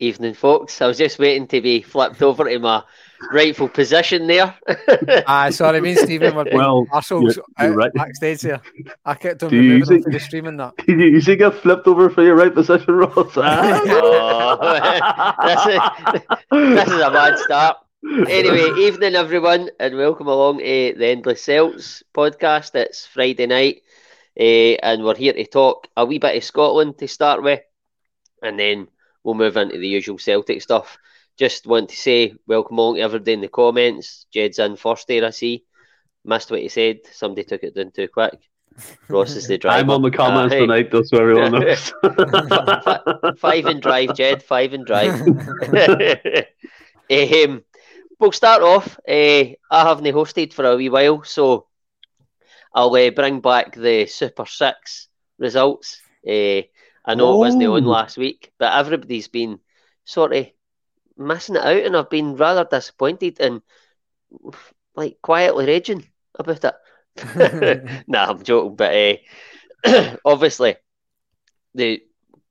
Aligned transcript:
Evening, 0.00 0.34
folks. 0.34 0.82
I 0.82 0.88
was 0.88 0.98
just 0.98 1.18
waiting 1.20 1.46
to 1.48 1.60
be 1.60 1.80
flipped 1.80 2.20
over 2.20 2.44
to 2.50 2.58
my 2.58 2.82
rightful 3.32 3.68
position 3.68 4.26
there. 4.26 4.54
Ah, 5.26 5.48
sorry, 5.50 5.80
me 5.80 5.90
and 5.92 5.98
Stephen 6.00 6.34
were 6.34 6.44
Well, 6.52 6.84
assholes 6.92 7.36
you're- 7.36 7.44
you're 7.60 7.70
out 7.70 7.76
right. 7.76 7.92
backstage 7.94 8.42
here. 8.42 8.60
I 9.04 9.14
kept 9.14 9.42
on 9.44 9.50
Do 9.50 9.56
you 9.56 9.74
removing 9.74 9.78
use 9.78 9.88
them 9.88 9.96
it? 9.98 10.02
for 10.04 10.10
the 10.10 10.20
streaming 10.20 10.56
that. 10.56 10.74
You 10.88 10.96
usually 10.98 11.36
get 11.36 11.54
flipped 11.54 11.86
over 11.86 12.10
for 12.10 12.22
your 12.24 12.34
right 12.34 12.52
position, 12.52 12.92
Ross. 12.92 13.32
Oh, 13.36 14.58
this, 15.46 15.66
is, 15.74 15.80
this 16.50 16.88
is 16.88 17.00
a 17.00 17.10
bad 17.10 17.38
start. 17.38 17.76
Anyway, 18.28 18.80
evening, 18.80 19.14
everyone, 19.14 19.70
and 19.78 19.96
welcome 19.96 20.26
along 20.26 20.58
to 20.58 20.94
the 20.98 21.06
Endless 21.06 21.42
Celts 21.42 22.02
podcast. 22.12 22.74
It's 22.74 23.06
Friday 23.06 23.46
night, 23.46 23.82
eh, 24.36 24.76
and 24.82 25.04
we're 25.04 25.14
here 25.14 25.32
to 25.32 25.46
talk 25.46 25.86
a 25.96 26.04
wee 26.04 26.18
bit 26.18 26.36
of 26.36 26.44
Scotland 26.44 26.98
to 26.98 27.06
start 27.08 27.42
with, 27.42 27.60
and 28.42 28.58
then 28.58 28.88
we'll 29.24 29.34
move 29.34 29.56
into 29.56 29.78
the 29.78 29.88
usual 29.88 30.18
Celtic 30.18 30.62
stuff. 30.62 30.98
Just 31.36 31.66
want 31.66 31.88
to 31.88 31.96
say 31.96 32.34
welcome 32.46 32.78
along 32.78 32.96
to 32.96 33.00
everybody 33.00 33.32
in 33.32 33.40
the 33.40 33.48
comments. 33.48 34.26
Jed's 34.32 34.60
in 34.60 34.76
first 34.76 35.08
here, 35.08 35.24
I 35.24 35.30
see. 35.30 35.64
Missed 36.24 36.50
what 36.50 36.60
he 36.60 36.68
said. 36.68 37.00
Somebody 37.12 37.42
took 37.44 37.64
it 37.64 37.74
down 37.74 37.90
too 37.90 38.06
quick. 38.06 38.38
Ross 39.08 39.30
is 39.30 39.48
the 39.48 39.58
driver. 39.58 39.80
I'm 39.80 39.90
on 39.90 40.02
the 40.02 40.10
comments 40.10 40.54
Aye. 40.54 40.60
tonight, 40.60 40.92
just 40.92 41.10
so 41.10 41.18
everyone 41.18 41.52
knows. 41.52 41.92
Five 43.38 43.66
and 43.66 43.82
drive, 43.82 44.14
Jed. 44.14 44.42
Five 44.42 44.72
and 44.72 44.86
drive. 44.86 45.20
um, 47.10 47.64
we'll 48.18 48.32
start 48.32 48.62
off. 48.62 48.98
Uh, 49.08 49.12
I 49.12 49.56
haven't 49.70 50.06
hosted 50.06 50.52
for 50.52 50.64
a 50.64 50.76
wee 50.76 50.88
while, 50.88 51.22
so 51.24 51.66
I'll 52.72 52.94
uh, 52.94 53.10
bring 53.10 53.40
back 53.40 53.74
the 53.74 54.06
Super 54.06 54.46
Six 54.46 55.08
results. 55.38 56.00
Uh, 56.26 56.62
I 57.04 57.14
know 57.14 57.34
it 57.34 57.38
wasn't 57.38 57.64
on 57.64 57.84
Oh. 57.84 57.88
last 57.88 58.16
week, 58.18 58.52
but 58.58 58.72
everybody's 58.74 59.28
been 59.28 59.58
sort 60.04 60.34
of 60.34 60.46
missing 61.16 61.56
it 61.56 61.62
out, 61.64 61.84
and 61.84 61.96
I've 61.96 62.10
been 62.10 62.36
rather 62.36 62.64
disappointed 62.64 63.40
and 63.40 63.62
like 64.94 65.16
quietly 65.22 65.66
raging 65.66 66.04
about 66.38 66.64
it. 66.64 66.74
nah, 68.06 68.30
I'm 68.30 68.42
joking, 68.42 68.76
but 68.76 68.94
uh, 69.84 70.16
obviously 70.24 70.76
the, 71.74 72.00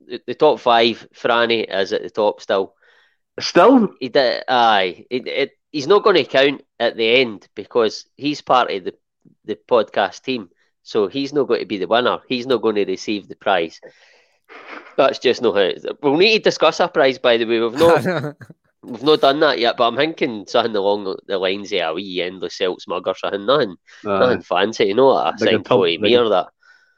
the 0.08 0.22
the 0.28 0.34
top 0.36 0.60
five, 0.60 1.08
Franny 1.14 1.66
is 1.70 1.94
at 1.94 2.02
the 2.04 2.10
top 2.10 2.42
still. 2.42 2.74
Still, 3.40 3.90
He 4.00 4.10
did, 4.10 4.44
aye. 4.48 5.06
It, 5.10 5.28
it, 5.28 5.52
he's 5.72 5.88
not 5.88 6.04
going 6.04 6.16
to 6.18 6.24
count 6.26 6.62
at 6.80 6.96
the 6.98 7.08
end 7.18 7.48
because 7.56 8.06
he's 8.16 8.42
part 8.42 8.72
of 8.72 8.84
the 8.86 8.94
the 9.46 9.58
podcast 9.70 10.24
team, 10.24 10.50
so 10.84 11.08
he's 11.08 11.34
not 11.34 11.48
going 11.48 11.60
to 11.62 11.66
be 11.66 11.78
the 11.78 11.88
winner. 11.88 12.20
He's 12.28 12.46
not 12.48 12.62
going 12.62 12.76
to 12.76 12.86
receive 12.86 13.28
the 13.28 13.36
prize. 13.36 13.80
That's 14.98 15.20
just 15.20 15.42
not 15.42 15.56
how. 15.56 15.62
It, 15.62 15.86
we'll 16.02 16.18
need 16.18 16.40
to 16.40 16.44
discuss 16.44 16.80
a 16.80 16.88
prize, 16.88 17.18
by 17.18 17.38
the 17.38 17.46
way. 17.46 17.60
We've 17.60 17.74
not 17.74 18.36
we've 18.84 19.04
not 19.04 19.22
done 19.22 19.40
that 19.40 19.60
yet, 19.60 19.76
but 19.78 19.88
I'm 19.88 19.96
thinking 19.96 20.46
something 20.48 20.76
along 20.76 21.16
the 21.28 21.38
lines 21.38 21.72
of 21.74 21.80
a 21.80 21.94
wee 21.94 22.22
endless 22.22 22.58
Celts 22.58 22.88
mug 22.88 23.08
or 23.08 23.16
something. 23.16 23.46
Nothing, 23.46 23.76
uh, 24.06 24.20
nothing 24.20 24.42
fancy, 24.42 24.86
you 24.86 24.94
know, 24.96 25.10
a 25.10 25.14
Like 25.32 25.36
a 25.36 25.38
signed 25.40 25.66
tub- 25.66 25.80
toy 25.80 25.92
like 25.94 26.00
me 26.02 26.14
a- 26.16 26.24
or 26.24 26.30
that. 26.30 26.48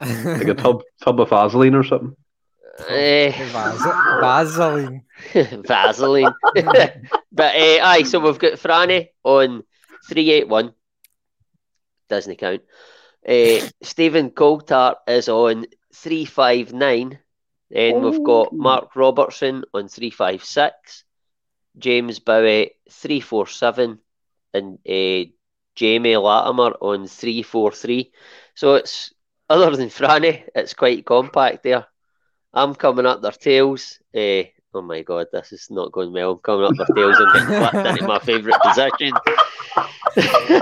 like 0.00 0.48
a 0.48 0.54
tub, 0.54 0.82
tub 1.02 1.20
of 1.20 1.30
Vaseline 1.30 1.74
or 1.74 1.84
something. 1.84 2.14
Vas- 2.78 3.82
Vaseline. 4.20 5.02
Vaseline. 5.32 6.34
but 7.32 7.54
uh, 7.56 7.78
aye, 7.82 8.02
so 8.06 8.20
we've 8.20 8.38
got 8.38 8.52
Franny 8.58 9.08
on 9.24 9.62
381. 10.10 10.74
Doesn't 12.10 12.36
count. 12.36 12.60
Uh, 13.26 13.66
Stephen 13.82 14.30
Coulthart 14.30 14.96
is 15.08 15.28
on 15.30 15.64
359. 15.94 17.18
Then 17.70 18.02
we've 18.02 18.22
got 18.22 18.48
Oh. 18.52 18.56
Mark 18.56 18.94
Robertson 18.96 19.64
on 19.74 19.88
356. 19.88 21.04
James 21.78 22.18
Bowie 22.20 22.70
347. 22.90 23.98
And 24.54 24.78
uh, 24.88 25.30
Jamie 25.74 26.16
Latimer 26.16 26.70
on 26.80 27.06
343. 27.06 28.12
So 28.54 28.74
it's, 28.76 29.12
other 29.50 29.76
than 29.76 29.88
Franny, 29.90 30.44
it's 30.54 30.74
quite 30.74 31.04
compact 31.04 31.62
there. 31.64 31.86
I'm 32.54 32.74
coming 32.74 33.04
up 33.04 33.20
their 33.20 33.32
tails. 33.32 33.98
Eh, 34.14 34.44
oh 34.72 34.80
my 34.80 35.02
god, 35.02 35.26
this 35.32 35.52
is 35.52 35.68
not 35.70 35.92
going 35.92 36.12
well. 36.12 36.32
I'm 36.32 36.38
coming 36.38 36.66
up 36.66 36.72
their 36.76 36.86
tails 36.96 37.18
and 37.18 37.32
getting 37.32 37.48
flipped 37.70 37.88
into 37.88 38.06
my 38.06 38.18
favourite 38.20 38.60
position. 38.62 39.12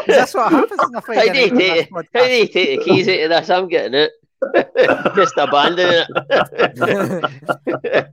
That's 0.07 0.35
what 0.35 0.51
happens 0.51 0.81
in 0.89 0.95
a 0.97 1.01
fight? 1.01 1.19
How 1.29 1.33
do 1.33 1.39
you 1.39 1.51
take 1.57 1.91
How 1.93 2.25
do 2.25 2.35
you 2.35 2.49
take 2.49 2.79
the 2.81 2.85
keys 2.85 3.09
out 3.09 3.21
of 3.21 3.31
this? 3.31 3.51
I'm 3.51 3.69
getting 3.69 3.95
it. 3.95 4.11
Just 5.17 5.35
abandon 5.37 5.89
it. 5.91 6.09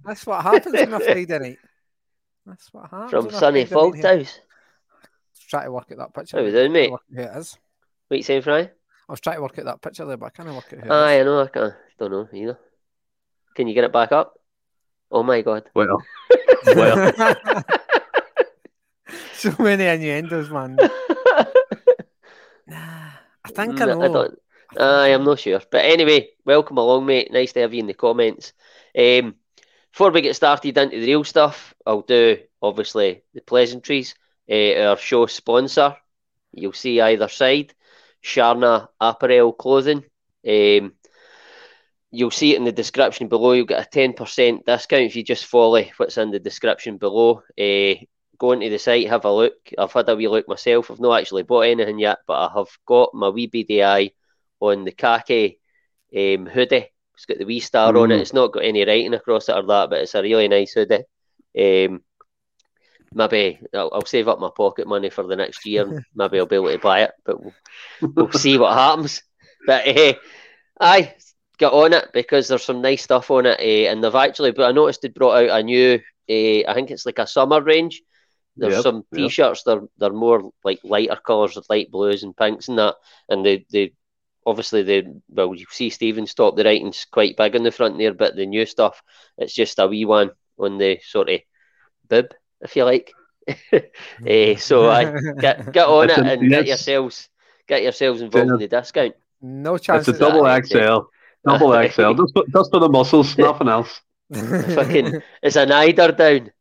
That's 0.05 0.25
what 0.25 0.43
happens 0.43 0.75
on 0.75 0.93
a 0.93 0.99
Friday 0.99 1.39
night. 1.39 1.57
That's 2.45 2.73
what 2.73 2.89
happens. 2.89 3.11
From 3.11 3.31
sunny 3.31 3.65
Friday 3.65 4.01
night 4.01 4.17
here. 4.17 4.25
Falkhouse. 4.25 4.39
Try 5.49 5.63
to 5.65 5.71
work 5.71 5.91
at 5.91 5.97
that 5.97 6.13
picture. 6.13 6.37
How 6.37 6.43
we 6.43 6.51
there. 6.51 6.63
doing, 6.63 6.73
mate? 6.73 6.81
Can't 6.89 6.91
work 6.91 7.01
Who 7.13 7.21
it 7.21 7.37
is? 7.37 7.57
What 8.07 8.17
you 8.17 8.23
saying, 8.23 8.41
Fry? 8.43 8.59
I 8.61 8.69
was 9.09 9.19
trying 9.19 9.35
to 9.37 9.41
work 9.41 9.57
at 9.57 9.65
that 9.65 9.81
picture 9.81 10.05
there, 10.05 10.17
but 10.17 10.27
I 10.27 10.29
can't 10.29 10.47
work 10.47 10.65
out 10.73 10.79
who 10.79 10.85
it 10.85 10.91
Aye, 10.91 11.15
is. 11.15 11.21
I 11.21 11.23
know. 11.25 11.41
I 11.41 11.47
can't. 11.47 11.73
Don't 11.99 12.11
know 12.11 12.27
either. 12.33 12.57
Can 13.55 13.67
you 13.67 13.73
get 13.73 13.83
it 13.83 13.91
back 13.91 14.11
up? 14.11 14.33
Oh 15.11 15.23
my 15.23 15.41
god. 15.41 15.69
Well, 15.75 16.01
well, 16.67 17.11
so 19.33 19.53
many 19.59 19.85
innuendos, 19.85 20.49
man. 20.49 20.77
Nah, 22.67 23.09
I 23.43 23.49
think 23.49 23.81
I 23.81 23.85
know. 23.85 24.13
don't. 24.13 24.39
Aye, 24.77 25.09
I'm 25.09 25.23
not 25.23 25.39
sure. 25.39 25.61
But 25.71 25.85
anyway, 25.85 26.29
welcome 26.45 26.77
along, 26.77 27.05
mate. 27.05 27.31
Nice 27.31 27.53
to 27.53 27.61
have 27.61 27.73
you 27.73 27.79
in 27.81 27.87
the 27.87 27.93
comments. 27.93 28.53
Um, 28.97 29.35
before 29.91 30.11
we 30.11 30.21
get 30.21 30.35
started 30.35 30.77
into 30.77 30.99
the 30.99 31.05
real 31.07 31.23
stuff, 31.23 31.73
I'll 31.85 32.01
do 32.01 32.37
obviously 32.61 33.23
the 33.33 33.41
pleasantries. 33.41 34.15
Uh, 34.49 34.73
our 34.89 34.97
show 34.97 35.25
sponsor, 35.25 35.95
you'll 36.53 36.73
see 36.73 37.01
either 37.01 37.27
side, 37.27 37.73
Stjärna 38.23 38.87
Apparel 38.99 39.53
Clothing. 39.53 40.05
Um, 40.47 40.93
you'll 42.11 42.31
see 42.31 42.53
it 42.53 42.57
in 42.57 42.63
the 42.65 42.71
description 42.71 43.27
below. 43.27 43.51
You'll 43.53 43.65
get 43.65 43.85
a 43.85 43.89
10% 43.89 44.65
discount 44.65 45.03
if 45.03 45.15
you 45.15 45.23
just 45.23 45.45
follow 45.45 45.83
what's 45.97 46.17
in 46.17 46.31
the 46.31 46.39
description 46.39 46.97
below. 46.97 47.43
Uh, 47.59 47.95
go 48.37 48.53
into 48.53 48.69
the 48.69 48.79
site, 48.79 49.09
have 49.09 49.25
a 49.25 49.31
look. 49.31 49.53
I've 49.77 49.93
had 49.93 50.09
a 50.09 50.15
wee 50.15 50.27
look 50.29 50.47
myself. 50.47 50.89
I've 50.89 50.99
not 50.99 51.19
actually 51.19 51.43
bought 51.43 51.61
anything 51.61 51.99
yet, 51.99 52.19
but 52.25 52.33
I 52.33 52.51
have 52.57 52.69
got 52.85 53.13
my 53.13 53.29
wee 53.29 53.47
BDI 53.47 54.13
on 54.61 54.85
the 54.85 54.91
khaki 54.91 55.59
um, 56.15 56.45
hoodie. 56.45 56.91
It's 57.15 57.25
got 57.25 57.37
the 57.37 57.45
wee 57.45 57.59
star 57.59 57.95
on 57.97 58.11
it. 58.11 58.15
Mm. 58.15 58.21
It's 58.21 58.33
not 58.33 58.53
got 58.53 58.63
any 58.63 58.85
writing 58.85 59.13
across 59.13 59.49
it 59.49 59.55
or 59.55 59.63
that, 59.63 59.89
but 59.89 59.99
it's 59.99 60.15
a 60.15 60.21
really 60.21 60.47
nice 60.47 60.73
hoodie. 60.73 61.03
Um, 61.59 62.01
maybe 63.13 63.59
I'll, 63.73 63.91
I'll 63.93 64.05
save 64.05 64.27
up 64.27 64.39
my 64.39 64.49
pocket 64.55 64.87
money 64.87 65.09
for 65.09 65.25
the 65.27 65.35
next 65.35 65.65
year. 65.65 65.83
and 65.83 66.05
maybe 66.15 66.39
I'll 66.39 66.45
be 66.45 66.55
able 66.55 66.71
to 66.71 66.79
buy 66.79 67.01
it, 67.03 67.11
but 67.25 67.43
we'll, 67.43 67.53
we'll 68.15 68.31
see 68.31 68.57
what 68.57 68.73
happens. 68.73 69.23
But 69.67 69.87
uh, 69.87 70.13
aye, 70.79 71.15
get 71.57 71.73
on 71.73 71.93
it 71.93 72.09
because 72.13 72.47
there's 72.47 72.63
some 72.63 72.81
nice 72.81 73.03
stuff 73.03 73.29
on 73.31 73.45
it. 73.45 73.59
Uh, 73.59 73.91
and 73.91 74.03
they've 74.03 74.15
actually, 74.15 74.51
but 74.51 74.69
I 74.69 74.71
noticed 74.71 75.01
they 75.01 75.09
brought 75.09 75.43
out 75.43 75.59
a 75.59 75.63
new, 75.63 75.95
uh, 76.29 76.69
I 76.69 76.73
think 76.73 76.91
it's 76.91 77.05
like 77.05 77.19
a 77.19 77.27
summer 77.27 77.61
range. 77.61 78.01
There's 78.57 78.73
Yep, 78.73 78.83
some 78.83 79.03
t-shirts. 79.13 79.63
They're 79.63 79.81
they're 79.97 80.11
more 80.11 80.51
like 80.63 80.79
lighter 80.83 81.15
colours, 81.25 81.55
with 81.55 81.69
light 81.69 81.89
blues 81.89 82.23
and 82.23 82.35
pinks 82.35 82.67
and 82.67 82.77
that. 82.79 82.95
And 83.29 83.45
they 83.45 83.65
they 83.71 83.93
obviously 84.45 84.83
the 84.83 85.21
well 85.29 85.53
you 85.53 85.65
see 85.69 85.89
Stephen's 85.89 86.33
top 86.33 86.55
the 86.55 86.63
writing's 86.63 87.05
quite 87.11 87.37
big 87.37 87.55
on 87.55 87.63
the 87.63 87.71
front 87.71 87.97
there, 87.97 88.13
but 88.13 88.35
the 88.35 88.45
new 88.45 88.65
stuff 88.65 89.01
it's 89.37 89.53
just 89.53 89.79
a 89.79 89.87
wee 89.87 90.05
one 90.05 90.31
on 90.57 90.77
the 90.77 90.99
sort 91.03 91.29
of 91.29 91.39
bib, 92.09 92.27
if 92.61 92.75
you 92.75 92.83
like. 92.85 93.11
Eh, 94.25 94.55
so 94.57 94.89
I 94.89 95.13
get 95.39 95.71
get 95.73 95.87
on 95.87 96.09
it 96.09 96.11
It's 96.11 96.19
a- 96.19 96.23
and 96.31 96.49
get 96.49 96.67
yourselves 96.67 97.29
get 97.67 97.81
yourselves 97.83 98.21
involved 98.21 98.51
in 98.51 98.57
the 98.59 98.67
discount. 98.67 99.15
No 99.41 99.77
chance. 99.77 100.07
it's 100.07 100.17
a 100.17 100.19
double 100.19 100.43
that, 100.43 100.65
XL. 100.67 100.99
Double 101.49 101.73
Aye. 101.73 101.87
XL. 101.89 102.13
Just 102.13 102.33
for, 102.35 102.43
just 102.53 102.69
for 102.71 102.79
the 102.79 102.87
muscles, 102.89 103.35
nothing 103.37 103.67
else. 103.67 103.99
Fucking 104.31 105.21
it's 105.41 105.55
an 105.55 105.71
eider 105.71 106.11
down. 106.11 106.51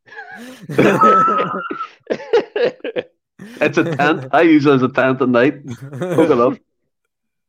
It's 3.61 3.79
a 3.79 3.85
tent. 3.97 4.27
I 4.32 4.43
use 4.43 4.67
it 4.67 4.73
as 4.73 4.82
a 4.82 4.88
tent 4.88 5.21
at 5.23 5.29
night. 5.29 5.55
Hook 5.69 6.31
it 6.31 6.41
up. 6.41 6.59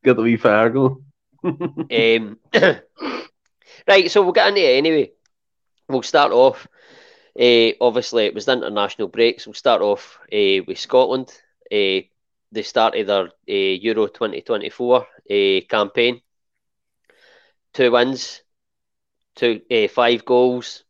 Get 0.04 0.16
the 0.16 0.22
wee 0.22 0.36
fire 0.36 0.70
going. 0.70 1.04
Um, 1.44 2.38
right, 3.88 4.10
so 4.10 4.22
we'll 4.22 4.32
get 4.32 4.48
into 4.48 4.60
it 4.60 4.78
anyway. 4.78 5.10
We'll 5.88 6.02
start 6.02 6.32
off. 6.32 6.68
Uh, 7.38 7.72
obviously, 7.80 8.26
it 8.26 8.34
was 8.34 8.44
the 8.44 8.52
international 8.52 9.08
breaks. 9.08 9.46
We'll 9.46 9.54
start 9.54 9.82
off 9.82 10.18
uh, 10.32 10.62
with 10.66 10.78
Scotland. 10.78 11.28
Uh, 11.70 12.06
they 12.52 12.62
started 12.62 13.08
their 13.08 13.30
Euro 13.46 14.06
2024 14.06 14.96
uh, 14.98 15.60
campaign. 15.68 16.20
Two 17.72 17.90
wins, 17.90 18.42
two 19.34 19.62
five 19.88 20.24
goals, 20.24 20.84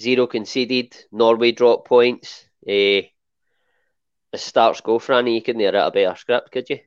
zero 0.00 0.26
conceded. 0.26 0.94
Norway 1.10 1.52
dropped 1.52 1.88
points. 1.88 2.44
Uh, 2.68 3.02
as 4.32 4.42
starts 4.42 4.82
go, 4.82 4.98
Franny, 4.98 5.34
you 5.34 5.42
couldn't 5.42 5.62
have 5.62 5.74
a 5.74 5.90
better 5.90 6.16
script, 6.16 6.52
could 6.52 6.68
you? 6.68 6.80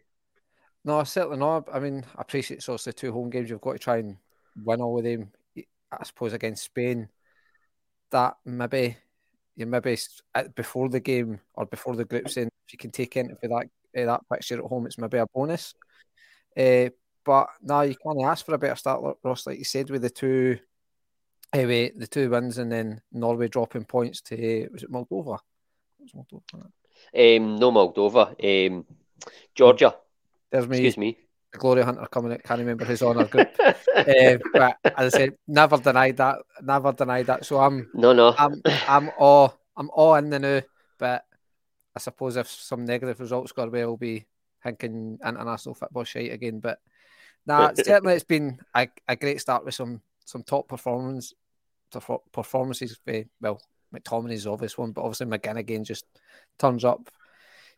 No, 0.83 1.04
certainly 1.04 1.38
not. 1.38 1.69
I 1.72 1.80
mean, 1.80 2.04
I 2.18 2.22
appreciate 2.22 2.57
it's 2.57 2.69
obviously 2.69 2.94
two 2.94 3.12
home 3.12 3.30
games. 3.30 3.50
You've 3.50 3.62
got 3.62 3.74
to 3.74 3.80
try 3.80 3.98
and 3.98 4.18
win 4.63 4.81
all 4.81 4.98
of 4.98 5.04
them. 5.04 5.31
I 5.57 6.04
suppose 6.04 6.33
against 6.33 6.63
Spain, 6.63 7.10
that 8.12 8.38
maybe 8.45 8.98
you 9.56 9.66
maybe 9.66 9.98
before 10.56 10.89
the 10.89 11.00
game 11.00 11.39
or 11.54 11.66
before 11.66 11.95
the 11.95 12.06
group 12.06 12.30
saying 12.30 12.50
if 12.66 12.74
you 12.74 12.80
can 12.80 12.92
take 12.92 13.18
into 13.18 13.36
that 13.42 13.68
uh, 13.98 14.06
that 14.06 14.22
fixture 14.31 14.57
at 14.57 14.69
home, 14.69 14.86
it's 14.86 14.98
maybe 14.98 15.18
a 15.18 15.28
bonus. 15.33 15.75
Uh, 16.57 16.89
but 17.24 17.48
now 17.62 17.81
you 17.81 17.95
can't 17.95 18.24
ask 18.24 18.45
for 18.45 18.56
a 18.56 18.57
better 18.57 18.75
start, 18.75 19.18
Ross, 19.24 19.45
like 19.45 19.60
you 19.60 19.66
said, 19.66 19.89
with 19.89 20.01
the 20.01 20.10
two 20.10 20.57
anyway, 21.54 21.92
the 21.95 22.07
two 22.07 22.30
wins 22.30 22.57
and 22.57 22.72
then 22.72 23.01
Norway 23.12 23.48
dropping 23.50 23.86
points 23.86 24.22
to 24.22 24.68
was 24.72 24.84
it 24.84 24.92
Moldova? 24.92 25.39
Was 26.00 26.12
Moldova 26.16 26.72
um, 27.13 27.56
no 27.57 27.72
Moldova. 27.72 28.36
Um, 28.68 28.86
Georgia. 29.56 29.95
There's 30.51 30.68
me. 30.68 30.77
Excuse 30.77 30.98
me. 30.98 31.18
Glory 31.53 31.83
Hunter 31.83 32.06
coming 32.09 32.31
out, 32.31 32.44
can't 32.44 32.59
remember 32.59 32.86
his 32.86 33.01
honour 33.01 33.25
group. 33.25 33.50
uh, 33.59 33.74
but 34.53 34.77
as 34.98 35.13
I 35.13 35.18
said, 35.18 35.33
never 35.48 35.77
denied 35.77 36.18
that. 36.18 36.38
Never 36.62 36.94
denied 36.94 37.27
that. 37.27 37.45
So 37.45 37.59
I'm 37.59 37.89
no 37.94 38.13
no. 38.13 38.33
I'm 38.38 38.62
I'm 38.88 39.12
all 39.19 39.59
I'm 39.75 39.89
all 39.94 40.15
in 40.15 40.30
the 40.30 40.39
new, 40.39 40.62
but 40.98 41.25
I 41.95 42.00
suppose 42.00 42.38
if 42.38 42.50
some 42.50 42.86
negative 42.86 43.19
results 43.19 43.51
go 43.51 43.63
away, 43.63 43.86
will 43.86 43.98
be 43.98 44.25
thinking 44.63 45.19
international 45.25 45.75
football 45.75 46.06
shite 46.06 46.31
again. 46.31 46.59
But 46.59 46.80
nah, 47.45 47.71
certainly 47.75 48.13
it's 48.13 48.24
been 48.24 48.59
a, 48.74 48.88
a 49.07 49.15
great 49.18 49.42
start 49.42 49.65
with 49.65 49.75
some 49.75 50.01
some 50.24 50.44
top 50.44 50.69
performance 50.69 51.33
performances. 52.31 52.98
Well, 53.42 53.62
McTominay 53.94 54.33
is 54.33 54.48
obvious 54.48 54.77
one, 54.77 54.92
but 54.92 55.01
obviously 55.01 55.27
McGinn 55.27 55.57
again 55.57 55.83
just 55.83 56.06
turns 56.57 56.86
up. 56.86 57.09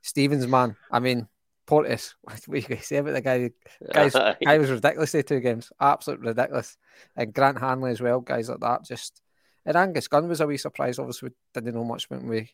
Stevens, 0.01 0.45
man, 0.47 0.75
I 0.91 0.99
mean, 0.99 1.27
Porteous, 1.65 2.15
what 2.21 2.41
do 2.41 2.57
you 2.57 2.77
say 2.81 2.97
about 2.97 3.13
the 3.13 3.21
guy? 3.21 3.51
Guys, 3.93 4.13
guy 4.45 4.57
was 4.57 4.69
ridiculous. 4.69 5.11
They 5.11 5.23
two 5.23 5.39
games, 5.39 5.71
absolutely 5.79 6.27
ridiculous. 6.29 6.77
And 7.15 7.33
Grant 7.33 7.59
Hanley 7.59 7.91
as 7.91 8.01
well, 8.01 8.19
guys 8.19 8.49
like 8.49 8.59
that. 8.59 8.83
Just 8.85 9.21
and 9.65 9.77
Angus 9.77 10.07
Gunn 10.07 10.27
was 10.27 10.41
a 10.41 10.47
wee 10.47 10.57
surprise. 10.57 10.99
Obviously, 10.99 11.29
we 11.29 11.35
didn't 11.53 11.75
know 11.75 11.85
much 11.85 12.09
when 12.09 12.27
we 12.27 12.51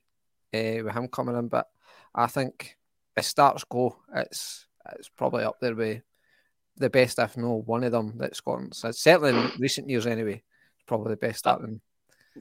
uh, 0.54 0.84
with 0.84 0.94
him 0.94 1.08
coming 1.08 1.36
in, 1.36 1.48
but 1.48 1.68
I 2.14 2.28
think 2.28 2.78
as 3.18 3.28
starts 3.28 3.64
go, 3.64 3.98
it's 4.16 4.68
it's 4.98 5.10
probably 5.10 5.44
up 5.44 5.60
there 5.60 5.76
with 5.76 6.02
the 6.78 6.90
best, 6.90 7.20
if 7.20 7.38
no 7.38 7.64
one 7.66 7.84
of 7.84 7.92
them 7.92 8.18
that 8.18 8.36
Scotland. 8.36 8.76
So 8.76 8.92
certainly 8.92 9.30
in 9.32 9.52
recent 9.60 9.90
years, 9.90 10.08
anyway, 10.08 10.44
probably 10.88 11.12
the 11.14 11.18
best 11.18 11.46
at 11.48 11.62
them. 11.62 11.82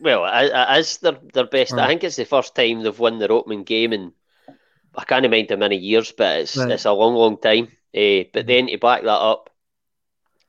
Well, 0.01 0.27
as 0.27 0.99
their 0.99 1.19
their 1.33 1.47
best, 1.47 1.73
I 1.75 1.89
think 1.89 2.05
it's 2.05 2.17
the 2.17 2.25
first 2.25 2.55
time 2.55 2.83
they've 2.83 2.99
won 2.99 3.19
their 3.19 3.33
opening 3.33 3.65
game 3.65 3.93
in 3.93 4.13
I 4.95 5.05
can't 5.05 5.31
mind 5.31 5.51
how 5.51 5.57
many 5.57 5.77
years, 5.77 6.13
but 6.13 6.41
it's 6.41 6.57
right. 6.57 6.71
it's 6.71 6.85
a 6.85 6.93
long, 6.93 7.15
long 7.15 7.39
time. 7.39 7.69
Uh, 7.97 8.25
but 8.33 8.47
then 8.47 8.67
to 8.67 8.79
back 8.79 9.03
that 9.03 9.11
up 9.11 9.51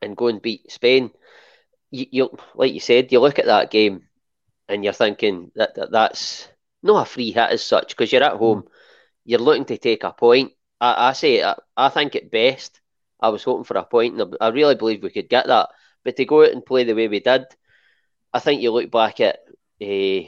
and 0.01 0.17
go 0.17 0.27
and 0.27 0.41
beat 0.41 0.71
Spain, 0.71 1.11
you, 1.91 2.05
you 2.11 2.37
like 2.55 2.73
you 2.73 2.79
said, 2.79 3.11
you 3.11 3.19
look 3.19 3.39
at 3.39 3.45
that 3.45 3.71
game 3.71 4.03
and 4.67 4.83
you're 4.83 4.93
thinking 4.93 5.51
that, 5.55 5.75
that 5.75 5.91
that's 5.91 6.47
not 6.83 7.07
a 7.07 7.09
free 7.09 7.31
hit 7.31 7.49
as 7.49 7.63
such 7.63 7.89
because 7.89 8.11
you're 8.11 8.23
at 8.23 8.33
mm-hmm. 8.33 8.43
home, 8.43 8.67
you're 9.25 9.39
looking 9.39 9.65
to 9.65 9.77
take 9.77 10.03
a 10.03 10.11
point. 10.11 10.53
I, 10.79 11.09
I 11.09 11.13
say 11.13 11.43
I, 11.43 11.55
I 11.75 11.89
think 11.89 12.15
at 12.15 12.31
best 12.31 12.79
I 13.19 13.29
was 13.29 13.43
hoping 13.43 13.65
for 13.65 13.77
a 13.77 13.83
point, 13.83 14.19
and 14.19 14.37
I 14.39 14.49
really 14.49 14.75
believe 14.75 15.03
we 15.03 15.09
could 15.09 15.29
get 15.29 15.47
that. 15.47 15.69
But 16.03 16.15
to 16.15 16.25
go 16.25 16.43
out 16.43 16.51
and 16.51 16.65
play 16.65 16.85
the 16.85 16.95
way 16.95 17.07
we 17.07 17.19
did, 17.19 17.45
I 18.33 18.39
think 18.39 18.61
you 18.61 18.71
look 18.71 18.89
back 18.89 19.19
at, 19.19 19.39
uh, 19.81 20.21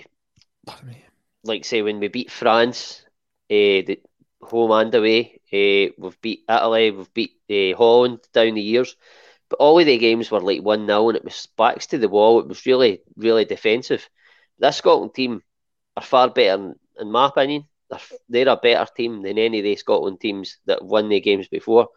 like 1.43 1.63
say 1.63 1.81
when 1.81 1.99
we 1.99 2.09
beat 2.09 2.29
France, 2.29 3.05
uh, 3.51 3.83
the 3.87 3.99
home 4.41 4.71
and 4.71 4.95
away. 4.95 5.41
Uh, 5.53 5.93
we've 5.99 6.21
beat 6.21 6.41
Italy, 6.49 6.91
we've 6.91 7.13
beat 7.13 7.33
uh, 7.51 7.77
Holland 7.77 8.19
down 8.33 8.55
the 8.55 8.61
years, 8.61 8.95
but 9.49 9.57
all 9.59 9.79
of 9.79 9.85
the 9.85 9.97
games 9.99 10.31
were 10.31 10.41
like 10.41 10.63
one 10.63 10.87
0 10.87 11.09
and 11.09 11.17
it 11.17 11.25
was 11.25 11.47
backs 11.57 11.87
to 11.87 11.99
the 11.99 12.09
wall. 12.09 12.39
It 12.39 12.47
was 12.49 12.65
really, 12.65 13.01
really 13.17 13.45
defensive. 13.45 14.07
This 14.59 14.77
Scotland 14.77 15.15
team 15.15 15.43
are 15.97 16.03
far 16.03 16.29
better, 16.29 16.75
in 16.99 17.11
my 17.11 17.27
opinion. 17.27 17.65
They're, 17.89 17.99
they're 18.29 18.49
a 18.49 18.57
better 18.57 18.87
team 18.95 19.23
than 19.23 19.37
any 19.39 19.59
of 19.59 19.63
the 19.65 19.75
Scotland 19.77 20.19
teams 20.21 20.57
that 20.67 20.83
won 20.85 21.09
the 21.09 21.21
games 21.21 21.47
before 21.49 21.89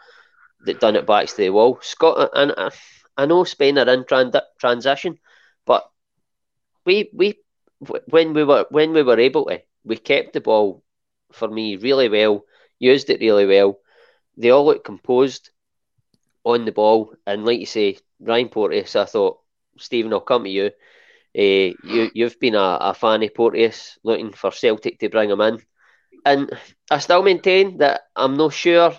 that 0.67 0.81
done 0.81 0.97
it 0.97 1.07
backs 1.07 1.33
to 1.35 1.43
the 1.43 1.51
wall. 1.51 1.79
Scotland 1.83 2.31
and 2.35 2.55
uh, 2.57 2.71
I 3.17 3.27
know 3.27 3.45
Spain 3.45 3.79
are 3.79 3.89
in 3.89 4.05
trans- 4.07 4.37
transition, 4.61 5.19
but 5.67 5.89
we 6.87 7.11
we 7.15 7.35
when 8.11 8.35
we 8.35 8.45
were 8.45 8.67
when 8.71 8.93
we 8.93 9.03
were 9.03 9.21
able 9.21 9.47
to, 9.47 9.61
we 9.85 9.97
kept 9.97 10.35
the 10.35 10.41
ball 10.41 10.84
for 11.35 11.49
me 11.49 11.77
really 11.77 12.09
well, 12.09 12.45
used 12.79 13.11
it 13.11 13.21
really 13.21 13.47
well. 13.47 13.79
They 14.37 14.51
all 14.51 14.67
looked 14.67 14.85
composed 14.85 15.51
on 16.45 16.65
the 16.65 16.73
ball, 16.73 17.15
and 17.27 17.45
like 17.45 17.61
you 17.61 17.67
say, 17.67 17.99
Ryan 18.21 18.49
Porteous, 18.49 18.97
I 18.97 19.05
thought, 19.05 19.41
Stephen, 19.79 20.13
I'll 20.13 20.21
come 20.21 20.45
to 20.45 20.51
you. 20.51 20.71
Uh, 21.37 21.75
you 21.85 22.11
you've 22.15 22.39
been 22.39 22.55
a, 22.55 22.79
a 22.81 22.95
fan 22.95 23.23
of 23.23 23.35
Porteous, 23.35 23.99
looking 24.05 24.33
for 24.33 24.53
Celtic 24.53 25.01
to 25.01 25.09
bring 25.09 25.31
him 25.31 25.41
in, 25.41 25.61
and 26.25 26.51
I 26.91 26.99
still 26.99 27.23
maintain 27.23 27.79
that 27.79 28.03
I'm 28.15 28.37
not 28.37 28.53
sure 28.53 28.91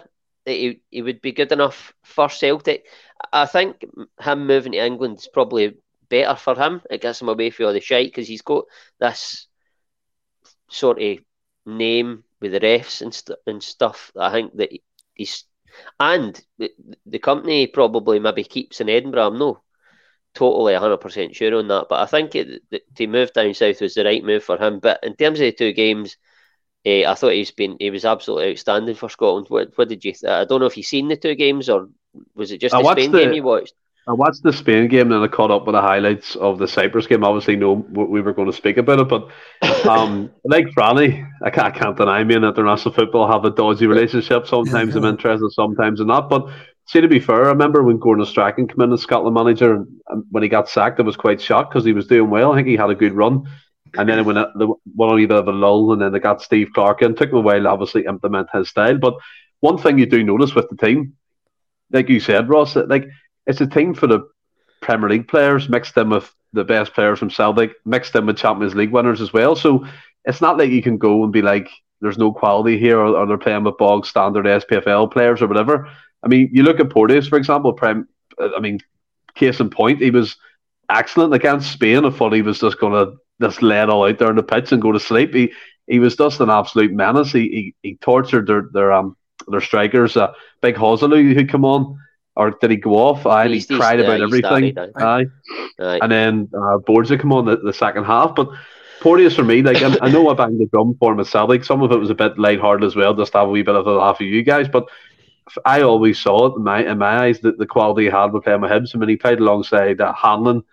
that 0.45 0.51
he, 0.51 0.81
he 0.91 1.01
would 1.01 1.21
be 1.21 1.31
good 1.31 1.51
enough 1.51 1.93
for 2.03 2.29
Celtic. 2.29 2.85
I 3.31 3.45
think 3.45 3.83
him 4.19 4.47
moving 4.47 4.73
to 4.73 4.85
England 4.85 5.19
is 5.19 5.29
probably 5.31 5.75
better 6.09 6.35
for 6.35 6.55
him. 6.55 6.81
It 6.89 7.01
gets 7.01 7.21
him 7.21 7.29
away 7.29 7.49
from 7.49 7.67
all 7.67 7.73
the 7.73 7.81
shite 7.81 8.07
because 8.07 8.27
he's 8.27 8.41
got 8.41 8.65
this 8.99 9.47
sort 10.69 11.01
of 11.01 11.17
name 11.65 12.23
with 12.41 12.51
the 12.51 12.59
refs 12.59 13.01
and, 13.01 13.13
st- 13.13 13.39
and 13.47 13.61
stuff. 13.61 14.11
I 14.19 14.31
think 14.31 14.55
that 14.57 14.71
he's 15.13 15.45
and 15.99 16.39
the, 16.57 16.71
the 17.05 17.19
company 17.19 17.67
probably 17.67 18.19
maybe 18.19 18.43
keeps 18.43 18.81
in 18.81 18.89
Edinburgh. 18.89 19.27
I'm 19.27 19.39
not 19.39 19.61
totally 20.33 20.73
100% 20.73 21.35
sure 21.35 21.55
on 21.57 21.67
that, 21.69 21.87
but 21.89 22.01
I 22.01 22.05
think 22.05 22.35
it, 22.35 22.61
to 22.95 23.07
move 23.07 23.33
down 23.33 23.53
south 23.53 23.81
was 23.81 23.95
the 23.95 24.03
right 24.03 24.23
move 24.23 24.43
for 24.43 24.57
him. 24.57 24.79
But 24.79 24.99
in 25.03 25.15
terms 25.15 25.39
of 25.39 25.45
the 25.45 25.51
two 25.51 25.73
games, 25.73 26.17
uh, 26.85 27.05
I 27.05 27.15
thought 27.15 27.33
he's 27.33 27.51
been 27.51 27.77
he 27.79 27.89
was 27.89 28.05
absolutely 28.05 28.51
outstanding 28.51 28.95
for 28.95 29.09
Scotland. 29.09 29.47
What, 29.49 29.77
what 29.77 29.89
did 29.89 30.05
you? 30.05 30.11
Th- 30.11 30.31
I 30.31 30.45
don't 30.45 30.59
know 30.59 30.67
if 30.67 30.77
you've 30.77 30.85
seen 30.85 31.07
the 31.07 31.17
two 31.17 31.35
games 31.35 31.69
or 31.69 31.89
was 32.35 32.51
it 32.51 32.61
just 32.61 32.75
I 32.75 32.81
the 32.81 32.91
Spain 32.91 33.11
the, 33.11 33.19
game 33.19 33.33
you 33.33 33.43
watched? 33.43 33.73
I 34.07 34.13
watched 34.13 34.43
the 34.43 34.53
Spain 34.53 34.87
game 34.87 35.11
and 35.11 35.13
then 35.13 35.23
I 35.23 35.27
caught 35.27 35.49
up 35.49 35.65
with 35.65 35.73
the 35.73 35.81
highlights 35.81 36.35
of 36.35 36.59
the 36.59 36.67
Cyprus 36.67 37.07
game. 37.07 37.23
Obviously, 37.23 37.55
what 37.57 38.09
we 38.09 38.21
were 38.21 38.33
going 38.33 38.49
to 38.49 38.55
speak 38.55 38.77
about 38.77 38.99
it, 38.99 39.09
but 39.09 39.29
um, 39.87 40.31
like 40.43 40.67
Franny, 40.67 41.27
I 41.43 41.49
can't, 41.49 41.75
I 41.75 41.77
can't 41.77 41.97
deny 41.97 42.23
me 42.23 42.35
and 42.35 42.45
international 42.45 42.93
football 42.93 43.31
have 43.31 43.45
a 43.45 43.49
dodgy 43.49 43.87
relationship. 43.87 44.45
Sometimes 44.45 44.95
I'm 44.95 45.05
interested, 45.05 45.49
sometimes 45.51 45.99
I'm 45.99 46.07
not. 46.07 46.29
But 46.29 46.49
see, 46.85 47.01
to 47.01 47.07
be 47.07 47.19
fair, 47.19 47.45
I 47.45 47.49
remember 47.49 47.81
when 47.81 47.97
Gordon 47.97 48.27
Strachan 48.27 48.67
came 48.67 48.81
in 48.81 48.93
as 48.93 49.01
Scotland 49.01 49.33
manager, 49.33 49.73
and, 49.73 49.87
and 50.09 50.23
when 50.29 50.43
he 50.43 50.49
got 50.49 50.69
sacked, 50.69 50.99
I 50.99 51.03
was 51.03 51.17
quite 51.17 51.41
shocked 51.41 51.71
because 51.71 51.85
he 51.85 51.93
was 51.93 52.05
doing 52.05 52.29
well. 52.29 52.51
I 52.51 52.57
think 52.57 52.67
he 52.67 52.75
had 52.75 52.91
a 52.91 52.95
good 52.95 53.13
run. 53.13 53.49
And 53.97 54.07
then 54.07 54.23
when 54.25 54.37
it, 54.37 54.49
the 54.55 54.67
one 54.93 55.19
a 55.19 55.25
bit 55.25 55.31
of 55.31 55.47
a 55.47 55.51
lull, 55.51 55.93
and 55.93 56.01
then 56.01 56.11
they 56.11 56.19
got 56.19 56.43
Steve 56.43 56.69
Clarke 56.75 57.01
in. 57.01 57.15
Took 57.15 57.31
him 57.31 57.37
a 57.37 57.41
while, 57.41 57.67
obviously, 57.67 58.05
implement 58.05 58.49
his 58.53 58.69
style. 58.69 58.99
But 58.99 59.15
one 59.61 59.79
thing 59.79 59.97
you 59.97 60.05
do 60.05 60.23
notice 60.23 60.53
with 60.53 60.69
the 60.69 60.75
team, 60.75 61.13
like 61.91 62.09
you 62.09 62.19
said, 62.19 62.49
Ross, 62.49 62.75
like 62.75 63.07
it's 63.47 63.61
a 63.61 63.67
team 63.67 63.93
for 63.93 64.07
the 64.07 64.27
Premier 64.81 65.09
League 65.09 65.27
players 65.27 65.69
mixed 65.69 65.97
in 65.97 66.09
with 66.09 66.33
the 66.53 66.63
best 66.63 66.93
players 66.93 67.19
from 67.19 67.29
Celtic, 67.29 67.73
mixed 67.85 68.15
in 68.15 68.25
with 68.25 68.37
Champions 68.37 68.75
League 68.75 68.91
winners 68.91 69.21
as 69.21 69.33
well. 69.33 69.55
So 69.55 69.85
it's 70.25 70.41
not 70.41 70.57
like 70.57 70.69
you 70.69 70.81
can 70.81 70.97
go 70.97 71.23
and 71.23 71.33
be 71.33 71.41
like, 71.41 71.69
there's 72.01 72.17
no 72.17 72.31
quality 72.31 72.77
here, 72.77 72.99
or, 72.99 73.15
or 73.15 73.25
they're 73.25 73.37
playing 73.37 73.63
with 73.63 73.77
bog 73.77 74.05
standard 74.05 74.45
SPFL 74.45 75.11
players 75.11 75.41
or 75.41 75.47
whatever. 75.47 75.89
I 76.23 76.27
mean, 76.27 76.49
you 76.51 76.63
look 76.63 76.79
at 76.79 76.89
Porteous, 76.89 77.27
for 77.27 77.37
example, 77.37 77.73
Prem, 77.73 78.07
I 78.39 78.59
mean, 78.59 78.79
case 79.35 79.59
in 79.59 79.69
point, 79.69 80.01
he 80.01 80.11
was 80.11 80.35
excellent 80.89 81.33
against 81.33 81.71
Spain. 81.71 82.05
I 82.05 82.09
thought 82.09 82.33
he 82.33 82.41
was 82.41 82.59
just 82.59 82.79
going 82.79 82.93
to 82.93 83.17
just 83.41 83.61
lay 83.61 83.81
it 83.81 83.89
all 83.89 84.07
out 84.07 84.17
there 84.17 84.29
on 84.29 84.35
the 84.35 84.43
pitch 84.43 84.71
and 84.71 84.81
go 84.81 84.91
to 84.91 84.99
sleep. 84.99 85.33
He 85.33 85.51
he 85.87 85.99
was 85.99 86.15
just 86.15 86.39
an 86.39 86.49
absolute 86.49 86.91
menace. 86.91 87.31
He 87.31 87.73
he, 87.81 87.89
he 87.89 87.95
tortured 87.97 88.47
their 88.47 88.69
their 88.71 88.91
um 88.91 89.15
their 89.47 89.61
strikers. 89.61 90.15
Uh, 90.15 90.31
Big 90.61 90.75
Joselu 90.75 91.33
who 91.33 91.45
come 91.45 91.65
on 91.65 91.97
or 92.35 92.51
did 92.51 92.71
he 92.71 92.77
go 92.77 92.95
off? 92.95 93.25
I 93.25 93.47
he 93.47 93.63
cried 93.63 93.99
about 93.99 94.21
everything. 94.21 94.77
Aye. 94.97 95.25
Aye. 95.79 95.99
And 96.01 96.11
then 96.11 96.49
uh, 96.57 96.77
Borja 96.79 97.17
come 97.17 97.31
on 97.31 97.45
the, 97.45 97.57
the 97.57 97.73
second 97.73 98.05
half. 98.05 98.35
But 98.35 98.49
Porteous 99.01 99.35
for 99.35 99.43
me, 99.43 99.61
like 99.61 99.81
I, 99.81 99.97
I 100.01 100.09
know 100.09 100.29
I 100.29 100.33
banged 100.33 100.59
the 100.59 100.67
drum 100.67 100.95
for 100.99 101.15
myself. 101.15 101.49
Like 101.49 101.63
some 101.63 101.81
of 101.81 101.91
it 101.91 101.97
was 101.97 102.09
a 102.09 102.15
bit 102.15 102.37
light-hearted 102.37 102.85
as 102.85 102.95
well, 102.95 103.13
just 103.13 103.31
to 103.33 103.39
have 103.39 103.47
a 103.47 103.51
wee 103.51 103.61
bit 103.61 103.75
of 103.75 103.87
a 103.87 103.91
laugh 103.91 104.17
at 104.19 104.27
you 104.27 104.43
guys. 104.43 104.67
But 104.67 104.87
I 105.63 105.81
always 105.81 106.19
saw 106.19 106.47
it 106.47 106.57
in 106.57 106.63
my 106.63 106.83
in 106.83 106.97
my 106.97 107.25
eyes 107.25 107.39
that 107.41 107.57
the 107.57 107.67
quality 107.67 108.03
he 108.03 108.09
had 108.09 108.33
with 108.33 108.43
playing 108.43 108.61
with 108.61 108.71
Hibs. 108.71 108.95
I 108.95 108.97
mean, 108.97 109.09
he 109.09 109.17
played 109.17 109.39
alongside 109.39 110.01
uh, 110.01 110.13
Hanlon. 110.13 110.63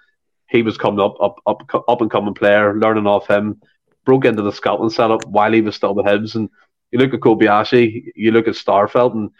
He 0.49 0.63
was 0.63 0.77
coming 0.77 1.01
up, 1.01 1.17
up, 1.21 1.37
up, 1.47 1.85
up 1.89 2.01
and 2.01 2.11
coming 2.11 2.35
player, 2.35 2.75
learning 2.79 3.07
off 3.07 3.29
him. 3.29 3.61
Broke 4.05 4.25
into 4.25 4.43
the 4.43 4.53
Scotland 4.53 4.93
setup 4.93 5.27
while 5.27 5.53
he 5.53 5.61
was 5.61 5.77
still 5.77 5.95
with 5.95 6.07
Hibs. 6.07 6.35
And 6.35 6.49
you 6.91 6.99
look 6.99 7.15
at 7.15 7.21
Kobayashi, 7.21 8.13
you 8.15 8.33
look 8.33 8.49
at 8.49 8.55
Starfelt, 8.55 9.15
and 9.15 9.31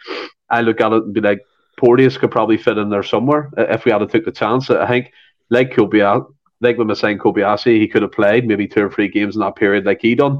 I 0.49 0.61
look 0.61 0.81
at 0.81 0.93
it 0.93 1.03
and 1.03 1.13
be 1.13 1.21
like, 1.21 1.41
Porteous 1.83 2.17
could 2.17 2.31
probably 2.31 2.55
fit 2.55 2.77
in 2.77 2.89
there 2.89 3.03
somewhere 3.03 3.49
uh, 3.57 3.65
if 3.69 3.83
we 3.83 3.91
had 3.91 3.97
to 3.97 4.07
take 4.07 4.23
the 4.23 4.31
chance. 4.31 4.69
I 4.69 4.87
think, 4.87 5.11
like 5.49 5.71
Kobayashi, 5.71 6.25
like 6.61 6.77
when 6.77 6.87
we're 6.87 6.95
saying 6.95 7.17
Kobayashi, 7.17 7.77
he 7.77 7.89
could 7.89 8.03
have 8.03 8.13
played 8.13 8.47
maybe 8.47 8.67
two 8.67 8.85
or 8.85 8.89
three 8.89 9.09
games 9.09 9.35
in 9.35 9.41
that 9.41 9.57
period 9.57 9.85
like 9.85 10.01
he 10.01 10.15
done. 10.15 10.39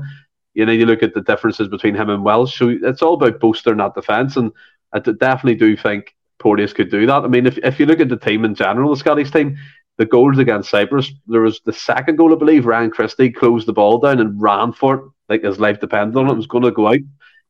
You 0.54 0.66
know, 0.66 0.72
you 0.72 0.86
look 0.86 1.04
at 1.04 1.14
the 1.14 1.22
differences 1.22 1.68
between 1.68 1.96
him 1.96 2.10
and 2.10 2.24
Welsh. 2.24 2.58
So 2.58 2.70
it's 2.82 3.02
all 3.02 3.16
about 3.16 3.42
boosting 3.42 3.78
that 3.78 3.94
defence, 3.94 4.38
and 4.38 4.54
I 4.94 5.00
definitely 5.00 5.56
do 5.56 5.76
think 5.76 6.16
Porteous 6.40 6.72
could 6.72 6.90
do 6.90 7.06
that. 7.08 7.24
I 7.24 7.28
mean, 7.28 7.46
if, 7.46 7.58
if 7.58 7.78
you 7.78 7.88
look 7.88 8.00
at 8.00 8.08
the 8.08 8.18
team 8.18 8.46
in 8.46 8.56
general, 8.56 8.92
the 8.92 8.98
Scottish 8.98 9.32
team, 9.32 9.58
the 9.98 10.06
goals 10.06 10.38
against 10.38 10.70
Cyprus, 10.70 11.12
there 11.28 11.42
was 11.42 11.60
the 11.66 11.74
second 11.74 12.18
goal, 12.18 12.34
I 12.34 12.38
believe, 12.38 12.66
Ryan 12.66 12.90
Christie 12.90 13.32
closed 13.32 13.68
the 13.68 13.74
ball 13.74 14.00
down 14.00 14.22
and 14.22 14.42
ran 14.42 14.72
for 14.72 14.96
it 14.96 15.04
like 15.28 15.44
his 15.44 15.60
life 15.60 15.82
depended 15.82 16.16
on 16.16 16.30
it. 16.30 16.34
It 16.34 16.38
was 16.38 16.48
going 16.48 16.64
to 16.64 16.72
go 16.72 16.88
out. 16.88 17.00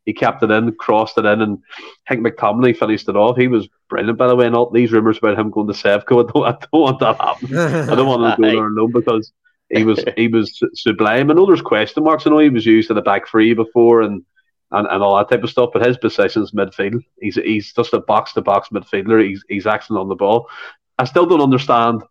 He 0.06 0.14
kept 0.14 0.44
it 0.44 0.52
in, 0.52 0.74
crossed 0.74 1.18
it 1.18 1.26
in, 1.26 1.42
and 1.42 1.60
Hank 2.06 2.26
McTominay 2.26 2.78
finished 2.78 3.08
it 3.08 3.16
off. 3.16 3.38
He 3.38 3.48
was 3.48 3.70
brilliant, 3.90 4.18
by 4.18 4.28
the 4.28 4.36
way. 4.36 4.46
And 4.46 4.56
all 4.56 4.70
these 4.70 4.92
rumours 4.92 5.18
about 5.18 5.40
him 5.40 5.50
going 5.50 5.68
to 5.68 5.74
Sevco, 5.74 6.24
I 6.30 6.32
don't, 6.32 6.46
I 6.46 6.68
don't 6.72 6.82
want 6.82 7.00
that 7.00 7.18
to 7.18 7.24
happen. 7.24 7.90
I 7.90 7.96
don't 7.96 8.08
want 8.08 8.24
him 8.24 8.32
to 8.32 8.42
go 8.42 8.56
there 8.56 8.68
alone 8.68 8.92
because 8.92 9.32
he 9.70 9.84
was 9.84 10.04
he 10.16 10.28
was 10.28 10.62
sublime. 10.74 11.32
I 11.32 11.34
know 11.34 11.46
there's 11.46 11.62
question 11.62 12.04
marks. 12.04 12.28
I 12.28 12.30
know 12.30 12.40
he 12.40 12.50
was 12.50 12.66
used 12.66 12.90
in 12.90 12.96
the 12.96 13.02
back 13.02 13.28
three 13.28 13.54
before 13.54 14.02
and, 14.02 14.24
and, 14.72 14.88
and 14.88 15.04
all 15.04 15.18
that 15.18 15.30
type 15.30 15.44
of 15.44 15.50
stuff, 15.50 15.70
but 15.74 15.86
his 15.86 15.98
position's 15.98 16.52
midfield. 16.52 17.04
He's 17.20 17.36
he's 17.36 17.74
just 17.74 17.94
a 17.94 18.02
box 18.02 18.34
to 18.34 18.42
box 18.42 18.70
midfielder. 18.70 19.26
He's 19.26 19.44
he's 19.48 19.68
excellent 19.68 20.02
on 20.02 20.10
the 20.10 20.16
ball. 20.16 20.50
I 20.98 21.06
still 21.06 21.26
don't 21.26 21.42
understand 21.42 22.04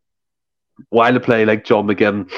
why 0.89 1.11
to 1.11 1.21
play 1.21 1.45
like 1.45 1.65
John 1.65 1.87
McGinn 1.87 2.31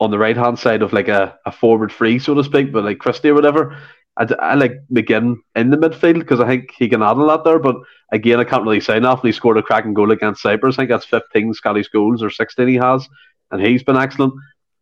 on 0.00 0.10
the 0.10 0.18
right 0.18 0.36
hand 0.36 0.58
side 0.58 0.82
of 0.82 0.92
like 0.92 1.08
a, 1.08 1.38
a 1.46 1.52
forward 1.52 1.92
free, 1.92 2.18
so 2.18 2.34
to 2.34 2.44
speak, 2.44 2.72
but 2.72 2.84
like 2.84 2.98
Christie 2.98 3.30
or 3.30 3.34
whatever. 3.34 3.78
I, 4.18 4.26
I 4.40 4.54
like 4.54 4.72
McGinn 4.92 5.36
in 5.54 5.70
the 5.70 5.76
midfield 5.76 6.18
because 6.18 6.40
I 6.40 6.46
think 6.46 6.72
he 6.76 6.88
can 6.88 7.02
add 7.02 7.16
a 7.16 7.22
lot 7.22 7.44
there. 7.44 7.58
But 7.58 7.76
again, 8.12 8.40
I 8.40 8.44
can't 8.44 8.64
really 8.64 8.80
say 8.80 8.96
enough. 8.96 9.22
He 9.22 9.32
scored 9.32 9.58
a 9.58 9.62
cracking 9.62 9.94
goal 9.94 10.10
against 10.10 10.42
Cyprus. 10.42 10.74
I 10.74 10.82
think 10.82 10.90
that's 10.90 11.04
15 11.04 11.54
Scottish 11.54 11.88
goals 11.88 12.22
or 12.22 12.30
16 12.30 12.68
he 12.68 12.74
has, 12.74 13.08
and 13.50 13.64
he's 13.64 13.82
been 13.82 13.96
excellent. 13.96 14.34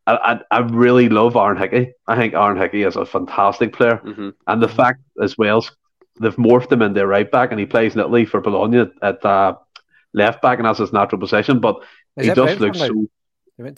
I, 0.07 0.41
I, 0.51 0.57
I 0.57 0.59
really 0.61 1.09
love 1.09 1.37
Aaron 1.37 1.59
Hickey. 1.59 1.93
I 2.07 2.17
think 2.17 2.35
Aaron 2.35 2.59
Hickey 2.59 2.83
is 2.83 2.97
a 2.97 3.05
fantastic 3.05 3.73
player, 3.73 4.01
mm-hmm. 4.05 4.31
and 4.47 4.63
the 4.63 4.69
fact 4.69 5.01
as 5.23 5.37
well 5.37 5.65
they've 6.21 6.37
morphed 6.37 6.73
him 6.73 6.83
into 6.83 7.03
a 7.03 7.07
right 7.07 7.31
back, 7.31 7.51
and 7.51 7.61
he 7.61 7.67
plays 7.67 7.95
in 7.95 8.01
Italy 8.01 8.25
for 8.25 8.41
Bologna 8.41 8.91
at 9.03 9.25
uh, 9.25 9.55
left 10.15 10.41
back, 10.43 10.59
and 10.59 10.67
that's 10.67 10.79
his 10.79 10.93
natural 10.93 11.21
position. 11.21 11.61
But 11.61 11.83
is 12.17 12.29
he 12.29 12.35
just 12.35 12.61
looks 12.61 12.79
so. 12.79 13.07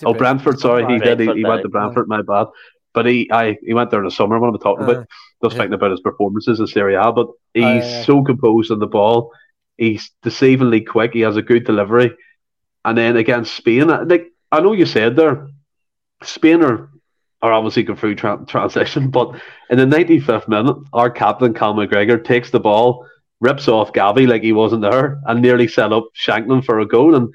Oh, 0.04 0.14
Brentford. 0.14 0.58
Sorry, 0.58 0.84
he 0.92 0.98
did. 0.98 1.20
He, 1.20 1.32
he 1.32 1.44
went 1.44 1.62
to 1.62 1.68
Brentford. 1.68 2.08
My 2.08 2.22
bad. 2.22 2.48
But 2.94 3.06
he, 3.06 3.30
I, 3.30 3.56
he 3.62 3.74
went 3.74 3.90
there 3.90 4.00
in 4.00 4.06
the 4.06 4.10
summer. 4.10 4.38
What 4.40 4.48
am 4.48 4.54
I 4.54 4.58
talking 4.58 4.84
uh, 4.84 4.90
about? 4.90 5.06
Just 5.42 5.54
yeah. 5.54 5.62
thinking 5.62 5.74
about 5.74 5.92
his 5.92 6.00
performances 6.00 6.60
in 6.60 6.66
Serie 6.66 6.94
A. 6.94 7.12
But 7.12 7.28
he's 7.54 7.84
uh, 7.84 8.04
so 8.04 8.22
composed 8.24 8.70
on 8.70 8.78
the 8.78 8.86
ball. 8.86 9.32
He's 9.76 10.10
deceivingly 10.24 10.86
quick. 10.86 11.12
He 11.12 11.20
has 11.20 11.36
a 11.36 11.42
good 11.42 11.64
delivery. 11.64 12.16
And 12.84 12.98
then 12.98 13.16
against 13.16 13.54
Spain, 13.54 13.88
like 13.88 14.32
I 14.50 14.60
know 14.60 14.72
you 14.72 14.86
said 14.86 15.14
there, 15.14 15.48
Spain 16.22 16.62
are, 16.62 16.90
are 17.42 17.52
obviously 17.52 17.84
going 17.84 17.98
through 17.98 18.16
tra- 18.16 18.44
transition. 18.46 19.10
But 19.12 19.40
in 19.70 19.78
the 19.78 19.84
95th 19.84 20.48
minute, 20.48 20.76
our 20.92 21.10
captain 21.10 21.54
Cal 21.54 21.74
McGregor 21.74 22.22
takes 22.22 22.50
the 22.50 22.60
ball, 22.60 23.06
rips 23.40 23.68
off 23.68 23.92
Gavi 23.92 24.26
like 24.26 24.42
he 24.42 24.52
wasn't 24.52 24.82
there, 24.82 25.20
and 25.26 25.40
nearly 25.40 25.68
set 25.68 25.92
up 25.92 26.08
Shankland 26.16 26.64
for 26.64 26.80
a 26.80 26.86
goal. 26.86 27.14
And 27.14 27.32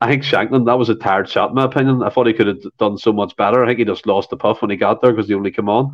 I 0.00 0.08
think 0.08 0.22
Shankland, 0.22 0.66
that 0.66 0.78
was 0.78 0.88
a 0.88 0.94
tired 0.94 1.28
shot, 1.28 1.50
in 1.50 1.56
my 1.56 1.64
opinion. 1.64 2.02
I 2.02 2.10
thought 2.10 2.26
he 2.26 2.32
could 2.32 2.46
have 2.46 2.62
done 2.78 2.96
so 2.96 3.12
much 3.12 3.36
better. 3.36 3.62
I 3.62 3.68
think 3.68 3.80
he 3.80 3.84
just 3.84 4.06
lost 4.06 4.30
the 4.30 4.36
puff 4.36 4.62
when 4.62 4.70
he 4.70 4.76
got 4.76 5.02
there 5.02 5.12
because 5.12 5.28
he 5.28 5.34
only 5.34 5.50
came 5.50 5.68
on. 5.68 5.92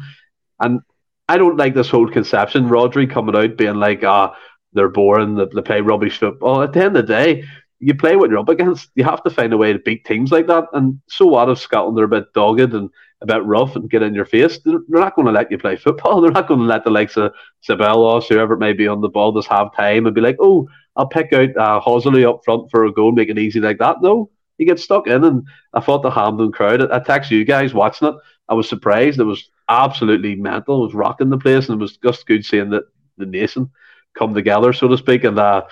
And 0.60 0.80
I 1.28 1.38
don't 1.38 1.56
like 1.56 1.74
this 1.74 1.90
whole 1.90 2.08
conception. 2.08 2.68
Rodri 2.68 3.10
coming 3.10 3.36
out 3.36 3.56
being 3.56 3.76
like, 3.76 4.04
ah, 4.04 4.36
they're 4.72 4.88
boring, 4.88 5.34
they, 5.34 5.46
they 5.54 5.62
play 5.62 5.80
rubbish 5.80 6.18
football. 6.18 6.62
At 6.62 6.72
the 6.72 6.84
end 6.84 6.96
of 6.96 7.06
the 7.06 7.12
day, 7.12 7.44
you 7.78 7.94
play 7.94 8.16
what 8.16 8.30
you're 8.30 8.38
up 8.38 8.48
against. 8.48 8.90
You 8.94 9.04
have 9.04 9.22
to 9.24 9.30
find 9.30 9.52
a 9.52 9.56
way 9.56 9.72
to 9.72 9.78
beat 9.78 10.04
teams 10.04 10.32
like 10.32 10.46
that. 10.46 10.64
And 10.72 11.00
so 11.08 11.26
what 11.26 11.50
if 11.50 11.58
Scotland 11.58 11.98
are 11.98 12.04
a 12.04 12.08
bit 12.08 12.32
dogged 12.32 12.74
and 12.74 12.90
a 13.20 13.26
bit 13.26 13.44
rough 13.44 13.76
and 13.76 13.90
get 13.90 14.02
in 14.02 14.14
your 14.14 14.24
face? 14.24 14.58
They're, 14.64 14.78
not 14.88 15.14
going 15.14 15.26
to 15.26 15.32
let 15.32 15.50
you 15.50 15.58
play 15.58 15.76
football. 15.76 16.20
They're 16.22 16.30
not 16.30 16.48
going 16.48 16.60
to 16.60 16.66
let 16.66 16.84
the 16.84 16.90
likes 16.90 17.16
of 17.16 17.32
Ceballos, 17.68 18.28
whoever 18.28 18.54
it 18.54 18.60
may 18.60 18.72
be 18.72 18.88
on 18.88 19.00
the 19.00 19.08
ball, 19.08 19.32
just 19.32 19.48
have 19.48 19.74
time 19.74 20.06
and 20.06 20.14
be 20.14 20.20
like, 20.20 20.36
oh, 20.40 20.68
I'll 20.94 21.08
pick 21.08 21.32
out 21.32 21.50
uh, 21.56 21.80
Joselu 21.80 22.28
up 22.28 22.40
front 22.44 22.70
for 22.70 22.86
a 22.86 22.92
goal, 22.92 23.12
make 23.12 23.28
it 23.28 23.38
easy 23.38 23.60
like 23.60 23.78
that. 23.78 24.00
No, 24.00 24.30
you 24.56 24.66
get 24.66 24.80
stuck 24.80 25.06
in, 25.06 25.24
and 25.24 25.46
I 25.74 25.80
thought 25.80 26.02
the 26.02 26.10
Hampden 26.10 26.52
crowd. 26.52 26.90
I 26.90 26.98
text 27.00 27.30
you 27.30 27.44
guys 27.44 27.74
watching 27.74 28.08
it. 28.08 28.14
I 28.48 28.54
was 28.54 28.68
surprised. 28.68 29.18
It 29.18 29.24
was 29.24 29.48
absolutely 29.68 30.36
mental. 30.36 30.82
It 30.82 30.86
was 30.86 30.94
rocking 30.94 31.30
the 31.30 31.38
place, 31.38 31.68
and 31.68 31.80
it 31.80 31.82
was 31.82 31.96
just 31.96 32.26
good 32.26 32.44
seeing 32.44 32.70
that 32.70 32.84
the 33.18 33.26
nation 33.26 33.70
come 34.16 34.34
together, 34.34 34.72
so 34.72 34.88
to 34.88 34.96
speak. 34.96 35.24
And 35.24 35.38
uh, 35.38 35.62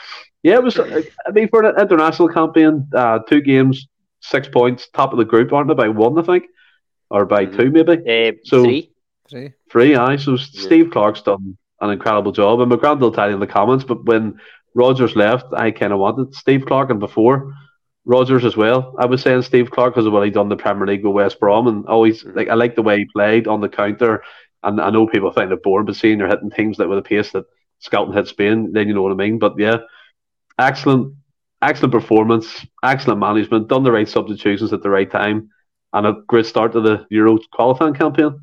yeah, 0.42 0.54
it 0.54 0.62
was. 0.62 0.78
I 0.78 1.30
mean, 1.32 1.48
for 1.48 1.64
an 1.64 1.80
international 1.80 2.28
campaign, 2.28 2.88
uh, 2.94 3.20
two 3.20 3.40
games, 3.40 3.86
six 4.20 4.48
points, 4.48 4.88
top 4.92 5.12
of 5.12 5.18
the 5.18 5.24
group, 5.24 5.52
aren't 5.52 5.68
they? 5.68 5.74
By 5.74 5.88
one, 5.88 6.18
I 6.18 6.22
think, 6.22 6.44
or 7.10 7.24
by 7.24 7.46
mm-hmm. 7.46 7.56
two, 7.56 7.70
maybe. 7.70 7.92
Uh, 7.92 8.32
so 8.44 8.64
three, 8.64 8.92
three, 9.30 9.52
three. 9.70 9.96
Aye. 9.96 10.16
So 10.16 10.32
yeah. 10.32 10.44
Steve 10.50 10.90
Clarke's 10.90 11.22
done 11.22 11.56
an 11.80 11.90
incredible 11.90 12.32
job, 12.32 12.60
and 12.60 12.70
McGrath 12.70 13.00
will 13.00 13.12
tell 13.12 13.28
you 13.28 13.34
in 13.34 13.40
the 13.40 13.46
comments. 13.46 13.84
But 13.84 14.04
when 14.04 14.40
Rodgers 14.74 15.14
left, 15.16 15.46
I 15.52 15.70
kind 15.70 15.92
of 15.92 15.98
wanted 15.98 16.34
Steve 16.34 16.66
Clarke, 16.66 16.90
and 16.90 17.00
before 17.00 17.54
Rodgers 18.06 18.44
as 18.44 18.56
well, 18.56 18.94
I 18.98 19.06
was 19.06 19.22
saying 19.22 19.42
Steve 19.42 19.70
Clarke 19.70 19.94
because 19.94 20.06
of 20.06 20.12
what 20.12 20.24
he 20.24 20.30
done 20.30 20.48
the 20.48 20.56
Premier 20.56 20.86
League 20.86 21.04
with 21.04 21.14
West 21.14 21.40
Brom, 21.40 21.66
and 21.66 21.86
always 21.86 22.22
mm-hmm. 22.22 22.36
like 22.36 22.48
I 22.48 22.54
like 22.54 22.74
the 22.74 22.82
way 22.82 22.98
he 22.98 23.04
played 23.06 23.46
on 23.46 23.60
the 23.60 23.68
counter. 23.68 24.22
And 24.62 24.80
I 24.80 24.90
know 24.90 25.06
people 25.06 25.30
find 25.30 25.52
it 25.52 25.62
boring, 25.62 25.86
but 25.86 25.96
seeing 25.96 26.18
you're 26.18 26.28
hitting 26.28 26.50
teams 26.50 26.78
that 26.78 26.88
with 26.88 26.98
a 26.98 27.02
pace 27.02 27.32
that 27.32 27.44
Scotland 27.80 28.16
hit 28.16 28.28
Spain, 28.28 28.72
then 28.72 28.88
you 28.88 28.94
know 28.94 29.02
what 29.02 29.12
I 29.12 29.16
mean. 29.16 29.38
But 29.38 29.54
yeah, 29.58 29.78
excellent, 30.58 31.14
excellent 31.60 31.92
performance, 31.92 32.66
excellent 32.82 33.20
management, 33.20 33.68
done 33.68 33.82
the 33.82 33.92
right 33.92 34.08
substitutions 34.08 34.72
at 34.72 34.82
the 34.82 34.90
right 34.90 35.10
time, 35.10 35.50
and 35.92 36.06
a 36.06 36.14
great 36.26 36.46
start 36.46 36.72
to 36.72 36.80
the 36.80 37.06
Euro 37.10 37.38
qualifying 37.52 37.94
campaign. 37.94 38.40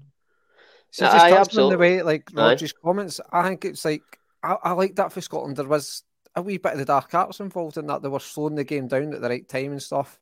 So 0.92 1.06
just 1.06 1.18
touching 1.18 1.60
on 1.60 1.70
the 1.70 1.78
way 1.78 2.02
like 2.02 2.30
Rodgers' 2.34 2.74
comments, 2.74 3.20
I 3.32 3.48
think 3.48 3.66
it's 3.66 3.86
like 3.86 4.04
I, 4.44 4.58
I 4.64 4.72
like 4.74 4.96
that 4.96 5.12
for 5.12 5.22
Scotland. 5.22 5.56
There 5.56 5.68
was 5.68 6.04
a 6.36 6.42
wee 6.42 6.58
bit 6.58 6.74
of 6.74 6.80
the 6.80 6.86
dark 6.86 7.14
arts 7.14 7.40
involved 7.40 7.78
in 7.78 7.88
that. 7.88 8.02
They 8.02 8.10
were 8.10 8.20
slowing 8.20 8.56
the 8.56 8.64
game 8.64 8.88
down 8.88 9.14
at 9.14 9.22
the 9.22 9.30
right 9.30 9.48
time 9.48 9.72
and 9.72 9.82
stuff. 9.82 10.20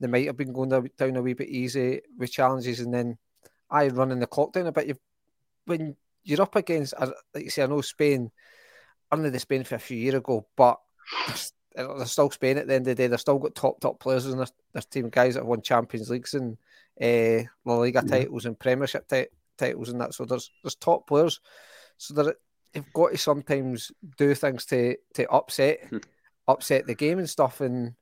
They 0.00 0.06
might 0.06 0.26
have 0.26 0.36
been 0.36 0.52
going 0.52 0.68
down 0.68 1.16
a 1.16 1.22
wee 1.22 1.34
bit 1.34 1.48
easy 1.48 2.00
with 2.16 2.32
challenges, 2.32 2.80
and 2.80 2.94
then 2.94 3.18
I 3.70 3.88
running 3.88 4.20
the 4.20 4.26
clock 4.26 4.52
down 4.52 4.66
a 4.66 4.72
bit. 4.72 4.86
You've, 4.86 5.00
when 5.64 5.96
you're 6.22 6.42
up 6.42 6.56
against, 6.56 6.94
like 6.98 7.44
you 7.44 7.50
say, 7.50 7.64
I 7.64 7.66
know 7.66 7.80
Spain, 7.80 8.30
only 9.10 9.30
the 9.30 9.40
Spain 9.40 9.64
for 9.64 9.74
a 9.74 9.80
few 9.80 9.96
years 9.96 10.14
ago, 10.14 10.46
but 10.56 10.78
they're 11.74 12.06
still 12.06 12.30
Spain 12.30 12.58
at 12.58 12.68
the 12.68 12.74
end 12.74 12.86
of 12.86 12.94
the 12.96 13.02
day. 13.02 13.06
They've 13.08 13.20
still 13.20 13.38
got 13.38 13.54
top 13.54 13.80
top 13.80 13.98
players 13.98 14.26
in 14.26 14.36
their, 14.36 14.46
their 14.72 14.82
team, 14.82 15.08
guys 15.08 15.34
that 15.34 15.40
have 15.40 15.48
won 15.48 15.62
Champions 15.62 16.10
Leagues 16.10 16.34
and 16.34 16.56
uh, 17.00 17.48
La 17.64 17.76
Liga 17.78 18.00
mm-hmm. 18.00 18.08
titles 18.08 18.46
and 18.46 18.58
Premiership 18.58 19.08
t- 19.08 19.26
titles 19.56 19.88
and 19.88 20.00
that. 20.00 20.14
So 20.14 20.24
there's 20.24 20.50
there's 20.62 20.76
top 20.76 21.06
players. 21.08 21.40
So 21.96 22.14
there 22.14 22.34
you've 22.74 22.92
got 22.92 23.12
to 23.12 23.18
sometimes 23.18 23.92
do 24.16 24.34
things 24.34 24.64
to 24.66 24.96
to 25.14 25.30
upset 25.30 25.80
hmm. 25.88 25.98
upset 26.46 26.86
the 26.86 26.94
game 26.94 27.18
and 27.18 27.28
stuff, 27.28 27.60
and 27.60 27.94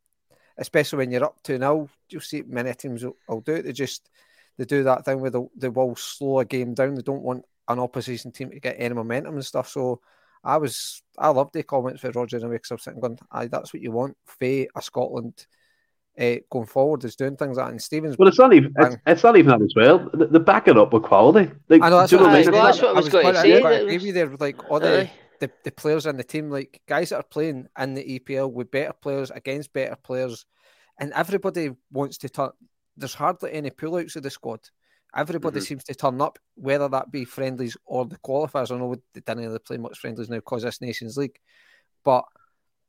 especially 0.59 0.99
when 0.99 1.11
you're 1.11 1.25
up 1.25 1.43
to 1.45 1.59
now, 1.59 1.89
you'll 2.09 2.21
see 2.21 2.43
many 2.47 2.73
teams 2.75 3.05
will, 3.05 3.17
will 3.29 3.41
do 3.41 3.55
it. 3.55 3.63
They 3.63 3.73
just 3.73 4.09
they 4.59 4.65
do 4.65 4.85
that 4.85 5.05
thing 5.05 5.21
where 5.21 5.31
they, 5.31 5.41
they 5.57 5.69
will 5.69 5.97
slow 5.97 6.41
a 6.41 6.45
game 6.45 6.75
down. 6.75 6.95
They 6.95 7.03
don't 7.03 7.23
want 7.23 7.45
an 7.69 7.79
opposition 7.79 8.33
team 8.33 8.51
to 8.51 8.61
get 8.61 8.77
any 8.79 8.95
momentum 8.95 9.35
and 9.35 9.45
stuff. 9.45 9.69
So 9.69 10.01
I 10.45 10.57
was 10.57 11.03
I 11.19 11.29
loved 11.29 11.53
the 11.53 11.63
comments 11.63 12.01
for 12.01 12.11
Roger 12.11 12.39
and 12.39 12.51
because 12.51 12.71
I 12.71 12.75
was 12.75 12.83
sitting 12.83 13.01
going, 13.01 13.19
aye, 13.31 13.49
that's 13.49 13.75
what 13.75 13.83
you 13.83 13.93
want, 13.93 14.17
Faye, 14.27 14.69
a 14.75 14.83
Scotland 14.83 15.47
uh, 16.19 16.37
going 16.51 16.67
forward 16.67 17.05
is 17.05 17.17
doing 17.17 17.37
things 17.37 17.57
like 17.57 17.67
that. 17.67 17.73
And 17.73 17.83
Stevens. 17.83 18.17
Well, 18.19 18.29
it's 18.29 18.39
not 18.39 18.53
even 18.53 18.73
it's, 18.79 18.97
it's, 19.07 19.23
not 19.23 19.37
even 19.37 19.51
that 19.51 19.63
as 19.63 19.75
well. 19.77 20.11
They, 20.15 20.27
they 20.27 20.39
back 20.39 20.69
it 20.69 20.77
up 20.77 20.93
with 20.93 21.03
quality. 21.03 21.51
Like, 21.69 21.83
I 21.83 21.91
know 21.91 21.99
that's, 21.99 22.13
what, 22.13 22.23
I, 22.23 22.51
well, 22.51 22.65
that's 22.65 22.81
what 22.81 22.91
I 22.91 22.93
was, 22.93 23.09
going 23.09 23.35
to 23.35 23.41
say. 23.41 23.63
I 23.63 23.71
agree 23.73 23.99
with 23.99 24.15
there. 24.15 24.37
Like 24.39 24.71
all 24.71 24.81
the, 24.81 25.11
the, 25.41 25.51
the 25.65 25.73
players 25.73 26.07
in 26.07 26.17
the 26.17 26.25
team, 26.25 26.51
like 26.51 26.81
guys 26.89 27.11
that 27.11 27.17
are 27.17 27.23
playing 27.23 27.67
in 27.79 27.95
the 27.95 28.19
EPL 28.19 28.53
with 28.53 28.71
better 28.71 28.93
players 28.95 29.31
against 29.31 29.73
better 29.73 29.97
players, 29.97 30.47
and 30.99 31.13
everybody 31.13 31.71
wants 31.93 32.19
to 32.19 32.29
turn. 32.29 32.51
There's 32.97 33.15
hardly 33.15 33.53
any 33.53 33.71
pullouts 33.71 34.17
of 34.17 34.23
the 34.23 34.31
squad. 34.31 34.61
Everybody 35.15 35.61
mm-hmm. 35.61 35.65
seems 35.65 35.85
to 35.85 35.95
turn 35.95 36.21
up, 36.21 36.39
whether 36.57 36.89
that 36.89 37.11
be 37.11 37.25
friendlies 37.25 37.77
or 37.85 38.07
the 38.07 38.19
qualifiers. 38.19 38.71
I 38.71 38.79
know 38.79 38.95
they 39.15 39.21
didn't 39.21 39.45
really 39.45 39.59
play 39.59 39.77
much 39.77 39.99
friendlies 39.99 40.29
now 40.29 40.37
because 40.37 40.63
this 40.63 40.81
Nations 40.81 41.17
League, 41.17 41.39
but 42.05 42.25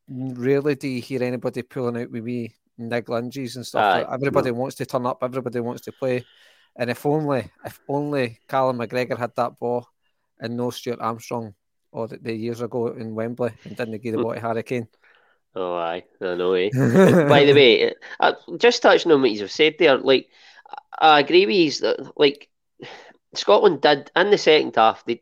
rarely 0.09 0.75
do 0.75 0.87
you 0.87 1.01
hear 1.01 1.23
anybody 1.23 1.61
pulling 1.61 2.01
out 2.01 2.11
with 2.11 2.23
me 2.23 2.53
nig 2.77 3.09
lunges 3.09 3.55
and 3.55 3.65
stuff. 3.65 4.07
Everybody 4.11 4.51
no. 4.51 4.57
wants 4.57 4.75
to 4.75 4.85
turn 4.85 5.05
up. 5.05 5.19
Everybody 5.21 5.59
wants 5.59 5.81
to 5.83 5.91
play. 5.91 6.25
And 6.75 6.89
if 6.89 7.05
only, 7.05 7.49
if 7.65 7.79
only 7.87 8.39
Callum 8.47 8.77
McGregor 8.77 9.17
had 9.17 9.35
that 9.35 9.59
ball 9.59 9.87
and 10.39 10.55
no 10.55 10.69
Stuart 10.69 10.99
Armstrong 11.01 11.55
or 11.91 12.07
the, 12.07 12.17
the 12.17 12.33
years 12.33 12.61
ago 12.61 12.87
in 12.87 13.15
Wembley 13.15 13.51
and 13.63 13.75
didn't 13.75 14.01
give 14.01 14.15
the 14.15 14.21
ball 14.21 14.33
to 14.33 14.39
Harry 14.39 14.63
Kane. 14.63 14.87
Oh, 15.55 15.75
aye, 15.75 16.03
I 16.21 16.35
know. 16.35 16.53
Eh? 16.53 16.69
By 16.73 17.45
the 17.45 17.53
way, 17.55 17.91
uh, 18.19 18.33
just 18.57 18.83
touching 18.83 19.11
on 19.11 19.23
what 19.23 19.31
you've 19.31 19.49
said 19.49 19.77
there, 19.79 19.97
like 19.97 20.29
I 20.99 21.19
agree 21.19 21.47
with 21.47 21.55
you 21.55 21.71
that 21.81 22.11
like 22.15 22.47
Scotland 23.33 23.81
did 23.81 24.11
in 24.15 24.29
the 24.29 24.37
second 24.37 24.75
half. 24.75 25.03
They, 25.05 25.19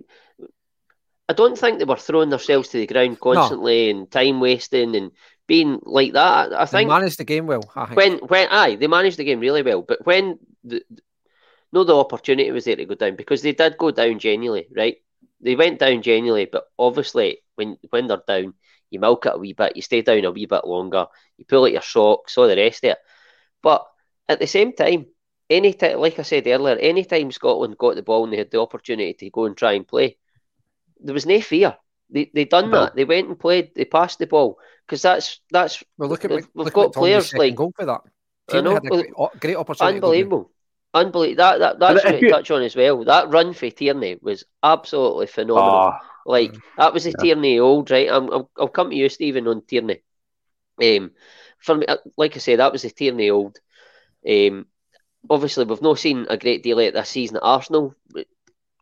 I 1.29 1.33
don't 1.33 1.57
think 1.57 1.79
they 1.79 1.85
were 1.85 1.95
throwing 1.95 2.31
themselves 2.31 2.67
to 2.69 2.79
the 2.79 2.87
ground 2.87 3.21
constantly 3.21 3.93
no. 3.93 3.99
and 3.99 4.11
time 4.11 4.41
wasting 4.41 4.97
and 4.97 5.11
being 5.47 5.79
like 5.83 6.13
that. 6.13 6.53
I 6.53 6.65
think 6.65 6.89
they 6.89 6.93
managed 6.93 7.19
the 7.19 7.23
game 7.23 7.47
well. 7.47 7.71
When 7.93 8.17
when 8.19 8.47
aye, 8.49 8.75
they 8.75 8.87
managed 8.87 9.17
the 9.17 9.23
game 9.23 9.39
really 9.39 9.61
well. 9.61 9.81
But 9.81 10.05
when 10.05 10.39
the 10.63 10.83
no 11.71 11.83
the 11.83 11.95
opportunity 11.95 12.51
was 12.51 12.65
there 12.65 12.75
to 12.75 12.85
go 12.85 12.95
down 12.95 13.15
because 13.15 13.41
they 13.41 13.53
did 13.53 13.77
go 13.77 13.91
down 13.91 14.19
genuinely, 14.19 14.67
right? 14.75 14.97
They 15.41 15.55
went 15.55 15.79
down 15.79 16.01
genuinely, 16.01 16.45
but 16.45 16.65
obviously 16.79 17.39
when 17.55 17.77
when 17.89 18.07
they're 18.07 18.23
down, 18.27 18.53
you 18.89 18.99
milk 18.99 19.25
it 19.25 19.35
a 19.35 19.37
wee 19.37 19.53
bit, 19.53 19.75
you 19.75 19.81
stay 19.81 20.01
down 20.01 20.25
a 20.25 20.31
wee 20.31 20.45
bit 20.45 20.65
longer, 20.65 21.07
you 21.37 21.45
pull 21.45 21.65
out 21.65 21.71
your 21.71 21.81
socks, 21.81 22.37
all 22.37 22.47
the 22.47 22.55
rest 22.55 22.83
of 22.83 22.91
it. 22.91 22.97
But 23.61 23.85
at 24.27 24.39
the 24.39 24.47
same 24.47 24.73
time, 24.73 25.07
any 25.49 25.73
time, 25.73 25.99
like 25.99 26.17
I 26.17 26.23
said 26.23 26.47
earlier, 26.47 26.75
any 26.77 27.05
time 27.05 27.31
Scotland 27.31 27.77
got 27.77 27.95
the 27.95 28.03
ball 28.03 28.23
and 28.23 28.33
they 28.33 28.37
had 28.37 28.51
the 28.51 28.61
opportunity 28.61 29.13
to 29.13 29.29
go 29.29 29.45
and 29.45 29.55
try 29.55 29.73
and 29.73 29.87
play, 29.87 30.17
there 30.99 31.13
was 31.13 31.25
no 31.25 31.39
fear. 31.41 31.77
They 32.09 32.29
they 32.33 32.45
done 32.45 32.69
No. 32.71 32.81
that. 32.85 32.95
They 32.95 33.05
went 33.05 33.27
and 33.27 33.39
played. 33.39 33.71
They 33.75 33.85
passed 33.85 34.19
the 34.19 34.27
ball 34.27 34.59
because 34.85 35.01
that's 35.01 35.39
that's 35.51 35.83
Well, 35.97 36.09
look 36.09 36.23
at 36.25 36.31
We've- 36.31 36.43
Mc- 36.43 36.65
we've 36.65 36.73
got 36.73 36.85
at 36.87 36.93
players 36.93 37.33
like- 37.33 37.55
goal 37.55 37.73
for 37.75 37.85
that. 37.85 38.01
I 38.53 38.61
know, 38.61 38.73
had 38.75 38.85
a 38.85 38.89
great, 38.89 39.11
great 39.39 39.55
opportunity. 39.57 39.93
to 39.99 40.05
unbelievable. 40.05 40.51
Unbelievable. 40.93 41.37
That, 41.37 41.59
that 41.59 41.79
that's 41.79 42.05
what 42.05 42.21
you 42.21 42.27
you- 42.27 42.31
touch 42.33 42.51
on 42.51 42.61
as 42.61 42.75
well. 42.75 43.03
That 43.03 43.29
run 43.31 43.53
for 43.53 43.69
Tierney 43.71 44.17
was 44.21 44.43
absolutely 44.61 45.25
phenomenal. 45.27 45.69
Ah, 45.69 45.99
Like 46.27 46.55
that 46.77 46.93
was 46.93 47.05
the 47.05 47.15
Yeah. 47.17 47.23
Tierney 47.35 47.59
old, 47.59 47.89
right? 47.89 48.07
I'm, 48.09 48.31
I'll, 48.31 48.51
I'll 48.57 48.67
come 48.67 48.91
to 48.91 48.95
you, 48.95 49.09
Stephen, 49.09 49.47
on 49.47 49.61
Tierney. 49.63 50.03
Um, 50.81 51.11
for 51.57 51.75
me, 51.75 51.85
uh, 51.87 51.97
like 52.17 52.35
I 52.35 52.39
said, 52.39 52.59
that 52.59 52.71
was 52.71 52.83
the 52.83 52.91
Tierney 52.91 53.31
old. 53.31 53.57
Um, 54.29 54.67
obviously, 55.29 55.65
we've 55.65 55.81
not 55.81 55.97
seen 55.99 56.27
a 56.29 56.37
great 56.37 56.61
deal 56.61 56.79
of 56.79 56.85
it 56.85 56.93
this 56.93 57.09
season 57.09 57.37
at 57.37 57.43
Arsenal. 57.43 57.95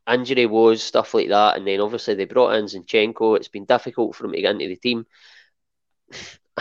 Injury 0.07 0.45
woes, 0.45 0.83
stuff 0.83 1.13
like 1.13 1.29
that, 1.29 1.55
and 1.55 1.65
then 1.65 1.79
obviously 1.79 2.15
they 2.15 2.25
brought 2.25 2.55
in 2.55 2.65
Zinchenko. 2.65 3.37
It's 3.37 3.47
been 3.47 3.65
difficult 3.65 4.15
for 4.15 4.25
him 4.25 4.33
to 4.33 4.41
get 4.41 4.51
into 4.51 4.67
the 4.67 4.75
team. 4.75 5.05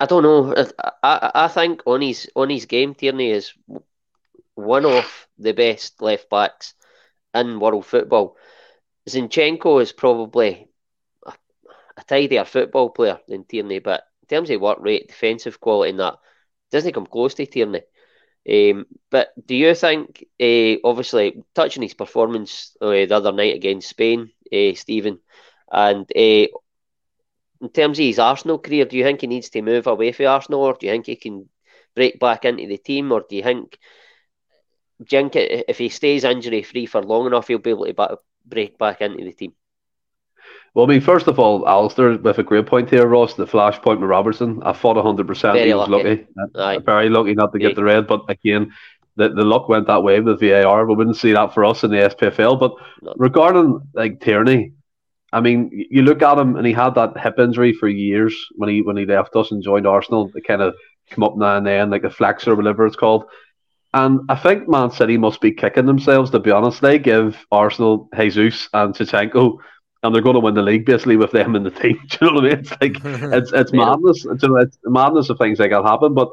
I 0.00 0.06
don't 0.06 0.22
know. 0.22 0.54
I, 0.56 0.90
I, 1.02 1.30
I 1.44 1.48
think 1.48 1.82
on 1.86 2.00
his 2.00 2.30
on 2.34 2.50
his 2.50 2.66
game, 2.66 2.94
Tierney 2.94 3.30
is 3.30 3.52
one 4.54 4.84
of 4.84 5.28
the 5.38 5.52
best 5.52 6.00
left 6.02 6.28
backs 6.30 6.74
in 7.34 7.60
world 7.60 7.86
football. 7.86 8.36
Zinchenko 9.08 9.82
is 9.82 9.92
probably 9.92 10.68
a, 11.26 11.32
a 11.96 12.04
tidier 12.04 12.44
football 12.44 12.90
player 12.90 13.20
than 13.28 13.44
Tierney, 13.44 13.80
but 13.80 14.04
in 14.22 14.28
terms 14.28 14.50
of 14.50 14.60
work 14.60 14.78
rate, 14.80 15.08
defensive 15.08 15.60
quality, 15.60 15.90
and 15.90 16.00
that 16.00 16.18
doesn't 16.70 16.92
come 16.92 17.06
close 17.06 17.34
to 17.34 17.46
Tierney. 17.46 17.82
Um, 18.48 18.86
but 19.10 19.28
do 19.46 19.54
you 19.54 19.74
think, 19.74 20.24
uh, 20.40 20.76
obviously, 20.84 21.42
touching 21.54 21.82
his 21.82 21.94
performance 21.94 22.76
uh, 22.80 22.90
the 22.90 23.12
other 23.12 23.32
night 23.32 23.54
against 23.54 23.88
Spain, 23.90 24.30
uh, 24.52 24.74
Stephen, 24.74 25.18
and 25.70 26.10
in 26.14 26.48
terms 27.72 27.98
of 27.98 28.04
his 28.04 28.18
Arsenal 28.18 28.58
career, 28.58 28.84
do 28.84 28.96
you 28.96 29.04
think 29.04 29.20
he 29.20 29.26
needs 29.26 29.50
to 29.50 29.62
move 29.62 29.86
away 29.86 30.12
from 30.12 30.26
Arsenal, 30.26 30.60
or 30.62 30.74
do 30.74 30.86
you 30.86 30.92
think 30.92 31.06
he 31.06 31.16
can 31.16 31.48
break 31.94 32.18
back 32.18 32.44
into 32.44 32.66
the 32.66 32.78
team, 32.78 33.12
or 33.12 33.24
do 33.28 33.36
you 33.36 33.42
think, 33.42 33.78
do 35.04 35.16
you 35.16 35.22
think 35.22 35.36
if 35.68 35.78
he 35.78 35.88
stays 35.88 36.24
injury 36.24 36.62
free 36.62 36.86
for 36.86 37.02
long 37.02 37.26
enough, 37.26 37.48
he'll 37.48 37.58
be 37.58 37.70
able 37.70 37.86
to 37.86 38.18
break 38.44 38.78
back 38.78 39.00
into 39.00 39.24
the 39.24 39.32
team? 39.32 39.52
Well, 40.74 40.86
I 40.86 40.88
mean, 40.88 41.02
first 41.02 41.28
of 41.28 41.38
all, 41.38 41.68
Alistair 41.68 42.16
with 42.16 42.38
a 42.38 42.42
great 42.42 42.66
point 42.66 42.88
here, 42.88 43.06
Ross. 43.06 43.34
The 43.34 43.46
flash 43.46 43.78
point 43.82 44.00
with 44.00 44.08
Robertson, 44.08 44.62
I 44.62 44.72
thought 44.72 44.96
100% 44.96 45.52
Very 45.52 45.68
he 45.68 45.74
was 45.74 45.88
lucky. 45.88 46.08
lucky. 46.08 46.26
Uh, 46.54 46.62
Aye. 46.62 46.78
Very 46.78 47.10
lucky 47.10 47.34
not 47.34 47.52
to 47.52 47.58
get 47.58 47.76
the 47.76 47.84
red. 47.84 48.06
But 48.06 48.22
again, 48.28 48.72
the, 49.16 49.28
the 49.28 49.44
luck 49.44 49.68
went 49.68 49.86
that 49.88 50.02
way 50.02 50.20
with 50.20 50.40
VAR. 50.40 50.86
We 50.86 50.94
wouldn't 50.94 51.18
see 51.18 51.32
that 51.32 51.52
for 51.52 51.64
us 51.66 51.84
in 51.84 51.90
the 51.90 51.98
SPFL. 51.98 52.58
But 52.58 52.72
regarding 53.16 53.80
like 53.92 54.20
Tierney, 54.20 54.72
I 55.32 55.40
mean, 55.40 55.70
you 55.72 56.02
look 56.02 56.22
at 56.22 56.38
him 56.38 56.56
and 56.56 56.66
he 56.66 56.72
had 56.72 56.94
that 56.94 57.18
hip 57.18 57.38
injury 57.38 57.74
for 57.74 57.88
years 57.88 58.34
when 58.54 58.68
he 58.70 58.82
when 58.82 58.96
he 58.96 59.06
left 59.06 59.36
us 59.36 59.50
and 59.50 59.62
joined 59.62 59.86
Arsenal. 59.86 60.30
They 60.32 60.40
kind 60.40 60.62
of 60.62 60.74
come 61.10 61.24
up 61.24 61.36
now 61.36 61.58
and 61.58 61.66
then, 61.66 61.90
like 61.90 62.04
a 62.04 62.10
flex 62.10 62.46
or 62.48 62.54
whatever 62.54 62.86
it's 62.86 62.96
called. 62.96 63.24
And 63.94 64.20
I 64.30 64.36
think 64.36 64.68
Man 64.68 64.90
City 64.90 65.18
must 65.18 65.42
be 65.42 65.52
kicking 65.52 65.84
themselves, 65.84 66.30
to 66.30 66.38
be 66.38 66.50
honest. 66.50 66.80
They 66.80 66.98
give 66.98 67.44
Arsenal 67.50 68.08
Jesus 68.16 68.68
and 68.72 68.94
Zinchenko, 68.94 69.58
and 70.02 70.14
they're 70.14 70.22
going 70.22 70.34
to 70.34 70.40
win 70.40 70.54
the 70.54 70.62
league 70.62 70.84
basically 70.84 71.16
with 71.16 71.30
them 71.32 71.54
in 71.56 71.62
the 71.62 71.70
team. 71.70 72.00
Do 72.08 72.18
you 72.20 72.26
know 72.28 72.34
what 72.34 72.44
I 72.44 72.48
mean? 72.48 72.58
It's 72.58 72.70
like 72.72 72.96
it's 73.04 73.52
it's 73.52 73.72
Yeah. 73.72 73.84
madness. 73.86 74.24
It's, 74.24 74.42
you 74.42 74.48
know, 74.48 74.56
it's 74.56 74.78
madness 74.84 75.30
of 75.30 75.38
things 75.38 75.58
like 75.58 75.70
that 75.70 75.84
happen. 75.84 76.14
But 76.14 76.30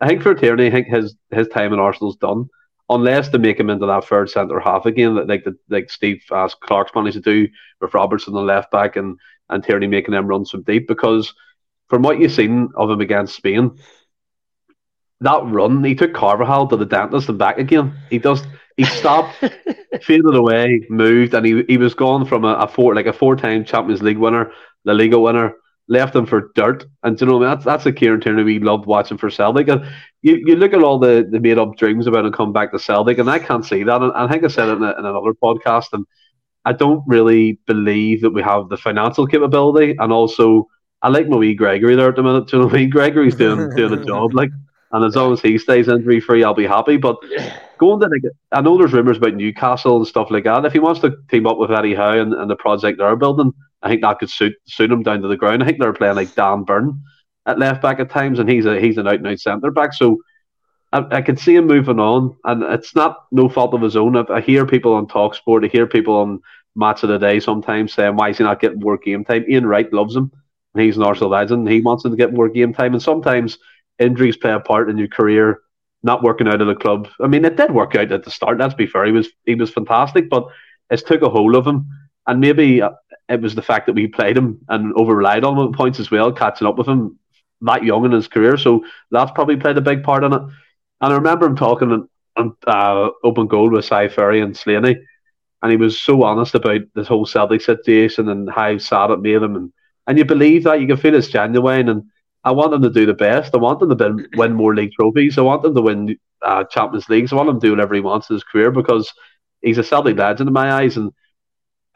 I 0.00 0.08
think 0.08 0.22
for 0.22 0.34
Tierney, 0.34 0.66
I 0.66 0.70
think 0.70 0.88
his 0.88 1.16
his 1.30 1.48
time 1.48 1.72
in 1.72 1.78
Arsenal's 1.78 2.16
done. 2.16 2.48
Unless 2.88 3.30
they 3.30 3.38
make 3.38 3.58
him 3.58 3.68
into 3.68 3.86
that 3.86 4.04
third 4.04 4.30
centre 4.30 4.60
half 4.60 4.86
again, 4.86 5.16
like 5.16 5.26
like, 5.26 5.44
the, 5.44 5.56
like 5.70 5.90
Steve 5.90 6.22
asked 6.30 6.60
Clarke's 6.60 6.92
managed 6.94 7.16
to 7.16 7.20
do 7.20 7.48
with 7.80 7.94
Robertson 7.94 8.34
on 8.36 8.46
the 8.46 8.52
left 8.52 8.70
back 8.70 8.94
and 8.96 9.18
and 9.50 9.64
Tierney 9.64 9.88
making 9.88 10.12
them 10.12 10.26
run 10.28 10.44
some 10.44 10.62
deep. 10.62 10.86
Because 10.86 11.34
from 11.88 12.02
what 12.02 12.20
you've 12.20 12.32
seen 12.32 12.68
of 12.76 12.90
him 12.90 13.00
against 13.00 13.34
Spain, 13.36 13.76
that 15.20 15.42
run 15.46 15.82
he 15.82 15.94
took 15.94 16.12
Carvajal 16.14 16.68
to 16.68 16.76
the 16.76 16.84
dentist 16.84 17.28
and 17.28 17.38
back 17.38 17.58
again. 17.58 17.96
He 18.10 18.18
does 18.18 18.42
he 18.76 18.84
stopped 18.84 19.34
faded 20.02 20.34
away, 20.34 20.86
moved, 20.90 21.34
and 21.34 21.46
he 21.46 21.64
he 21.68 21.78
was 21.78 21.94
gone 21.94 22.26
from 22.26 22.44
a, 22.44 22.54
a 22.54 22.68
four 22.68 22.94
like 22.94 23.06
a 23.06 23.12
four 23.12 23.36
time 23.36 23.64
Champions 23.64 24.02
League 24.02 24.18
winner, 24.18 24.52
La 24.84 24.92
Liga 24.92 25.18
winner, 25.18 25.54
left 25.88 26.14
him 26.14 26.26
for 26.26 26.52
dirt. 26.54 26.84
And 27.02 27.16
do 27.16 27.24
you 27.24 27.30
know 27.30 27.38
that's 27.38 27.64
that's 27.64 27.84
the 27.84 27.92
Kieran 27.92 28.20
Tierney 28.20 28.42
we 28.42 28.58
loved 28.58 28.86
watching 28.86 29.18
for 29.18 29.30
Celtic. 29.30 29.68
And 29.68 29.86
you, 30.22 30.42
you 30.44 30.56
look 30.56 30.74
at 30.74 30.82
all 30.82 30.98
the, 30.98 31.26
the 31.30 31.40
made 31.40 31.58
up 31.58 31.76
dreams 31.76 32.06
about 32.06 32.26
him 32.26 32.32
coming 32.32 32.52
back 32.52 32.72
to 32.72 32.78
Celtic, 32.78 33.18
and 33.18 33.30
I 33.30 33.38
can't 33.38 33.64
see 33.64 33.82
that. 33.82 34.02
And 34.02 34.12
I 34.12 34.28
think 34.28 34.44
I 34.44 34.48
said 34.48 34.68
it 34.68 34.76
in, 34.76 34.82
a, 34.82 34.90
in 34.90 35.06
another 35.06 35.32
podcast, 35.42 35.86
and 35.92 36.04
I 36.64 36.72
don't 36.72 37.02
really 37.06 37.58
believe 37.66 38.22
that 38.22 38.30
we 38.30 38.42
have 38.42 38.68
the 38.68 38.76
financial 38.76 39.26
capability, 39.26 39.96
and 39.98 40.12
also. 40.12 40.68
I 41.02 41.08
like 41.10 41.28
my 41.28 41.36
wee 41.36 41.54
Gregory 41.54 41.94
there 41.94 42.08
at 42.08 42.16
the 42.16 42.22
minute. 42.22 42.48
Do 42.48 42.56
you 42.56 42.62
know 42.62 42.66
what 42.68 42.74
I 42.74 42.78
mean? 42.78 42.90
Gregory's 42.90 43.36
doing 43.36 43.68
doing 43.76 43.92
a 43.92 44.04
job, 44.04 44.32
like, 44.32 44.48
and 44.92 45.04
as 45.04 45.14
long 45.14 45.34
as 45.34 45.42
he 45.42 45.58
stays 45.58 45.88
injury 45.88 46.20
free, 46.20 46.42
I'll 46.42 46.54
be 46.54 46.66
happy. 46.66 46.96
But 46.96 47.18
going 47.78 48.00
to 48.00 48.08
like, 48.08 48.22
I 48.52 48.60
know 48.60 48.76
there's 48.76 48.92
rumours 48.92 49.18
about 49.18 49.34
Newcastle 49.34 49.96
and 49.96 50.06
stuff 50.06 50.30
like 50.30 50.44
that. 50.44 50.64
If 50.64 50.72
he 50.72 50.78
wants 50.78 51.00
to 51.00 51.16
team 51.30 51.46
up 51.46 51.58
with 51.58 51.70
Eddie 51.70 51.94
Howe 51.94 52.18
and, 52.18 52.34
and 52.34 52.50
the 52.50 52.56
project 52.56 52.98
they're 52.98 53.16
building, 53.16 53.52
I 53.82 53.88
think 53.88 54.02
that 54.02 54.18
could 54.18 54.30
suit 54.30 54.54
suit 54.66 54.90
him 54.90 55.02
down 55.02 55.22
to 55.22 55.28
the 55.28 55.36
ground. 55.36 55.62
I 55.62 55.66
think 55.66 55.78
they're 55.78 55.92
playing 55.92 56.16
like 56.16 56.34
Dan 56.34 56.64
Burn 56.64 57.00
at 57.46 57.58
left 57.58 57.82
back 57.82 58.00
at 58.00 58.10
times, 58.10 58.38
and 58.38 58.48
he's 58.48 58.66
a 58.66 58.80
he's 58.80 58.98
an 58.98 59.06
out 59.06 59.14
and 59.14 59.26
out 59.26 59.38
centre 59.38 59.70
back. 59.70 59.92
So 59.94 60.18
I, 60.92 61.06
I 61.10 61.22
could 61.22 61.38
see 61.38 61.54
him 61.54 61.66
moving 61.66 62.00
on, 62.00 62.36
and 62.44 62.62
it's 62.62 62.94
not 62.94 63.26
no 63.30 63.48
fault 63.48 63.74
of 63.74 63.82
his 63.82 63.96
own. 63.96 64.16
I, 64.16 64.24
I 64.28 64.40
hear 64.40 64.66
people 64.66 64.94
on 64.94 65.06
Talksport, 65.06 65.64
I 65.64 65.68
hear 65.68 65.86
people 65.86 66.16
on 66.16 66.40
Match 66.74 67.02
of 67.02 67.08
the 67.08 67.18
Day 67.18 67.40
sometimes 67.40 67.92
saying, 67.92 68.16
"Why 68.16 68.30
is 68.30 68.38
he 68.38 68.44
not 68.44 68.60
getting 68.60 68.80
more 68.80 68.98
game 68.98 69.24
time?" 69.24 69.44
Ian 69.48 69.66
Wright 69.66 69.92
loves 69.92 70.16
him. 70.16 70.32
and 70.74 70.82
He's 70.82 70.96
an 70.96 71.02
Arsenal 71.02 71.30
legend. 71.30 71.68
He 71.68 71.80
wants 71.80 72.04
him 72.04 72.10
to 72.10 72.16
get 72.16 72.32
more 72.34 72.48
game 72.48 72.72
time, 72.72 72.94
and 72.94 73.02
sometimes 73.02 73.58
injuries 73.98 74.36
play 74.36 74.52
a 74.52 74.60
part 74.60 74.90
in 74.90 74.98
your 74.98 75.08
career 75.08 75.60
not 76.06 76.22
working 76.22 76.48
out 76.48 76.62
at 76.62 76.66
the 76.66 76.74
club. 76.74 77.08
I 77.20 77.26
mean, 77.26 77.44
it 77.44 77.56
did 77.56 77.72
work 77.72 77.94
out 77.96 78.12
at 78.12 78.24
the 78.24 78.30
start. 78.30 78.58
Let's 78.58 78.74
be 78.74 78.86
fair; 78.86 79.04
he 79.04 79.12
was 79.12 79.28
he 79.44 79.54
was 79.54 79.70
fantastic, 79.70 80.30
but 80.30 80.46
it's 80.90 81.02
took 81.02 81.22
a 81.22 81.28
hold 81.28 81.54
of 81.56 81.66
him, 81.66 81.86
and 82.26 82.40
maybe 82.40 82.80
uh, 82.80 82.90
it 83.28 83.42
was 83.42 83.54
the 83.54 83.62
fact 83.62 83.86
that 83.86 83.94
we 83.94 84.06
played 84.06 84.36
him 84.36 84.60
and 84.68 84.94
over 84.94 85.14
relied 85.14 85.44
on 85.44 85.58
him 85.58 85.68
at 85.68 85.74
points 85.74 86.00
as 86.00 86.10
well, 86.10 86.32
catching 86.32 86.66
up 86.66 86.78
with 86.78 86.88
him 86.88 87.18
that 87.62 87.84
young 87.84 88.04
in 88.04 88.12
his 88.12 88.28
career. 88.28 88.56
So 88.56 88.84
that's 89.10 89.32
probably 89.32 89.56
played 89.56 89.78
a 89.78 89.82
big 89.82 90.02
part 90.04 90.24
in 90.24 90.32
it. 90.32 90.42
And 91.00 91.12
I 91.12 91.16
remember 91.16 91.46
him 91.46 91.56
talking 91.56 92.08
on 92.36 92.56
uh, 92.66 93.10
open 93.24 93.46
goal 93.48 93.70
with 93.70 93.84
Si 93.84 94.08
Ferry 94.08 94.40
and 94.40 94.56
Slaney, 94.56 94.96
and 95.62 95.70
he 95.70 95.76
was 95.76 96.00
so 96.00 96.22
honest 96.22 96.54
about 96.54 96.82
this 96.94 97.08
whole 97.08 97.26
Celtic 97.26 97.62
situation 97.62 98.28
and 98.28 98.50
how 98.50 98.78
sad 98.78 99.10
it 99.10 99.20
made 99.20 99.42
him, 99.42 99.56
and 99.56 99.72
and 100.06 100.18
you 100.18 100.24
believe 100.24 100.64
that 100.64 100.80
you 100.80 100.86
can 100.86 100.96
feel 100.96 101.14
it's 101.14 101.28
genuine 101.28 101.88
and. 101.88 102.04
I 102.46 102.52
want 102.52 102.72
him 102.72 102.82
to 102.82 102.90
do 102.90 103.06
the 103.06 103.12
best. 103.12 103.54
I 103.54 103.58
want 103.58 103.82
him 103.82 103.98
to 103.98 104.28
win, 104.36 104.54
more 104.54 104.72
league 104.72 104.92
trophies. 104.92 105.36
I 105.36 105.40
want 105.42 105.64
him 105.64 105.74
to 105.74 105.82
win 105.82 106.16
uh, 106.42 106.62
Champions 106.64 107.08
Leagues. 107.08 107.32
I 107.32 107.36
want 107.36 107.48
him 107.48 107.60
to 107.60 107.66
do 107.66 107.72
whatever 107.72 107.96
he 107.96 108.00
wants 108.00 108.30
in 108.30 108.36
his 108.36 108.44
career 108.44 108.70
because 108.70 109.12
he's 109.62 109.78
a 109.78 109.82
Celtic 109.82 110.16
legend 110.16 110.48
in 110.48 110.54
my 110.54 110.72
eyes. 110.72 110.96
And 110.96 111.10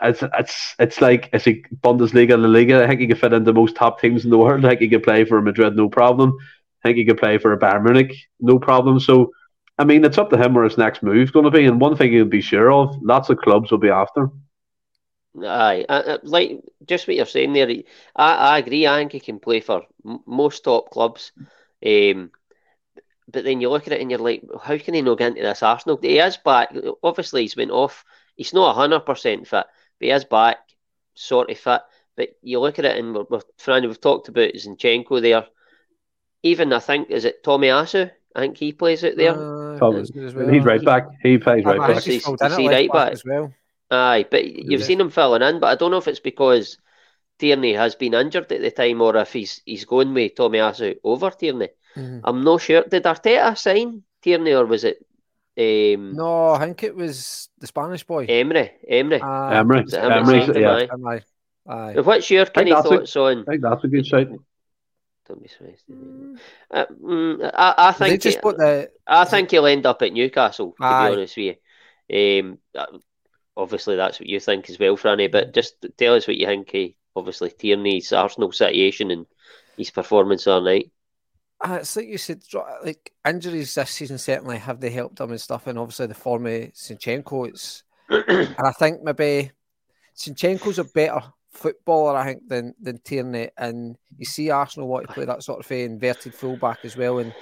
it's 0.03 0.25
it's 0.41 0.75
it's 0.81 1.01
like 1.01 1.31
is 1.33 1.45
he 1.45 1.65
Bundesliga, 1.85 2.35
and 2.35 2.43
La 2.43 2.49
Liga? 2.49 2.83
I 2.83 2.89
think 2.89 3.01
he 3.01 3.07
could 3.07 3.21
fit 3.21 3.33
into 3.33 3.53
most 3.53 3.77
top 3.77 4.01
teams 4.01 4.25
in 4.25 4.31
the 4.31 4.39
world. 4.39 4.65
I 4.65 4.71
think 4.71 4.81
he 4.81 4.89
could 4.89 5.05
play 5.05 5.25
for 5.25 5.41
Madrid, 5.41 5.77
no 5.77 5.89
problem. 5.89 6.37
I 6.83 6.89
think 6.89 6.99
he 6.99 7.05
could 7.05 7.19
play 7.19 7.39
for 7.39 7.53
a 7.53 7.59
Bayern 7.59 7.85
Munich, 7.85 8.17
no 8.41 8.59
problem. 8.59 8.99
So, 8.99 9.31
I 9.79 9.85
mean, 9.85 10.05
it's 10.05 10.19
up 10.19 10.31
to 10.31 10.37
him 10.37 10.55
where 10.55 10.65
his 10.65 10.79
next 10.79 11.03
move's 11.05 11.31
going 11.31 11.45
to 11.45 11.51
be. 11.53 11.65
And 11.67 11.81
one 11.81 11.97
thing 11.97 12.11
he'll 12.11 12.25
be 12.25 12.41
sure 12.41 12.73
of: 12.73 12.97
lots 13.03 13.31
of 13.31 13.39
clubs 13.39 13.71
will 13.71 13.79
be 13.79 13.91
after. 13.91 14.31
Aye, 15.39 15.85
I, 15.89 16.01
I, 16.15 16.19
like 16.23 16.61
just 16.87 17.07
what 17.07 17.17
you're 17.17 17.27
saying 17.27 17.53
there. 17.53 17.69
I, 18.17 18.35
I 18.35 18.59
agree. 18.59 18.87
I 18.87 18.97
think 18.99 19.13
he 19.13 19.21
can 19.21 19.39
play 19.39 19.61
for 19.61 19.83
m- 20.05 20.21
most 20.27 20.65
top 20.65 20.91
clubs. 20.91 21.33
Um, 21.87 22.31
but 23.33 23.45
then 23.45 23.61
you 23.61 23.71
look 23.71 23.87
at 23.87 23.93
it 23.93 24.01
and 24.01 24.11
you're 24.11 24.19
like, 24.19 24.43
how 24.63 24.77
can 24.77 24.95
he 24.95 25.03
not 25.03 25.19
get 25.19 25.29
into 25.29 25.43
this 25.43 25.63
Arsenal? 25.63 25.99
He 26.03 26.19
is 26.19 26.37
back. 26.37 26.75
Obviously, 27.03 27.43
he's 27.43 27.57
went 27.57 27.71
off. 27.71 28.05
He's 28.35 28.53
not 28.53 28.75
hundred 28.75 29.01
percent 29.01 29.47
fit, 29.47 29.67
but 30.01 30.05
he 30.07 30.11
is 30.11 30.25
back, 30.25 30.59
sort 31.15 31.51
of 31.51 31.59
fit. 31.59 31.83
But 32.17 32.31
you 32.43 32.59
look 32.59 32.79
at 32.81 32.85
it 32.85 32.97
and 32.99 33.15
we're, 33.15 33.25
we're 33.31 33.41
trying. 33.59 33.87
We've 33.87 34.01
talked 34.01 34.29
about 34.29 34.55
Zinchenko 34.55 35.23
there. 35.23 35.47
Even 36.43 36.73
I 36.73 36.81
think 36.81 37.11
is 37.11 37.25
it 37.25 37.45
Tomiyasu? 37.45 38.11
I 38.35 38.41
think 38.41 38.57
he 38.57 38.73
plays 38.73 39.05
out 39.05 39.17
there. 39.17 39.33
Uh, 39.35 39.79
Probably. 39.79 40.01
as- 40.01 40.11
as 40.17 40.35
well. 40.35 40.49
He's 40.49 40.65
right 40.65 40.85
back. 40.85 41.07
He 41.23 41.39
plays 41.39 41.65
right 41.65 41.79
back. 41.79 41.95
he's 41.97 42.05
He's- 42.05 42.25
filled 42.25 42.41
in 42.43 42.47
he's 42.49 42.55
at 42.55 42.61
he 42.61 42.69
right 42.69 42.89
back 42.93 43.05
back? 43.07 43.13
as 43.13 43.25
well. 43.25 43.53
Aye, 43.91 44.27
but 44.31 44.45
you've 44.45 44.81
Yeah. 44.81 44.87
seen 44.87 45.01
him 45.01 45.11
filling 45.11 45.43
in, 45.43 45.61
but 45.61 45.67
I 45.69 45.75
don't 45.75 45.91
know 45.91 45.97
if 45.99 46.09
it's 46.09 46.21
because 46.21 46.79
Tierney 47.39 47.73
has 47.75 47.95
been 47.97 48.15
injured 48.15 48.51
at 48.53 48.61
the 48.61 48.71
time 48.71 49.01
or 49.01 49.17
if 49.17 49.33
he's 49.33 49.63
he's 49.65 49.85
going 49.85 50.15
with 50.15 50.35
Tomiyasu 50.35 50.97
over 51.03 51.31
Tierney. 51.31 51.69
Mhm. 51.97 52.21
I'm 52.25 52.45
not 52.45 52.61
sure. 52.61 52.83
Did 52.85 53.05
Arteta 53.05 53.57
sign 53.59 54.03
Tierney 54.23 54.53
or 54.55 54.67
was 54.67 54.85
it 54.85 55.05
um, 55.59 56.15
No, 56.15 56.51
I 56.51 56.59
think 56.61 56.85
it 56.85 56.95
was 56.95 57.49
the 57.59 57.67
Spanish 57.67 58.05
boy. 58.05 58.25
Emery? 58.29 58.71
Emery. 58.89 59.21
Uh, 59.21 59.49
Emery. 59.51 59.81
Is 59.83 59.93
it 59.93 59.99
Emery 60.05 60.19
Emery's- 60.21 60.45
signed 60.47 60.57
him, 60.57 60.63
yeah. 60.63 61.11
aye? 61.11 61.21
Aye. 61.69 62.01
What's 62.01 62.31
your 62.31 62.47
kind 62.47 62.69
of 62.69 62.77
that's 62.77 62.87
a- 62.87 62.89
thoughts 62.99 63.17
on? 63.17 63.41
I 63.41 63.45
think 63.51 63.63
that's 63.63 63.85
a 63.85 63.89
good 63.89 64.07
shout. 64.07 64.29
don't 65.29 65.43
be 65.43 65.49
surprised. 65.49 65.85
Uh, 66.71 66.87
mm, 67.03 67.51
I, 67.55 67.75
I 67.77 67.93
They 67.93 68.09
think 68.11 68.23
just 68.23 68.37
he- 68.39 68.43
put 68.43 68.57
the 68.59 68.91
I 69.07 69.25
think 69.25 69.51
he'll 69.51 69.67
end 69.67 69.87
up 69.87 70.01
at 70.03 70.13
Newcastle. 70.13 70.73
To 70.81 70.85
Aye. 70.85 71.09
be 71.11 71.17
honest 71.17 71.37
with 71.37 71.57
you, 72.09 72.41
um, 72.41 72.59
uh, 72.75 72.87
obviously 73.61 73.95
that's 73.97 74.19
what 74.19 74.29
you 74.29 74.41
think 74.41 74.71
as 74.71 74.79
well, 74.79 74.97
Franny. 74.97 75.31
But 75.31 75.53
just 75.53 75.85
tell 75.99 76.15
us 76.15 76.27
what 76.27 76.37
you 76.37 76.47
think. 76.47 76.75
Of, 76.75 76.91
obviously, 77.15 77.51
Tierney's 77.51 78.13
Arsenal 78.13 78.53
situation 78.53 79.11
and 79.11 79.27
his 79.77 79.91
performance 79.91 80.47
all 80.47 80.63
night. 80.63 80.91
Uh, 81.63 81.79
it's 81.81 81.95
like 81.95 82.09
you 82.09 82.17
said, 82.17 82.43
like 82.83 83.13
injuries 83.27 83.75
this 83.75 83.91
season 83.91 84.17
certainly 84.17 84.57
have 84.57 84.81
they 84.81 84.89
helped 84.89 85.21
him 85.21 85.31
and 85.31 85.41
stuff, 85.41 85.67
and 85.67 85.79
obviously 85.79 86.07
the 86.07 86.15
form 86.15 86.47
of 86.47 86.53
Zinchenko. 86.73 87.49
It's 87.49 87.83
and 88.09 88.57
I 88.59 88.73
think 88.73 89.03
maybe 89.03 89.51
Zinchenko's 90.17 90.79
a 90.79 90.85
better 90.85 91.21
footballer, 91.51 92.17
I 92.17 92.25
think, 92.25 92.49
than 92.49 92.75
than 92.81 92.99
Tierney. 92.99 93.51
And 93.59 93.97
you 94.17 94.25
see 94.25 94.49
Arsenal 94.51 94.89
want 94.89 95.07
to 95.07 95.13
play 95.13 95.27
that 95.27 95.43
sort 95.43 95.61
of 95.61 95.71
inverted 95.71 96.35
fullback 96.35 96.79
as 96.85 96.97
well, 96.97 97.19
and 97.19 97.35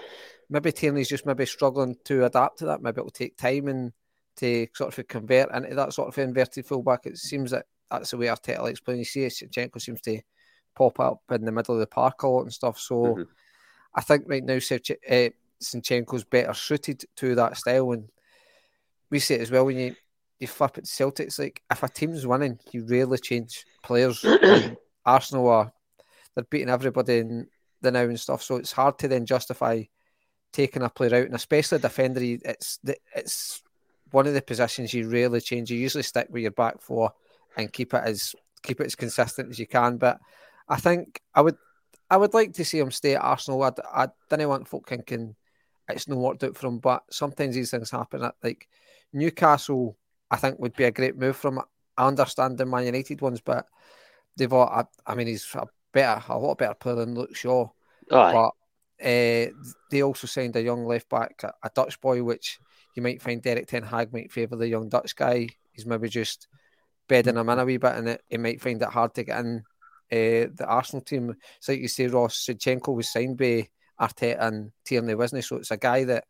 maybe 0.51 0.73
Tierney's 0.73 1.09
just 1.09 1.25
maybe 1.25 1.47
struggling 1.47 1.97
to 2.07 2.25
adapt 2.25 2.59
to 2.59 2.67
that. 2.67 2.83
Maybe 2.83 2.99
it'll 2.99 3.11
take 3.11 3.37
time 3.37 3.69
and 3.69 3.93
to 4.39 4.67
sort 4.75 4.97
of 4.99 5.09
convert 5.09 5.55
into 5.55 5.75
that 5.75 5.93
sort 5.93 6.09
of 6.09 6.19
inverted 6.19 6.67
fullback. 6.67 7.07
It 7.07 7.19
seems 7.19 7.51
that 7.53 7.67
that's 7.91 8.11
the 8.11 8.17
way 8.17 8.27
Arteta 8.27 8.63
likes 8.63 8.81
playing. 8.81 9.01
You 9.01 9.05
see, 9.05 9.27
Zinchenko 9.27 9.81
seems 9.81 10.01
to 10.03 10.21
pop 10.75 10.99
up 11.01 11.23
in 11.31 11.45
the 11.45 11.53
middle 11.53 11.75
of 11.75 11.81
the 11.81 11.87
park 11.87 12.23
a 12.23 12.29
lot 12.29 12.43
and 12.43 12.53
stuff. 12.53 12.79
So. 12.79 12.95
Mhm. 12.95 13.27
I 13.95 14.01
think 14.03 14.25
right 14.29 14.45
now 14.45 14.57
Sevch- 14.57 14.91
uh, 15.09 15.31
Zinchenko's 15.61 16.23
better 16.23 16.55
suited 16.55 17.05
to 17.17 17.35
that 17.35 17.57
style. 17.57 17.93
And 17.93 18.09
we 19.11 19.19
see 19.19 19.35
it 19.35 19.41
as 19.41 19.51
well 19.51 19.65
when 19.65 19.79
you, 19.79 19.97
you 20.39 20.47
flip 20.47 20.79
it 20.79 20.85
to 20.85 20.91
Celtic. 20.91 21.29
It's 21.29 21.39
like 21.39 21.63
if 21.71 21.83
a 21.83 21.89
team's 21.89 22.27
winning, 22.27 22.61
you 22.71 22.85
rarely 22.87 23.19
change 23.19 23.65
players. 23.83 24.25
Arsenal 25.05 25.49
are 25.49 25.73
they're 26.35 26.45
beating 26.45 26.69
everybody 26.69 27.19
in 27.19 27.49
the 27.81 27.91
now 27.91 28.03
and 28.03 28.21
stuff. 28.21 28.43
So 28.43 28.57
it's 28.57 28.73
hard 28.73 28.99
to 29.01 29.09
then 29.09 29.27
justify 29.27 29.85
taking 30.53 30.83
a 30.83 30.91
player 30.91 31.17
out, 31.17 31.27
and 31.27 31.35
especially 31.35 31.77
a 31.77 31.81
defender. 31.81 32.21
It's 32.23 32.79
the, 32.85 32.97
it's 33.17 33.63
one 34.11 34.27
of 34.27 34.35
the 34.35 34.43
positions 34.43 34.95
you 34.95 35.09
really 35.09 35.41
change. 35.41 35.71
You 35.71 35.79
usually 35.79 36.03
stick 36.03 36.29
with 36.31 36.43
your 36.43 36.53
back 36.53 36.81
four 36.81 37.13
and 37.57 37.73
keep 37.73 37.95
it 37.95 38.03
as 38.05 38.35
keep 38.63 38.81
it 38.81 38.87
as 38.87 38.95
consistent 38.95 39.51
as 39.51 39.59
you 39.59 39.67
can. 39.67 39.97
But 39.97 40.19
I 40.69 40.77
think 40.77 41.21
I 41.35 41.41
would 41.41 41.57
I 42.11 42.17
would 42.17 42.35
like 42.35 42.55
to 42.55 42.65
see 42.65 42.79
him 42.79 42.91
stay 42.91 43.15
at 43.15 43.23
Arsenal. 43.23 43.63
I, 43.63 43.73
I 43.93 44.09
didn't 44.31 44.49
want 44.49 44.69
folk 44.69 44.89
thinking 44.89 45.35
it's 45.89 46.09
not 46.09 46.19
worked 46.19 46.45
out 46.45 46.57
for 46.57 46.67
him, 46.67 46.79
but 46.79 47.03
sometimes 47.11 47.55
these 47.55 47.71
things 47.71 47.91
happen. 47.91 48.23
At, 48.23 48.35
like 48.43 48.69
Newcastle, 49.13 49.97
I 50.31 50.37
think 50.37 50.59
would 50.59 50.75
be 50.75 50.85
a 50.85 50.91
great 50.91 51.17
move 51.17 51.37
from. 51.37 51.61
I 51.97 52.07
understand 52.07 52.59
the 52.59 52.67
Man 52.67 52.87
United 52.87 53.21
ones, 53.21 53.41
but 53.41 53.67
they've 54.37 54.53
all. 54.53 54.69
I, 54.69 54.85
I 55.07 55.15
mean, 55.15 55.27
he's 55.27 55.47
a 55.55 55.67
better, 55.93 56.23
a 56.29 56.39
lot 56.39 56.59
better 56.59 56.75
player 56.75 56.97
than 56.97 57.15
Luke 57.15 57.35
Shaw. 57.35 57.69
Aye. 58.11 58.33
But 58.33 58.53
uh, 59.05 59.51
they 59.91 60.03
also 60.03 60.27
signed 60.27 60.57
a 60.57 60.63
young 60.63 60.85
left 60.87 61.09
back, 61.09 61.43
a, 61.43 61.53
a 61.63 61.71
Dutch 61.75 62.01
boy, 62.01 62.23
which 62.23 62.59
you 62.99 63.03
might 63.03 63.23
find 63.23 63.41
Derek 63.41 63.69
Ten 63.69 63.85
Hag 63.85 64.13
might 64.13 64.33
favour 64.33 64.57
the 64.57 64.67
young 64.67 64.89
Dutch 64.89 65.15
guy. 65.15 65.47
He's 65.71 65.87
maybe 65.87 66.09
just 66.09 66.49
bedding 67.07 67.37
him 67.37 67.49
in 67.49 67.59
a 67.61 67.65
wee 67.65 67.77
bit, 67.77 67.95
and 67.95 68.09
it, 68.09 68.23
he 68.29 68.39
might 68.39 68.61
find 68.61 68.83
it 68.83 68.89
hard 68.89 69.15
to 69.15 69.23
get 69.23 69.39
in 69.39 69.59
uh, 70.11 70.51
the 70.53 70.67
Arsenal 70.67 71.05
team. 71.05 71.37
It's 71.59 71.69
like 71.69 71.79
you 71.79 71.87
say, 71.87 72.09
Ross 72.09 72.45
Zinchenko 72.45 72.97
was 72.97 73.09
signed 73.09 73.39
by 73.39 73.69
Arteta 74.01 74.37
and 74.41 74.73
Tierney, 74.85 75.15
wasn't 75.15 75.39
he? 75.39 75.47
So 75.47 75.59
it's 75.59 75.71
a 75.71 75.77
guy 75.77 76.03
that 76.05 76.25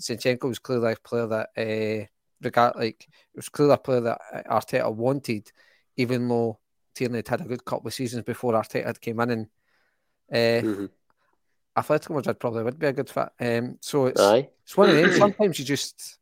Zinchenko 0.00 0.44
was 0.44 0.58
clearly 0.58 0.92
a 0.92 0.96
player 0.96 1.26
that, 1.26 1.50
uh, 1.54 2.06
regard 2.40 2.76
like, 2.76 3.02
it 3.02 3.36
was 3.36 3.50
clearly 3.50 3.74
a 3.74 3.76
player 3.76 4.00
that 4.00 4.20
Arteta 4.50 4.90
wanted, 4.90 5.52
even 5.98 6.28
though 6.28 6.60
Tierney 6.94 7.18
had 7.18 7.28
had 7.28 7.40
a 7.42 7.44
good 7.44 7.64
couple 7.66 7.88
of 7.88 7.94
seasons 7.94 8.24
before 8.24 8.54
Arteta 8.54 8.86
had 8.86 9.02
came 9.02 9.20
in, 9.20 9.30
and 9.30 9.46
uh, 10.32 10.66
Mhm. 10.66 10.90
Atletico 11.80 12.14
Madrid 12.16 12.38
probably 12.40 12.62
would 12.64 12.78
be 12.78 12.86
a 12.86 12.92
good 12.92 13.10
fit. 13.10 13.28
Um, 13.40 13.78
so 13.80 14.06
it's 14.06 14.20
Aye. 14.20 14.48
it's 14.64 14.76
one 14.76 14.90
of 14.90 14.96
them. 14.96 15.12
Sometimes 15.18 15.58
you 15.58 15.64
just 15.64 16.18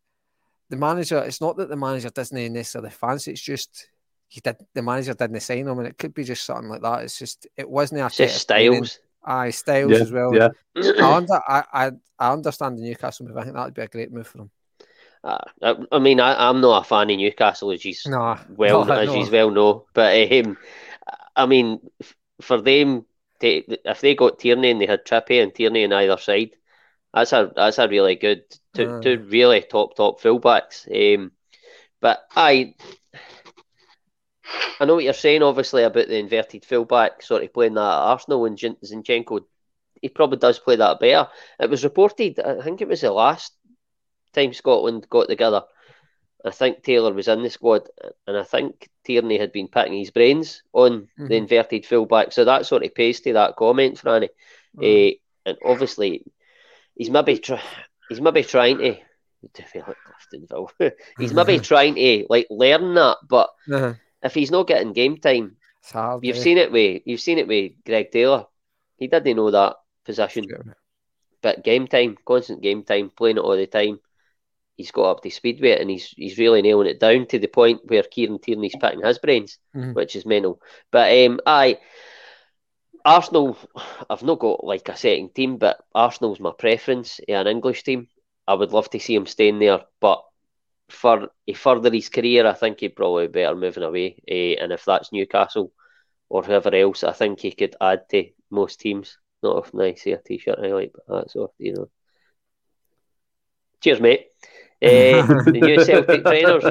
the 0.71 0.77
manager. 0.77 1.19
It's 1.25 1.41
not 1.41 1.57
that 1.59 1.69
the 1.69 1.77
manager 1.77 2.11
doesn't 2.11 2.53
necessarily 2.53 2.91
fancy. 2.91 3.33
It's 3.33 3.41
just 3.41 3.89
he 4.29 4.41
did. 4.41 4.57
The 4.75 4.83
manager 4.83 5.15
didn't 5.15 5.41
sign 5.41 5.69
him, 5.69 5.79
and 5.79 5.87
it 5.89 5.99
could 5.99 6.15
be 6.15 6.25
just 6.25 6.45
something 6.45 6.69
like 6.69 6.83
that. 6.83 7.03
It's 7.05 7.19
just 7.19 7.47
it 7.57 7.69
wasn't. 7.69 8.01
It's 8.01 8.17
just 8.17 8.35
Arteta 8.35 8.41
styles. 8.41 8.99
Aye, 9.25 9.51
styles 9.51 9.91
Yeah, 9.93 9.99
as 9.99 10.13
well. 10.13 10.35
yeah. 10.35 10.49
I, 10.77 11.15
under, 11.17 11.41
I, 11.49 11.65
I 11.73 11.91
I 12.19 12.33
understand 12.33 12.79
the 12.79 12.83
Newcastle 12.83 13.27
move. 13.27 13.37
I 13.37 13.43
think 13.43 13.55
that 13.55 13.65
would 13.65 13.75
be 13.75 13.83
a 13.83 13.89
great 13.89 14.13
move 14.13 14.27
for 14.27 14.39
him. 14.39 14.51
Uh, 15.25 15.39
I, 15.63 15.75
I 15.91 15.99
mean, 15.99 16.21
I, 16.21 16.49
I'm 16.49 16.61
not 16.61 16.83
a 16.85 16.89
fan 16.89 17.11
of 17.11 17.17
Newcastle, 17.17 17.73
as 17.73 17.85
you 17.85 17.95
No, 18.07 18.39
well 18.49 18.85
no, 18.85 18.95
as 18.95 19.09
no. 19.09 19.15
you 19.15 19.31
well 19.31 19.51
know. 19.51 19.87
But 19.93 20.31
um, 20.33 20.57
I 21.35 21.47
mean, 21.47 21.81
f- 22.01 22.15
for 22.41 22.61
them, 22.61 23.05
to, 23.41 23.91
if 23.91 24.01
they 24.01 24.15
got 24.15 24.39
Tierney 24.39 24.71
and 24.71 24.81
they 24.81 24.87
had 24.87 25.05
Trippy 25.05 25.43
and 25.43 25.55
Tierney 25.55 25.85
on 25.85 25.93
either 25.93 26.19
side, 26.19 26.57
that's 27.13 27.33
a 27.33 27.51
that's 27.55 27.79
a 27.79 27.89
really 27.89 28.17
good 28.17 28.45
two, 28.75 28.97
Aye. 28.97 29.01
two 29.01 29.27
really 29.29 29.63
top 29.63 29.97
top 29.97 30.21
fullbacks. 30.21 30.87
Um, 30.91 31.33
but 32.01 32.25
I 32.35 32.75
I 34.79 34.85
know 34.85 34.95
what 34.95 35.05
you're 35.05 35.13
saying, 35.13 35.43
obviously 35.43 35.83
about 35.83 36.09
the 36.09 36.19
inverted 36.19 36.65
fullback 36.65 37.23
sort 37.23 37.43
of 37.43 37.53
playing 37.53 37.75
that 37.75 37.81
at 37.81 37.85
Arsenal 37.85 38.45
and 38.45 38.59
Zinchenko. 38.59 39.45
He 40.03 40.09
probably 40.09 40.39
does 40.39 40.59
play 40.59 40.77
that 40.77 41.01
better. 41.01 41.29
It 41.59 41.71
was 41.71 41.85
reported, 41.85 42.39
I 42.39 42.63
think 42.63 42.81
it 42.83 42.89
was 42.89 43.01
the 43.01 43.11
last 43.11 43.53
time 44.35 44.53
Scotland 44.53 45.09
got 45.09 45.29
together. 45.29 45.63
I 46.47 46.51
think 46.53 46.83
Taylor 46.83 47.13
was 47.13 47.29
in 47.29 47.43
the 47.43 47.51
squad, 47.51 47.89
and 48.27 48.37
I 48.37 48.43
think 48.45 48.89
Tierney 49.05 49.39
had 49.39 49.53
been 49.53 49.69
picking 49.69 49.95
his 49.99 50.11
brains 50.11 50.63
on 50.73 51.09
the 51.17 51.25
Mhm. 51.35 51.39
inverted 51.43 51.85
fullback. 51.87 52.33
So 52.33 52.45
that 52.45 52.67
sort 52.67 52.85
of 52.85 52.95
pays 52.95 53.21
to 53.23 53.33
that 53.35 53.57
comment, 53.57 53.99
Franny. 54.01 54.29
Mm. 54.77 54.85
Eh, 54.85 55.15
and 55.45 55.59
obviously, 55.65 56.25
he's 56.95 57.11
maybe 57.11 57.39
try- 57.39 57.63
he's 58.09 58.21
maybe 58.21 58.43
trying 58.45 58.79
to 58.79 58.97
he's 61.19 61.33
maybe 61.33 61.59
trying 61.59 61.95
to 61.95 62.27
like 62.29 62.47
learn 62.51 62.95
that, 62.95 63.19
but 63.29 63.51
Uh-huh. 63.71 63.95
if 64.23 64.35
he's 64.35 64.51
not 64.51 64.67
getting 64.67 64.93
game 64.93 65.17
time, 65.19 65.57
hard. 65.93 66.25
you've 66.25 66.37
eh? 66.37 66.41
seen 66.41 66.59
it 66.59 66.73
with 66.73 67.03
you've 67.05 67.21
seen 67.21 67.39
it 67.39 67.47
with 67.49 67.73
Greg 67.85 68.11
Taylor. 68.11 68.47
He 68.99 69.07
didn't 69.09 69.37
know 69.37 69.51
that 69.51 69.77
position, 70.05 70.45
but 71.43 71.63
game 71.65 71.87
time, 71.87 72.17
constant 72.25 72.63
game 72.63 72.83
time, 72.83 73.11
playing 73.11 73.37
it 73.37 73.41
all 73.45 73.57
the 73.57 73.67
time. 73.67 74.01
He's 74.77 74.91
got 74.91 75.11
up 75.11 75.23
to 75.23 75.31
speed 75.31 75.61
with 75.61 75.73
it, 75.73 75.81
and 75.81 75.91
he's 75.91 76.09
he's 76.17 76.39
really 76.39 76.63
nailing 76.63 76.89
it 76.89 77.01
down 77.01 77.27
to 77.27 77.39
the 77.39 77.49
point 77.49 77.81
where 77.85 78.03
Kieran 78.03 78.39
Tierney's 78.39 78.77
picking 78.81 79.05
his 79.05 79.19
brains, 79.19 79.59
Mhm. 79.75 79.95
which 79.95 80.17
is 80.17 80.27
mental. 80.27 80.61
But 80.91 81.11
um, 81.27 81.41
I 81.47 81.79
Arsenal, 83.05 83.57
I've 84.11 84.23
not 84.25 84.41
got 84.41 84.65
like 84.65 84.89
a 84.89 84.97
setting 84.97 85.31
team, 85.31 85.59
but 85.59 85.79
Arsenal's 85.95 86.41
my 86.41 86.53
preference. 86.59 87.21
Yeah, 87.29 87.41
an 87.41 87.47
English 87.47 87.85
team. 87.85 88.09
I 88.49 88.55
would 88.55 88.73
love 88.73 88.91
to 88.91 89.01
see 89.01 89.15
him 89.15 89.27
staying 89.27 89.59
there, 89.61 89.81
but 90.01 90.23
for 90.89 91.29
a 91.47 91.53
further 91.53 91.91
his 91.91 92.09
career, 92.09 92.47
I 92.47 92.53
think 92.53 92.81
he'd 92.81 92.97
probably 92.97 93.27
be 93.27 93.33
better 93.33 93.57
moving 93.57 93.83
away. 93.83 94.23
Eh, 94.29 94.55
and 94.61 94.73
if 94.73 94.85
that's 94.85 95.13
Newcastle 95.13 95.73
or 96.29 96.43
whoever 96.43 96.75
else, 96.75 97.03
I 97.05 97.13
think 97.13 97.41
he 97.41 97.53
could 97.53 97.77
add 97.81 98.09
to 98.11 98.31
most 98.51 98.81
teams. 98.81 99.19
Not 99.43 99.57
often 99.57 99.81
I 99.81 99.95
see 99.95 100.13
a 100.13 100.19
t-shirt 100.19 100.59
I 100.59 100.69
like, 100.69 100.93
but 100.95 101.17
that's 101.17 101.37
off, 101.37 101.53
you 101.59 101.75
know. 101.75 101.89
Cheers, 103.81 104.01
mate. 104.01 104.29
Eh, 104.83 105.23
the 105.45 105.51
new 105.53 105.85
Celtic 105.85 106.25
trainers. 106.25 106.65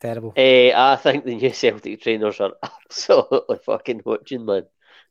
Terrible. 0.00 0.32
Eh, 0.36 0.72
I 0.74 0.96
think 0.96 1.24
the 1.24 1.36
new 1.36 1.52
Celtic 1.52 2.00
trainers 2.02 2.40
are 2.40 2.52
absolutely 2.62 3.58
fucking 3.64 4.02
watching, 4.04 4.44
man. 4.44 4.64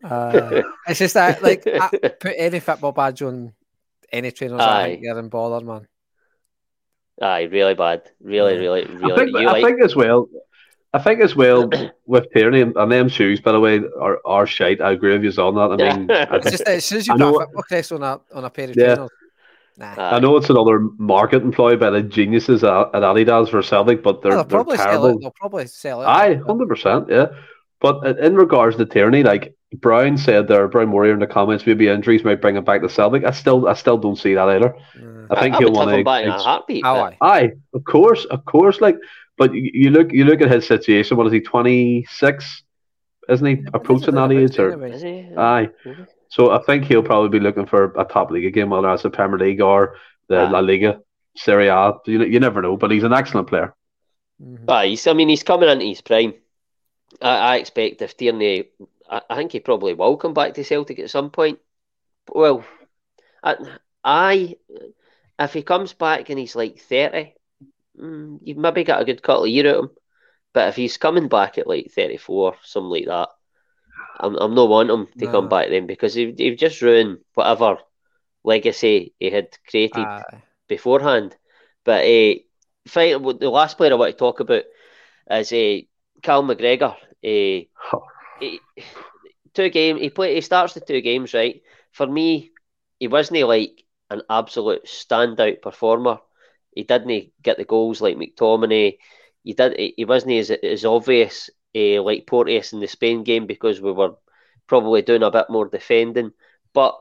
Uh, 0.03 0.61
it's 0.87 0.99
just 0.99 1.13
that, 1.13 1.41
like, 1.41 1.65
I 1.67 1.87
put 2.19 2.33
any 2.37 2.59
football 2.59 2.91
badge 2.91 3.21
on 3.21 3.53
any 4.11 4.31
trainers, 4.31 4.61
I 4.61 4.81
Aye. 4.81 4.83
think 4.91 5.03
they're 5.03 5.19
in 5.19 5.29
bother, 5.29 5.65
man. 5.65 5.87
Aye, 7.21 7.43
really 7.43 7.75
bad. 7.75 8.03
Really, 8.21 8.53
Yeah. 8.55 8.59
really, 8.59 8.83
I 8.85 8.89
really. 9.07 9.15
think, 9.17 9.29
you 9.31 9.47
I 9.47 9.51
like 9.53 9.63
think 9.65 9.81
as 9.81 9.95
well. 9.95 10.27
I 10.93 10.99
think 10.99 11.21
as 11.21 11.35
well 11.35 11.69
with 12.05 12.27
Tierney 12.33 12.61
and 12.61 12.75
and 12.77 12.91
them 12.91 13.09
shoes, 13.09 13.39
by 13.41 13.51
the 13.53 13.59
way, 13.59 13.81
are, 13.99 14.19
are 14.25 14.45
shite. 14.45 14.81
I 14.81 14.91
agree 14.91 15.17
with 15.17 15.23
you 15.23 15.43
on 15.43 15.55
that. 15.55 15.71
I 15.83 15.95
mean, 15.97 16.11
I, 16.11 16.35
It's 16.37 16.51
just 16.51 16.63
as 16.67 16.85
soon 16.85 16.97
as 16.99 17.07
you 17.07 17.13
I 17.13 17.17
put 17.17 17.19
know- 17.19 17.35
a 17.37 17.45
football 17.45 17.63
crest 17.63 17.91
on 17.93 18.03
a 18.03 18.19
on 18.33 18.45
a 18.45 18.49
pair 18.49 18.69
of 18.69 18.75
Yeah. 18.75 18.95
trainers, 18.95 19.09
nah. 19.77 19.93
I 19.97 20.19
know 20.19 20.37
it's 20.37 20.49
another 20.49 20.79
market 20.97 21.43
employed 21.43 21.79
by 21.79 21.89
the 21.89 22.01
geniuses 22.01 22.63
at, 22.63 22.87
at 22.93 23.03
Adidas 23.03 23.49
for 23.49 23.61
Celtic, 23.61 24.01
but 24.03 24.21
they're, 24.21 24.31
they'll 24.31 24.43
they're 24.43 24.57
probably 24.63 24.77
sell 24.77 24.85
terrible. 24.87 25.07
it. 25.09 25.21
They'll 25.21 25.31
probably 25.31 25.67
sell 25.67 26.01
it. 26.01 26.05
Aye, 26.05 26.35
hundred 26.45 26.67
percent, 26.69 27.07
yeah. 27.09 27.27
But 27.81 28.05
in- 28.05 28.19
in 28.23 28.35
regards 28.35 28.77
to 28.77 28.85
Tierney, 28.85 29.23
like 29.23 29.55
Brown 29.73 30.17
said 30.17 30.47
there, 30.47 30.67
Brown 30.67 30.91
Warrior 30.91 31.13
in 31.13 31.19
the 31.19 31.27
comments, 31.27 31.65
maybe 31.67 31.87
injuries 31.89 32.23
might 32.23 32.41
bring 32.41 32.55
him 32.55 32.63
back 32.63 32.81
to 32.81 32.89
Celtic. 32.89 33.25
I 33.25 33.31
still, 33.31 33.67
I 33.67 33.73
still 33.73 33.97
don't 33.97 34.15
see 34.15 34.33
that 34.35 34.47
either. 34.47 34.73
Nah. 34.99 35.27
I 35.35 35.41
think 35.41 35.55
I 35.55 35.57
he'll 35.59 35.71
would 35.71 35.77
have 35.79 35.87
want 35.87 35.97
him 35.99 36.03
back 36.05 36.23
in 36.23 36.29
to. 36.29 36.35
a 36.35 36.39
heartbeat. 36.39 36.83
Oh, 36.85 36.93
but- 36.95 37.13
aye. 37.21 37.39
Aye, 37.39 37.51
of 37.73 37.83
course, 37.83 38.25
of 38.25 38.45
course. 38.45 38.79
Like, 38.79 38.97
but 39.37 39.53
you, 39.53 39.69
you 39.73 39.89
look, 39.89 40.13
you 40.13 40.23
look 40.23 40.39
at 40.41 40.49
his 40.49 40.65
situation. 40.65 41.17
What 41.17 41.27
is 41.27 41.33
he? 41.33 41.41
Twenty 41.41 42.05
six, 42.09 42.63
isn't 43.29 43.45
he? 43.45 43.65
Approaching 43.73 44.15
that 44.15 44.31
age, 44.31 44.57
or 44.57 44.85
Is 44.85 45.01
he? 45.01 45.27
aye. 45.35 45.69
Mhm. 45.85 46.07
So 46.29 46.51
I 46.51 46.61
think 46.63 46.85
he'll 46.85 47.03
probably 47.03 47.29
be 47.29 47.43
looking 47.43 47.65
for 47.65 47.93
a 47.97 48.05
top 48.05 48.31
league 48.31 48.53
game, 48.53 48.69
whether 48.69 48.87
that's 48.87 49.03
the 49.03 49.09
Premier 49.09 49.37
League 49.39 49.61
or 49.61 49.97
the 50.27 50.45
Aye. 50.45 50.47
La 50.47 50.59
Liga, 50.59 50.99
Serie 51.37 51.67
A. 51.67 51.93
You, 52.05 52.23
you 52.23 52.39
never 52.39 52.61
know, 52.61 52.77
but 52.77 52.91
he's 52.91 53.03
an 53.03 53.13
excellent 53.13 53.47
player. 53.47 53.73
Mhm. 54.41 54.65
Aye, 54.67 54.87
he's, 54.87 55.07
I 55.07 55.13
mean, 55.13 55.29
he's 55.29 55.43
coming 55.43 55.69
into 55.69 55.85
his 55.85 56.01
prime. 56.01 56.33
I, 57.21 57.37
I 57.37 57.57
expect 57.57 58.01
if 58.01 58.17
Tierney, 58.17 58.65
I, 59.09 59.21
I 59.29 59.35
think 59.35 59.51
he 59.53 59.59
probably 59.59 59.93
will 59.93 60.17
come 60.17 60.33
back 60.33 60.55
to 60.55 60.63
Celtic 60.63 60.99
at 60.99 61.09
some 61.09 61.31
point. 61.31 61.59
well, 62.33 62.65
I, 63.43 63.57
I 64.03 64.57
if 65.39 65.53
he 65.53 65.63
comes 65.63 65.93
back 65.93 66.29
and 66.29 66.39
he's 66.39 66.55
like 66.55 66.79
thirty, 66.79 67.35
mm, 67.99 68.39
you've 68.43 68.57
maybe 68.57 68.83
got 68.85 69.01
a 69.01 69.05
good 69.05 69.23
couple 69.23 69.43
of 69.45 69.49
years 69.49 69.67
at 69.67 69.79
him. 69.79 69.91
But 70.53 70.69
if 70.69 70.77
he's 70.77 70.97
coming 70.97 71.29
back 71.29 71.57
at 71.59 71.67
like 71.67 71.91
thirty 71.91 72.17
four, 72.17 72.57
something 72.63 72.89
like 72.91 73.07
that, 73.07 73.29
I'm 74.19 74.35
I'm 74.35 74.55
not 74.55 74.69
wanting 74.69 74.95
him 74.95 75.07
to 75.19 75.25
no. 75.25 75.31
come 75.31 75.49
back 75.49 75.69
then 75.69 75.87
because 75.87 76.13
he 76.13 76.33
he 76.37 76.55
just 76.55 76.81
ruined 76.81 77.19
whatever 77.33 77.77
legacy 78.43 79.13
he 79.19 79.29
had 79.29 79.49
created 79.69 80.05
uh. 80.05 80.21
beforehand. 80.67 81.35
But 81.83 82.05
uh, 82.05 82.35
fight, 82.87 83.21
the 83.39 83.49
last 83.49 83.77
player 83.77 83.91
I 83.91 83.95
want 83.95 84.11
to 84.11 84.17
talk 84.17 84.39
about 84.39 84.63
is 85.31 85.51
uh, 85.51 85.81
Cal 86.21 86.43
McGregor. 86.43 86.95
Uh, 87.23 87.67
he, 88.39 88.59
two 89.53 89.69
game. 89.69 89.97
He 89.97 90.09
play. 90.09 90.35
He 90.35 90.41
starts 90.41 90.73
the 90.73 90.81
two 90.81 91.01
games 91.01 91.33
right. 91.33 91.61
For 91.91 92.07
me, 92.07 92.51
he 92.99 93.07
wasn't 93.07 93.47
like 93.47 93.83
an 94.09 94.21
absolute 94.29 94.85
standout 94.85 95.61
performer. 95.61 96.19
He 96.73 96.83
didn't 96.83 97.31
get 97.41 97.57
the 97.57 97.65
goals 97.65 98.01
like 98.01 98.17
McTominay. 98.17 98.97
He 99.43 99.53
did. 99.53 99.93
He 99.97 100.05
wasn't 100.05 100.33
as 100.33 100.51
as 100.51 100.85
obvious 100.85 101.49
uh, 101.75 102.01
like 102.01 102.27
Porteous 102.27 102.73
in 102.73 102.79
the 102.79 102.87
Spain 102.87 103.23
game 103.23 103.45
because 103.45 103.81
we 103.81 103.91
were 103.91 104.15
probably 104.67 105.01
doing 105.01 105.23
a 105.23 105.31
bit 105.31 105.49
more 105.49 105.67
defending. 105.67 106.31
But 106.73 106.99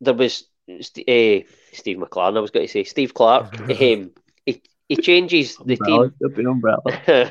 there 0.00 0.14
was 0.14 0.44
uh, 0.68 1.46
Steve 1.72 1.98
McClaren. 1.98 2.36
I 2.36 2.40
was 2.40 2.50
going 2.50 2.66
to 2.66 2.72
say 2.72 2.84
Steve 2.84 3.14
Clarke. 3.14 3.58
um, 3.60 4.10
he 4.44 4.62
he 4.88 4.96
changes 4.96 5.56
the 5.56 5.74
umbrella, 5.74 6.10
team. 6.10 6.22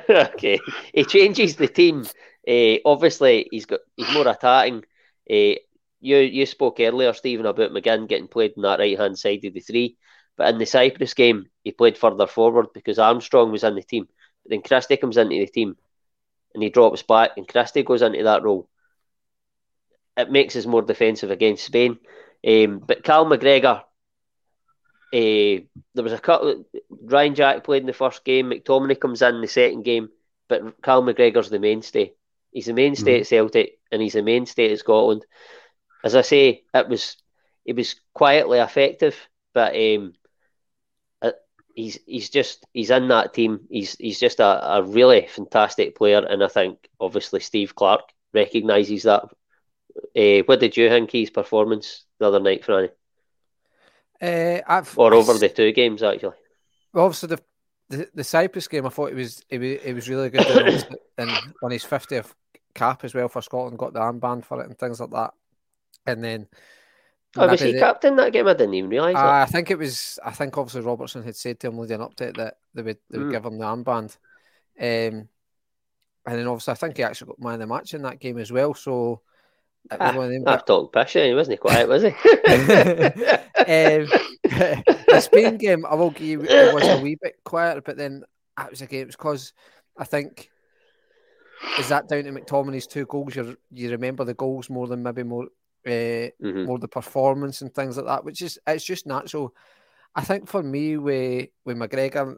okay, 0.33 0.59
he 0.93 1.03
changes 1.03 1.55
the 1.55 1.67
team. 1.67 2.07
Uh, 2.47 2.77
obviously, 2.85 3.47
he's 3.51 3.65
got 3.65 3.81
he's 3.95 4.13
more 4.13 4.27
attacking. 4.27 4.83
Uh, 5.29 5.55
you 5.99 6.17
you 6.17 6.45
spoke 6.45 6.79
earlier, 6.79 7.13
Stephen, 7.13 7.45
about 7.45 7.71
McGinn 7.71 8.09
getting 8.09 8.27
played 8.27 8.53
on 8.57 8.63
that 8.63 8.79
right 8.79 8.97
hand 8.97 9.17
side 9.17 9.45
of 9.45 9.53
the 9.53 9.59
three, 9.59 9.97
but 10.37 10.49
in 10.49 10.57
the 10.57 10.65
Cyprus 10.65 11.13
game, 11.13 11.47
he 11.63 11.71
played 11.71 11.97
further 11.97 12.27
forward 12.27 12.67
because 12.73 12.97
Armstrong 12.97 13.51
was 13.51 13.63
in 13.63 13.75
the 13.75 13.83
team. 13.83 14.07
Then 14.45 14.61
Christie 14.61 14.97
comes 14.97 15.17
into 15.17 15.35
the 15.35 15.47
team, 15.47 15.77
and 16.53 16.63
he 16.63 16.69
drops 16.69 17.03
back, 17.03 17.31
and 17.37 17.47
Christie 17.47 17.83
goes 17.83 18.01
into 18.01 18.23
that 18.23 18.43
role. 18.43 18.67
It 20.17 20.31
makes 20.31 20.55
us 20.55 20.65
more 20.65 20.81
defensive 20.81 21.31
against 21.31 21.65
Spain. 21.65 21.97
Um, 22.45 22.79
but 22.79 23.03
Cal 23.03 23.25
McGregor, 23.25 23.81
uh, 25.13 25.63
there 25.93 26.03
was 26.03 26.13
a 26.13 26.19
couple. 26.19 26.65
Ryan 26.89 27.35
Jack 27.35 27.63
played 27.63 27.83
in 27.83 27.87
the 27.87 27.93
first 27.93 28.23
game. 28.23 28.49
McTominay 28.49 28.99
comes 28.99 29.21
in 29.21 29.41
the 29.41 29.47
second 29.47 29.83
game, 29.83 30.09
but 30.47 30.81
Cal 30.81 31.03
McGregor's 31.03 31.49
the 31.49 31.59
mainstay. 31.59 32.13
He's 32.51 32.65
the 32.65 32.73
mainstay 32.73 33.13
mm-hmm. 33.13 33.21
at 33.21 33.27
Celtic, 33.27 33.79
and 33.91 34.01
he's 34.01 34.13
the 34.13 34.21
mainstay 34.21 34.71
at 34.71 34.79
Scotland. 34.79 35.25
As 36.03 36.15
I 36.15 36.21
say, 36.21 36.63
it 36.73 36.89
was 36.89 37.17
it 37.65 37.75
was 37.75 37.95
quietly 38.13 38.59
effective, 38.59 39.15
but 39.53 39.75
um, 39.75 40.13
he's 41.75 41.99
he's 42.05 42.29
just 42.29 42.65
he's 42.73 42.89
in 42.89 43.07
that 43.09 43.33
team. 43.33 43.61
He's 43.69 43.95
he's 43.95 44.19
just 44.19 44.39
a, 44.39 44.75
a 44.75 44.83
really 44.83 45.27
fantastic 45.27 45.95
player, 45.95 46.25
and 46.25 46.43
I 46.43 46.47
think 46.47 46.89
obviously 46.99 47.39
Steve 47.39 47.75
Clarke 47.75 48.11
recognises 48.33 49.03
that. 49.03 49.23
Uh, 50.15 50.43
what 50.45 50.61
did 50.61 50.77
you 50.77 50.87
think 50.87 51.11
his 51.11 51.29
performance 51.29 52.05
the 52.17 52.27
other 52.27 52.39
night, 52.39 52.63
Franny? 52.63 52.89
Uh, 54.21 54.61
I've, 54.65 54.97
or 54.97 55.13
over 55.13 55.33
the 55.33 55.49
two 55.49 55.71
games 55.73 56.01
actually. 56.01 56.37
Obviously, 56.93 57.27
the, 57.27 57.41
the 57.89 58.09
the 58.15 58.23
Cyprus 58.23 58.67
game, 58.67 58.85
I 58.85 58.89
thought 58.89 59.11
it 59.11 59.15
was 59.15 59.43
it 59.49 59.59
was, 59.59 59.69
it 59.83 59.93
was 59.93 60.09
really 60.09 60.29
good, 60.29 60.85
and 61.17 61.31
on 61.61 61.71
his 61.71 61.83
fiftieth 61.83 62.33
cap 62.73 63.03
as 63.03 63.13
well 63.13 63.27
for 63.27 63.41
Scotland, 63.41 63.77
got 63.77 63.93
the 63.93 63.99
armband 63.99 64.45
for 64.45 64.61
it 64.61 64.67
and 64.67 64.77
things 64.77 64.99
like 64.99 65.11
that. 65.11 65.33
And 66.05 66.23
then, 66.23 66.47
oh, 67.37 67.47
was 67.47 67.61
he 67.61 67.73
captain 67.73 68.15
that 68.17 68.33
game? 68.33 68.47
I 68.47 68.53
didn't 68.53 68.73
even 68.73 68.89
realise. 68.89 69.15
Uh, 69.15 69.29
I 69.29 69.45
think 69.45 69.71
it 69.71 69.77
was. 69.77 70.19
I 70.23 70.31
think 70.31 70.57
obviously 70.57 70.81
Robertson 70.81 71.23
had 71.23 71.35
said 71.35 71.59
to 71.59 71.67
him 71.67 71.77
leading 71.77 72.01
up 72.01 72.15
to 72.15 72.27
it 72.27 72.37
that 72.37 72.57
they 72.73 72.81
would 72.81 72.97
they 73.09 73.17
would 73.17 73.27
mm. 73.27 73.31
give 73.31 73.45
him 73.45 73.57
the 73.57 73.65
armband. 73.65 74.17
Um, 74.79 75.27
and 76.25 76.37
then 76.37 76.47
obviously 76.47 76.71
I 76.71 76.75
think 76.75 76.97
he 76.97 77.03
actually 77.03 77.27
got 77.27 77.39
man 77.39 77.53
of 77.55 77.59
the 77.59 77.67
match 77.67 77.93
in 77.93 78.03
that 78.03 78.19
game 78.19 78.37
as 78.37 78.51
well. 78.51 78.73
So 78.73 79.21
Ah, 79.89 80.11
them, 80.11 80.43
I've 80.47 80.65
talked 80.65 80.93
pish, 80.93 81.13
he 81.13 81.33
wasn't 81.33 81.59
quiet, 81.59 81.89
was 81.89 82.03
he? 82.03 82.09
um, 82.09 82.15
the 84.43 85.19
Spain 85.21 85.57
game, 85.57 85.85
I 85.85 85.95
will 85.95 86.11
give 86.11 86.27
you, 86.27 86.43
it 86.43 86.73
was 86.73 86.87
a 86.87 87.01
wee 87.01 87.17
bit 87.21 87.37
quieter, 87.43 87.81
but 87.81 87.97
then 87.97 88.23
it 88.59 88.69
was 88.69 88.81
a 88.81 88.85
game, 88.85 89.01
it 89.01 89.07
was 89.07 89.15
because 89.15 89.53
I 89.97 90.03
think, 90.03 90.49
is 91.79 91.89
that 91.89 92.07
down 92.07 92.23
to 92.23 92.31
McTominay's 92.31 92.87
two 92.87 93.05
goals? 93.05 93.35
You 93.35 93.57
you 93.71 93.91
remember 93.91 94.23
the 94.23 94.33
goals 94.33 94.69
more 94.69 94.87
than 94.87 95.03
maybe 95.03 95.23
more 95.23 95.47
uh, 95.85 95.89
mm-hmm. 96.43 96.65
more 96.65 96.79
the 96.79 96.87
performance 96.87 97.61
and 97.61 97.73
things 97.73 97.97
like 97.97 98.05
that, 98.05 98.25
which 98.25 98.41
is 98.41 98.59
it's 98.67 98.85
just 98.85 99.05
natural. 99.05 99.53
I 100.15 100.23
think 100.23 100.47
for 100.47 100.61
me 100.61 100.97
with 100.97 101.49
with 101.65 101.77
McGregor, 101.77 102.37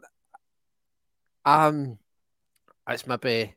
um, 1.44 1.98
it's 2.88 3.06
maybe 3.06 3.54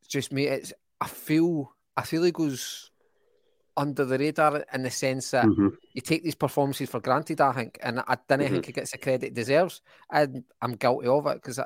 it's 0.00 0.08
just 0.08 0.32
me. 0.32 0.46
It's 0.46 0.72
I 1.00 1.08
feel 1.08 1.72
I 1.96 2.02
feel 2.02 2.22
he 2.22 2.32
goes 2.32 2.90
under 3.76 4.04
the 4.04 4.18
radar 4.18 4.64
in 4.72 4.82
the 4.82 4.90
sense 4.90 5.30
that 5.32 5.44
mm-hmm. 5.44 5.68
you 5.92 6.00
take 6.00 6.24
these 6.24 6.34
performances 6.34 6.88
for 6.88 7.00
granted. 7.00 7.40
I 7.40 7.52
think, 7.52 7.78
and 7.82 8.00
I 8.00 8.16
don't 8.28 8.40
mm-hmm. 8.40 8.52
think 8.54 8.66
he 8.66 8.72
gets 8.72 8.92
the 8.92 8.98
credit 8.98 9.28
he 9.28 9.30
deserves, 9.30 9.82
and 10.10 10.44
I'm 10.60 10.76
guilty 10.76 11.08
of 11.08 11.26
it 11.26 11.34
because 11.34 11.58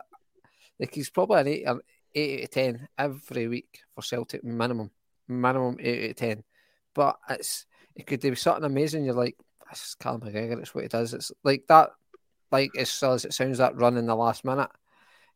like 0.79 0.95
he's 0.95 1.11
probably 1.11 1.41
an 1.41 1.49
eight, 1.49 1.65
an 1.67 1.81
eight 2.15 2.39
out 2.39 2.45
of 2.45 2.51
ten 2.51 2.89
every 2.99 3.49
week 3.49 3.81
for 3.95 4.03
Celtic 4.03 4.43
minimum, 4.43 4.91
minimum 5.29 5.77
eight 5.81 6.05
out 6.05 6.11
of 6.11 6.17
ten. 6.17 6.45
But 6.95 7.19
it's 7.29 7.67
it 7.95 8.07
could 8.07 8.21
do 8.21 8.35
something 8.35 8.65
amazing. 8.65 9.05
You're 9.05 9.15
like, 9.15 9.37
this 9.71 9.81
is 9.81 9.95
Callum 9.95 10.23
McGregor. 10.23 10.61
It's 10.61 10.75
what 10.75 10.85
he 10.85 10.89
does. 10.89 11.15
It's 11.15 11.33
like 11.45 11.65
that, 11.69 11.91
like 12.51 12.71
as 12.77 13.03
as 13.03 13.25
it 13.25 13.35
sounds, 13.35 13.59
that 13.59 13.77
run 13.77 13.97
in 13.97 14.07
the 14.07 14.15
last 14.15 14.45
minute 14.45 14.71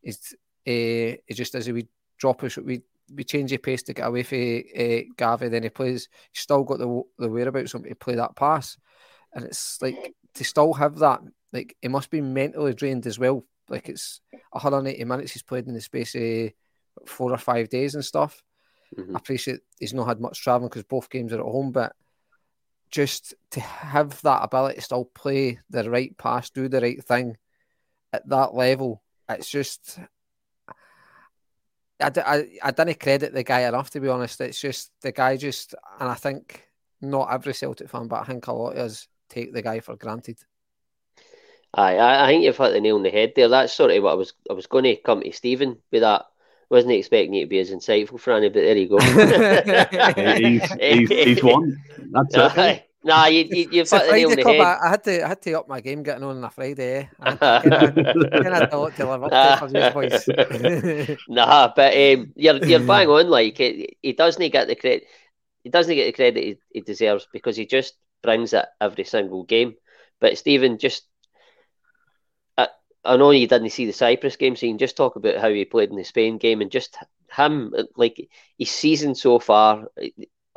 is 0.03 0.35
uh, 0.67 1.17
it 1.27 1.35
just 1.35 1.55
as 1.55 1.69
a 1.69 1.73
wee 1.73 1.89
drop 2.19 2.43
us 2.45 2.57
we 2.57 2.83
we 3.15 3.25
change 3.25 3.51
the 3.51 3.59
pace 3.59 3.83
to 3.83 3.93
get 3.93 4.07
away 4.07 4.23
from 4.23 4.39
uh, 4.39 5.03
Gavi, 5.17 5.51
then 5.51 5.63
he 5.63 5.69
plays. 5.69 6.09
He's 6.33 6.43
still 6.43 6.65
got 6.65 6.79
the 6.79 7.03
the 7.19 7.29
whereabouts 7.29 7.73
to 7.73 7.81
play 7.97 8.15
that 8.15 8.37
pass, 8.37 8.79
and 9.33 9.45
it's 9.45 9.81
like 9.83 10.15
to 10.35 10.45
still 10.45 10.73
have 10.75 10.99
that. 10.99 11.21
Like 11.53 11.77
he 11.81 11.89
must 11.89 12.11
be 12.11 12.21
mentally 12.21 12.75
drained 12.75 13.07
as 13.07 13.19
well. 13.19 13.45
Like 13.69 13.89
it's 13.89 14.21
180 14.51 15.05
minutes 15.05 15.33
he's 15.33 15.43
played 15.43 15.67
in 15.67 15.75
the 15.75 15.81
space 15.81 16.15
of 16.15 16.53
four 17.07 17.33
or 17.33 17.39
five 17.39 17.69
days 17.69 17.95
and 17.95 18.05
stuff. 18.05 18.43
Mm-hmm. 18.97 19.17
I 19.17 19.19
appreciate 19.19 19.61
he's 19.79 19.95
not 19.95 20.07
had 20.07 20.21
much 20.21 20.41
traveling 20.41 20.69
because 20.69 20.85
both 20.85 21.11
games 21.11 21.33
are 21.33 21.41
at 21.41 21.45
home, 21.45 21.73
but 21.73 21.95
just 22.91 23.35
to 23.51 23.61
have 23.61 24.21
that 24.23 24.43
ability 24.43 24.77
to 24.77 24.81
still 24.81 25.05
play 25.05 25.59
the 25.71 25.89
right 25.91 26.17
pass, 26.17 26.51
do 26.51 26.69
the 26.69 26.81
right 26.81 27.03
thing 27.03 27.37
at 28.13 28.29
that 28.29 28.55
level, 28.55 29.03
it's 29.29 29.51
just 29.51 29.99
I, 32.01 32.11
I, 32.17 32.45
I 32.63 32.71
didn't 32.71 33.01
credit 33.01 33.33
the 33.33 33.43
guy 33.43 33.61
enough 33.61 33.91
to 33.91 34.01
be 34.01 34.09
honest. 34.09 34.41
It's 34.41 34.61
just 34.61 34.91
the 35.01 35.13
guy 35.13 35.37
just, 35.37 35.75
and 36.01 36.09
I 36.09 36.15
think 36.15 36.69
not 37.01 37.33
every 37.33 37.55
Celtic 37.55 37.89
fan, 37.89 38.09
but 38.09 38.21
I 38.21 38.25
think 38.25 38.47
a 38.47 38.53
lot 38.53 38.73
of 38.73 38.79
us 38.79 39.09
take 39.29 39.53
the 39.53 39.63
guy 39.63 39.81
for 39.81 39.97
granted. 39.97 40.39
Aye, 41.73 41.97
I, 41.97 42.25
I 42.25 42.27
think 42.29 42.45
you've 42.45 42.57
hit 42.57 42.73
the 42.73 42.81
nail 42.81 42.97
on 42.97 43.03
the 43.03 43.11
head 43.11 43.33
there. 43.35 43.49
That's 43.49 43.73
sort 43.73 43.91
of 43.91 44.03
what 44.03 44.13
I 44.13 44.15
was. 44.15 44.33
I 44.49 44.53
was 44.53 44.67
going 44.67 44.85
to 44.85 44.97
come 44.97 45.23
to 45.23 45.33
Stephen 45.33 45.79
with 45.91 46.03
that. 46.03 46.27
Wasn't 46.71 46.93
expecting 46.93 47.35
you 47.35 47.45
to 47.45 47.49
be 47.49 47.59
as 47.59 47.71
insightful, 47.71 48.21
Franny, 48.21 48.53
but 48.53 48.63
there 48.63 48.77
you 48.77 48.89
go. 48.89 48.99
he's, 50.37 50.73
he's, 50.73 51.09
he's 51.09 51.43
won. 51.43 51.83
That's 52.11 52.35
it. 52.37 52.89
Nah, 53.05 53.27
you, 53.27 53.47
you, 53.51 53.69
you've 53.71 53.91
got 53.91 54.07
the 54.07 54.13
nail 54.13 54.31
on 54.31 54.39
head. 54.39 54.61
I, 54.61 54.79
I, 54.83 54.89
had 54.89 55.05
to, 55.05 55.25
I 55.25 55.29
had 55.29 55.43
to 55.43 55.53
up 55.59 55.69
my 55.69 55.81
game 55.83 56.03
getting 56.03 56.25
on 56.25 56.39
on 56.39 56.45
a 56.45 56.49
Friday. 56.49 57.01
Eh? 57.01 57.07
I 57.21 57.37
kind 57.37 58.73
of 58.73 58.95
to 58.97 59.07
live 59.07 59.25
up 59.25 59.61
to 59.61 59.69
for 59.69 59.91
boys. 59.93 61.19
nah, 61.29 61.71
but 61.77 61.93
um, 61.93 62.33
you're 62.35 62.65
you're 62.65 62.81
bang 62.81 63.09
on. 63.09 63.29
Like 63.29 63.59
he, 63.59 63.99
he 64.01 64.15
doesn't 64.15 64.51
get 64.51 64.69
the 64.69 64.75
credit. 64.75 65.05
He 65.63 65.69
doesn't 65.69 65.95
get 65.95 66.07
the 66.07 66.13
credit 66.13 66.43
he, 66.43 66.59
he 66.73 66.81
deserves 66.81 67.29
because 67.31 67.57
he 67.57 67.67
just 67.67 67.95
brings 68.23 68.55
it 68.55 68.65
every 68.81 69.05
single 69.05 69.45
game. 69.45 69.75
But 70.19 70.39
Stephen, 70.39 70.79
just 70.79 71.03
I, 73.05 73.17
know 73.17 73.31
you 73.31 73.47
didn't 73.47 73.71
see 73.71 73.87
the 73.87 73.93
Cyprus 73.93 74.37
game, 74.37 74.57
so 74.57 74.67
you 74.67 74.73
can 74.73 74.79
just 74.79 74.97
talk 74.97 75.17
about 75.17 75.37
how 75.39 75.49
he 75.49 75.65
played 75.65 75.91
in 75.91 75.97
the 75.97 76.05
Spain 76.05 76.39
game 76.39 76.61
and 76.61 76.71
just 76.71 76.97
him, 77.37 77.75
like 77.97 78.29
his 78.59 78.71
season 78.71 79.15
so 79.15 79.39
far. 79.39 79.89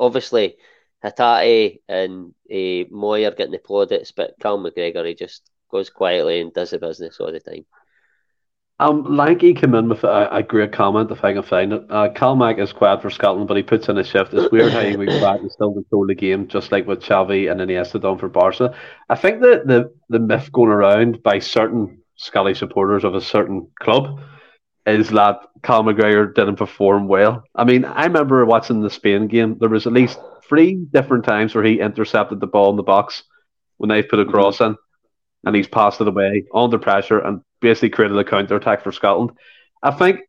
Obviously 0.00 0.56
Hatate 1.04 1.80
and 1.88 2.34
uh, 2.50 2.88
Mooy 2.90 3.26
are 3.26 3.34
getting 3.34 3.52
the 3.52 3.58
plaudits, 3.58 4.12
but 4.12 4.34
Cal 4.40 4.58
McGregor 4.58 5.06
he 5.06 5.14
just 5.14 5.50
goes 5.70 5.90
quietly 5.90 6.40
and 6.40 6.52
does 6.52 6.70
the 6.70 6.78
business 6.78 7.20
all 7.20 7.32
the 7.32 7.40
time. 7.40 7.66
Um, 8.80 9.16
Lanky 9.16 9.54
came 9.54 9.74
in 9.74 9.88
with 9.88 10.04
a, 10.04 10.36
a, 10.36 10.42
great 10.44 10.72
comment, 10.72 11.10
if 11.10 11.24
I 11.24 11.32
can 11.32 11.42
find 11.42 11.72
it. 11.72 11.82
Uh, 11.90 12.10
Cal 12.10 12.36
Mac 12.36 12.58
is 12.58 12.72
quiet 12.72 13.02
for 13.02 13.10
Scotland, 13.10 13.48
but 13.48 13.56
he 13.56 13.62
puts 13.64 13.88
in 13.88 13.98
a 13.98 14.04
shift. 14.04 14.32
It's 14.32 14.52
weird 14.52 14.72
how 14.72 14.82
he 14.82 14.94
goes 14.94 15.20
back 15.20 15.40
and 15.40 15.50
still 15.50 15.72
control 15.72 16.06
the 16.06 16.14
game, 16.14 16.46
just 16.46 16.70
like 16.70 16.86
what 16.86 17.00
Xavi 17.00 17.50
and 17.50 17.60
Iniesta 17.60 18.00
done 18.00 18.18
for 18.18 18.28
Barca. 18.28 18.76
I 19.08 19.16
think 19.16 19.40
that 19.40 19.66
the, 19.66 19.92
the 20.10 20.20
myth 20.20 20.52
going 20.52 20.70
around 20.70 21.24
by 21.24 21.40
certain 21.40 21.97
Scully 22.18 22.54
supporters 22.54 23.04
of 23.04 23.14
a 23.14 23.20
certain 23.20 23.68
club 23.80 24.20
is 24.86 25.08
that 25.10 25.40
Cal 25.62 25.84
McGregor 25.84 26.34
didn't 26.34 26.56
perform 26.56 27.08
well. 27.08 27.44
I 27.54 27.64
mean, 27.64 27.84
I 27.84 28.04
remember 28.04 28.44
watching 28.44 28.80
the 28.80 28.90
Spain 28.90 29.28
game. 29.28 29.56
There 29.58 29.68
was 29.68 29.86
at 29.86 29.92
least 29.92 30.18
three 30.48 30.74
different 30.74 31.24
times 31.24 31.54
where 31.54 31.64
he 31.64 31.80
intercepted 31.80 32.40
the 32.40 32.46
ball 32.46 32.70
in 32.70 32.76
the 32.76 32.82
box 32.82 33.22
when 33.76 33.88
they've 33.88 34.08
put 34.08 34.18
a 34.18 34.24
cross 34.24 34.60
in, 34.60 34.76
and 35.44 35.54
he's 35.54 35.68
passed 35.68 36.00
it 36.00 36.08
away 36.08 36.44
under 36.52 36.78
pressure 36.78 37.20
and 37.20 37.40
basically 37.60 37.90
created 37.90 38.18
a 38.18 38.24
counter 38.24 38.56
attack 38.56 38.82
for 38.82 38.92
Scotland. 38.92 39.30
I 39.82 39.92
think 39.92 40.20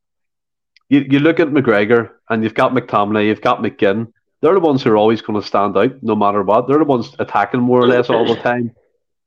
you, 0.89 1.05
you 1.09 1.19
look 1.19 1.39
at 1.39 1.47
McGregor 1.47 2.11
and 2.29 2.43
you've 2.43 2.53
got 2.53 2.73
McTominay, 2.73 3.27
you've 3.27 3.41
got 3.41 3.63
McGinn. 3.63 4.11
They're 4.41 4.53
the 4.53 4.59
ones 4.59 4.83
who 4.83 4.91
are 4.91 4.97
always 4.97 5.21
going 5.21 5.41
to 5.41 5.47
stand 5.47 5.75
out 5.77 6.03
no 6.03 6.15
matter 6.15 6.43
what. 6.43 6.67
They're 6.67 6.77
the 6.77 6.85
ones 6.85 7.15
attacking 7.17 7.61
more 7.61 7.79
or 7.81 7.87
less 7.87 8.09
all 8.09 8.27
the 8.27 8.39
time. 8.41 8.71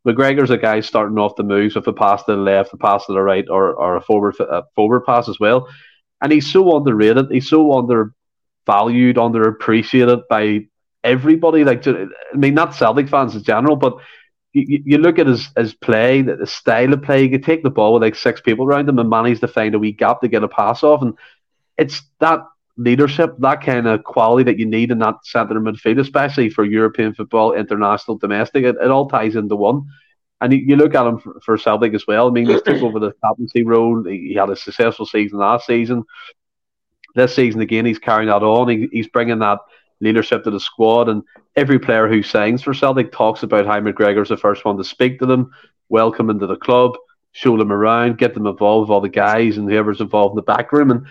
McGregor's 0.06 0.50
a 0.50 0.58
guy 0.58 0.80
starting 0.80 1.18
off 1.18 1.36
the 1.36 1.42
moves 1.42 1.74
with 1.74 1.86
a 1.86 1.92
pass 1.92 2.24
to 2.24 2.32
the 2.32 2.38
left, 2.38 2.72
a 2.72 2.76
pass 2.76 3.06
to 3.06 3.12
the 3.12 3.22
right, 3.22 3.48
or, 3.48 3.72
or 3.74 3.96
a 3.96 4.00
forward 4.00 4.34
a 4.40 4.64
forward 4.74 5.04
pass 5.04 5.28
as 5.28 5.38
well. 5.38 5.68
And 6.20 6.32
he's 6.32 6.50
so 6.50 6.76
underrated. 6.76 7.30
He's 7.30 7.48
so 7.48 7.72
undervalued, 7.72 9.16
underappreciated 9.16 10.22
by 10.28 10.66
everybody. 11.04 11.64
Like, 11.64 11.86
I 11.86 12.06
mean, 12.34 12.54
not 12.54 12.74
Celtic 12.74 13.08
fans 13.08 13.34
in 13.36 13.42
general, 13.42 13.76
but 13.76 13.96
you, 14.52 14.82
you 14.84 14.98
look 14.98 15.18
at 15.18 15.26
his, 15.26 15.48
his 15.56 15.74
play, 15.74 16.22
the 16.22 16.46
style 16.46 16.92
of 16.92 17.02
play. 17.02 17.22
You 17.22 17.30
could 17.30 17.44
take 17.44 17.62
the 17.62 17.70
ball 17.70 17.94
with 17.94 18.02
like 18.02 18.14
six 18.14 18.40
people 18.40 18.66
around 18.66 18.88
him 18.88 18.98
and 18.98 19.08
manage 19.08 19.40
to 19.40 19.48
find 19.48 19.74
a 19.74 19.78
wee 19.78 19.92
gap 19.92 20.20
to 20.20 20.28
get 20.28 20.44
a 20.44 20.48
pass 20.48 20.82
off. 20.82 21.02
And 21.02 21.14
it's 21.78 22.02
that 22.20 22.40
leadership, 22.76 23.35
that 23.38 23.62
kind 23.62 23.87
of 23.87 24.04
quality 24.04 24.44
that 24.44 24.58
you 24.58 24.66
need 24.66 24.90
in 24.90 24.98
that 25.00 25.24
centre 25.24 25.61
midfield, 25.61 26.00
especially 26.00 26.48
for 26.50 26.64
European 26.64 27.14
football, 27.14 27.52
international, 27.54 28.16
domestic. 28.16 28.64
It, 28.64 28.76
it 28.82 28.90
all 28.90 29.08
ties 29.08 29.37
into 29.37 29.56
one. 29.56 29.87
And 30.40 30.52
you, 30.52 30.58
you 30.58 30.76
look 30.76 30.94
at 30.94 31.06
him 31.06 31.18
for, 31.18 31.40
for, 31.44 31.58
Celtic 31.58 31.94
as 31.94 32.06
well. 32.06 32.26
I 32.26 32.30
mean, 32.30 32.46
he 32.46 32.61
took 32.61 32.82
over 32.82 32.98
the 32.98 33.12
captaincy 33.24 33.62
role. 33.62 34.02
He, 34.04 34.28
he, 34.28 34.35
had 34.35 34.50
a 34.50 34.56
successful 34.56 35.06
season 35.06 35.38
last 35.38 35.66
season. 35.66 36.04
This 37.14 37.35
season 37.35 37.61
again, 37.61 37.87
he's 37.87 37.98
carrying 37.98 38.28
that 38.28 38.42
on. 38.42 38.68
He, 38.68 38.88
he's 38.90 39.06
bringing 39.06 39.38
that 39.40 39.58
leadership 40.00 40.42
to 40.44 40.50
the 40.50 40.58
squad. 40.58 41.08
And 41.08 41.22
every 41.54 41.78
player 41.78 42.08
who 42.08 42.22
signs 42.22 42.62
for 42.62 42.74
Celtic 42.74 43.12
talks 43.12 43.44
about 43.44 43.66
how 43.66 43.78
McGregor's 43.80 44.30
the 44.30 44.37
first 44.37 44.64
one 44.64 44.76
to 44.78 44.85
speak 44.85 45.20
to 45.20 45.26
them, 45.26 45.52
welcome 45.88 46.28
into 46.28 46.48
the 46.48 46.56
club, 46.56 46.96
show 47.32 47.56
them 47.56 47.70
around, 47.70 48.18
get 48.18 48.35
them 48.35 48.46
involved 48.46 48.88
with 48.88 48.94
all 48.94 49.00
the 49.00 49.08
guys 49.08 49.58
and 49.58 49.70
whoever's 49.70 50.00
involved 50.00 50.32
in 50.32 50.37
the 50.37 50.42
back 50.42 50.72
room. 50.72 50.90
And 50.90 51.06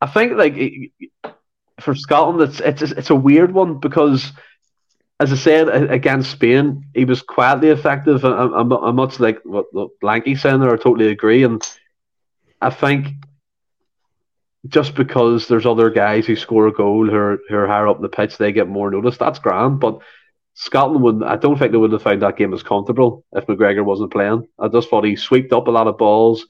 I 0.00 0.06
think 0.06 0.32
like 0.32 0.54
for 1.80 1.94
Scotland, 1.94 2.40
it's 2.40 2.60
it's 2.60 2.92
it's 2.92 3.10
a 3.10 3.14
weird 3.14 3.52
one 3.52 3.80
because, 3.80 4.32
as 5.18 5.32
I 5.32 5.36
said 5.36 5.68
against 5.90 6.30
Spain, 6.30 6.86
he 6.94 7.04
was 7.04 7.22
quietly 7.22 7.68
effective. 7.68 8.24
I'm, 8.24 8.72
I'm 8.72 8.96
much 8.96 9.20
like 9.20 9.40
what, 9.44 9.66
what 9.72 9.90
Blanky 10.02 10.38
said 10.38 10.58
there. 10.58 10.72
I 10.72 10.76
totally 10.76 11.08
agree, 11.08 11.44
and 11.44 11.62
I 12.60 12.70
think 12.70 13.08
just 14.68 14.94
because 14.94 15.48
there's 15.48 15.66
other 15.66 15.90
guys 15.90 16.26
who 16.26 16.36
score 16.36 16.66
a 16.66 16.72
goal 16.72 17.08
who 17.08 17.16
are, 17.16 17.38
who 17.48 17.56
are 17.56 17.66
higher 17.66 17.88
up 17.88 18.00
the 18.00 18.08
pitch, 18.08 18.36
they 18.36 18.52
get 18.52 18.68
more 18.68 18.90
notice. 18.90 19.16
That's 19.16 19.38
grand, 19.38 19.80
but 19.80 20.00
Scotland 20.54 21.02
would. 21.02 21.22
I 21.22 21.36
don't 21.36 21.58
think 21.58 21.72
they 21.72 21.78
would 21.78 21.92
have 21.92 22.02
found 22.02 22.22
that 22.22 22.36
game 22.36 22.52
as 22.52 22.62
comfortable 22.62 23.24
if 23.32 23.46
McGregor 23.46 23.84
wasn't 23.84 24.12
playing. 24.12 24.46
I 24.58 24.68
just 24.68 24.88
thought 24.90 25.04
he 25.04 25.16
swept 25.16 25.52
up 25.52 25.68
a 25.68 25.70
lot 25.70 25.86
of 25.86 25.98
balls. 25.98 26.46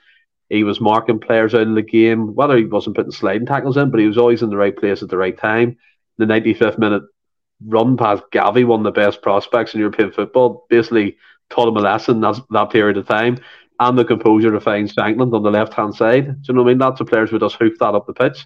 He 0.51 0.65
was 0.65 0.81
marking 0.81 1.21
players 1.21 1.55
out 1.55 1.63
in 1.63 1.77
the 1.77 1.83
game, 1.83 2.35
whether 2.35 2.57
he 2.57 2.65
wasn't 2.65 2.97
putting 2.97 3.13
sliding 3.13 3.47
tackles 3.47 3.77
in, 3.77 3.91
but 3.91 4.01
he 4.01 4.07
was 4.07 4.19
always 4.19 4.43
in 4.43 4.51
the 4.51 4.57
right 4.57 4.77
place 4.77 5.01
at 5.01 5.09
the 5.09 5.17
right 5.17 5.39
time. 5.39 5.79
The 6.19 6.27
95th 6.27 6.77
minute 6.77 7.05
run 7.65 7.97
past 7.97 8.25
Gavi, 8.33 8.67
one 8.67 8.81
of 8.81 8.85
the 8.93 9.01
best 9.01 9.23
prospects 9.23 9.75
in 9.75 9.81
European 9.81 10.11
football, 10.11 10.67
basically 10.69 11.17
taught 11.51 11.69
him 11.69 11.77
a 11.77 11.81
lesson 11.81 12.21
that, 12.23 12.41
that 12.51 12.71
period 12.71 12.97
of 12.97 13.07
time. 13.07 13.39
And 13.79 13.97
the 13.97 14.05
composure 14.05 14.51
to 14.51 14.61
find 14.61 14.93
Shankland 14.93 15.35
on 15.35 15.43
the 15.45 15.51
left 15.51 15.73
hand 15.73 15.95
side. 15.95 16.27
Do 16.27 16.33
you 16.49 16.55
know 16.55 16.63
what 16.63 16.71
I 16.71 16.73
mean? 16.73 16.79
Lots 16.79 17.01
of 17.01 17.07
players 17.07 17.31
would 17.31 17.41
just 17.43 17.57
hoof 17.57 17.79
that 17.79 17.95
up 17.95 18.07
the 18.07 18.13
pitch. 18.13 18.45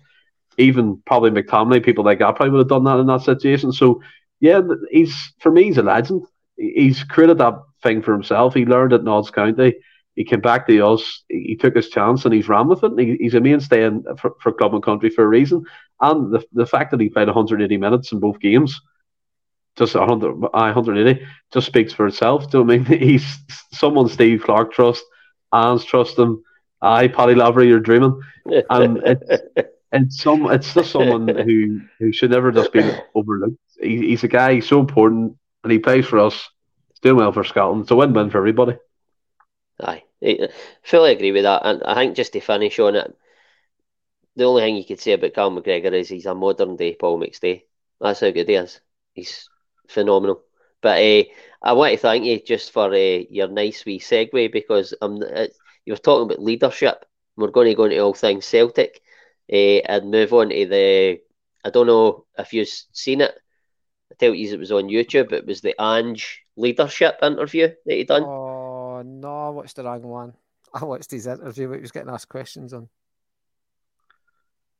Even 0.59 1.03
probably 1.07 1.31
McTominay, 1.31 1.85
people 1.85 2.05
like 2.05 2.19
that 2.21 2.37
probably 2.37 2.51
would 2.51 2.59
have 2.59 2.69
done 2.69 2.85
that 2.85 3.01
in 3.01 3.07
that 3.07 3.23
situation. 3.23 3.73
So, 3.73 4.03
yeah, 4.40 4.61
he's 4.90 5.33
for 5.40 5.51
me, 5.51 5.64
he's 5.64 5.79
a 5.79 5.83
legend. 5.83 6.27
He's 6.57 7.03
created 7.03 7.38
that 7.38 7.55
thing 7.83 8.03
for 8.03 8.12
himself. 8.12 8.55
He 8.55 8.67
learned 8.67 8.93
at 8.93 9.03
Notts 9.03 9.31
County 9.31 9.75
he 10.16 10.24
came 10.24 10.40
back 10.40 10.66
to 10.66 10.87
us. 10.87 11.24
He 11.29 11.57
took 11.57 11.74
his 11.74 11.88
chance 11.88 12.24
and 12.24 12.33
he's 12.33 12.48
ran 12.48 12.68
with 12.68 12.85
it. 12.85 12.92
He, 12.98 13.16
he's 13.16 13.35
a 13.35 13.40
mainstay 13.40 13.85
in, 13.85 14.05
for, 14.16 14.35
for 14.40 14.53
club 14.53 14.74
and 14.74 14.83
country 14.83 15.11
for 15.11 15.24
a 15.24 15.29
reason. 15.29 15.64
And 16.00 16.33
the, 16.33 16.44
the 16.53 16.66
fact 16.66 16.92
that 16.92 17.00
he 17.00 17.09
played 17.09 17.27
180 17.27 17.77
minutes 17.77 18.12
in 18.12 18.20
both 18.20 18.38
games, 18.38 18.81
just 19.77 19.94
100, 19.94 20.33
180, 20.35 21.27
just 21.53 21.66
speaks 21.66 21.92
for 21.92 22.07
itself. 22.07 22.48
Do 22.50 22.59
you 22.59 22.64
know 22.64 22.74
I 22.74 22.79
mean? 22.79 22.85
He's 23.00 23.38
someone 23.72 24.09
Steve 24.09 24.42
Clarke 24.44 24.72
trusts, 24.72 25.05
Anne's 25.53 25.85
trust 25.85 26.18
him. 26.18 26.42
I, 26.81 27.09
Paddy 27.09 27.35
Lavery, 27.35 27.66
you're 27.68 27.81
dreaming. 27.81 28.20
And 28.70 28.98
it's, 28.98 29.42
it's, 29.92 30.22
some, 30.22 30.50
it's 30.50 30.74
just 30.74 30.92
someone 30.92 31.27
who, 31.27 31.81
who 31.98 32.12
should 32.12 32.31
never 32.31 32.53
just 32.53 32.72
be 32.72 32.88
overlooked. 33.14 33.57
He, 33.81 34.11
he's 34.11 34.22
a 34.22 34.29
guy, 34.29 34.55
he's 34.55 34.68
so 34.68 34.79
important, 34.79 35.37
and 35.64 35.72
he 35.72 35.79
plays 35.79 36.07
for 36.07 36.20
us. 36.20 36.35
He's 36.90 37.00
doing 37.00 37.16
well 37.16 37.33
for 37.33 37.42
Scotland. 37.42 37.83
It's 37.83 37.90
a 37.90 37.96
win 37.96 38.12
win 38.12 38.31
for 38.31 38.38
everybody. 38.38 38.77
Aye, 39.80 40.04
I 40.22 40.48
fully 40.82 41.12
agree 41.12 41.32
with 41.32 41.44
that. 41.44 41.62
And 41.64 41.82
I 41.82 41.94
think 41.94 42.16
just 42.16 42.32
to 42.34 42.40
finish 42.40 42.78
on 42.78 42.96
it, 42.96 43.14
the 44.37 44.44
only 44.44 44.62
thing 44.62 44.76
you 44.76 44.84
could 44.84 45.00
say 45.00 45.12
about 45.12 45.34
Cal 45.34 45.50
McGregor 45.50 45.92
is 45.92 46.08
he's 46.08 46.26
a 46.26 46.34
modern 46.34 46.76
day 46.76 46.94
Paul 46.94 47.20
McStay. 47.20 47.62
That's 48.00 48.20
how 48.20 48.30
good 48.30 48.48
he 48.48 48.54
is. 48.54 48.80
He's 49.12 49.48
phenomenal. 49.88 50.42
But 50.80 50.98
uh, 50.98 51.24
I 51.62 51.72
want 51.72 51.92
to 51.92 51.98
thank 51.98 52.24
you 52.24 52.40
just 52.40 52.72
for 52.72 52.92
uh, 52.92 53.22
your 53.30 53.48
nice 53.48 53.84
wee 53.84 54.00
segue 54.00 54.52
because 54.52 54.94
um, 55.00 55.22
it, 55.22 55.56
you 55.84 55.92
were 55.92 55.98
talking 55.98 56.24
about 56.26 56.42
leadership. 56.42 57.04
We're 57.37 57.50
going 57.50 57.68
to 57.68 57.74
go 57.74 57.84
into 57.84 57.98
all 58.00 58.14
things 58.14 58.44
Celtic 58.44 59.00
uh, 59.52 59.80
and 59.87 60.10
move 60.10 60.32
on 60.32 60.50
to 60.50 60.66
the. 60.66 61.20
I 61.64 61.70
don't 61.70 61.87
know 61.87 62.26
if 62.38 62.52
you've 62.52 62.68
seen 62.68 63.22
it. 63.22 63.34
I 64.12 64.14
tell 64.18 64.34
you, 64.34 64.52
it 64.52 64.58
was 64.58 64.72
on 64.72 64.84
YouTube. 64.84 65.32
It 65.32 65.46
was 65.46 65.60
the 65.60 65.74
Ange 65.80 66.42
leadership 66.56 67.18
interview 67.22 67.68
that 67.87 67.94
he 67.94 68.04
done. 68.04 68.22
Oh 68.24 68.43
no, 69.05 69.47
I 69.47 69.51
watched 69.51 69.77
the 69.77 69.85
wrong 69.85 70.03
one. 70.03 70.35
I 70.75 70.85
watched 70.85 71.11
his 71.11 71.27
interview 71.27 71.69
where 71.69 71.79
he 71.79 71.83
was 71.83 71.93
getting 71.93 72.11
asked 72.11 72.29
questions 72.29 72.73
on. 72.73 72.88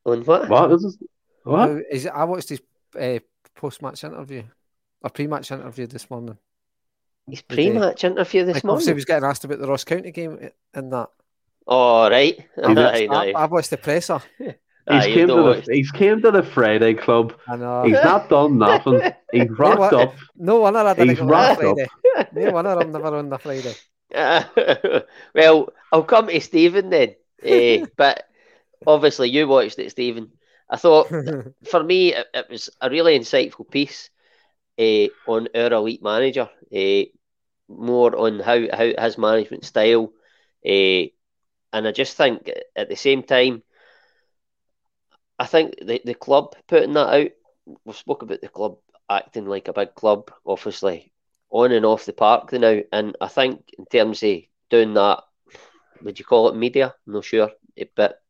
On 0.05 0.23
what? 0.25 0.49
What 0.49 0.73
is 0.73 0.83
this? 0.83 0.99
What? 1.45 1.71
Is 1.91 2.07
it, 2.07 2.13
I 2.15 2.25
watched 2.25 2.49
his 2.49 2.61
uh, 2.99 3.19
post-match 3.55 4.05
interview 4.05 4.43
or 5.03 5.11
pre-match 5.11 5.51
interview 5.51 5.87
this 5.87 6.11
morning. 6.11 6.39
His 7.29 7.43
pre-match 7.43 8.05
interview 8.05 8.45
this 8.45 8.57
like, 8.57 8.65
morning. 8.65 8.87
He 8.87 8.93
was 8.93 9.05
getting 9.05 9.29
asked 9.29 9.45
about 9.45 9.59
the 9.61 9.69
Ross 9.69 9.85
County 9.85 10.11
game 10.11 10.51
and 10.75 10.93
that. 10.93 11.09
Oh 11.67 12.11
right, 12.11 12.47
I, 12.63 13.09
I, 13.11 13.33
I 13.35 13.45
watched 13.47 13.71
the 13.71 13.79
presser. 13.79 14.21
He's, 14.91 15.05
came 15.07 15.29
to 15.29 15.35
the, 15.35 15.73
he's 15.73 15.91
came 15.91 16.21
to 16.21 16.31
the 16.31 16.43
Friday 16.43 16.93
club. 16.93 17.33
I 17.49 17.57
know. 17.57 17.85
He's 17.85 17.95
not 17.95 18.29
done 18.29 18.59
nothing. 18.59 19.01
He's 19.33 19.49
rocked 19.49 19.93
no, 19.93 19.99
up. 19.99 20.15
No 20.37 20.61
wonder 20.61 20.81
I 20.81 20.93
didn't 20.93 21.09
he's 21.09 21.19
go 21.21 21.33
on 21.33 21.57
Friday. 21.57 21.87
No 22.33 22.51
wonder 22.51 22.71
I'm 22.79 22.93
never 22.93 23.17
on 23.17 23.31
the 23.31 23.39
Friday. 23.39 23.75
well, 25.35 25.69
I'll 25.93 26.05
come 26.05 26.29
to 26.29 26.41
Stephen 26.41 26.91
then. 26.91 27.15
Uh, 27.45 27.87
but 27.97 28.25
obviously, 28.87 29.31
you 29.31 29.49
watched 29.49 29.79
it, 29.79 29.91
Stephen. 29.91 30.33
I 30.69 30.77
thought 30.77 31.09
for 31.65 31.83
me, 31.83 32.15
it, 32.15 32.27
it, 32.33 32.47
was 32.51 32.71
a 32.81 32.91
really 32.91 33.19
insightful 33.19 33.69
piece 33.71 34.11
uh, 34.79 35.09
on 35.31 35.49
our 35.55 35.73
elite 35.73 36.03
manager, 36.03 36.49
uh, 36.75 37.03
more 37.69 38.17
on 38.17 38.41
how, 38.41 38.61
how 38.73 39.03
his 39.03 39.19
management 39.19 39.65
style. 39.65 40.13
and 40.65 41.11
I 41.73 41.93
just 41.93 42.17
think 42.17 42.51
at 42.77 42.89
the 42.89 42.97
same 42.97 43.23
time, 43.23 43.63
I 45.39 45.47
think 45.47 45.75
the, 45.83 46.01
the 46.05 46.15
club 46.15 46.55
putting 46.69 46.93
that 46.95 47.09
out, 47.09 47.31
we 47.85 47.93
spoke 47.93 48.23
about 48.23 48.41
the 48.41 48.49
club 48.49 48.79
acting 49.11 49.47
like 49.47 49.69
a 49.69 49.73
big 49.73 49.95
club, 49.95 50.31
obviously 50.47 51.13
on 51.55 51.73
and 51.73 51.87
off 51.87 52.07
the 52.07 52.13
park 52.13 52.53
now. 52.53 52.81
And 52.93 53.17
I 53.21 53.29
think 53.29 53.63
in 53.79 53.87
terms 53.87 54.23
of 54.23 54.41
doing 54.71 54.95
that, 54.95 55.23
would 56.03 56.19
you 56.19 56.25
call 56.25 56.49
it 56.49 56.57
media? 56.57 56.95
I'm 57.07 57.15
not 57.15 57.25
sure, 57.25 57.51
but 57.97 58.21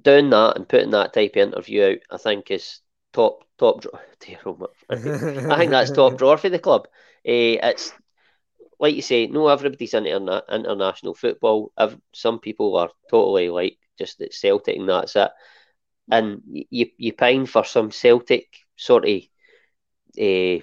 doing 0.00 0.30
that 0.30 0.56
and 0.56 0.68
putting 0.68 0.90
that 0.90 1.12
type 1.12 1.32
of 1.36 1.48
interview 1.48 1.84
out, 1.84 1.98
I 2.10 2.16
think 2.18 2.50
is 2.50 2.80
top 3.12 3.44
top. 3.58 3.84
I 5.50 5.58
think 5.58 5.70
that's 5.72 5.90
top 5.90 6.18
drawer 6.18 6.38
for 6.38 6.48
the 6.48 6.58
club. 6.58 6.86
Uh, 7.26 7.58
it's 7.70 7.92
like 8.78 8.94
you 8.94 9.02
say, 9.02 9.26
no, 9.26 9.48
everybody's 9.48 9.94
into 9.94 10.10
interna- 10.10 10.48
international 10.48 11.14
football. 11.14 11.72
Some 12.14 12.40
people 12.40 12.76
are 12.76 12.90
totally 13.10 13.50
like 13.50 13.78
just 13.98 14.20
at 14.22 14.34
Celtic 14.34 14.76
and 14.76 14.88
that's 14.88 15.16
it. 15.16 15.30
And 16.10 16.42
you 16.70 16.86
you 16.98 17.12
pine 17.12 17.46
for 17.46 17.64
some 17.64 17.90
Celtic 17.90 18.46
sort 18.76 19.08
of 19.08 19.20
uh, 20.20 20.60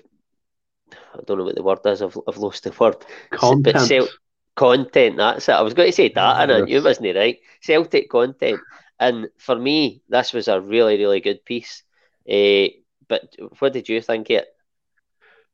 I 1.18 1.24
don't 1.26 1.38
know 1.38 1.43
what 1.45 1.55
the 1.55 1.63
word 1.63 1.80
is. 1.86 2.01
I've, 2.01 2.18
I've 2.28 2.38
lost 2.38 2.63
the 2.63 2.74
word. 2.80 2.97
Content. 3.32 3.63
But 3.63 3.82
Cel- 3.82 4.07
content. 4.55 5.18
That's 5.18 5.49
it. 5.49 5.53
I 5.53 5.61
was 5.61 5.74
going 5.74 5.89
to 5.89 5.95
say 5.95 6.09
that, 6.09 6.49
and 6.49 6.70
you 6.70 6.84
wasn't 6.84 7.15
right. 7.15 7.39
Celtic 7.61 8.09
content. 8.09 8.59
And 8.99 9.30
for 9.38 9.55
me, 9.55 10.01
this 10.09 10.34
was 10.34 10.47
a 10.47 10.59
really, 10.59 10.97
really 10.97 11.20
good 11.20 11.45
piece. 11.45 11.84
Uh, 12.30 12.68
but 13.07 13.36
what 13.59 13.74
did 13.74 13.88
you 13.88 14.01
think 14.01 14.30
it? 14.30 14.47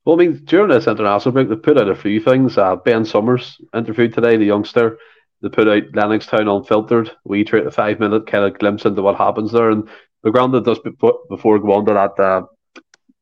Well, 0.05 0.15
I 0.15 0.25
mean, 0.25 0.41
during 0.45 0.69
this 0.69 0.87
international 0.87 1.33
break, 1.33 1.49
they 1.49 1.55
put 1.55 1.77
out 1.77 1.89
a 1.89 1.95
few 1.95 2.19
things. 2.19 2.57
Uh, 2.57 2.75
ben 2.75 3.05
Summers 3.05 3.59
interviewed 3.73 4.13
today, 4.13 4.37
the 4.37 4.45
youngster. 4.45 4.97
They 5.41 5.49
put 5.49 5.67
out 5.67 5.91
Lennoxtown 5.91 6.47
Unfiltered. 6.47 7.11
We 7.25 7.43
treat 7.43 7.65
a 7.65 7.71
five 7.71 7.99
minute 7.99 8.27
kind 8.27 8.45
of 8.45 8.57
glimpse 8.57 8.85
into 8.85 9.01
what 9.01 9.17
happens 9.17 9.51
there. 9.51 9.71
And 9.71 9.87
the 10.23 10.31
ground 10.31 10.53
that 10.53 10.65
does 10.65 10.79
before 10.79 11.59
go 11.59 11.73
on 11.73 11.85
to 11.85 11.93
that 11.93 12.23
uh, 12.23 12.43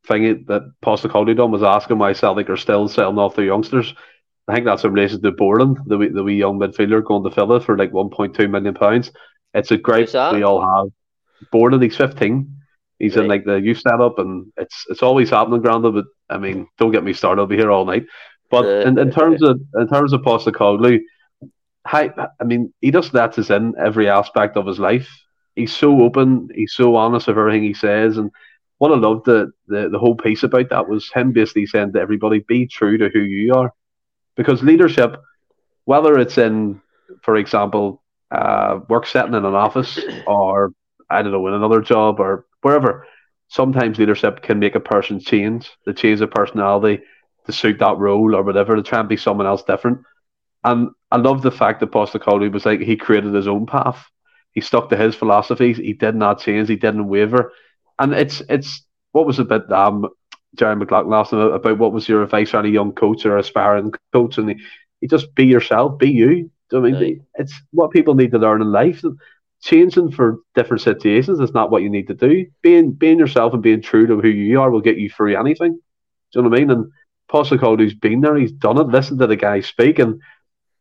thing 0.08 0.46
that 0.48 0.74
Postecoglou 0.84 1.36
done 1.36 1.52
was 1.52 1.64
asking 1.64 2.00
why 2.00 2.14
Celtic 2.14 2.50
are 2.50 2.58
still 2.58 2.88
selling 2.88 3.18
off 3.18 3.36
their 3.36 3.46
youngsters. 3.46 3.94
I 4.48 4.56
think 4.56 4.66
that's 4.66 4.84
in 4.84 4.94
relation 4.94 5.22
to 5.22 5.32
Borland, 5.32 5.78
the 5.86 5.98
wee, 5.98 6.10
the 6.10 6.24
wee 6.24 6.36
young 6.36 6.60
midfielder 6.60 7.04
going 7.04 7.24
to 7.24 7.30
Villa 7.30 7.62
for 7.62 7.78
like 7.78 7.92
1.2 7.92 8.50
million 8.50 8.74
pounds. 8.74 9.12
It's 9.54 9.72
a 9.72 9.78
great 9.78 10.12
we 10.14 10.44
all 10.44 10.62
have. 10.62 10.92
Borland, 11.52 11.84
he's 11.84 11.96
15. 11.96 12.56
He's 13.00 13.16
right. 13.16 13.24
in 13.24 13.30
like 13.30 13.46
the 13.46 13.56
youth 13.56 13.80
setup, 13.80 14.20
and 14.20 14.52
it's 14.58 14.86
it's 14.90 15.02
always 15.02 15.32
happening, 15.32 15.62
Granda. 15.62 15.94
But 15.94 16.06
I 16.30 16.38
mean, 16.38 16.68
don't 16.78 16.92
get 16.92 17.04
me 17.04 17.14
started. 17.14 17.42
I'll 17.42 17.48
be 17.48 17.58
here 17.58 17.72
all 17.72 17.86
night. 17.86 18.06
But 18.52 18.66
uh, 18.66 18.88
in, 18.88 19.00
in 19.00 19.12
terms 19.12 19.42
of 19.42 19.60
in 19.76 19.88
terms 19.88 20.14
of 20.14 20.22
Postecoglou, 20.22 21.00
I, 21.86 22.12
I 22.40 22.44
mean, 22.44 22.74
he 22.82 22.92
just 22.92 23.14
lets 23.14 23.40
us 23.40 23.50
in 23.50 23.74
every 23.80 24.08
aspect 24.10 24.56
of 24.56 24.68
his 24.68 24.78
life. 24.78 25.10
He's 25.56 25.76
so 25.76 26.02
open. 26.02 26.50
He's 26.54 26.74
so 26.74 26.96
honest 26.96 27.28
with 27.28 27.38
everything 27.38 27.64
he 27.64 27.74
says, 27.74 28.18
and 28.18 28.30
what 28.82 28.92
I 28.92 28.96
loved 28.96 29.26
the, 29.26 29.52
the 29.68 29.90
the 29.90 30.00
whole 30.00 30.16
piece 30.16 30.42
about 30.42 30.70
that 30.70 30.90
was 30.90 31.12
him 31.12 31.34
basically 31.34 31.68
saying 31.68 31.94
to 31.94 32.02
everybody, 32.02 32.40
"Be 32.40 32.66
true 32.66 32.98
to 32.98 33.10
who 33.10 33.20
you 33.20 33.54
are," 33.54 33.72
because 34.36 34.64
leadership, 34.64 35.22
whether 35.86 36.18
it's 36.18 36.40
in, 36.40 36.82
for 37.22 37.36
example, 37.36 38.02
uh, 38.32 38.80
work 38.90 39.06
setting 39.06 39.36
in 39.36 39.46
an 39.46 39.54
office 39.54 40.00
or 40.26 40.74
I 41.12 41.22
don't 41.22 41.32
know 41.32 41.46
in 41.46 41.54
another 41.54 41.82
job 41.82 42.20
or 42.20 42.48
wherever, 42.64 43.06
sometimes 43.50 44.00
leadership 44.00 44.42
can 44.42 44.58
make 44.58 44.74
a 44.74 44.80
person 44.80 45.20
change, 45.20 45.70
the 45.86 45.94
change 45.94 46.18
their 46.18 46.28
personality 46.28 47.04
to 47.46 47.52
suit 47.52 47.78
that 47.78 48.00
role 48.00 48.36
or 48.36 48.42
whatever, 48.42 48.76
to 48.76 48.82
try 48.82 49.00
and 49.00 49.08
be 49.08 49.16
someone 49.16 49.46
else 49.46 49.62
different. 49.62 50.00
And 50.64 50.90
I 51.12 51.18
love 51.18 51.44
the 51.44 51.52
fact 51.52 51.82
that 51.82 51.92
Postecoglou 51.92 52.52
was 52.52 52.66
like 52.66 52.80
he 52.80 52.98
created 52.98 53.36
his 53.36 53.48
own 53.48 53.68
path. 53.68 54.04
He 54.54 54.62
stuck 54.62 54.90
to 54.90 54.98
his 54.98 55.16
philosophies. 55.16 55.78
He 55.78 55.94
did 55.94 56.16
not 56.16 56.40
change. 56.40 56.68
He 56.68 56.78
didn't 56.78 57.08
waver. 57.08 57.52
And 58.02 58.14
it's 58.14 58.42
it's 58.50 58.84
what 59.12 59.28
was 59.28 59.38
a 59.38 59.46
bit 59.46 59.72
um 59.72 60.10
Jerry 60.56 60.76
McLaughlin 60.76 61.14
asked 61.14 61.34
him 61.34 61.40
about 61.40 61.78
what 61.78 61.94
was 61.94 62.10
your 62.10 62.24
advice 62.24 62.54
on 62.54 62.66
a 62.66 62.70
young 62.70 62.94
coach 62.94 63.26
or 63.26 63.38
aspiring 63.38 63.94
coach, 64.12 64.38
and 64.38 64.50
he, 64.50 64.56
he 65.00 65.08
just 65.08 65.34
be 65.36 65.46
yourself, 65.46 65.98
be 65.98 66.10
you. 66.10 66.52
I 66.74 66.80
mean, 66.80 66.96
right. 66.96 67.22
it's 67.36 67.54
what 67.72 67.92
people 67.92 68.16
need 68.16 68.32
to 68.32 68.40
learn 68.40 68.62
in 68.62 68.72
life. 68.72 69.04
Changing 69.62 70.12
for 70.12 70.40
different 70.56 70.82
situations 70.82 71.40
is 71.40 71.54
not 71.54 71.70
what 71.70 71.84
you 71.84 71.90
need 71.90 72.08
to 72.08 72.16
do. 72.16 72.48
Being 72.64 72.92
being 72.92 73.20
yourself 73.20 73.54
and 73.54 73.62
being 73.62 73.82
true 73.82 74.08
to 74.08 74.20
who 74.20 74.30
you 74.30 74.60
are 74.60 74.72
will 74.72 74.82
get 74.82 74.98
you 74.98 75.10
through 75.10 75.38
anything. 75.38 75.74
Do 75.74 76.40
you 76.40 76.42
know 76.42 76.50
what 76.50 76.58
I 76.58 76.60
mean? 76.60 76.72
And 76.72 76.92
Postecoglou's 77.30 77.94
been 77.94 78.22
there, 78.22 78.36
he's 78.36 78.52
done 78.52 78.78
it. 78.80 78.88
Listen 78.88 79.20
to 79.20 79.28
the 79.28 79.36
guy 79.36 79.62
speak, 79.62 80.00
and 80.00 80.22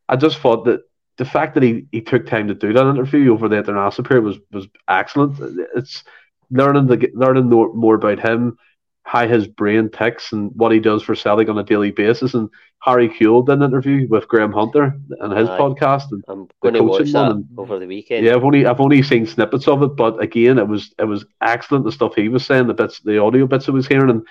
I 0.08 0.16
just 0.16 0.38
thought 0.38 0.64
that 0.64 0.80
the 1.18 1.24
fact 1.26 1.54
that 1.54 1.62
he, 1.62 1.86
he 1.92 2.00
took 2.00 2.26
time 2.26 2.48
to 2.48 2.54
do 2.54 2.72
that 2.72 2.88
interview 2.88 3.32
over 3.32 3.48
the 3.48 3.58
international 3.58 4.08
period 4.08 4.24
was 4.24 4.38
was 4.50 4.66
excellent. 4.88 5.38
It's 5.76 6.02
learning 6.50 6.86
the 6.86 7.10
learning 7.14 7.48
more, 7.48 7.72
more 7.74 7.94
about 7.94 8.20
him, 8.20 8.58
how 9.02 9.26
his 9.26 9.46
brain 9.46 9.90
ticks, 9.90 10.32
and 10.32 10.50
what 10.54 10.72
he 10.72 10.80
does 10.80 11.02
for 11.02 11.14
Celtic 11.14 11.48
on 11.48 11.58
a 11.58 11.64
daily 11.64 11.90
basis. 11.90 12.34
And 12.34 12.48
Harry 12.80 13.08
Kewell 13.08 13.44
did 13.44 13.58
an 13.58 13.62
interview 13.62 14.06
with 14.08 14.28
Graham 14.28 14.52
Hunter 14.52 14.98
and 15.20 15.36
his 15.36 15.48
Aye. 15.48 15.58
podcast. 15.58 16.10
And 16.12 16.24
I'm 16.28 16.48
going 16.62 16.74
to 16.74 16.82
watch 16.82 17.12
that 17.12 17.30
and, 17.30 17.44
over 17.58 17.78
the 17.78 17.86
weekend. 17.86 18.24
Yeah, 18.24 18.34
I've 18.34 18.44
only 18.44 18.66
I've 18.66 18.80
only 18.80 19.02
seen 19.02 19.26
snippets 19.26 19.68
of 19.68 19.82
it, 19.82 19.96
but 19.96 20.22
again, 20.22 20.58
it 20.58 20.68
was 20.68 20.94
it 20.98 21.04
was 21.04 21.24
excellent. 21.42 21.84
The 21.84 21.92
stuff 21.92 22.14
he 22.14 22.28
was 22.28 22.44
saying, 22.44 22.66
the 22.66 22.74
bits, 22.74 23.00
the 23.00 23.18
audio 23.18 23.46
bits 23.46 23.68
I 23.68 23.72
was 23.72 23.86
hearing, 23.86 24.10
and 24.10 24.26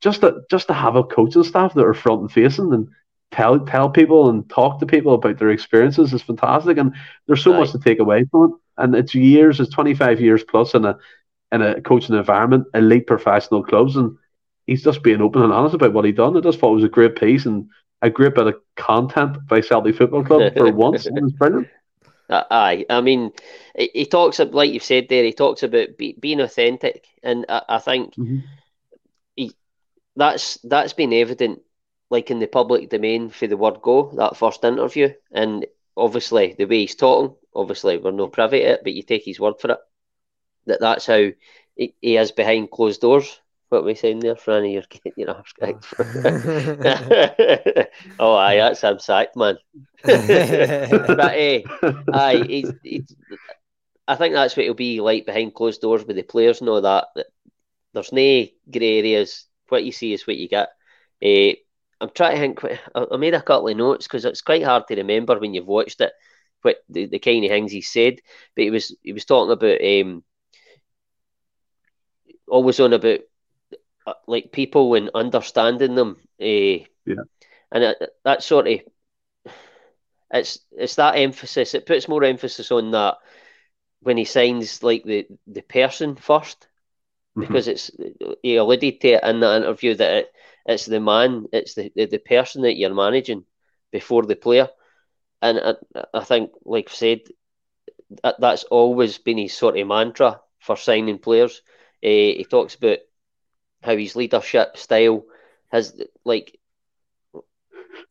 just 0.00 0.20
to 0.22 0.40
just 0.50 0.66
to 0.68 0.74
have 0.74 0.96
a 0.96 1.04
coaching 1.04 1.44
staff 1.44 1.74
that 1.74 1.86
are 1.86 1.94
front 1.94 2.22
and 2.22 2.32
facing 2.32 2.72
and 2.72 2.88
tell 3.30 3.60
tell 3.60 3.90
people 3.90 4.28
and 4.28 4.48
talk 4.48 4.78
to 4.80 4.86
people 4.86 5.14
about 5.14 5.38
their 5.38 5.50
experiences 5.50 6.12
is 6.12 6.22
fantastic. 6.22 6.78
And 6.78 6.94
there's 7.26 7.42
so 7.42 7.52
much 7.52 7.72
to 7.72 7.78
take 7.78 7.98
away 7.98 8.24
from 8.30 8.44
it. 8.44 8.82
And 8.82 8.94
it's 8.94 9.14
years, 9.14 9.60
it's 9.60 9.72
25 9.72 10.20
years 10.20 10.42
plus 10.44 10.74
in 10.74 10.84
a 10.84 10.98
in 11.54 11.62
a 11.62 11.80
coaching 11.80 12.16
environment, 12.16 12.66
elite 12.74 13.06
professional 13.06 13.62
clubs, 13.62 13.96
and 13.96 14.16
he's 14.66 14.82
just 14.82 15.02
being 15.02 15.20
open 15.20 15.42
and 15.42 15.52
honest 15.52 15.74
about 15.74 15.92
what 15.92 16.04
he 16.04 16.12
done. 16.12 16.36
I 16.36 16.40
just 16.40 16.58
thought 16.58 16.72
it 16.72 16.76
was 16.76 16.84
a 16.84 16.88
great 16.88 17.16
piece 17.16 17.46
and 17.46 17.68
a 18.02 18.10
great 18.10 18.34
bit 18.34 18.46
of 18.46 18.56
content 18.76 19.46
by 19.46 19.60
Celtic 19.60 19.96
Football 19.96 20.24
Club 20.24 20.54
for 20.56 20.72
once. 20.72 21.06
It 21.06 21.14
was 21.14 21.32
brilliant. 21.32 21.68
Uh, 22.28 22.42
aye, 22.50 22.86
I 22.88 23.00
mean, 23.00 23.32
he, 23.76 23.90
he 23.94 24.06
talks 24.06 24.38
like 24.38 24.72
you've 24.72 24.82
said 24.82 25.06
there. 25.08 25.24
He 25.24 25.32
talks 25.32 25.62
about 25.62 25.96
be, 25.98 26.16
being 26.18 26.40
authentic, 26.40 27.06
and 27.22 27.44
I, 27.48 27.62
I 27.68 27.78
think 27.78 28.14
mm-hmm. 28.14 28.38
he 29.36 29.52
that's 30.16 30.58
that's 30.64 30.94
been 30.94 31.12
evident 31.12 31.60
like 32.10 32.30
in 32.30 32.38
the 32.38 32.46
public 32.46 32.88
domain 32.90 33.28
for 33.28 33.46
the 33.46 33.56
word 33.56 33.82
go, 33.82 34.12
that 34.16 34.36
first 34.36 34.64
interview. 34.64 35.12
And 35.32 35.66
obviously, 35.96 36.54
the 36.56 36.64
way 36.64 36.80
he's 36.80 36.94
talking, 36.94 37.36
obviously, 37.54 37.98
we're 37.98 38.12
no 38.12 38.28
privy 38.28 38.60
to 38.60 38.72
it, 38.72 38.80
but 38.84 38.94
you 38.94 39.02
take 39.02 39.24
his 39.24 39.40
word 39.40 39.54
for 39.60 39.72
it. 39.72 39.78
That 40.66 40.80
that's 40.80 41.06
how 41.06 41.30
he, 41.76 41.94
he 42.00 42.16
is 42.16 42.32
behind 42.32 42.70
closed 42.70 43.00
doors. 43.00 43.40
What 43.68 43.80
are 43.80 43.84
we 43.84 43.94
saying 43.94 44.20
there, 44.20 44.36
Franny? 44.36 44.74
You're 44.74 44.82
getting 44.88 45.12
your 45.16 45.30
arse 45.30 45.52
kicked. 45.52 45.86
oh, 48.20 48.34
aye, 48.34 48.56
that's 48.56 48.82
him 48.82 48.98
sacked, 48.98 49.36
man. 49.36 49.56
but, 50.04 51.20
uh, 51.20 51.60
aye, 52.12 52.44
he's, 52.46 52.72
he's, 52.84 53.16
I 54.06 54.14
think 54.14 54.34
that's 54.34 54.56
what 54.56 54.64
it'll 54.64 54.74
be 54.74 55.00
like 55.00 55.26
behind 55.26 55.54
closed 55.54 55.80
doors 55.80 56.04
with 56.04 56.16
the 56.16 56.22
players 56.22 56.60
and 56.60 56.68
all 56.68 56.82
that. 56.82 57.06
that 57.16 57.26
there's 57.94 58.12
no 58.12 58.46
grey 58.70 58.98
areas. 58.98 59.46
What 59.68 59.84
you 59.84 59.92
see 59.92 60.12
is 60.12 60.26
what 60.26 60.36
you 60.36 60.48
get. 60.48 60.68
Uh, 61.24 61.54
I'm 62.00 62.10
trying 62.14 62.54
to 62.54 62.60
think. 62.60 62.80
I 62.94 63.16
made 63.16 63.34
a 63.34 63.42
couple 63.42 63.68
of 63.68 63.76
notes 63.76 64.06
because 64.06 64.24
it's 64.24 64.42
quite 64.42 64.62
hard 64.62 64.86
to 64.88 64.96
remember 64.96 65.38
when 65.38 65.54
you've 65.54 65.66
watched 65.66 66.00
it. 66.00 66.12
What 66.62 66.76
the, 66.88 67.06
the 67.06 67.18
kind 67.18 67.44
of 67.44 67.50
things 67.50 67.72
he 67.72 67.80
said, 67.80 68.20
but 68.54 68.62
he 68.62 68.70
was 68.70 68.94
he 69.02 69.12
was 69.12 69.24
talking 69.24 69.52
about 69.52 69.80
um, 69.82 70.22
always 72.48 72.80
on 72.80 72.92
about 72.92 73.20
uh, 74.06 74.12
like 74.26 74.52
people 74.52 74.94
and 74.94 75.10
understanding 75.14 75.94
them. 75.94 76.16
Uh, 76.40 76.84
yeah, 77.06 77.24
and 77.72 77.84
it, 77.84 78.10
that 78.24 78.42
sort 78.42 78.68
of 78.68 78.80
it's 80.32 80.60
it's 80.72 80.96
that 80.96 81.16
emphasis. 81.16 81.74
It 81.74 81.86
puts 81.86 82.08
more 82.08 82.24
emphasis 82.24 82.70
on 82.70 82.90
that 82.92 83.16
when 84.00 84.16
he 84.16 84.24
signs 84.24 84.82
like 84.82 85.04
the 85.04 85.26
the 85.46 85.62
person 85.62 86.16
1st 86.16 86.56
mm-hmm. 86.56 87.40
because 87.40 87.68
it's 87.68 87.90
he 88.42 88.56
alluded 88.56 89.00
to 89.00 89.08
it 89.08 89.24
in 89.24 89.40
that 89.40 89.62
interview 89.62 89.94
that 89.94 90.14
it, 90.14 90.32
it's 90.66 90.86
the 90.86 91.00
man, 91.00 91.46
it's 91.52 91.74
the, 91.74 91.92
the, 91.94 92.06
the 92.06 92.18
person 92.18 92.62
that 92.62 92.76
you're 92.76 92.94
managing 92.94 93.44
before 93.92 94.24
the 94.24 94.36
player. 94.36 94.68
And 95.42 95.60
I, 95.60 96.04
I 96.14 96.24
think, 96.24 96.52
like 96.64 96.88
I 96.90 96.94
said, 96.94 97.20
that, 98.22 98.36
that's 98.40 98.64
always 98.64 99.18
been 99.18 99.38
his 99.38 99.52
sort 99.52 99.78
of 99.78 99.86
mantra 99.86 100.40
for 100.60 100.76
signing 100.76 101.18
players. 101.18 101.60
Uh, 102.04 102.36
he 102.38 102.46
talks 102.50 102.74
about 102.76 102.98
how 103.82 103.96
his 103.96 104.16
leadership 104.16 104.76
style 104.76 105.24
has, 105.72 106.00
like, 106.24 106.58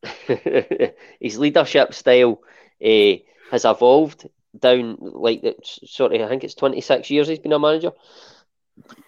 his 1.19 1.37
leadership 1.37 1.93
style 1.93 2.41
uh, 2.83 3.13
has 3.51 3.65
evolved 3.65 4.27
down, 4.57 4.97
like, 4.99 5.43
sort 5.63 6.13
of, 6.13 6.21
I 6.21 6.27
think 6.27 6.43
it's 6.43 6.55
26 6.55 7.09
years 7.09 7.27
he's 7.27 7.39
been 7.39 7.53
a 7.53 7.59
manager. 7.59 7.91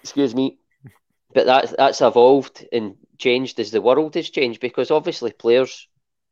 Excuse 0.04 0.36
me. 0.36 0.58
But 1.34 1.46
that's, 1.46 1.74
that's 1.78 2.02
evolved 2.02 2.66
and 2.72 2.96
changed 3.18 3.60
as 3.60 3.72
the 3.72 3.82
world 3.82 4.16
has 4.16 4.30
changed 4.30 4.62
because 4.62 4.92
obviously 4.92 5.32
players, 5.32 5.88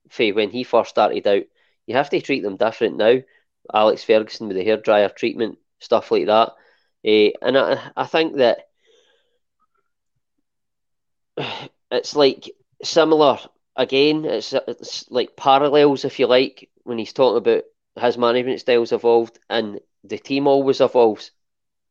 Faye, 0.09 0.31
when 0.33 0.49
he 0.51 0.63
first 0.63 0.89
started 0.91 1.27
out, 1.27 1.43
you 1.87 1.95
have 1.95 2.09
to 2.11 2.21
treat 2.21 2.43
them 2.43 2.57
different 2.57 2.97
now. 2.97 3.17
Alex 3.73 4.03
Ferguson 4.03 4.47
with 4.47 4.57
the 4.57 4.65
hairdryer 4.65 5.13
treatment, 5.15 5.57
stuff 5.79 6.11
like 6.11 6.27
that. 6.27 6.51
Uh, 7.05 7.31
and 7.41 7.57
I, 7.57 7.91
I 7.95 8.05
think 8.05 8.37
that 8.37 8.59
it's 11.91 12.15
like 12.15 12.51
similar 12.83 13.39
again. 13.75 14.25
It's, 14.25 14.53
it's 14.53 15.09
like 15.09 15.35
parallels, 15.35 16.05
if 16.05 16.19
you 16.19 16.27
like, 16.27 16.69
when 16.83 16.97
he's 16.97 17.13
talking 17.13 17.37
about 17.37 17.63
his 17.99 18.17
management 18.17 18.59
styles 18.59 18.91
evolved 18.91 19.39
and 19.49 19.79
the 20.03 20.17
team 20.17 20.47
always 20.47 20.81
evolves. 20.81 21.31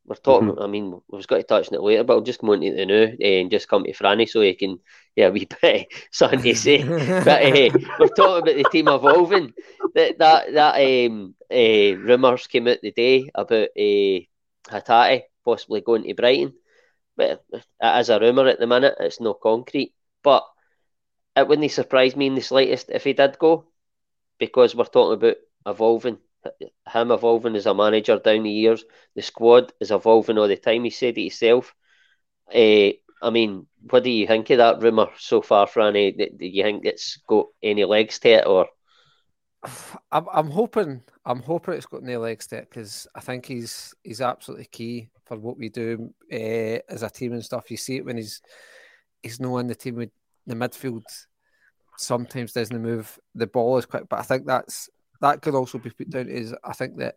We're 0.05 0.17
talking. 0.17 0.49
Mm-hmm. 0.49 0.63
I 0.63 0.67
mean, 0.67 1.01
we've 1.09 1.27
got 1.29 1.37
to 1.37 1.43
touch 1.45 1.69
on 1.69 1.75
it 1.75 1.83
later, 1.83 2.03
but 2.03 2.15
I'll 2.15 2.23
just 2.23 2.41
come 2.41 2.51
on 2.51 2.61
to 2.61 2.75
the 2.75 2.87
new 2.87 3.17
eh, 3.21 3.41
and 3.41 3.53
just 3.53 3.69
come 3.69 3.85
to 3.85 3.93
Franny 3.93 4.29
so 4.29 4.41
he 4.41 4.55
can, 4.55 4.81
yeah, 5.15 5.29
we 5.29 5.47
bit 5.63 5.93
something 6.11 6.43
to 6.43 6.55
say. 6.57 6.83
but 7.25 7.29
uh, 7.29 7.79
we're 8.01 8.09
talking 8.09 8.43
about 8.43 8.57
the 8.57 8.67
team 8.73 8.89
evolving. 8.89 9.53
That 9.95 10.19
that 10.19 10.53
that 10.55 11.07
um, 11.07 11.35
uh, 11.49 11.97
rumours 12.03 12.49
came 12.49 12.67
out 12.67 12.79
the 12.83 12.91
day 12.91 13.31
about 13.33 13.69
uh, 13.79 14.27
Hatate 14.69 15.25
possibly 15.45 15.81
going 15.81 16.05
to 16.05 16.15
Brighton, 16.15 16.55
but 17.17 17.45
as 17.81 18.09
a 18.09 18.21
rumour 18.21 18.47
at 18.49 18.59
the 18.59 18.67
minute, 18.67 18.97
it's 19.01 19.21
no 19.21 19.35
concrete. 19.35 19.95
But 20.23 20.45
it 21.37 21.49
wouldn't 21.49 21.71
surprise 21.71 22.15
me 22.17 22.27
in 22.27 22.35
the 22.35 22.41
slightest 22.43 22.91
if 22.91 23.05
he 23.05 23.13
did 23.13 23.39
go, 23.39 23.65
because 24.39 24.75
we're 24.75 24.85
talking 24.85 25.15
about 25.15 25.37
evolving 25.67 26.19
him 26.93 27.13
evolving 27.13 27.55
as 27.55 27.67
a 27.67 27.75
manager 27.75 28.19
down 28.19 28.43
the 28.43 28.51
years. 28.51 28.85
The 29.15 29.23
squad 29.23 29.73
is 29.81 29.91
evolving 29.93 30.39
all 30.39 30.49
the 30.49 30.57
time. 30.57 30.85
He 30.85 30.91
said 30.91 31.17
it 31.17 31.23
himself. 31.23 31.75
Uh, 32.53 32.91
I 33.23 33.31
mean, 33.31 33.67
what 33.89 34.03
do 34.03 34.11
you 34.11 34.27
think 34.27 34.51
of 34.51 34.59
that 34.59 34.83
rumour 34.83 35.11
so 35.19 35.43
far, 35.43 35.67
Franny? 35.67 36.17
Do 36.17 36.47
you 36.47 36.65
think 36.65 36.85
it's 36.85 37.19
got 37.29 37.47
any 37.63 37.85
legs 37.85 38.19
to 38.21 38.29
it, 38.31 38.47
or? 38.47 38.69
I'm, 40.11 40.27
I'm 40.33 40.51
hoping 40.51 41.03
I'm 41.25 41.41
hoping 41.41 41.75
it's 41.75 41.87
got 41.87 42.03
any 42.03 42.17
legs 42.17 42.47
to 42.49 42.57
it 42.57 42.69
because 42.69 43.07
I 43.15 43.21
think 43.21 43.47
he's 43.47 43.95
he's 44.03 44.21
absolutely 44.21 44.67
key 44.67 45.09
for 45.25 45.39
what 45.39 45.57
we 45.57 45.69
do 45.69 46.13
uh, 46.33 46.79
as 46.89 47.03
a 47.03 47.11
team 47.11 47.33
and 47.33 47.45
stuff. 47.45 47.71
You 47.71 47.77
see 47.77 47.97
it 47.97 48.05
when 48.05 48.17
he's 48.17 48.43
he's 49.23 49.41
no 49.41 49.59
in 49.59 49.69
the 49.69 49.75
team 49.75 49.97
with 49.97 50.11
the 50.47 50.55
midfield. 50.55 51.05
Sometimes 51.97 52.53
doesn't 52.53 52.83
move 52.83 53.19
the 53.35 53.47
ball 53.47 53.77
as 53.77 53.87
quick, 53.87 54.09
but 54.09 54.19
I 54.19 54.23
think 54.23 54.47
that's 54.47 54.91
that 55.21 55.43
could 55.43 55.55
also 55.55 55.79
be 55.79 55.91
put 55.91 56.11
down 56.11 56.27
to 56.27 56.59
I 56.65 56.73
think 56.73 56.97
that 56.99 57.17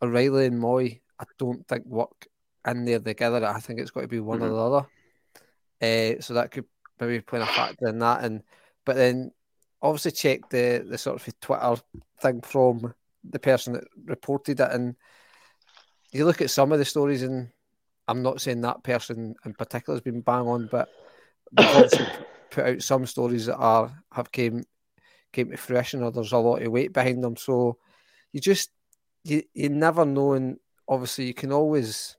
O'Riley 0.00 0.46
and 0.46 0.62
Mooy 0.62 1.00
I 1.18 1.24
don't 1.38 1.66
think 1.66 1.86
work 1.86 2.26
in 2.66 2.84
there 2.84 3.00
together. 3.00 3.44
I 3.44 3.58
think 3.60 3.80
it's 3.80 3.90
got 3.90 4.02
to 4.02 4.08
be 4.08 4.20
one 4.20 4.38
mm-hmm. 4.38 4.46
or 4.46 4.50
the 4.50 4.76
other. 4.76 6.16
Uh, 6.16 6.20
so 6.20 6.34
that 6.34 6.50
could 6.50 6.66
maybe 7.00 7.20
play 7.20 7.40
a 7.40 7.46
factor 7.46 7.88
in 7.88 7.98
that. 7.98 8.22
And 8.22 8.42
but 8.84 8.96
then 8.96 9.32
obviously 9.82 10.12
check 10.12 10.48
the 10.50 10.84
the 10.88 10.98
sort 10.98 11.20
of 11.20 11.40
Twitter 11.40 11.76
thing 12.20 12.40
from 12.42 12.94
the 13.28 13.38
person 13.38 13.74
that 13.74 13.84
reported 14.04 14.60
it, 14.60 14.70
and 14.70 14.96
you 16.12 16.24
look 16.24 16.40
at 16.40 16.50
some 16.50 16.72
of 16.72 16.78
the 16.78 16.84
stories, 16.84 17.22
and 17.22 17.48
I'm 18.08 18.22
not 18.22 18.40
saying 18.40 18.60
that 18.62 18.82
person 18.82 19.34
in 19.44 19.54
particular 19.54 19.96
has 19.96 20.02
been 20.02 20.20
bang 20.20 20.46
on, 20.46 20.68
but 20.70 20.88
put 22.50 22.64
out 22.64 22.82
some 22.82 23.06
stories 23.06 23.46
that 23.46 23.56
are 23.56 23.92
have 24.12 24.32
came 24.32 24.64
came 25.32 25.50
to 25.50 25.56
fruition, 25.56 26.02
or 26.02 26.10
there's 26.10 26.32
a 26.32 26.38
lot 26.38 26.62
of 26.62 26.72
weight 26.72 26.92
behind 26.92 27.22
them. 27.22 27.36
So 27.36 27.78
you 28.32 28.40
just 28.40 28.70
you 29.24 29.42
you 29.54 29.68
never 29.68 30.04
know, 30.04 30.32
and 30.32 30.58
obviously 30.88 31.26
you 31.26 31.34
can 31.34 31.52
always 31.52 32.16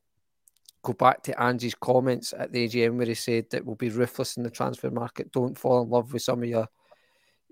go 0.84 0.94
back 0.94 1.22
to 1.24 1.42
Angie's 1.42 1.76
comments 1.76 2.34
at 2.36 2.52
the 2.52 2.68
AGM 2.68 2.96
where 2.96 3.06
he 3.06 3.14
said 3.14 3.46
that 3.52 3.64
we'll 3.64 3.76
be 3.76 3.90
ruthless 3.90 4.38
in 4.38 4.44
the 4.44 4.50
transfer 4.50 4.90
market. 4.90 5.32
Don't 5.32 5.58
fall 5.58 5.84
in 5.84 5.90
love 5.90 6.12
with 6.12 6.24
some 6.24 6.42
of 6.42 6.50
your 6.50 6.68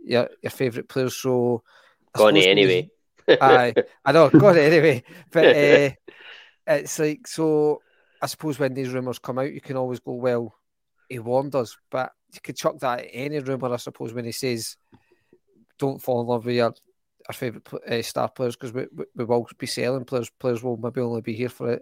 your, 0.05 0.29
your 0.41 0.51
favourite 0.51 0.89
players. 0.89 1.15
So 1.15 1.63
gone 2.13 2.37
anyway. 2.37 2.89
I 3.27 3.73
I 4.03 4.11
know, 4.11 4.29
got 4.29 4.57
it 4.57 4.71
anyway. 4.71 5.03
But 5.31 5.45
uh, 5.45 5.89
it's 6.67 6.99
like 6.99 7.27
so. 7.27 7.81
I 8.21 8.27
suppose 8.27 8.59
when 8.59 8.73
these 8.73 8.89
rumours 8.89 9.19
come 9.19 9.39
out, 9.39 9.53
you 9.53 9.61
can 9.61 9.77
always 9.77 10.01
go, 10.01 10.11
well, 10.13 10.53
he 11.07 11.19
warned 11.19 11.55
us, 11.55 11.77
but 11.89 12.11
you 12.33 12.41
could 12.43 12.57
chuck 12.57 12.77
that 12.79 12.99
at 12.99 13.09
any 13.13 13.39
rumour, 13.39 13.73
I 13.73 13.77
suppose, 13.77 14.13
when 14.13 14.25
he 14.25 14.33
says, 14.33 14.75
don't 15.77 16.01
fall 16.01 16.19
in 16.19 16.27
love 16.27 16.45
with 16.45 16.55
your, 16.55 16.73
our 17.27 17.33
favourite 17.33 17.65
uh, 17.87 18.01
star 18.01 18.27
players 18.27 18.57
because 18.57 18.73
we, 18.73 18.87
we, 18.93 19.05
we, 19.15 19.23
will 19.23 19.47
be 19.57 19.67
selling 19.67 20.03
players. 20.03 20.29
Players 20.37 20.61
will 20.61 20.75
maybe 20.75 20.99
only 20.99 21.21
be 21.21 21.33
here 21.33 21.47
for 21.47 21.71
it 21.71 21.81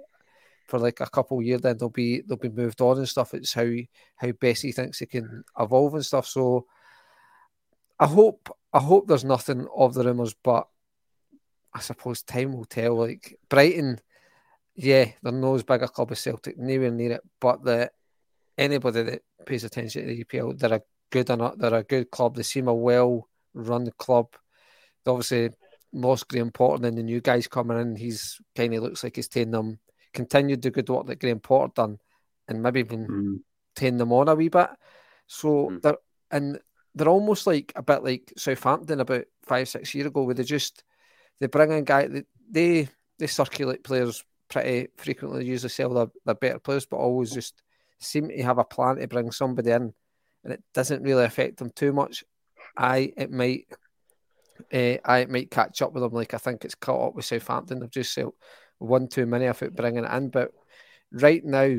for 0.67 0.79
like 0.79 0.99
a 0.99 1.09
couple 1.09 1.39
of 1.39 1.45
years, 1.45 1.61
then 1.61 1.77
they'll 1.77 1.89
be 1.89 2.21
they'll 2.21 2.37
be 2.37 2.49
moved 2.49 2.81
on 2.81 2.97
and 2.97 3.07
stuff. 3.07 3.33
It's 3.33 3.53
how 3.53 3.67
how 4.17 4.31
Bessie 4.33 4.71
thinks 4.71 5.01
it 5.01 5.09
can 5.09 5.43
evolve 5.57 5.95
and 5.95 6.05
stuff. 6.05 6.27
So 6.27 6.65
I 7.99 8.07
hope 8.07 8.55
I 8.73 8.79
hope 8.79 9.07
there's 9.07 9.23
nothing 9.23 9.67
of 9.75 9.93
the 9.93 10.03
rumours, 10.03 10.35
but 10.43 10.67
I 11.73 11.79
suppose 11.79 12.21
time 12.21 12.53
will 12.53 12.65
tell. 12.65 12.97
Like 12.97 13.37
Brighton, 13.49 13.99
yeah, 14.75 15.11
they're 15.21 15.31
no 15.31 15.55
as 15.55 15.63
big 15.63 15.83
a 15.83 15.87
club 15.87 16.11
as 16.11 16.19
Celtic, 16.19 16.57
nowhere 16.57 16.91
near 16.91 17.13
it. 17.13 17.21
But 17.39 17.63
the 17.63 17.91
anybody 18.57 19.03
that 19.03 19.21
pays 19.45 19.63
attention 19.63 20.07
to 20.07 20.13
the 20.13 20.23
EPL, 20.23 20.57
they're 20.57 20.73
a 20.73 20.81
good 21.09 21.29
enough, 21.29 21.55
they're 21.57 21.73
a 21.73 21.83
good 21.83 22.11
club. 22.11 22.35
They 22.35 22.43
seem 22.43 22.67
a 22.67 22.73
well 22.73 23.27
run 23.53 23.89
club. 23.97 24.27
They 25.03 25.11
obviously 25.11 25.51
lost 25.93 26.27
Graham 26.27 26.51
Potter 26.51 26.85
and 26.85 26.97
the 26.97 27.03
new 27.03 27.21
guys 27.21 27.47
coming 27.47 27.79
in. 27.79 27.95
He's 27.95 28.39
kind 28.55 28.73
of 28.75 28.83
looks 28.83 29.03
like 29.03 29.15
he's 29.15 29.27
taking 29.27 29.51
them 29.51 29.79
continued 30.13 30.61
the 30.63 30.71
good 30.71 30.89
work 30.89 31.05
that 31.07 31.19
Graham 31.19 31.39
Potter 31.39 31.71
done, 31.75 31.99
and 32.47 32.61
maybe 32.61 32.79
even 32.79 33.07
mm. 33.07 33.39
turn 33.75 33.97
them 33.97 34.11
on 34.11 34.27
a 34.27 34.35
wee 34.35 34.49
bit. 34.49 34.69
So 35.27 35.69
mm. 35.69 35.81
they're 35.81 35.97
and 36.31 36.59
they're 36.97 37.07
almost 37.07 37.47
like 37.47 37.71
a 37.75 37.83
bit 37.83 38.03
like 38.03 38.33
Southampton 38.37 38.99
about 38.99 39.25
five 39.43 39.69
six 39.69 39.93
years 39.93 40.07
ago, 40.07 40.23
where 40.23 40.35
they 40.35 40.43
just 40.43 40.83
they 41.39 41.47
bring 41.47 41.71
in 41.71 41.83
guys 41.83 42.09
they 42.49 42.89
they 43.19 43.27
circulate 43.27 43.83
players 43.83 44.23
pretty 44.49 44.87
frequently. 44.97 45.45
Usually 45.45 45.69
sell 45.69 45.93
their, 45.93 46.07
their 46.25 46.35
better 46.35 46.59
players, 46.59 46.85
but 46.85 46.97
always 46.97 47.31
just 47.31 47.61
seem 47.99 48.29
to 48.29 48.43
have 48.43 48.57
a 48.57 48.63
plan 48.63 48.97
to 48.97 49.07
bring 49.07 49.31
somebody 49.31 49.71
in, 49.71 49.93
and 50.43 50.53
it 50.53 50.63
doesn't 50.73 51.03
really 51.03 51.25
affect 51.25 51.57
them 51.57 51.71
too 51.75 51.93
much. 51.93 52.23
I 52.75 53.13
it 53.17 53.31
might. 53.31 53.67
Uh, 54.73 54.97
I 55.05 55.25
might 55.25 55.51
catch 55.51 55.83
up 55.83 55.93
with 55.93 56.01
them 56.01 56.13
like 56.13 56.33
I 56.33 56.39
think 56.39 56.65
it's 56.65 56.73
caught 56.73 57.09
up 57.09 57.15
with 57.15 57.25
Southampton. 57.25 57.79
They've 57.79 57.91
just 57.91 58.11
sold, 58.11 58.33
one 58.79 59.07
too 59.07 59.27
many 59.27 59.45
of 59.45 59.61
it 59.61 59.75
bringing 59.75 60.03
it 60.03 60.11
in. 60.11 60.29
But 60.29 60.51
right 61.11 61.45
now, 61.45 61.77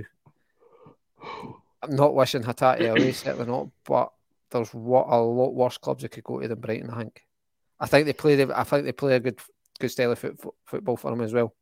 I'm 1.83 1.97
not 1.97 2.15
wishing 2.15 2.45
Hatate 2.45 2.89
away, 2.89 3.13
certainly 3.13 3.47
not. 3.47 3.69
But 3.85 4.13
there's 4.51 4.73
what 4.75 5.07
a 5.09 5.17
lot 5.17 5.55
worse 5.55 5.79
clubs 5.79 6.03
that 6.03 6.11
could 6.11 6.25
go 6.25 6.41
to 6.41 6.49
than 6.49 6.61
Brighton. 6.61 6.91
I 6.91 6.99
think. 6.99 7.23
I 7.81 7.87
think 7.87 8.07
they 8.07 8.13
play. 8.13 8.43
I 8.43 8.65
think 8.65 8.85
they 8.85 8.93
play 8.93 9.15
a 9.15 9.21
good, 9.21 9.39
good 9.79 9.91
style 9.91 10.13
of 10.13 10.19
foot, 10.19 10.39
football 10.67 10.97
for 10.97 11.11
them 11.11 11.21
as 11.21 11.33
well. 11.33 11.55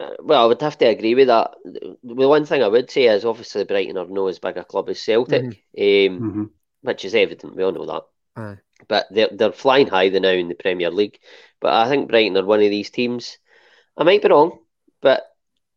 Uh, 0.00 0.10
well, 0.20 0.42
I 0.42 0.46
would 0.46 0.60
have 0.60 0.76
to 0.78 0.86
agree 0.86 1.14
with 1.14 1.28
that. 1.28 1.52
The 1.64 1.96
one 2.02 2.44
thing 2.44 2.62
I 2.62 2.68
would 2.68 2.90
say 2.90 3.04
is 3.04 3.24
obviously 3.24 3.64
Brighton 3.64 3.96
are 3.96 4.06
no 4.06 4.26
as 4.26 4.38
big 4.38 4.56
a 4.56 4.64
club 4.64 4.88
as 4.88 5.00
Celtic, 5.00 5.42
mm-hmm. 5.42 6.14
Um, 6.14 6.30
mm-hmm. 6.30 6.44
which 6.82 7.04
is 7.04 7.14
evident. 7.14 7.56
We 7.56 7.62
all 7.62 7.72
know 7.72 7.86
that. 7.86 8.02
Aye. 8.36 8.58
But 8.88 9.06
they're 9.10 9.30
they're 9.32 9.52
flying 9.52 9.86
high 9.86 10.08
now 10.08 10.28
in 10.28 10.48
the 10.48 10.54
Premier 10.54 10.90
League. 10.90 11.18
But 11.60 11.72
I 11.72 11.88
think 11.88 12.08
Brighton 12.08 12.36
are 12.36 12.44
one 12.44 12.60
of 12.60 12.70
these 12.70 12.90
teams 12.90 13.38
I 13.96 14.04
might 14.04 14.22
be 14.22 14.28
wrong, 14.28 14.58
but 15.00 15.22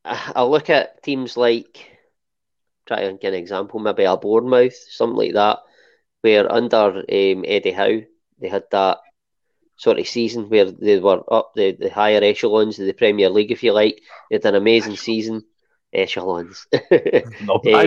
I 0.03 0.43
look 0.43 0.69
at 0.69 1.03
teams 1.03 1.37
like, 1.37 1.96
try 2.87 3.01
and 3.01 3.19
get 3.19 3.33
an 3.33 3.39
example, 3.39 3.79
maybe 3.79 4.03
a 4.03 4.17
Bournemouth, 4.17 4.75
something 4.89 5.17
like 5.17 5.33
that, 5.33 5.59
where 6.21 6.51
under 6.51 6.97
um, 6.97 7.45
Eddie 7.47 7.71
Howe, 7.71 8.01
they 8.39 8.47
had 8.49 8.63
that 8.71 8.99
sort 9.75 9.99
of 9.99 10.07
season 10.07 10.49
where 10.49 10.71
they 10.71 10.99
were 10.99 11.21
up 11.31 11.51
the, 11.55 11.71
the 11.73 11.89
higher 11.89 12.23
echelons 12.23 12.79
of 12.79 12.85
the 12.85 12.93
Premier 12.93 13.29
League, 13.29 13.51
if 13.51 13.63
you 13.63 13.73
like. 13.73 14.01
They 14.29 14.35
had 14.35 14.45
an 14.45 14.55
amazing 14.55 14.97
season. 14.97 15.43
Echelons. 15.93 16.67
I 16.73 17.23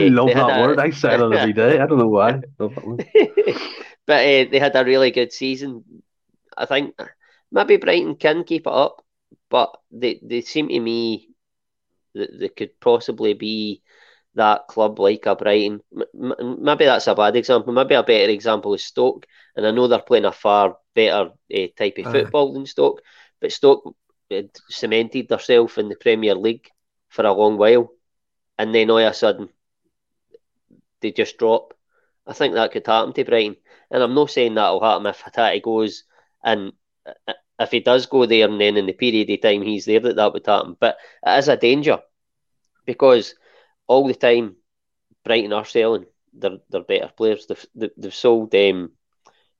love 0.08 0.28
that 0.28 0.58
a, 0.58 0.62
word. 0.62 0.78
I 0.78 0.90
say 0.90 1.14
it 1.14 1.20
every 1.20 1.52
day. 1.52 1.78
I 1.78 1.86
don't 1.86 1.98
know 1.98 2.08
why. 2.08 2.40
but 2.58 2.70
uh, 2.70 4.44
they 4.50 4.58
had 4.58 4.74
a 4.74 4.84
really 4.84 5.10
good 5.10 5.32
season. 5.32 5.84
I 6.56 6.64
think 6.64 6.94
maybe 7.52 7.76
Brighton 7.76 8.16
can 8.16 8.44
keep 8.44 8.66
it 8.66 8.72
up 8.72 9.04
but 9.50 9.76
they, 9.90 10.20
they 10.22 10.40
seem 10.40 10.68
to 10.68 10.80
me 10.80 11.28
that 12.14 12.38
they 12.38 12.48
could 12.48 12.78
possibly 12.80 13.34
be 13.34 13.82
that 14.34 14.66
club 14.68 14.98
like 14.98 15.26
a 15.26 15.34
Brighton. 15.36 15.80
M- 16.14 16.58
maybe 16.62 16.84
that's 16.84 17.06
a 17.08 17.14
bad 17.14 17.36
example. 17.36 17.72
Maybe 17.72 17.94
a 17.94 18.02
better 18.02 18.30
example 18.30 18.74
is 18.74 18.84
Stoke. 18.84 19.26
And 19.56 19.66
I 19.66 19.70
know 19.70 19.88
they're 19.88 20.00
playing 20.00 20.24
a 20.26 20.32
far 20.32 20.76
better 20.94 21.30
uh, 21.54 21.66
type 21.76 21.98
of 21.98 22.08
football 22.08 22.52
than 22.52 22.66
Stoke, 22.66 23.02
but 23.40 23.52
Stoke 23.52 23.94
cemented 24.68 25.28
themselves 25.28 25.78
in 25.78 25.88
the 25.88 25.96
Premier 25.96 26.34
League 26.34 26.68
for 27.08 27.24
a 27.26 27.32
long 27.32 27.56
while, 27.58 27.90
and 28.58 28.74
then 28.74 28.90
all 28.90 28.98
of 28.98 29.10
a 29.10 29.14
sudden 29.14 29.48
they 31.00 31.10
just 31.12 31.38
drop. 31.38 31.74
I 32.26 32.32
think 32.32 32.54
that 32.54 32.72
could 32.72 32.86
happen 32.86 33.12
to 33.14 33.24
Brighton, 33.24 33.56
and 33.90 34.02
I'm 34.02 34.14
not 34.14 34.30
saying 34.30 34.54
that'll 34.54 34.82
happen 34.82 35.06
if 35.06 35.22
Hatate 35.22 35.62
goes 35.62 36.04
and 36.44 36.72
uh, 37.06 37.32
if 37.58 37.70
he 37.70 37.80
does 37.80 38.06
go 38.06 38.26
there 38.26 38.48
and 38.48 38.60
then 38.60 38.76
in 38.76 38.86
the 38.86 38.92
period 38.92 39.30
of 39.30 39.40
time 39.40 39.62
he's 39.62 39.84
there 39.84 40.00
that 40.00 40.16
that 40.16 40.32
would 40.32 40.46
happen. 40.46 40.76
But 40.78 40.96
it 41.26 41.38
is 41.38 41.48
a 41.48 41.56
danger 41.56 41.98
because 42.86 43.34
all 43.90 44.06
the 44.06 44.14
time 44.14 44.54
Brighton 45.24 45.52
are 45.52 45.64
selling 45.64 46.06
their, 46.32 46.58
their 46.70 46.82
better 46.82 47.10
players. 47.16 47.46
They've, 47.46 47.90
they've 47.96 48.14
sold 48.14 48.54
um, 48.54 48.92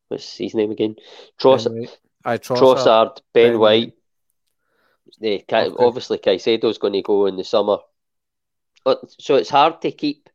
what's 0.07 0.37
his 0.37 0.55
name 0.55 0.71
again? 0.71 0.95
Trossard, 1.37 1.89
Trossard, 2.25 3.21
Ben, 3.35 3.53
ben 3.53 3.59
White. 3.59 3.93
White. 5.19 5.43
okay. 5.43 5.71
Obviously, 5.77 6.19
Caicedo's 6.19 6.79
going 6.79 6.93
to 6.93 7.03
go 7.03 7.27
in 7.27 7.37
the 7.37 7.43
summer. 7.43 7.79
So 9.19 9.35
it's 9.35 9.51
hard 9.51 9.83
to 9.83 9.91
keep 9.91 10.31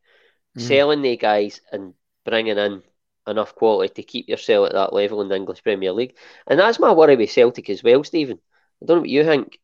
mm. 0.56 0.60
selling 0.60 1.00
the 1.00 1.16
guys 1.16 1.62
and 1.72 1.94
bringing 2.26 2.58
in 2.58 2.82
enough 3.26 3.54
quality 3.54 3.94
to 3.94 4.02
keep 4.02 4.28
yourself 4.28 4.66
at 4.66 4.74
that 4.74 4.92
level 4.92 5.22
in 5.22 5.28
the 5.28 5.36
English 5.36 5.62
Premier 5.62 5.92
League. 5.92 6.16
And 6.46 6.60
that's 6.60 6.78
my 6.78 6.92
worry 6.92 7.16
with 7.16 7.30
Celtic 7.30 7.70
as 7.70 7.82
well, 7.82 8.04
Stephen. 8.04 8.38
I 8.82 8.86
don't 8.86 8.98
know 8.98 9.00
what 9.00 9.08
you 9.08 9.24
think. 9.24 9.58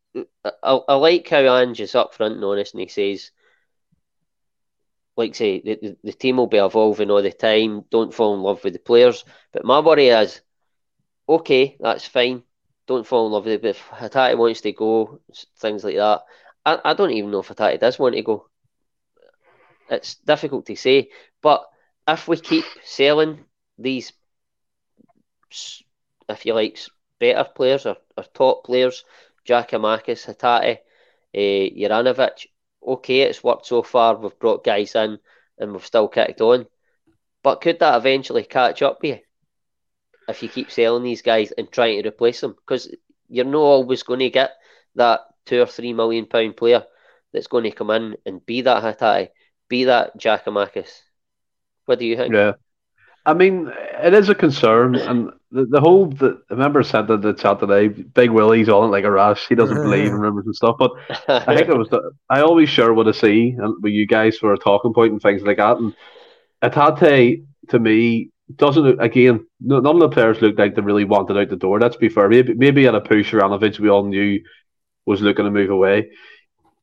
I, 0.45 0.81
I 0.89 0.95
like 0.95 1.29
how 1.29 1.59
Ange 1.59 1.81
is 1.81 1.95
up 1.95 2.15
front 2.15 2.37
and 2.37 2.45
honest, 2.45 2.73
and 2.73 2.81
he 2.81 2.89
says, 2.89 3.31
like 5.17 5.35
say, 5.35 5.61
the, 5.61 5.97
the 6.03 6.13
team 6.13 6.37
will 6.39 6.47
be 6.47 6.59
evolving 6.59 7.11
all 7.11 7.23
the 7.23 7.33
time. 7.33 7.85
Don't 7.91 8.15
fall 8.15 8.35
in 8.35 8.41
love 8.43 8.65
with 8.65 8.73
the 8.73 8.79
players. 8.79 9.25
But 9.53 9.65
my 9.65 9.81
worry 9.81 10.09
is, 10.09 10.41
okay, 11.29 11.77
that's 11.81 12.07
fine. 12.07 12.43
Don't 12.87 13.07
fall 13.07 13.27
in 13.27 13.33
love 13.33 13.45
with 13.45 13.55
it. 13.55 13.63
But 13.63 13.69
if 13.71 13.89
Hatate 13.89 14.39
wants 14.39 14.63
to 14.63 14.73
go, 14.73 15.21
things 15.59 15.85
like 15.85 15.97
that, 15.97 16.23
I, 16.65 16.79
I 16.85 16.95
don't 16.95 17.11
even 17.11 17.31
know 17.31 17.41
if 17.41 17.49
Hatate 17.49 17.81
does 17.81 17.99
want 17.99 18.15
to 18.15 18.23
go. 18.23 18.47
It's 19.91 20.15
difficult 20.17 20.67
to 20.67 20.77
say. 20.77 21.11
But 21.43 21.65
if 22.09 22.27
we 22.29 22.37
keep 22.39 22.65
selling 22.85 23.45
these, 23.79 24.13
if 26.29 26.47
you 26.47 26.55
like, 26.55 26.79
better 27.19 27.45
players 27.55 27.87
or, 27.87 27.97
or 28.17 28.25
top 28.35 28.65
players, 28.65 29.05
Giakoumakis, 29.47 30.27
Hatate, 30.27 30.79
uh, 31.35 31.39
Juranovic, 31.39 32.47
okay, 32.87 33.21
it's 33.23 33.45
worked 33.45 33.67
so 33.67 33.83
far. 33.83 34.17
We've 34.17 34.39
brought 34.39 34.65
guys 34.65 34.95
in 34.95 35.19
and 35.59 35.73
we've 35.73 35.87
still 35.87 36.09
kicked 36.09 36.41
on. 36.41 36.67
But 37.43 37.61
could 37.61 37.81
that 37.81 37.97
eventually 37.97 38.45
catch 38.45 38.83
up 38.83 38.99
with 39.03 39.17
you 39.17 39.19
if 40.29 40.43
you 40.43 40.49
keep 40.49 40.71
selling 40.71 41.03
these 41.03 41.23
guys 41.23 41.53
and 41.53 41.71
trying 41.71 42.03
to 42.03 42.09
replace 42.09 42.41
them? 42.41 42.55
Because 42.55 42.95
you're 43.29 43.45
not 43.45 43.59
always 43.59 44.03
going 44.03 44.21
to 44.21 44.31
get 44.31 44.53
that 44.95 45.21
two 45.47 45.61
or 45.61 45.67
three 45.67 45.93
million 45.93 46.27
pound 46.27 46.57
player 46.57 46.85
that's 47.33 47.47
going 47.47 47.65
to 47.65 47.71
come 47.73 47.91
in 47.91 48.17
and 48.27 48.45
be 48.45 48.63
that 48.63 48.83
Hatate, 48.83 49.31
be 49.69 49.85
that 49.85 50.19
Giakoumakis, 50.19 51.01
What 51.87 51.99
do 51.99 52.07
you 52.07 52.17
think? 52.17 52.35
Yeah. 52.35 52.53
I 53.25 53.35
mean, 53.35 53.73
it 54.03 54.15
is 54.15 54.29
a 54.29 54.35
concern, 54.35 54.97
and 54.97 55.31
the, 55.53 55.67
the 55.67 55.81
whole 55.81 56.07
the, 56.07 56.43
the 56.49 56.57
member 56.57 56.83
said 56.83 57.07
that 57.09 57.21
the 57.21 57.35
chat 57.35 57.61
today, 57.61 57.89
Big 57.89 58.31
Willie's 58.31 58.71
on 58.71 58.89
it 58.89 58.93
like 58.93 59.05
a 59.05 59.11
rash. 59.11 59.47
He 59.49 59.55
doesn't 59.55 59.77
believe 59.83 60.07
in 60.07 60.15
rumors 60.15 60.47
and 60.47 60.57
stuff. 60.57 60.77
But 60.79 60.93
I 61.29 61.55
think 61.55 61.69
it 61.69 61.77
was 61.77 61.91
the, 61.91 62.13
I 62.31 62.41
always 62.41 62.71
share 62.71 62.93
what 62.95 63.07
I 63.07 63.13
see 63.13 63.51
and 63.59 63.75
with 63.83 63.93
you 63.93 64.07
guys 64.07 64.39
for 64.39 64.55
a 64.55 64.59
talking 64.59 64.95
point 64.95 65.13
and 65.13 65.21
things 65.21 65.43
like 65.43 65.59
that. 65.59 65.77
And 65.77 65.95
Hatate 66.63 67.45
to 67.69 67.79
me 67.79 68.31
doesn't 68.57 69.01
again. 69.01 69.47
None 69.61 69.87
of 69.87 70.01
the 70.01 70.09
players 70.09 70.41
looked 70.41 70.59
like 70.59 70.75
they 70.75 70.83
really 70.83 71.05
wanted 71.05 71.37
out 71.37 71.51
the 71.51 71.57
door. 71.57 71.79
Let's 71.79 71.97
be 71.97 72.09
fair. 72.09 72.29
Maybe 72.29 72.55
maybe 72.55 72.87
at 72.87 72.95
a 72.95 73.01
push, 73.01 73.33
Juranovic 73.33 73.79
we 73.79 73.91
all 73.91 74.05
knew 74.05 74.41
was 75.05 75.21
looking 75.21 75.45
to 75.45 75.51
move 75.51 75.71
away. 75.71 76.11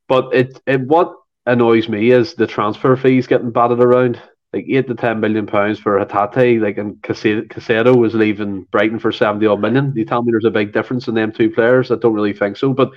But 0.07 0.34
it, 0.34 0.61
it 0.67 0.82
what 0.82 1.13
annoys 1.45 1.89
me 1.89 2.11
is 2.11 2.36
the 2.36 2.47
transfer 2.47 2.95
fees 2.95 3.28
getting 3.28 3.51
batted 3.51 3.82
around 3.82 4.22
like 4.53 4.65
eight 4.67 4.87
to 4.87 4.95
ten 4.95 5.19
million 5.19 5.45
pounds 5.45 5.79
for 5.79 6.03
Hatate, 6.03 6.61
like 6.61 6.77
and 6.77 7.01
Caicedo 7.01 7.95
was 7.95 8.15
leaving 8.15 8.63
Brighton 8.71 8.99
for 8.99 9.11
seventy 9.11 9.45
odd 9.45 9.61
million. 9.61 9.93
You 9.95 10.05
tell 10.05 10.23
me 10.23 10.31
there's 10.31 10.45
a 10.45 10.51
big 10.51 10.73
difference 10.73 11.07
in 11.07 11.15
them 11.15 11.31
two 11.31 11.49
players? 11.49 11.91
I 11.91 11.95
don't 11.95 12.13
really 12.13 12.33
think 12.33 12.57
so. 12.57 12.73
But 12.73 12.91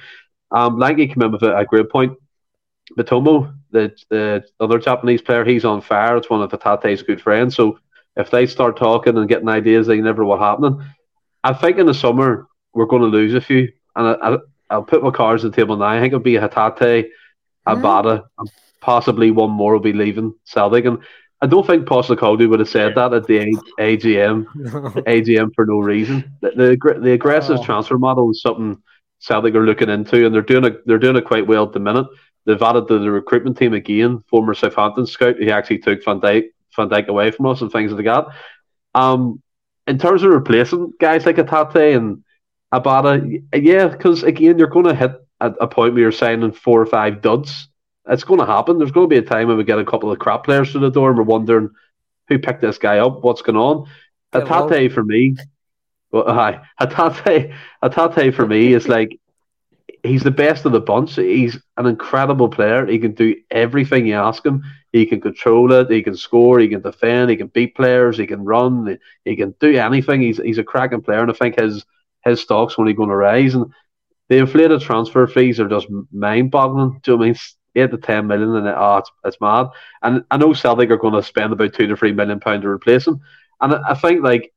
um, 0.51 0.79
Lanky 0.79 1.09
came 1.09 1.23
in 1.23 1.33
with 1.33 1.43
a, 1.43 1.57
a 1.57 1.65
great 1.65 1.91
point. 1.91 2.17
Mitoma, 2.99 3.55
the 3.71 3.95
the 4.09 4.45
other 4.61 4.79
Japanese 4.79 5.23
player, 5.23 5.45
he's 5.45 5.65
on 5.65 5.81
fire. 5.81 6.17
It's 6.17 6.31
one 6.31 6.43
of 6.43 6.51
Hatate's 6.51 7.03
good 7.03 7.21
friends. 7.21 7.55
So 7.55 7.79
if 8.17 8.31
they 8.31 8.47
start 8.47 8.77
talking 8.77 9.17
and 9.17 9.29
getting 9.29 9.49
ideas, 9.49 9.87
they 9.87 10.01
never 10.01 10.25
what 10.25 10.41
happening. 10.41 10.85
I 11.45 11.53
think 11.55 11.79
in 11.79 11.87
the 11.87 11.95
summer 11.95 12.47
we're 12.73 12.87
going 12.87 13.03
to 13.03 13.09
lose 13.09 13.35
a 13.35 13.41
few, 13.41 13.69
and 13.97 14.07
I, 14.09 14.39
I, 14.71 14.77
will 14.77 14.85
put 14.85 15.03
my 15.03 15.11
cards 15.11 15.45
on 15.45 15.51
the 15.51 15.57
table 15.57 15.77
now. 15.77 15.87
I 15.87 16.01
think 16.01 16.13
it'll 16.13 16.21
be 16.21 16.35
Hatate, 16.35 17.09
Abada, 17.67 18.25
and 18.39 18.51
possibly 18.81 19.31
one 19.31 19.51
more 19.51 19.75
will 19.75 19.81
be 19.81 19.93
leaving 19.93 20.35
Celtic. 20.45 20.85
And 20.85 20.99
I 21.43 21.47
don't 21.47 21.67
think 21.67 21.87
Postecoglou 21.87 22.49
would 22.49 22.61
have 22.61 22.69
said 22.69 22.95
that 22.95 23.13
at 23.13 23.27
the 23.27 23.53
AGM, 23.81 24.45
AGM 24.47 25.53
for 25.57 25.67
no 25.67 25.81
reason. 25.81 26.33
The 26.41 26.51
the, 26.51 27.01
the 27.01 27.13
aggressive 27.13 27.59
oh. 27.59 27.65
transfer 27.65 27.99
model 27.99 28.31
is 28.31 28.41
something 28.41 28.81
Celtic 29.19 29.55
are 29.57 29.67
looking 29.67 29.91
into, 29.91 30.25
and 30.25 30.33
they're 30.33 30.43
doing 30.43 30.65
it. 30.65 30.87
They're 30.87 30.99
doing 30.99 31.17
it 31.17 31.25
quite 31.25 31.49
well 31.49 31.65
at 31.65 31.73
the 31.73 31.81
minute. 31.81 32.07
They've 32.45 32.63
added 32.63 32.87
to 32.89 32.99
the 33.01 33.11
recruitment 33.11 33.59
team 33.59 33.75
again. 33.75 34.21
Former 34.29 34.55
Southampton 34.55 35.07
scout, 35.07 35.37
he 35.37 35.51
actually 35.51 35.79
took 35.79 36.05
Van 36.05 36.21
Dijk, 36.21 36.51
Van 36.77 36.89
Dijk 36.89 37.09
away 37.09 37.33
from 37.33 37.47
us 37.47 37.61
and 37.61 37.71
things 37.71 37.93
like 37.93 38.05
that. 38.05 38.27
Um, 38.95 39.43
in 39.89 39.99
terms 39.99 40.23
of 40.23 40.31
replacing 40.31 40.93
guys 41.01 41.27
like 41.27 41.37
Hatate 41.37 41.97
and 41.97 42.23
Abada, 42.73 43.43
yeah, 43.55 43.89
because 43.89 44.23
again, 44.23 44.59
you're 44.59 44.69
going 44.69 44.87
to 44.87 44.95
hit 44.95 45.13
at 45.41 45.55
a 45.61 45.67
point 45.67 45.95
where 45.95 46.03
you're 46.03 46.13
signing 46.13 46.53
four 46.53 46.81
or 46.81 46.87
five 46.87 47.21
duds 47.21 47.69
it's 48.09 48.25
going 48.25 48.41
to 48.41 48.47
happen. 48.47 48.79
There's 48.79 48.91
going 48.91 49.09
to 49.09 49.15
be 49.15 49.25
a 49.25 49.29
time 49.29 49.49
when 49.49 49.57
we 49.57 49.65
get 49.65 49.79
a 49.79 49.85
couple 49.85 50.11
of 50.11 50.19
crap 50.19 50.45
players 50.45 50.71
through 50.71 50.81
the 50.81 50.91
door 50.91 51.11
and 51.11 51.19
we're 51.19 51.25
wondering 51.25 51.71
who 52.29 52.39
picked 52.39 52.61
this 52.61 52.79
guy 52.79 52.99
up, 52.99 53.23
what's 53.23 53.43
going 53.43 53.57
on. 53.57 53.89
Hatate 54.33 54.93
for 54.93 55.05
me, 55.05 55.37
well, 56.13 56.33
hi, 56.33 56.61
Hatate, 56.81 57.55
Hatate 57.83 58.35
for 58.35 58.47
me 58.47 58.75
is 58.75 58.89
like 58.97 59.19
he's 60.03 60.23
the 60.23 60.31
best 60.31 60.65
of 60.65 60.73
the 60.73 60.81
bunch. 60.81 61.17
He's 61.17 61.59
an 61.77 61.87
incredible 61.87 62.49
player. 62.49 62.87
He 62.87 62.99
can 62.99 63.13
do 63.13 63.37
everything 63.51 64.07
you 64.07 64.15
ask 64.15 64.45
him. 64.45 64.63
He 64.93 65.07
can 65.07 65.21
control 65.21 65.73
it. 65.73 65.91
He 65.91 66.03
can 66.03 66.17
score. 66.17 66.59
He 66.59 66.69
can 66.69 66.83
defend. 66.83 67.31
He 67.31 67.37
can 67.37 67.47
beat 67.49 67.75
players. 67.75 68.19
He 68.19 68.27
can 68.27 68.45
run. 68.45 68.99
He 69.25 69.37
can 69.37 69.55
do 69.59 69.77
anything. 69.77 70.21
He's 70.21 70.39
he's 70.39 70.59
a 70.59 70.65
cracking 70.65 71.03
player, 71.03 71.21
and 71.21 71.31
I 71.31 71.35
think 71.35 71.59
his 71.59 71.85
his 72.25 72.41
stock's 72.41 72.75
only 72.79 72.93
going 72.93 73.09
to 73.09 73.17
rise. 73.17 73.55
And 73.55 73.73
the 74.29 74.39
inflated 74.39 74.81
transfer 74.81 75.27
fees 75.27 75.61
are 75.61 75.69
just 75.69 75.89
mind-boggling. 76.13 77.01
Do 77.03 77.13
you 77.13 77.19
know 77.19 77.25
I 77.25 77.27
mean? 77.29 77.37
Eight 77.75 77.91
to 77.91 77.97
ten 77.97 78.27
million, 78.27 78.55
and 78.55 78.69
oh, 78.69 78.99
it's, 78.99 79.11
it's 79.25 79.41
mad. 79.41 79.69
And 80.03 80.25
I 80.31 80.37
know 80.37 80.53
Celtic 80.53 80.91
are 80.91 80.99
going 80.99 81.15
to 81.15 81.23
spend 81.23 81.55
about 81.55 81.73
two 81.73 81.87
to 81.87 81.97
three 81.97 82.13
million 82.13 82.39
pound 82.39 82.63
to 82.63 82.69
replace 82.69 83.07
him. 83.07 83.21
And 83.63 83.75
I, 83.75 83.93
I 83.93 83.95
think 83.95 84.23
like, 84.23 84.53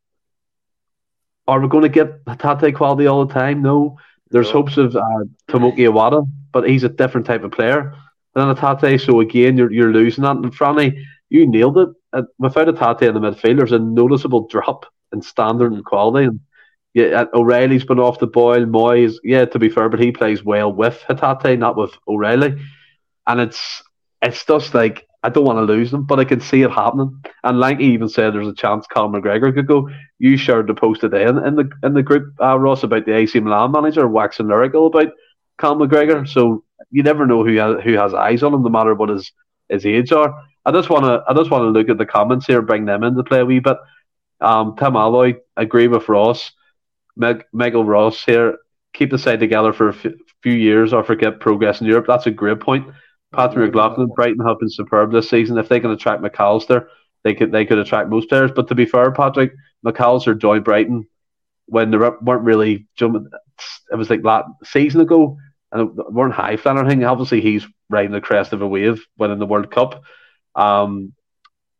are 1.47 1.61
we 1.61 1.69
going 1.69 1.83
to 1.83 1.89
get 1.89 2.25
Tate 2.39 2.75
quality 2.75 3.07
all 3.07 3.25
the 3.25 3.33
time? 3.33 3.61
No. 3.61 3.97
There's 4.31 4.47
no. 4.47 4.53
hopes 4.53 4.75
of 4.77 4.95
uh, 4.97 5.23
Tomoki 5.47 5.79
Iwata, 5.79 6.27
but 6.51 6.67
he's 6.67 6.83
a 6.83 6.89
different 6.89 7.25
type 7.25 7.43
of 7.43 7.51
player 7.51 7.95
than 8.33 8.49
a 8.49 8.55
Tate. 8.55 8.99
So 8.99 9.21
again, 9.21 9.57
you're 9.57 9.71
you're 9.71 9.93
losing 9.93 10.23
that. 10.23 10.35
And 10.35 10.53
Franny, 10.53 11.01
you 11.29 11.47
nailed 11.47 11.77
it. 11.77 11.89
Uh, 12.11 12.23
without 12.37 12.67
a 12.67 12.73
Tate 12.73 13.07
in 13.07 13.13
the 13.13 13.21
midfield, 13.21 13.57
there's 13.57 13.71
a 13.71 13.79
noticeable 13.79 14.47
drop 14.47 14.87
in 15.13 15.21
standard 15.21 15.71
and 15.71 15.85
quality. 15.85 16.27
And 16.27 16.41
yeah, 16.93 17.25
O'Riley's 17.33 17.85
been 17.85 17.99
off 17.99 18.19
the 18.19 18.27
boil. 18.27 18.65
Mooy's, 18.65 19.21
yeah, 19.23 19.45
to 19.45 19.59
be 19.59 19.69
fair, 19.69 19.87
but 19.87 20.01
he 20.01 20.11
plays 20.11 20.43
well 20.43 20.73
with 20.73 21.01
Hatate, 21.07 21.57
not 21.59 21.77
with 21.77 21.91
O'Riley 22.09 22.57
and 23.27 23.39
it's 23.39 23.83
it's 24.21 24.45
just 24.45 24.73
like 24.73 25.05
I 25.25 25.29
don't 25.29 25.45
want 25.45 25.57
to 25.57 25.63
lose 25.63 25.89
them, 25.89 26.03
but 26.03 26.19
I 26.19 26.23
can 26.23 26.39
see 26.39 26.61
it 26.61 26.71
happening. 26.71 27.23
And 27.43 27.81
he 27.81 27.93
even 27.93 28.07
said, 28.07 28.33
there's 28.33 28.47
a 28.47 28.53
chance 28.53 28.85
Cal 28.85 29.09
McGregor 29.09 29.51
could 29.51 29.65
go. 29.65 29.89
You 30.19 30.37
shared 30.37 30.67
the 30.67 30.75
post 30.75 31.01
today 31.01 31.23
in, 31.23 31.43
in 31.43 31.55
the 31.55 31.69
in 31.81 31.95
the 31.95 32.03
group, 32.03 32.33
uh, 32.39 32.59
Ross, 32.59 32.83
about 32.83 33.05
the 33.05 33.15
AC 33.15 33.39
Milan 33.39 33.71
manager 33.71 34.07
waxing 34.07 34.47
lyrical 34.47 34.87
about 34.87 35.07
Cal 35.59 35.75
McGregor. 35.75 36.27
So 36.27 36.63
you 36.91 37.01
never 37.01 37.25
know 37.25 37.43
who 37.43 37.55
has, 37.57 37.83
who 37.83 37.93
has 37.93 38.13
eyes 38.13 38.43
on 38.43 38.53
him, 38.53 38.61
no 38.61 38.69
matter 38.69 38.93
what 38.93 39.09
his 39.09 39.31
his 39.69 39.85
age 39.85 40.11
are. 40.11 40.31
I 40.63 40.71
just 40.71 40.91
want 40.91 41.05
to 41.05 41.23
I 41.27 41.33
just 41.33 41.49
want 41.49 41.63
to 41.63 41.69
look 41.69 41.89
at 41.89 41.97
the 41.97 42.05
comments 42.05 42.45
here, 42.45 42.61
bring 42.61 42.85
them 42.85 43.03
into 43.03 43.23
play 43.23 43.39
a 43.39 43.45
wee 43.45 43.59
bit. 43.59 43.77
Um, 44.41 44.75
Tim 44.77 44.95
Alloy, 44.95 45.35
agree 45.57 45.87
with 45.87 46.07
Ross. 46.07 46.51
Meg, 47.17 47.45
Ross 47.53 48.23
here, 48.23 48.57
keep 48.93 49.09
the 49.09 49.17
side 49.17 49.39
together 49.39 49.73
for 49.73 49.89
a 49.89 49.95
f- 49.95 50.13
few 50.43 50.53
years 50.53 50.93
or 50.93 51.03
forget 51.03 51.39
progress 51.39 51.81
in 51.81 51.87
Europe. 51.87 52.05
That's 52.07 52.27
a 52.27 52.31
great 52.31 52.59
point. 52.59 52.87
Patrick 53.35 53.73
McLaughlin, 53.73 54.09
Brighton 54.15 54.45
have 54.45 54.59
been 54.59 54.69
superb 54.69 55.11
this 55.11 55.29
season. 55.29 55.57
If 55.57 55.69
they 55.69 55.79
can 55.79 55.91
attract 55.91 56.23
McAllister, 56.23 56.87
they 57.23 57.33
could 57.33 57.51
they 57.51 57.65
could 57.65 57.77
attract 57.77 58.09
most 58.09 58.29
players. 58.29 58.51
But 58.55 58.67
to 58.69 58.75
be 58.75 58.85
fair, 58.85 59.11
Patrick 59.11 59.53
McAllister 59.85 60.39
joined 60.39 60.63
Brighton 60.63 61.07
when 61.67 61.91
they 61.91 61.97
weren't 61.97 62.43
really 62.43 62.87
jumping. 62.95 63.27
It 63.91 63.95
was 63.95 64.09
like 64.09 64.23
that 64.23 64.45
season 64.63 65.01
ago, 65.01 65.37
and 65.71 65.95
weren't 65.95 66.33
high 66.33 66.57
flying 66.57 66.77
or 66.77 66.81
anything. 66.81 67.03
Obviously, 67.03 67.41
he's 67.41 67.65
riding 67.89 68.11
the 68.11 68.21
crest 68.21 68.53
of 68.53 68.61
a 68.61 68.67
wave, 68.67 69.05
winning 69.17 69.39
the 69.39 69.45
World 69.45 69.71
Cup. 69.71 70.03
Um, 70.55 71.13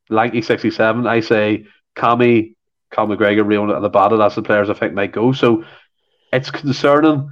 Lanky 0.10 0.42
sixty 0.42 0.72
seven, 0.72 1.08
I 1.08 1.22
say 1.22 1.66
Cammy, 1.96 2.56
Cal 2.92 3.08
McGregor, 3.08 3.46
Rio 3.46 3.76
at 3.76 3.82
the 3.82 3.90
bottom. 3.90 4.20
That's 4.20 4.36
the 4.36 4.44
players 4.44 4.70
I 4.70 4.74
think 4.74 4.94
might 4.94 5.12
go. 5.12 5.32
So 5.32 5.66
it's 6.32 6.52
concerning 6.52 7.32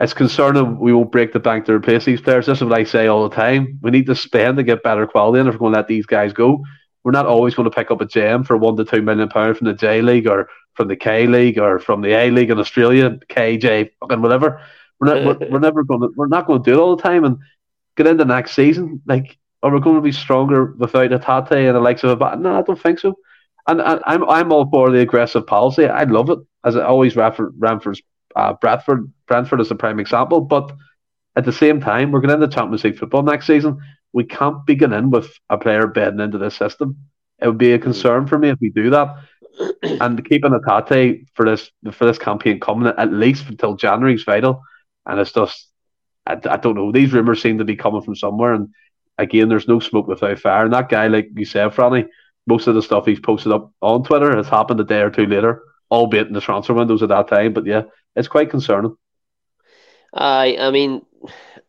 it's 0.00 0.12
concerning 0.12 0.78
we 0.78 0.92
won't 0.92 1.12
break 1.12 1.32
the 1.32 1.40
bank 1.40 1.64
to 1.66 1.72
replace 1.72 2.04
these 2.04 2.20
players. 2.20 2.46
This 2.46 2.58
is 2.58 2.64
what 2.64 2.78
I 2.78 2.84
say 2.84 3.06
all 3.06 3.28
the 3.28 3.34
time. 3.34 3.78
We 3.82 3.90
need 3.90 4.06
to 4.06 4.14
spend 4.14 4.58
to 4.58 4.62
get 4.62 4.82
better 4.82 5.06
quality, 5.06 5.40
and 5.40 5.48
if 5.48 5.54
we're 5.54 5.58
going 5.58 5.72
to 5.72 5.78
let 5.78 5.88
these 5.88 6.06
guys 6.06 6.32
go, 6.32 6.62
we're 7.02 7.12
not 7.12 7.26
always 7.26 7.54
going 7.54 7.70
to 7.70 7.74
pick 7.74 7.90
up 7.90 8.00
a 8.00 8.06
gem 8.06 8.44
for 8.44 8.56
one 8.56 8.76
to 8.76 8.84
two 8.84 9.00
million 9.00 9.28
pounds 9.28 9.58
from 9.58 9.68
the 9.68 9.74
J 9.74 10.02
League 10.02 10.26
or 10.26 10.48
from 10.74 10.88
the 10.88 10.96
K 10.96 11.26
League 11.26 11.58
or 11.58 11.78
from 11.78 12.02
the 12.02 12.12
A 12.12 12.30
League 12.30 12.50
in 12.50 12.58
Australia, 12.58 13.18
KJ, 13.30 13.90
fucking 14.00 14.20
whatever. 14.20 14.60
We're 15.00 15.14
not. 15.14 15.40
We're, 15.40 15.50
we're 15.50 15.60
never 15.60 15.82
going 15.82 16.00
to. 16.02 16.08
We're 16.14 16.26
not 16.26 16.46
going 16.46 16.62
to 16.62 16.70
do 16.70 16.76
it 16.76 16.82
all 16.82 16.96
the 16.96 17.02
time 17.02 17.24
and 17.24 17.38
get 17.96 18.06
into 18.06 18.24
next 18.24 18.54
season. 18.54 19.00
Like, 19.06 19.38
are 19.62 19.70
we 19.70 19.80
going 19.80 19.96
to 19.96 20.02
be 20.02 20.12
stronger 20.12 20.74
without 20.78 21.12
a 21.12 21.18
Tate 21.18 21.66
and 21.66 21.76
the 21.76 21.80
likes 21.80 22.04
of 22.04 22.10
a 22.10 22.16
bat? 22.16 22.40
No, 22.40 22.58
I 22.58 22.62
don't 22.62 22.80
think 22.80 22.98
so. 22.98 23.14
And, 23.66 23.80
and 23.80 24.00
I'm 24.04 24.28
I'm 24.28 24.52
all 24.52 24.68
for 24.70 24.90
the 24.90 25.00
aggressive 25.00 25.46
policy. 25.46 25.86
I 25.86 26.04
love 26.04 26.28
it 26.28 26.38
as 26.66 26.76
I 26.76 26.84
always 26.84 27.16
refer, 27.16 27.50
Ramford's 27.52 28.02
uh, 28.36 28.52
Bradford, 28.54 29.10
Brentford 29.26 29.60
is 29.60 29.70
a 29.70 29.74
prime 29.74 29.98
example. 29.98 30.40
But 30.40 30.72
at 31.34 31.44
the 31.44 31.52
same 31.52 31.80
time, 31.80 32.12
we're 32.12 32.20
going 32.20 32.34
into 32.34 32.54
Champions 32.54 32.84
League 32.84 32.98
football 32.98 33.22
next 33.22 33.46
season. 33.46 33.78
We 34.12 34.24
can't 34.24 34.64
be 34.64 34.74
going 34.74 34.92
in 34.92 35.10
with 35.10 35.28
a 35.50 35.58
player 35.58 35.86
bedding 35.86 36.20
into 36.20 36.38
this 36.38 36.56
system. 36.56 36.96
It 37.40 37.48
would 37.48 37.58
be 37.58 37.72
a 37.72 37.78
concern 37.78 38.26
for 38.26 38.38
me 38.38 38.50
if 38.50 38.58
we 38.60 38.70
do 38.70 38.90
that. 38.90 39.16
and 39.82 40.22
keeping 40.24 40.52
a 40.52 40.82
Tate 40.82 41.28
for 41.34 41.46
this 41.46 41.70
for 41.92 42.04
this 42.04 42.18
campaign 42.18 42.60
coming 42.60 42.92
at 42.96 43.12
least 43.12 43.48
until 43.48 43.74
January 43.74 44.14
is 44.14 44.24
vital. 44.24 44.62
And 45.06 45.20
it's 45.20 45.32
just, 45.32 45.68
I, 46.26 46.32
I 46.32 46.56
don't 46.56 46.74
know. 46.74 46.92
These 46.92 47.12
rumours 47.12 47.40
seem 47.40 47.58
to 47.58 47.64
be 47.64 47.76
coming 47.76 48.02
from 48.02 48.16
somewhere. 48.16 48.54
And 48.54 48.68
again, 49.18 49.48
there's 49.48 49.68
no 49.68 49.80
smoke 49.80 50.08
without 50.08 50.38
fire. 50.38 50.64
And 50.64 50.72
that 50.74 50.88
guy, 50.88 51.06
like 51.06 51.28
you 51.34 51.44
said, 51.44 51.70
Franny, 51.70 52.06
most 52.46 52.66
of 52.66 52.74
the 52.74 52.82
stuff 52.82 53.06
he's 53.06 53.20
posted 53.20 53.52
up 53.52 53.72
on 53.80 54.04
Twitter 54.04 54.36
has 54.36 54.48
happened 54.48 54.80
a 54.80 54.84
day 54.84 55.00
or 55.00 55.10
two 55.10 55.26
later, 55.26 55.62
albeit 55.90 56.26
in 56.28 56.32
the 56.32 56.40
transfer 56.40 56.74
windows 56.74 57.02
at 57.02 57.08
that 57.08 57.28
time. 57.28 57.52
But 57.52 57.66
yeah, 57.66 57.82
it's 58.16 58.28
quite 58.28 58.50
concerning. 58.50 58.96
I, 60.12 60.56
I 60.58 60.70
mean, 60.70 61.04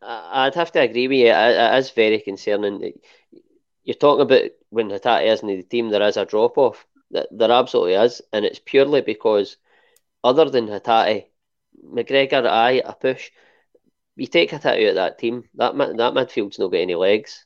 I'd 0.02 0.56
have 0.56 0.72
to 0.72 0.80
agree 0.80 1.08
with 1.08 1.18
you. 1.18 1.28
It 1.28 1.78
is 1.78 1.92
very 1.92 2.20
concerning. 2.20 2.94
You're 3.84 3.96
talking 3.96 4.22
about 4.22 4.52
when 4.70 4.90
Hatate 4.90 5.28
isn't 5.28 5.48
the 5.48 5.64
team, 5.64 5.90
there 5.90 6.02
is 6.08 6.18
a 6.18 6.26
drop 6.26 6.58
off. 6.58 6.88
There 7.12 7.52
absolutely 7.52 7.94
is, 7.94 8.22
and 8.34 8.46
it's 8.46 8.60
purely 8.64 9.02
because 9.02 9.58
other 10.24 10.50
than 10.50 10.68
Hatate, 10.68 11.26
McGregor, 11.86 12.48
I 12.48 12.82
a 12.84 12.94
push. 12.94 13.32
You 14.16 14.28
take 14.28 14.52
Hatate 14.52 14.84
out 14.84 14.90
of 14.90 14.96
that 14.96 15.20
team, 15.20 15.44
that 15.56 15.78
that 15.78 16.14
midfield's 16.14 16.60
not 16.60 16.72
got 16.72 16.78
any 16.78 16.96
legs. 16.96 17.46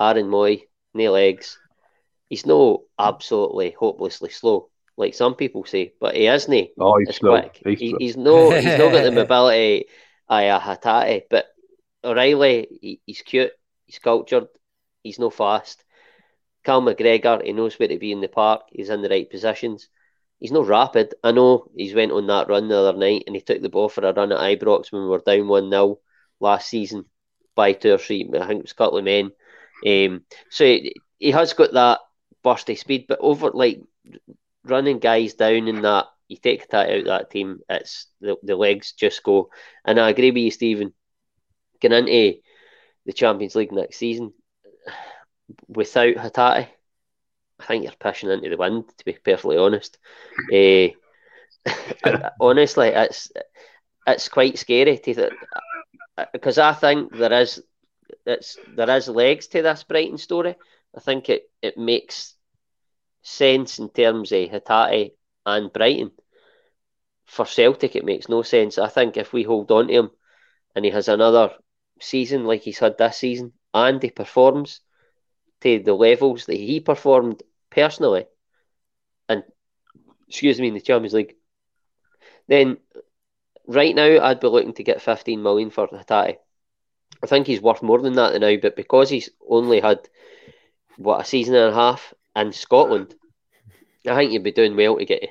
Aaron 0.00 0.26
Mooy, 0.26 0.64
no 0.94 1.12
legs. 1.12 1.58
He's 2.28 2.44
no 2.44 2.84
absolutely 2.98 3.70
hopelessly 3.70 4.30
slow 4.30 4.70
like 4.98 5.14
some 5.14 5.36
people 5.36 5.64
say, 5.64 5.92
but 6.00 6.16
he 6.16 6.26
isn't. 6.26 6.70
Oh, 6.78 6.98
he's 6.98 7.16
slow. 7.16 7.40
quick. 7.40 7.62
He's, 7.64 7.78
he, 7.78 7.96
he's 7.98 8.16
no, 8.16 8.50
he's 8.50 8.64
not 8.64 8.92
got 8.92 9.04
the 9.04 9.12
mobility 9.22 9.86
of 10.28 10.42
a 10.42 10.58
Hatate, 10.58 11.22
but 11.30 11.46
O'Riley, 12.02 12.66
he, 12.82 13.00
he's 13.06 13.22
cute, 13.22 13.52
he's 13.86 14.00
cultured, 14.00 14.48
he's 15.02 15.20
no 15.20 15.30
fast. 15.30 15.84
Cal 16.64 16.82
McGregor, 16.82 17.42
he 17.44 17.52
knows 17.52 17.78
where 17.78 17.88
to 17.88 17.98
be 17.98 18.10
in 18.10 18.20
the 18.20 18.28
park. 18.28 18.62
He's 18.70 18.90
in 18.90 19.00
the 19.00 19.08
right 19.08 19.30
positions. 19.30 19.88
He's 20.40 20.52
not 20.52 20.66
rapid. 20.66 21.14
I 21.22 21.30
know 21.30 21.70
he's 21.74 21.94
went 21.94 22.12
on 22.12 22.26
that 22.26 22.48
run 22.48 22.68
the 22.68 22.76
other 22.76 22.98
night 22.98 23.24
and 23.26 23.36
he 23.36 23.40
took 23.40 23.62
the 23.62 23.68
ball 23.68 23.88
for 23.88 24.04
a 24.04 24.12
run 24.12 24.32
at 24.32 24.38
Ibrox 24.38 24.90
when 24.90 25.02
we 25.02 25.08
were 25.08 25.22
down 25.24 25.46
1 25.46 25.70
0 25.70 26.00
last 26.40 26.68
season 26.68 27.04
by 27.54 27.72
two 27.72 27.94
or 27.94 27.98
three, 27.98 28.28
I 28.34 28.46
think 28.46 28.60
it 28.60 28.62
was 28.62 28.72
a 28.72 28.74
couple 28.74 28.98
of 28.98 29.04
men. 29.04 29.30
Um, 29.86 30.24
so 30.50 30.64
he, 30.64 30.94
he 31.18 31.30
has 31.30 31.54
got 31.54 31.72
that 31.72 32.00
bursty 32.44 32.76
speed, 32.76 33.06
but 33.08 33.18
over 33.20 33.50
like 33.50 33.80
running 34.70 34.98
guys 34.98 35.34
down 35.34 35.68
in 35.68 35.82
that, 35.82 36.06
you 36.28 36.36
take 36.36 36.68
that 36.70 36.90
out 36.90 37.04
that 37.06 37.30
team, 37.30 37.60
it's 37.68 38.06
the, 38.20 38.36
the 38.42 38.56
legs 38.56 38.92
just 38.92 39.22
go. 39.22 39.50
And 39.84 39.98
I 40.00 40.10
agree 40.10 40.30
with 40.30 40.38
you, 40.42 40.50
Stephen. 40.50 40.92
Getting 41.80 42.08
into 42.08 42.40
the 43.06 43.12
Champions 43.12 43.54
League 43.56 43.72
next 43.72 43.96
season 43.98 44.32
without 45.68 46.14
Hatate, 46.16 46.68
I 47.60 47.64
think 47.64 47.84
you're 47.84 47.92
pushing 47.98 48.30
into 48.30 48.48
the 48.50 48.56
wind. 48.56 48.84
To 48.98 49.04
be 49.04 49.12
perfectly 49.14 49.58
honest, 49.58 49.98
uh, 50.52 50.88
honestly, 52.40 52.88
it's 52.88 53.30
it's 54.06 54.28
quite 54.28 54.58
scary 54.58 54.98
to 54.98 55.14
th- 55.14 55.32
because 56.32 56.58
I 56.58 56.72
think 56.72 57.12
there 57.16 57.32
is 57.32 57.62
it's 58.26 58.58
there 58.76 58.90
is 58.90 59.08
legs 59.08 59.48
to 59.48 59.62
this 59.62 59.84
Brighton 59.84 60.18
story. 60.18 60.56
I 60.96 61.00
think 61.00 61.28
it, 61.30 61.44
it 61.62 61.78
makes 61.78 62.34
sense 63.28 63.78
in 63.78 63.88
terms 63.90 64.32
of 64.32 64.48
Hatate 64.48 65.12
and 65.44 65.72
Brighton. 65.72 66.12
For 67.26 67.44
Celtic, 67.44 67.94
it 67.94 68.04
makes 68.04 68.28
no 68.28 68.42
sense. 68.42 68.78
I 68.78 68.88
think 68.88 69.16
if 69.16 69.32
we 69.32 69.42
hold 69.42 69.70
on 69.70 69.88
to 69.88 69.92
him 69.92 70.10
and 70.74 70.84
he 70.84 70.90
has 70.90 71.08
another 71.08 71.50
season 72.00 72.44
like 72.44 72.62
he's 72.62 72.78
had 72.78 72.96
this 72.96 73.18
season 73.18 73.52
and 73.74 74.02
he 74.02 74.10
performs 74.10 74.80
to 75.60 75.80
the 75.80 75.94
levels 75.94 76.46
that 76.46 76.56
he 76.56 76.80
performed 76.80 77.42
personally 77.70 78.26
and 79.28 79.44
excuse 80.28 80.60
me 80.60 80.68
in 80.68 80.74
the 80.74 80.80
Champions 80.80 81.14
League, 81.14 81.34
then 82.46 82.78
right 83.66 83.94
now 83.94 84.24
I'd 84.24 84.40
be 84.40 84.48
looking 84.48 84.74
to 84.74 84.84
get 84.84 85.02
15 85.02 85.42
million 85.42 85.70
for 85.70 85.88
Hatate. 85.88 86.36
I 87.22 87.26
think 87.26 87.46
he's 87.46 87.60
worth 87.60 87.82
more 87.82 88.00
than 88.00 88.14
that 88.14 88.40
now, 88.40 88.56
but 88.60 88.76
because 88.76 89.10
he's 89.10 89.30
only 89.46 89.80
had 89.80 90.08
what 90.96 91.20
a 91.20 91.24
season 91.24 91.54
and 91.54 91.72
a 91.72 91.74
half 91.74 92.14
in 92.36 92.52
Scotland, 92.52 93.14
I 94.06 94.14
think 94.14 94.32
you'd 94.32 94.44
be 94.44 94.52
doing 94.52 94.76
well 94.76 94.98
to 94.98 95.04
get. 95.04 95.28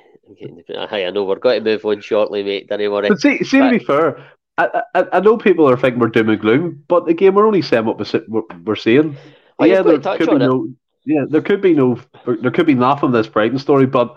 Hey, 0.90 1.06
I 1.06 1.10
know 1.10 1.24
we're 1.24 1.36
going 1.36 1.64
to 1.64 1.70
move 1.70 1.84
on 1.84 2.00
shortly, 2.00 2.42
mate. 2.42 2.68
Don't 2.68 2.92
worry. 2.92 3.08
But 3.08 3.20
see, 3.20 3.42
see 3.44 3.60
but, 3.60 3.70
to 3.70 3.78
be 3.78 3.84
fair, 3.84 4.30
I, 4.58 4.82
I, 4.94 5.06
I 5.14 5.20
know 5.20 5.38
people 5.38 5.68
are 5.68 5.76
thinking 5.76 6.00
we're 6.00 6.08
doom 6.08 6.28
and 6.28 6.40
gloom, 6.40 6.84
but 6.88 7.08
again, 7.08 7.34
we're 7.34 7.46
only 7.46 7.62
saying 7.62 7.86
what 7.86 7.98
we're, 8.28 8.42
we're 8.64 8.76
saying. 8.76 9.16
Oh, 9.58 9.64
yeah, 9.64 9.82
there 9.82 9.98
could 9.98 10.30
be 10.30 10.38
no. 10.38 10.68
Yeah, 11.04 11.24
there 11.28 11.40
could 11.40 11.62
be 11.62 11.74
no. 11.74 11.98
There 12.26 12.50
could 12.50 12.66
be 12.66 12.74
nothing 12.74 13.12
this 13.12 13.28
Brighton 13.28 13.58
story, 13.58 13.86
but 13.86 14.16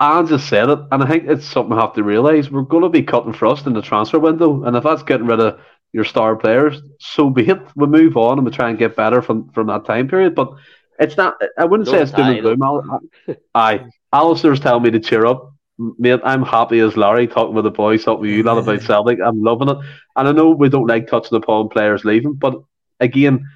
Ange 0.00 0.28
just 0.28 0.48
said 0.48 0.68
it, 0.68 0.78
and 0.92 1.02
I 1.02 1.06
think 1.06 1.24
it's 1.26 1.46
something 1.46 1.74
we 1.74 1.80
have 1.80 1.94
to 1.94 2.02
realise. 2.02 2.50
We're 2.50 2.62
going 2.62 2.82
to 2.82 2.88
be 2.88 3.02
cutting 3.02 3.32
frost 3.32 3.66
in 3.66 3.72
the 3.72 3.82
transfer 3.82 4.18
window, 4.18 4.64
and 4.64 4.76
if 4.76 4.84
that's 4.84 5.02
getting 5.02 5.26
rid 5.26 5.40
of 5.40 5.58
your 5.92 6.04
star 6.04 6.36
players, 6.36 6.80
so 7.00 7.30
be 7.30 7.48
it. 7.48 7.58
We 7.74 7.86
move 7.86 8.16
on 8.16 8.38
and 8.38 8.46
we 8.46 8.52
try 8.52 8.70
and 8.70 8.78
get 8.78 8.96
better 8.96 9.22
from, 9.22 9.50
from 9.50 9.66
that 9.66 9.84
time 9.84 10.08
period. 10.08 10.34
But 10.34 10.52
it's 11.00 11.16
not. 11.16 11.40
I 11.58 11.64
wouldn't 11.64 11.88
say 11.88 12.00
it's 12.00 12.12
doom 12.12 12.26
and 12.28 12.40
gloom. 12.40 12.62
I, 12.62 13.36
aye, 13.54 13.86
Alistair's 14.12 14.60
telling 14.60 14.82
me 14.82 14.90
to 14.90 15.00
cheer 15.00 15.26
up, 15.26 15.52
mate. 15.78 16.20
I'm 16.22 16.42
happy 16.42 16.78
as 16.80 16.96
Larry 16.96 17.26
talking 17.26 17.54
with 17.54 17.64
the 17.64 17.70
boys, 17.70 18.04
talking 18.04 18.20
with 18.22 18.30
you 18.30 18.42
lot 18.42 18.58
about 18.58 18.82
Celtic. 18.86 19.18
I'm 19.24 19.42
loving 19.42 19.70
it, 19.70 19.78
and 20.16 20.28
I 20.28 20.32
know 20.32 20.50
we 20.50 20.68
don't 20.68 20.86
like 20.86 21.08
touching 21.08 21.36
upon 21.36 21.68
players 21.70 22.04
leaving, 22.04 22.34
but 22.34 22.62
again. 23.00 23.46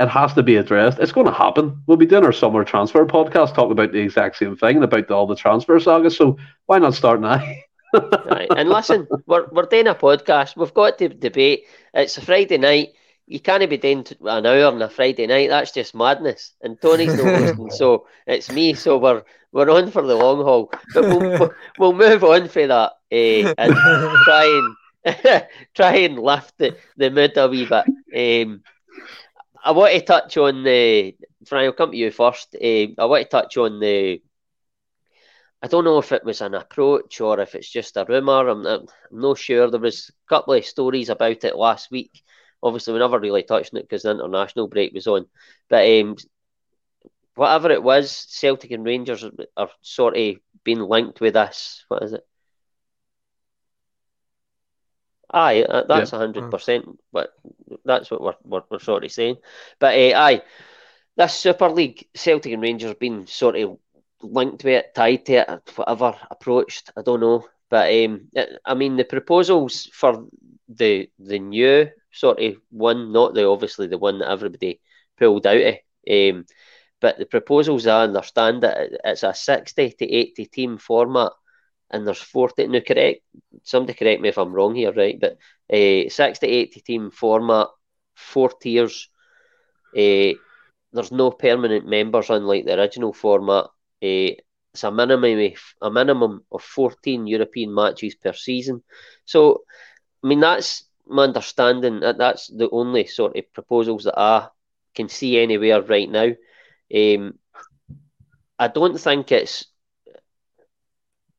It 0.00 0.08
has 0.08 0.34
to 0.34 0.42
be 0.42 0.56
addressed. 0.56 0.98
It's 0.98 1.12
going 1.12 1.28
to 1.28 1.32
happen. 1.32 1.80
We'll 1.86 1.96
be 1.96 2.04
doing 2.04 2.24
our 2.24 2.32
summer 2.32 2.64
transfer 2.64 3.06
podcast 3.06 3.54
talking 3.54 3.70
about 3.70 3.92
the 3.92 4.00
exact 4.00 4.36
same 4.36 4.56
thing 4.56 4.74
and 4.74 4.84
about 4.84 5.08
all 5.12 5.28
the 5.28 5.36
transfer 5.36 5.78
saga. 5.78 6.10
So 6.10 6.36
why 6.66 6.80
not 6.80 6.94
start 6.94 7.20
now? 7.20 7.40
right. 8.26 8.48
And 8.56 8.68
listen, 8.68 9.06
we're, 9.26 9.46
we're 9.52 9.66
doing 9.66 9.86
a 9.86 9.94
podcast. 9.94 10.56
We've 10.56 10.74
got 10.74 10.98
to 10.98 11.08
debate. 11.10 11.66
It's 11.94 12.18
a 12.18 12.22
Friday 12.22 12.58
night. 12.58 12.94
You 13.26 13.40
can't 13.40 13.68
be 13.68 13.76
doing 13.78 14.06
an 14.24 14.46
hour 14.46 14.66
on 14.66 14.82
a 14.82 14.88
Friday 14.88 15.26
night. 15.26 15.48
That's 15.48 15.72
just 15.72 15.94
madness. 15.94 16.54
And 16.62 16.80
Tony's 16.80 17.14
not 17.14 17.24
listening, 17.40 17.70
so 17.70 18.06
it's 18.26 18.50
me. 18.50 18.74
So 18.74 18.98
we're 18.98 19.22
we're 19.52 19.70
on 19.70 19.90
for 19.90 20.02
the 20.02 20.14
long 20.14 20.42
haul. 20.42 20.70
But 20.92 21.04
we'll 21.04 21.54
we'll 21.78 21.92
move 21.94 22.24
on 22.24 22.48
for 22.48 22.66
that 22.66 22.92
uh, 23.12 23.54
and 23.58 23.74
try 24.24 24.44
and 25.04 25.46
try 25.74 25.96
and 25.96 26.18
lift 26.18 26.58
the, 26.58 26.76
the 26.96 27.10
mood 27.10 27.36
a 27.36 27.48
wee 27.48 27.66
bit. 27.66 28.46
Um, 28.46 28.62
I 29.64 29.70
want 29.72 29.94
to 29.94 30.00
touch 30.02 30.36
on 30.36 30.62
the. 30.62 31.16
Frank, 31.46 31.66
I'll 31.66 31.72
come 31.72 31.90
to 31.92 31.96
you 31.96 32.10
first. 32.10 32.54
Uh, 32.54 32.88
I 32.98 33.04
want 33.04 33.24
to 33.24 33.28
touch 33.28 33.56
on 33.56 33.80
the 33.80 34.20
I 35.64 35.66
don't 35.66 35.84
know 35.84 35.96
if 35.96 36.12
it 36.12 36.26
was 36.26 36.42
an 36.42 36.52
approach 36.52 37.22
or 37.22 37.40
if 37.40 37.54
it's 37.54 37.70
just 37.70 37.96
a 37.96 38.04
rumour. 38.06 38.50
I'm, 38.50 38.66
I'm, 38.66 38.86
not 39.10 39.38
sure. 39.38 39.70
There 39.70 39.80
was 39.80 40.10
a 40.10 40.28
couple 40.28 40.52
of 40.52 40.66
stories 40.66 41.08
about 41.08 41.42
it 41.42 41.56
last 41.56 41.90
week. 41.90 42.22
Obviously, 42.64 42.94
we 42.94 43.00
never 43.00 43.20
really 43.20 43.44
touched 43.44 43.74
on 43.74 43.80
it 43.80 43.82
because 43.82 44.02
the 44.02 44.10
international 44.12 44.68
break 44.68 44.94
was 44.94 45.06
on. 45.06 45.26
But 45.68 45.86
um, 45.88 46.16
whatever 47.36 47.70
it 47.70 47.82
was, 47.82 48.10
Celtic 48.30 48.70
and 48.72 48.84
Rangers 48.84 49.24
are, 49.24 49.32
are 49.56 49.70
sort 49.82 50.16
of 50.16 50.36
being 50.64 50.80
linked 50.80 51.20
with 51.20 51.34
this. 51.34 51.84
What 51.88 52.02
is 52.02 52.14
it? 52.14 52.26
Aye, 55.32 55.62
uh, 55.64 55.84
that's 55.88 56.12
a 56.12 56.18
hundred 56.18 56.50
percent. 56.50 56.86
But 57.12 57.30
that's 57.84 58.10
what 58.10 58.22
we're, 58.22 58.34
we're, 58.44 58.62
we're 58.70 58.78
sort 58.78 59.04
of 59.04 59.12
saying. 59.12 59.36
But 59.80 59.94
uh, 59.94 60.18
aye, 60.18 60.42
this 61.16 61.34
Super 61.34 61.68
League, 61.70 62.08
Celtic 62.14 62.52
and 62.52 62.62
Rangers 62.62 62.94
been 62.94 63.26
sort 63.26 63.56
of 63.56 63.78
linked 64.22 64.60
to 64.60 64.70
it, 64.70 64.94
tied 64.94 65.26
to 65.26 65.32
it, 65.34 65.72
whatever 65.76 66.16
approached. 66.30 66.92
I 66.96 67.02
don't 67.02 67.20
know, 67.20 67.46
but 67.68 67.88
um, 67.92 68.28
it, 68.32 68.60
I 68.64 68.74
mean 68.74 68.96
the 68.96 69.04
proposals 69.04 69.86
for 69.92 70.26
the 70.68 71.10
the 71.18 71.38
new 71.40 71.90
sort 72.14 72.40
of 72.40 72.56
one, 72.70 73.12
not 73.12 73.34
the 73.34 73.46
obviously 73.46 73.86
the 73.86 73.98
one 73.98 74.18
that 74.18 74.30
everybody 74.30 74.80
pulled 75.18 75.46
out 75.46 75.60
of. 75.60 75.74
Um, 76.10 76.46
but 77.00 77.18
the 77.18 77.26
proposals, 77.26 77.86
I 77.86 78.04
understand 78.04 78.62
that 78.62 78.90
it's 79.04 79.22
a 79.22 79.34
sixty 79.34 79.90
to 79.90 80.10
eighty 80.10 80.46
team 80.46 80.78
format, 80.78 81.32
and 81.90 82.06
there's 82.06 82.20
forty. 82.20 82.66
No, 82.66 82.80
correct. 82.80 83.20
Somebody 83.62 83.94
correct 83.94 84.20
me 84.20 84.28
if 84.28 84.38
I'm 84.38 84.52
wrong 84.52 84.74
here, 84.74 84.92
right? 84.92 85.18
But 85.20 85.38
uh, 85.72 86.08
six 86.08 86.38
to 86.40 86.46
eighty 86.46 86.80
team 86.80 87.10
format, 87.10 87.68
four 88.14 88.50
tiers. 88.50 89.08
Uh, 89.96 90.34
there's 90.92 91.12
no 91.12 91.30
permanent 91.30 91.86
members 91.86 92.30
unlike 92.30 92.64
the 92.64 92.78
original 92.78 93.12
format. 93.12 93.64
Uh, 94.02 94.38
it's 94.74 94.82
a 94.82 94.90
minimum 94.90 95.52
a 95.82 95.90
minimum 95.90 96.44
of 96.50 96.62
14 96.62 97.26
European 97.28 97.72
matches 97.72 98.16
per 98.16 98.32
season. 98.32 98.82
So, 99.24 99.62
I 100.22 100.26
mean, 100.26 100.40
that's 100.40 100.84
my 101.06 101.24
understanding. 101.24 102.00
That 102.00 102.18
that's 102.18 102.48
the 102.48 102.68
only 102.70 103.06
sort 103.06 103.36
of 103.36 103.52
proposals 103.52 104.04
that 104.04 104.18
I 104.18 104.48
can 104.94 105.08
see 105.08 105.38
anywhere 105.38 105.82
right 105.82 106.08
now. 106.10 106.30
Um, 106.94 107.38
I 108.58 108.68
don't 108.68 108.98
think 108.98 109.32
it's. 109.32 109.66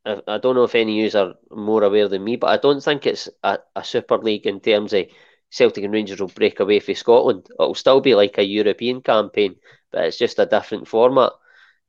I, 0.05 0.22
I 0.28 0.38
don't 0.38 0.55
know 0.55 0.63
if 0.63 0.76
any 0.76 1.05
of 1.05 1.13
you 1.13 1.20
are 1.20 1.34
more 1.51 1.84
aware 1.84 2.07
than 2.07 2.24
me, 2.24 2.36
but 2.36 2.47
I 2.47 2.57
don't 2.57 2.82
think 2.82 3.05
it's 3.05 3.30
a, 3.43 3.59
a 3.76 3.84
Super 3.84 4.18
League 4.18 4.45
in 4.45 4.59
terms 4.59 4.93
of 4.93 5.05
Celtic 5.49 5.84
and 5.84 5.93
Rangers 5.93 6.20
will 6.20 6.28
break 6.28 6.59
away 6.59 6.80
from 6.80 6.95
Scotland. 6.95 7.47
It'll 7.59 7.76
still 7.76 8.01
be 8.01 8.16
like 8.16 8.38
a 8.38 8.43
European 8.43 9.01
campaign, 9.01 9.55
but 9.91 10.05
it's 10.05 10.18
just 10.18 10.39
a 10.39 10.45
different 10.45 10.88
format. 10.88 11.32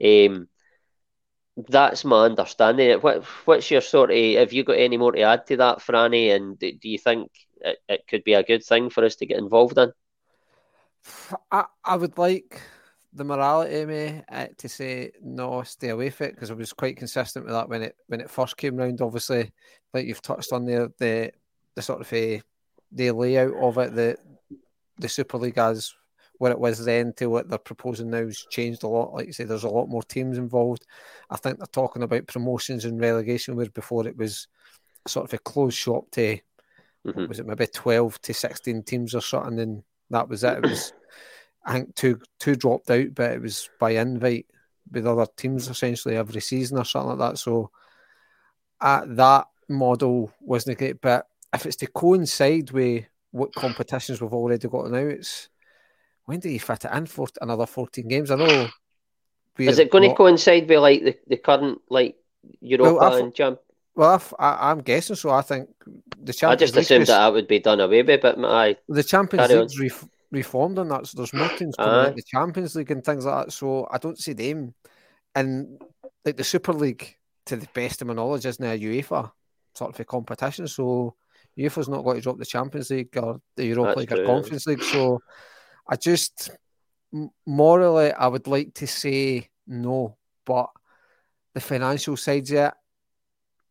Um, 0.03 0.49
that's 1.57 2.05
my 2.05 2.25
understanding. 2.27 2.99
What 3.01 3.25
what's 3.47 3.71
your 3.71 3.81
sort 3.81 4.11
of? 4.11 4.17
Have 4.17 4.53
you 4.53 4.65
got 4.65 4.79
any 4.79 4.97
more 4.97 5.13
to 5.13 5.23
add 5.23 5.47
to 5.47 5.57
that, 5.59 5.79
Franny? 5.79 6.35
And 6.35 6.59
do, 6.59 6.73
do 6.73 6.89
you 6.89 6.99
think 6.99 7.31
it, 7.61 7.79
it 7.89 8.05
could 8.09 8.25
be 8.25 8.35
a 8.35 8.43
good 8.43 8.65
thing 8.65 8.91
for 8.91 9.05
us 9.05 9.17
to 9.17 9.27
get 9.27 9.39
involved 9.39 9.79
in? 9.79 9.93
I 11.51 11.65
I 11.85 11.97
would 11.97 12.19
like 12.19 12.61
the 13.13 13.25
morality 13.25 13.87
me 13.87 14.23
uh, 14.31 14.47
to 14.59 14.69
say 14.69 15.13
no, 15.23 15.63
stay 15.63 15.89
away 15.89 16.11
from 16.11 16.29
it 16.29 16.35
because 16.35 16.51
I 16.51 16.55
was 16.55 16.73
quite 16.73 16.97
consistent 16.97 17.45
with 17.45 17.55
that 17.55 17.69
when 17.69 17.83
it 17.83 17.97
when 18.09 18.21
it 18.21 18.31
first 18.31 18.57
came 18.57 18.77
round. 18.77 19.01
Obviously, 19.01 19.53
like 19.95 20.07
you've 20.07 20.23
touched 20.23 20.53
on 20.53 20.67
there, 20.67 20.89
the 20.99 21.33
the 21.75 21.83
sort 21.83 22.01
of 22.01 22.13
a, 22.13 22.37
uh, 22.37 22.41
the 22.93 23.11
layout 23.13 23.55
of 23.55 23.79
it, 23.79 23.95
the 23.95 24.17
the 24.99 25.09
Super 25.09 25.39
League 25.39 25.59
as 25.59 25.95
what 26.39 26.53
it 26.53 26.59
was 26.59 26.85
then 26.85 27.15
to 27.15 27.27
what 27.29 27.49
they're 27.49 27.59
proposing 27.59 28.11
now 28.11 28.25
has 28.25 28.45
changed 28.51 28.83
a 28.83 28.89
lot. 28.89 29.15
Like 29.15 29.27
you 29.27 29.33
say, 29.33 29.45
there's 29.45 29.65
a 29.65 29.69
lot 29.69 29.89
more 29.89 30.03
teams 30.03 30.37
involved. 30.37 30.85
I 31.31 31.37
think 31.37 31.57
they're 31.57 31.67
talking 31.67 32.03
about 32.03 32.27
promotions 32.27 32.85
and 32.85 33.01
relegation, 33.01 33.57
where 33.57 33.71
before 33.71 34.07
it 34.07 34.17
was 34.17 34.49
sort 35.07 35.25
of 35.25 35.33
a 35.33 35.39
closed 35.39 35.79
shop 35.79 36.11
to 36.13 36.39
mm-hmm. 37.07 37.27
was 37.27 37.39
it 37.39 37.47
maybe 37.47 37.67
twelve 37.67 38.21
to 38.23 38.35
sixteen 38.35 38.83
teams 38.83 39.15
or 39.15 39.21
something, 39.21 39.59
and 39.59 39.83
that 40.11 40.29
was 40.29 40.45
it. 40.45 40.59
It 40.59 40.69
was 40.69 40.93
I 41.65 41.75
think 41.75 41.95
two 41.95 42.21
two 42.39 42.57
dropped 42.57 42.91
out, 42.91 43.15
but 43.15 43.33
it 43.33 43.43
was 43.43 43.69
by 43.79 43.91
invite 43.91 44.47
with 44.91 45.07
other 45.07 45.27
teams 45.37 45.69
essentially 45.69 46.17
every 46.17 46.41
season 46.41 46.79
or 46.79 46.85
something 46.85 47.19
like 47.19 47.33
that. 47.33 47.39
So 47.39 47.71
uh, 48.81 49.03
that 49.07 49.49
model 49.69 50.33
wasn't 50.41 50.79
great, 50.79 51.01
but 51.01 51.27
if 51.53 51.67
it's 51.67 51.77
to 51.77 51.87
coincide 51.87 52.71
with 52.71 53.05
what 53.33 53.55
competitions 53.55 54.21
we've 54.21 54.33
already 54.33 54.69
got 54.69 54.91
now, 54.91 54.99
it's 54.99 55.49
when 56.27 56.41
do 56.41 56.49
you 56.49 56.61
fit 56.61 56.85
it 56.85 56.93
in 56.93 57.07
for 57.07 57.27
another 57.41 57.67
14 57.67 58.07
games? 58.09 58.31
I 58.31 58.37
know. 58.37 58.69
Is 59.59 59.79
it 59.79 59.91
going 59.91 60.05
not... 60.05 60.11
to 60.11 60.17
coincide 60.17 60.69
with 60.69 60.79
like 60.79 61.03
the, 61.03 61.17
the 61.27 61.37
current 61.37 61.81
like 61.89 62.17
Europa 62.61 62.99
well, 62.99 63.17
and 63.17 63.35
Champ? 63.35 63.59
Well, 63.97 64.23
I, 64.39 64.71
am 64.71 64.83
guessing 64.83 65.17
so. 65.17 65.31
I 65.31 65.41
think 65.41 65.71
the 66.23 66.35
Champions 66.35 66.63
I 66.63 66.67
just 66.67 66.77
assumed 66.77 67.07
that 67.07 67.19
that 67.19 67.33
would 67.33 67.49
be 67.49 67.61
done 67.61 67.81
away 67.81 68.03
with, 68.03 68.21
but 68.21 68.39
I 68.45 68.77
the 68.89 69.03
Champions 69.03 69.51
League's 69.51 69.81
re- 69.81 70.09
reformed 70.31 70.79
and 70.79 70.91
that, 70.91 71.07
so 71.07 71.17
there's 71.17 71.33
more 71.33 71.49
teams 71.49 71.75
coming 71.77 71.95
uh, 71.95 72.03
out 72.09 72.17
the 72.17 72.23
Champions 72.23 72.77
League 72.77 72.91
and 72.91 73.03
things 73.03 73.25
like 73.25 73.47
that. 73.47 73.53
So 73.53 73.89
I 73.91 73.97
don't 73.97 74.19
see 74.19 74.35
them, 74.35 74.75
and 75.35 75.81
like 76.27 76.37
the 76.37 76.45
Super 76.45 76.75
League, 76.75 77.17
to 77.47 77.57
the 77.57 77.69
best 77.73 78.03
of 78.03 78.09
my 78.09 78.15
knowledge, 78.15 78.45
isn't 78.45 78.65
a 78.65 78.79
UEFA 78.79 79.33
sort 79.75 79.95
of 79.95 80.01
a 80.01 80.05
competition. 80.05 80.69
So 80.69 81.15
UEFA's 81.59 81.89
not 81.89 82.05
going 82.05 82.17
to 82.17 82.23
drop 82.23 82.39
the 82.39 82.45
Champions 82.45 82.91
League 82.91 83.17
or 83.17 83.41
the 83.57 83.65
Europa 83.65 83.99
League 83.99 84.09
true, 84.11 84.23
or 84.23 84.27
Conference 84.27 84.67
League. 84.67 84.83
So 84.83 85.21
I 85.89 85.97
just 85.97 86.51
morally, 87.47 88.13
I 88.13 88.27
would 88.27 88.47
like 88.47 88.75
to 88.75 88.87
say 88.87 89.49
no, 89.67 90.19
but 90.45 90.69
the 91.55 91.61
financial 91.61 92.17
sides 92.17 92.53
of 92.53 92.73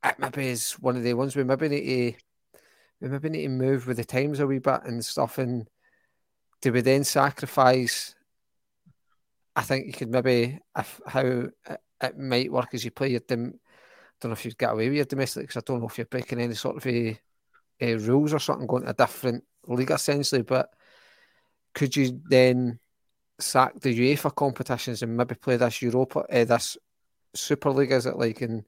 it, 0.06 0.20
maybe 0.20 0.47
is 0.47 0.74
one 0.74 0.95
of 0.95 1.03
the 1.03 1.14
ones 1.14 1.36
we 1.36 1.43
maybe 1.43 1.68
need 1.68 2.14
to 2.14 2.18
we 3.01 3.10
maybe 3.10 3.30
need 3.30 3.43
to 3.43 3.49
move 3.49 3.88
with 3.88 3.97
the 3.97 4.06
times 4.06 4.39
a 4.39 4.47
wee 4.47 4.60
bit 4.60 4.82
and 4.86 5.03
stuff. 5.03 5.38
And 5.38 5.68
do 6.62 6.72
we 6.72 6.82
then 6.82 7.03
sacrifice? 7.03 8.16
I 9.56 9.62
think 9.62 9.88
you 9.88 9.93
could 9.93 10.10
maybe 10.10 10.60
if 10.78 11.01
how 11.06 11.22
it, 11.22 11.82
it 12.01 12.18
might 12.18 12.51
work 12.51 12.74
as 12.74 12.86
you 12.86 12.91
play 12.91 13.10
your 13.12 13.22
dim. 13.22 13.60
Don't 14.22 14.30
know 14.30 14.34
if 14.34 14.45
you'd 14.45 14.58
get 14.58 14.72
away 14.72 14.88
with 14.88 14.95
your 14.95 15.06
domestic 15.06 15.43
because 15.43 15.58
I 15.58 15.64
don't 15.66 15.82
know 15.82 15.88
if 15.88 15.97
you're 15.97 16.06
breaking 16.06 16.39
any 16.39 16.56
sort 16.56 16.78
of 16.78 16.88
a, 16.88 17.20
a 17.82 17.95
rules 17.95 18.34
or 18.34 18.39
something 18.39 18.68
going 18.68 18.84
to 18.84 18.89
a 18.89 18.93
different 18.93 19.43
league 19.68 19.91
essentially. 19.91 20.41
But 20.41 20.70
could 21.74 21.95
you 21.95 22.22
then 22.30 22.80
sack 23.39 23.80
the 23.82 23.93
UEFA 23.93 24.34
competitions 24.34 25.01
and 25.01 25.18
maybe 25.18 25.36
play 25.36 25.58
this 25.58 25.82
Europa, 25.82 26.20
uh, 26.20 26.45
this 26.45 26.78
Super 27.34 27.72
League? 27.72 27.91
Is 27.91 28.06
it 28.06 28.18
like, 28.18 28.41
and 28.41 28.64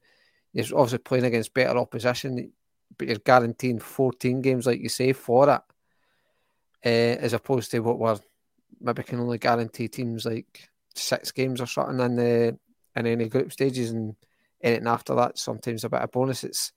you're 0.57 0.79
obviously 0.79 0.99
playing 0.99 1.25
against 1.25 1.53
better 1.53 1.77
opposition, 1.77 2.51
but 2.97 3.07
you're 3.07 3.17
guaranteeing 3.17 3.79
14 3.79 4.41
games, 4.41 4.65
like 4.65 4.81
you 4.81 4.89
say, 4.89 5.13
for 5.13 5.49
it, 5.49 5.61
uh, 6.85 7.19
as 7.21 7.33
opposed 7.33 7.69
to 7.71 7.79
what 7.79 7.99
we're 7.99 8.17
maybe 8.79 9.03
can 9.03 9.19
only 9.19 9.37
guarantee 9.37 9.87
teams 9.87 10.25
like 10.25 10.69
six 10.95 11.31
games 11.31 11.61
or 11.61 11.67
something 11.67 11.99
in 11.99 12.15
the 12.15 12.59
in 12.95 13.05
any 13.05 13.29
group 13.29 13.51
stages 13.51 13.91
and 13.91 14.15
anything 14.61 14.87
after 14.87 15.13
that. 15.15 15.37
Sometimes 15.37 15.83
a 15.83 15.89
bit 15.89 16.01
of 16.01 16.11
bonus. 16.11 16.43
It's 16.43 16.71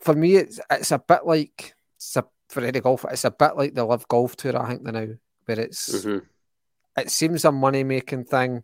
for 0.00 0.14
me, 0.14 0.36
it's 0.36 0.58
it's 0.70 0.92
a 0.92 0.98
bit 0.98 1.26
like 1.26 1.74
it's 1.96 2.16
a 2.16 2.24
for 2.48 2.62
any 2.64 2.80
golf. 2.80 3.04
It's 3.10 3.24
a 3.24 3.30
bit 3.30 3.56
like 3.56 3.74
the 3.74 3.84
LIV 3.84 4.08
Golf 4.08 4.36
Tour, 4.36 4.58
I 4.58 4.68
think, 4.68 4.82
now, 4.82 5.06
where 5.44 5.60
it's 5.60 6.04
mm-hmm. 6.04 6.24
it 7.00 7.10
seems 7.10 7.44
a 7.44 7.52
money 7.52 7.84
making 7.84 8.24
thing. 8.24 8.62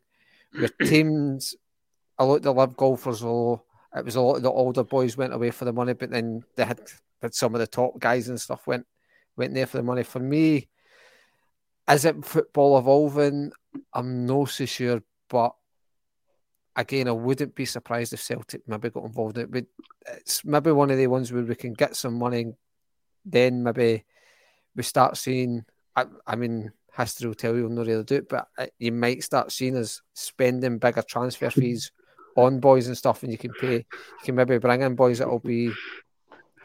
Your 0.53 0.69
teams, 0.83 1.55
a 2.19 2.25
lot 2.25 2.37
of 2.37 2.43
the 2.43 2.55
LIV 2.55 2.77
golfers, 2.77 3.23
will 3.23 3.65
it 3.99 4.05
was 4.05 4.17
a 4.17 4.21
lot 4.21 4.37
of 4.37 4.43
the 4.43 4.51
older 4.51 4.85
boys 4.85 5.17
went 5.17 5.35
away 5.35 5.51
for 5.51 5.65
the 5.65 5.73
money, 5.73 5.93
but 5.93 6.11
then 6.11 6.45
they 6.57 6.65
had, 6.65 6.81
had 7.23 7.35
some 7.35 7.55
of 7.55 7.61
the 7.61 7.67
top 7.67 7.99
guys 7.99 8.29
and 8.29 8.41
stuff 8.41 8.67
went 8.67 8.87
went 9.37 9.55
there 9.55 9.67
for 9.67 9.77
the 9.77 9.83
money. 9.83 10.03
For 10.03 10.19
me, 10.19 10.69
is 11.89 12.05
it 12.05 12.25
football 12.25 12.79
evolving? 12.79 13.53
I'm 13.93 14.27
not 14.27 14.51
so 14.51 14.67
sure, 14.67 15.03
but 15.29 15.55
again, 16.75 17.09
I 17.09 17.13
wouldn't 17.13 17.55
be 17.55 17.65
surprised 17.65 18.13
if 18.13 18.21
Celtic 18.21 18.63
maybe 18.67 18.91
got 18.91 19.05
involved 19.05 19.39
in 19.39 19.45
it. 19.45 19.51
But 19.51 19.67
it's 20.17 20.45
maybe 20.45 20.73
one 20.73 20.91
of 20.91 20.97
the 20.97 21.07
ones 21.07 21.33
where 21.33 21.43
we 21.43 21.55
can 21.55 21.73
get 21.73 21.97
some 21.97 22.19
money 22.19 22.53
then 23.25 23.63
maybe 23.63 24.05
we 24.75 24.83
start 24.83 25.17
seeing. 25.17 25.65
I, 25.95 26.07
I 26.27 26.37
mean, 26.37 26.73
history 26.97 27.29
will 27.29 27.35
tell 27.35 27.55
you 27.55 27.63
we'll 27.63 27.73
not 27.73 27.87
really 27.87 28.05
do 28.05 28.17
it, 28.17 28.29
but 28.29 28.49
uh, 28.57 28.67
you 28.79 28.93
might 28.93 29.23
start 29.23 29.53
seeing 29.53 29.77
us 29.77 30.03
spending 30.15 30.79
bigger 30.79 31.03
transfer 31.03 31.51
fees 31.51 31.91
on 32.39 32.61
boys 32.61 32.87
and 32.87 32.97
stuff, 32.97 33.23
and 33.23 33.33
you 33.33 33.39
can 33.39 33.53
pay. 33.53 33.77
You 33.77 34.25
can 34.25 34.35
maybe 34.35 34.59
bring 34.59 34.83
in 34.83 34.95
boys 34.95 35.19
that 35.19 35.29
will 35.29 35.39
be. 35.39 35.73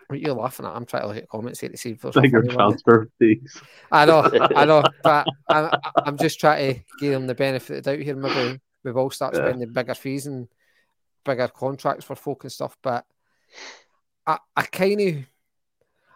What 0.08 0.20
you're 0.20 0.36
laughing 0.36 0.66
at? 0.66 0.76
I'm 0.76 0.86
trying 0.86 1.04
to 1.04 1.08
look 1.08 1.18
at 1.18 1.30
comments 1.30 1.62
here 1.62 1.70
to 1.70 1.78
see 1.78 1.92
if 1.92 2.02
there's 2.02 2.16
bigger 2.16 2.44
transfer 2.44 3.10
fees. 3.18 3.62
I 3.90 4.06
know, 4.06 4.30
I 4.56 4.66
know, 4.66 4.84
but 5.02 5.26
I'm, 5.48 5.72
I'm 5.96 6.18
just 6.18 6.40
trying 6.40 6.76
to 6.76 6.82
give 7.00 7.14
them 7.14 7.26
the 7.26 7.34
benefit 7.34 7.78
of 7.78 7.84
the 7.84 7.92
doubt 7.92 8.04
here. 8.04 8.16
Maybe 8.16 8.60
we 8.84 8.92
will 8.92 9.10
start 9.10 9.36
spending 9.36 9.70
yeah. 9.70 9.74
bigger 9.74 9.96
fees 9.96 10.28
and 10.28 10.50
bigger 11.24 11.48
contracts 11.48 12.04
for 12.04 12.16
folk 12.16 12.44
and 12.44 12.52
stuff, 12.52 12.78
but 12.84 13.06
I, 14.28 14.40
I 14.56 14.64
kind 14.64 15.02
of 15.02 15.16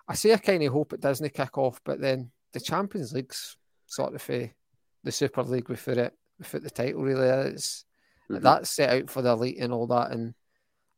I 0.08 0.16
say 0.16 0.34
I 0.34 0.38
kind 0.38 0.64
of 0.64 0.72
hope 0.72 0.93
it 0.93 1.01
doesn't 1.01 1.34
kick 1.34 1.58
off, 1.58 1.82
but 1.84 1.99
then 1.99 2.32
the 2.53 2.60
Champions 2.60 3.14
League's 3.14 3.58
sort 3.88 4.16
of 4.16 4.30
a, 4.30 4.53
the 5.03 5.12
Super 5.12 5.43
League 5.43 5.70
without 5.70 5.97
it, 5.97 6.14
without 6.39 6.64
the 6.64 6.70
title 6.70 7.03
really 7.03 7.28
is. 7.28 7.86
Mm-hmm. 8.30 8.43
That's 8.43 8.69
set 8.69 8.89
out 8.89 9.09
for 9.09 9.21
the 9.21 9.32
elite 9.32 9.57
and 9.59 9.73
all 9.73 9.88
that, 9.88 10.11
and 10.11 10.34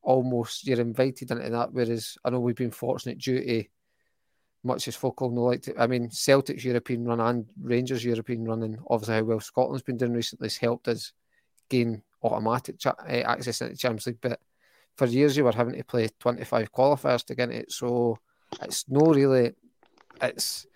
almost 0.02 0.66
you're 0.66 0.80
invited 0.80 1.32
into 1.32 1.50
that. 1.50 1.74
Whereas 1.74 2.18
I 2.24 2.30
know 2.30 2.40
we've 2.40 2.56
been 2.56 2.72
fortunate 2.72 3.20
due 3.20 3.44
to 3.44 3.64
much 4.64 4.88
as 4.88 5.02
will 5.02 5.14
know 5.32 5.44
like 5.44 5.62
to, 5.64 5.82
I 5.82 5.88
mean, 5.88 6.12
Celtic's 6.12 6.66
European 6.66 7.06
run 7.06 7.20
and 7.20 7.50
Rangers 7.62 8.04
European 8.04 8.44
run, 8.46 8.64
and 8.64 8.80
obviously 8.90 9.16
how 9.16 9.24
well 9.24 9.40
Scotland's 9.40 9.84
been 9.84 9.98
doing 9.98 10.14
recently 10.14 10.48
has 10.48 10.58
helped 10.58 10.88
us 10.88 11.14
gain 11.70 12.02
automatic 12.24 12.80
cha- 12.80 12.96
uh, 13.08 13.24
access 13.26 13.62
into 13.62 13.74
the 13.74 13.78
Champions 13.78 14.08
League. 14.08 14.22
But 14.22 14.40
for 14.98 15.06
years, 15.06 15.38
you 15.38 15.46
were 15.46 15.54
having 15.54 15.76
to 15.76 15.84
play 15.84 16.10
25 16.20 16.74
qualifiers 16.74 17.24
to 17.26 17.36
get 17.36 17.52
it. 17.52 17.72
So 17.72 18.20
it's 18.62 18.86
no 18.90 19.14
really. 19.14 19.54
It's 20.22 20.68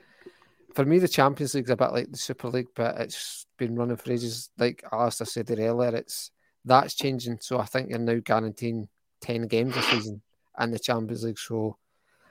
for 0.74 0.86
me 0.86 1.00
the 1.00 1.08
Champions 1.08 1.54
League's 1.54 1.70
a 1.70 1.76
bit 1.76 1.92
like 1.92 2.12
the 2.12 2.18
Super 2.18 2.48
League, 2.48 2.68
but 2.76 3.00
it's 3.02 3.46
been 3.58 3.76
running 3.76 3.98
for 3.98 4.14
ages. 4.14 4.50
Like 4.58 4.84
Alistair 4.92 5.28
said 5.28 5.52
earlier, 5.52 5.96
it's 5.96 6.32
that's 6.66 6.96
changing. 6.96 7.40
So 7.42 7.60
I 7.60 7.66
think 7.66 7.90
you're 7.90 8.00
now 8.00 8.20
guaranteeing 8.24 8.88
ten 9.22 9.48
games 9.48 9.76
a 9.78 9.82
season 9.82 10.22
in 10.60 10.72
the 10.72 10.80
Champions 10.80 11.24
League. 11.24 11.40
So 11.40 11.78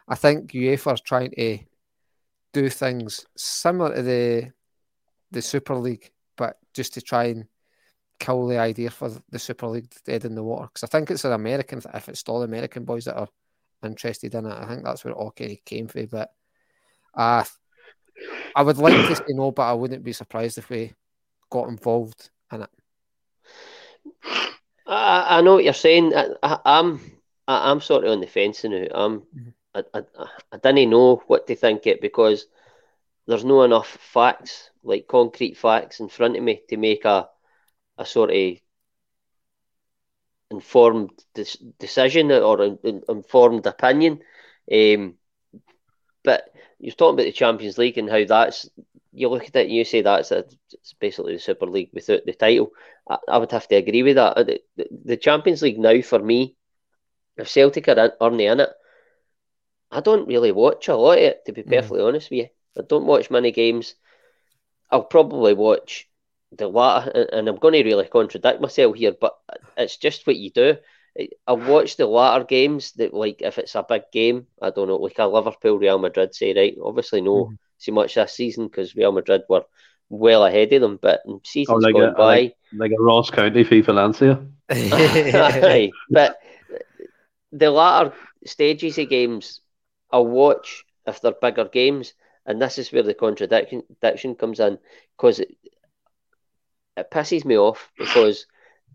I 0.09 0.15
think 0.15 0.53
UEFA 0.53 0.93
are 0.93 0.97
trying 0.97 1.31
to 1.33 1.59
do 2.53 2.69
things 2.69 3.27
similar 3.37 3.95
to 3.95 4.03
the 4.03 4.53
the 5.31 5.43
Super 5.43 5.75
League, 5.77 6.13
but 6.37 6.59
just 6.75 6.95
to 6.95 7.01
try 7.01 7.25
and 7.25 7.47
kill 8.19 8.47
the 8.47 8.59
idea 8.59 8.91
for 8.91 9.11
the 9.31 9.39
Super 9.39 9.67
League 9.67 9.93
dead 10.05 10.25
in 10.25 10.35
the 10.35 10.43
water. 10.43 10.67
Because 10.67 10.85
I 10.85 10.87
think 10.87 11.11
it's 11.11 11.25
an 11.25 11.33
American, 11.33 11.83
if 11.95 12.09
it's 12.09 12.23
all 12.29 12.43
American 12.43 12.85
boys 12.85 13.07
that 13.07 13.17
are 13.17 13.29
interested 13.83 14.35
in 14.35 14.47
it. 14.47 14.53
I 14.53 14.67
think 14.67 14.85
that's 14.85 15.05
where 15.05 15.15
of 15.15 15.35
came 15.35 15.89
from. 15.89 16.07
But 16.07 16.33
uh, 17.15 17.45
I 18.55 18.63
would 18.63 18.79
like 18.79 19.09
to 19.09 19.17
say 19.17 19.25
no, 19.29 19.51
but 19.51 19.63
I 19.63 19.73
wouldn't 19.73 20.05
be 20.05 20.13
surprised 20.13 20.59
if 20.59 20.71
we 20.71 20.93
got 21.51 21.69
involved 21.69 22.31
in 22.53 22.63
it. 22.63 22.71
I, 24.87 25.39
I 25.39 25.41
know 25.41 25.55
what 25.55 25.65
you're 25.65 25.73
saying. 25.73 26.15
I, 26.15 26.29
I, 26.43 26.59
I'm 26.65 27.01
I, 27.47 27.71
am 27.71 27.81
sort 27.81 28.05
of 28.05 28.13
on 28.13 28.21
the 28.21 28.27
fence 28.27 28.65
now. 28.65 28.87
I'm 28.93 29.21
mm-hmm. 29.21 29.49
I, 29.75 29.83
I, 29.95 30.03
I 30.53 30.57
didn't 30.59 30.91
know 30.91 31.23
what 31.27 31.47
to 31.47 31.57
think 31.57 31.87
it 31.87 32.01
because 32.01 32.47
there's 33.27 33.45
no 33.45 33.63
enough 33.63 33.89
facts, 33.89 34.71
like 34.83 35.07
concrete 35.07 35.57
facts, 35.57 36.01
in 36.01 36.09
front 36.09 36.37
of 36.37 36.43
me 36.43 36.63
to 36.69 36.77
make 36.77 37.05
a 37.05 37.29
a 37.99 38.07
sort 38.07 38.31
of 38.31 38.59
informed 40.51 41.11
decision 41.79 42.31
or 42.31 42.79
informed 43.09 43.67
opinion. 43.67 44.21
Um, 44.71 45.15
but 46.23 46.53
you're 46.79 46.95
talking 46.95 47.15
about 47.15 47.25
the 47.25 47.33
Champions 47.33 47.79
League 47.79 47.99
and 47.99 48.11
how 48.11 48.25
that's 48.25 48.69
you 49.13 49.29
look 49.29 49.45
at 49.45 49.57
it 49.57 49.67
and 49.67 49.73
you 49.73 49.85
say 49.85 50.03
that's 50.03 50.31
a, 50.31 50.45
it's 50.73 50.95
basically 50.95 51.35
the 51.35 51.39
Super 51.39 51.67
League 51.67 51.91
without 51.93 52.25
the 52.25 52.33
title. 52.33 52.71
I, 53.09 53.19
I 53.29 53.39
would 53.39 53.53
have 53.53 53.69
to 53.69 53.77
agree 53.77 54.03
with 54.03 54.17
that. 54.17 54.37
The, 54.37 54.61
the, 54.77 54.89
the, 55.05 55.17
Champions 55.17 55.63
League 55.63 55.79
now 55.79 56.01
for 56.01 56.19
me, 56.19 56.57
if 57.37 57.49
Celtic 57.49 57.89
are, 57.89 57.99
in, 57.99 58.11
are 58.21 58.33
in 58.33 58.61
it, 58.61 58.71
I 59.91 60.01
don't 60.01 60.29
really 60.29 60.53
watch 60.53 60.89
a 60.89 60.97
lot 60.97 61.19
of 61.19 61.25
it. 61.25 61.45
To 61.47 61.53
be 61.53 61.63
mm. 61.63 61.69
perfectly 61.69 62.01
mm. 62.01 62.09
honest 62.09 62.31
with 62.31 62.39
you, 62.39 62.49
I 62.79 62.83
don't 62.89 63.07
watch 63.07 63.31
many 63.31 63.53
games. 63.53 63.95
I'll 64.91 65.05
probably 65.05 65.55
watch 65.55 66.09
the 66.51 66.69
latter, 66.69 67.29
and 67.33 67.49
I'm 67.49 67.57
going 67.57 67.75
to 67.75 67.85
really 67.85 68.07
contradict 68.07 68.61
myself 68.61 68.97
here, 68.97 69.15
but 69.19 69.35
it's 69.77 69.97
just 69.97 70.27
what 70.27 70.37
you 70.37 70.51
do. 70.51 70.77
I 71.47 71.53
watch 71.53 71.97
the 71.97 72.07
latter 72.07 72.45
games 72.45 72.93
that, 72.93 73.13
like, 73.13 73.43
if 73.43 73.59
it's 73.59 73.75
a 73.75 73.85
big 73.87 74.05
game, 74.13 74.47
I 74.61 74.71
don't 74.71 74.89
know, 74.89 74.97
like 74.97 75.19
a 75.19 75.27
Liverpool 75.27 75.79
Real 75.79 75.99
Madrid, 75.99 76.35
say, 76.35 76.55
right? 76.55 76.77
Obviously, 76.83 77.21
no 77.21 77.45
mm-hmm. 77.45 77.55
So 77.83 77.93
much 77.93 78.15
this 78.15 78.33
season 78.33 78.67
because 78.67 78.97
Real 78.97 79.13
Madrid 79.13 79.43
were 79.49 79.65
well 80.09 80.45
ahead 80.45 80.73
of 80.73 80.83
them, 80.83 80.99
but 81.01 81.21
in 81.27 81.35
oh, 81.35 81.41
seasons 81.45 81.85
oh, 81.85 81.87
like 81.87 81.95
gone 81.95 82.11
a, 82.11 82.13
by, 82.13 82.41
like, 82.41 82.57
like, 82.75 82.93
a 82.93 83.03
Ross 83.03 83.31
County 83.31 83.63
v 83.63 83.81
Valencia. 83.81 84.45
but 86.11 86.39
the 87.53 87.71
latter 87.71 88.13
stages 88.47 88.99
of 88.99 89.09
games, 89.09 89.61
I'll 90.11 90.27
watch 90.27 90.85
if 91.07 91.21
they're 91.21 91.33
bigger 91.33 91.65
games, 91.65 92.15
and 92.47 92.61
this 92.61 92.79
is 92.79 92.93
where 92.93 93.03
the 93.03 93.15
contradiction 93.15 94.35
comes 94.35 94.61
in 94.61 94.79
because 95.17 95.41
it 95.41 95.51
pisses 97.11 97.45
me 97.45 97.57
off 97.57 97.91
because 97.99 98.47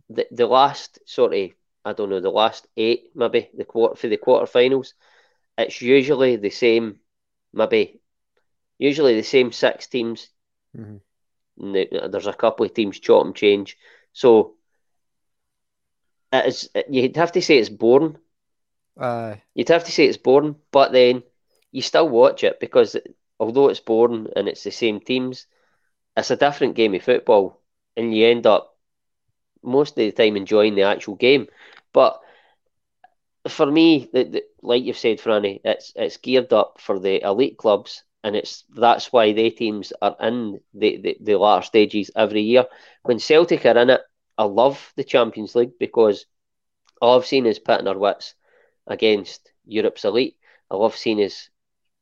the 0.09 0.27
the 0.31 0.45
last 0.45 0.99
sort 1.05 1.33
of 1.33 1.49
I 1.83 1.93
don't 1.93 2.09
know 2.09 2.19
the 2.19 2.29
last 2.29 2.67
eight 2.77 3.11
maybe 3.15 3.49
the 3.55 3.65
quarter 3.65 3.95
for 3.95 4.07
the 4.07 4.17
quarterfinals, 4.17 4.93
it's 5.57 5.81
usually 5.81 6.35
the 6.35 6.49
same 6.49 6.99
maybe 7.53 7.96
usually 8.77 9.15
the 9.15 9.23
same 9.23 9.51
six 9.51 9.87
teams. 9.87 10.29
Mm-hmm. 10.77 12.11
There's 12.11 12.27
a 12.27 12.33
couple 12.33 12.65
of 12.65 12.73
teams 12.73 12.99
chop 12.99 13.25
and 13.25 13.35
change. 13.35 13.77
So 14.13 14.55
it 16.31 16.45
is, 16.45 16.69
you'd 16.89 17.15
have 17.17 17.31
to 17.33 17.41
say 17.41 17.57
it's 17.57 17.69
boring. 17.69 18.17
Uh, 18.99 19.35
You'd 19.53 19.69
have 19.69 19.83
to 19.85 19.91
say 19.91 20.05
it's 20.05 20.17
boring, 20.17 20.55
but 20.71 20.91
then 20.91 21.23
you 21.71 21.81
still 21.81 22.07
watch 22.09 22.43
it 22.43 22.59
because 22.59 22.95
although 23.39 23.69
it's 23.69 23.79
boring 23.79 24.27
and 24.35 24.47
it's 24.47 24.63
the 24.63 24.71
same 24.71 24.99
teams, 24.99 25.47
it's 26.15 26.31
a 26.31 26.35
different 26.35 26.75
game 26.75 26.93
of 26.95 27.03
football, 27.03 27.61
and 27.95 28.13
you 28.15 28.25
end 28.27 28.47
up 28.47 28.75
most 29.63 29.91
of 29.91 29.95
the 29.97 30.11
time 30.11 30.35
enjoying 30.35 30.75
the 30.75 30.83
actual 30.83 31.15
game. 31.15 31.47
But 31.93 32.19
for 33.47 33.65
me, 33.65 34.09
the, 34.11 34.23
the, 34.23 34.43
like 34.61 34.83
you've 34.83 34.97
said, 34.97 35.19
Franny, 35.19 35.61
it's 35.63 35.93
it's 35.95 36.17
geared 36.17 36.53
up 36.53 36.79
for 36.81 36.99
the 36.99 37.23
elite 37.23 37.57
clubs, 37.57 38.03
and 38.27 38.35
it's 38.35 38.65
that's 38.75 39.13
why 39.13 39.31
their 39.31 39.51
teams 39.51 39.93
are 40.01 40.15
in 40.19 40.59
the, 40.73 40.97
the, 41.01 41.17
the 41.21 41.35
latter 41.39 41.65
stages 41.65 42.11
every 42.13 42.41
year. 42.41 42.65
When 43.03 43.19
Celtic 43.19 43.65
are 43.65 43.77
in 43.77 43.89
it, 43.89 44.01
I 44.37 44.43
love 44.43 44.91
the 44.97 45.05
Champions 45.05 45.55
League 45.55 45.79
because 45.79 46.25
all 47.01 47.17
I've 47.17 47.25
seen 47.25 47.45
is 47.45 47.57
pitting 47.57 47.87
our 47.87 47.97
wits 47.97 48.35
against 48.85 49.49
Europe's 49.65 50.03
elite. 50.03 50.35
I 50.69 50.75
love 50.75 50.95
seeing 50.95 51.23
us. 51.23 51.49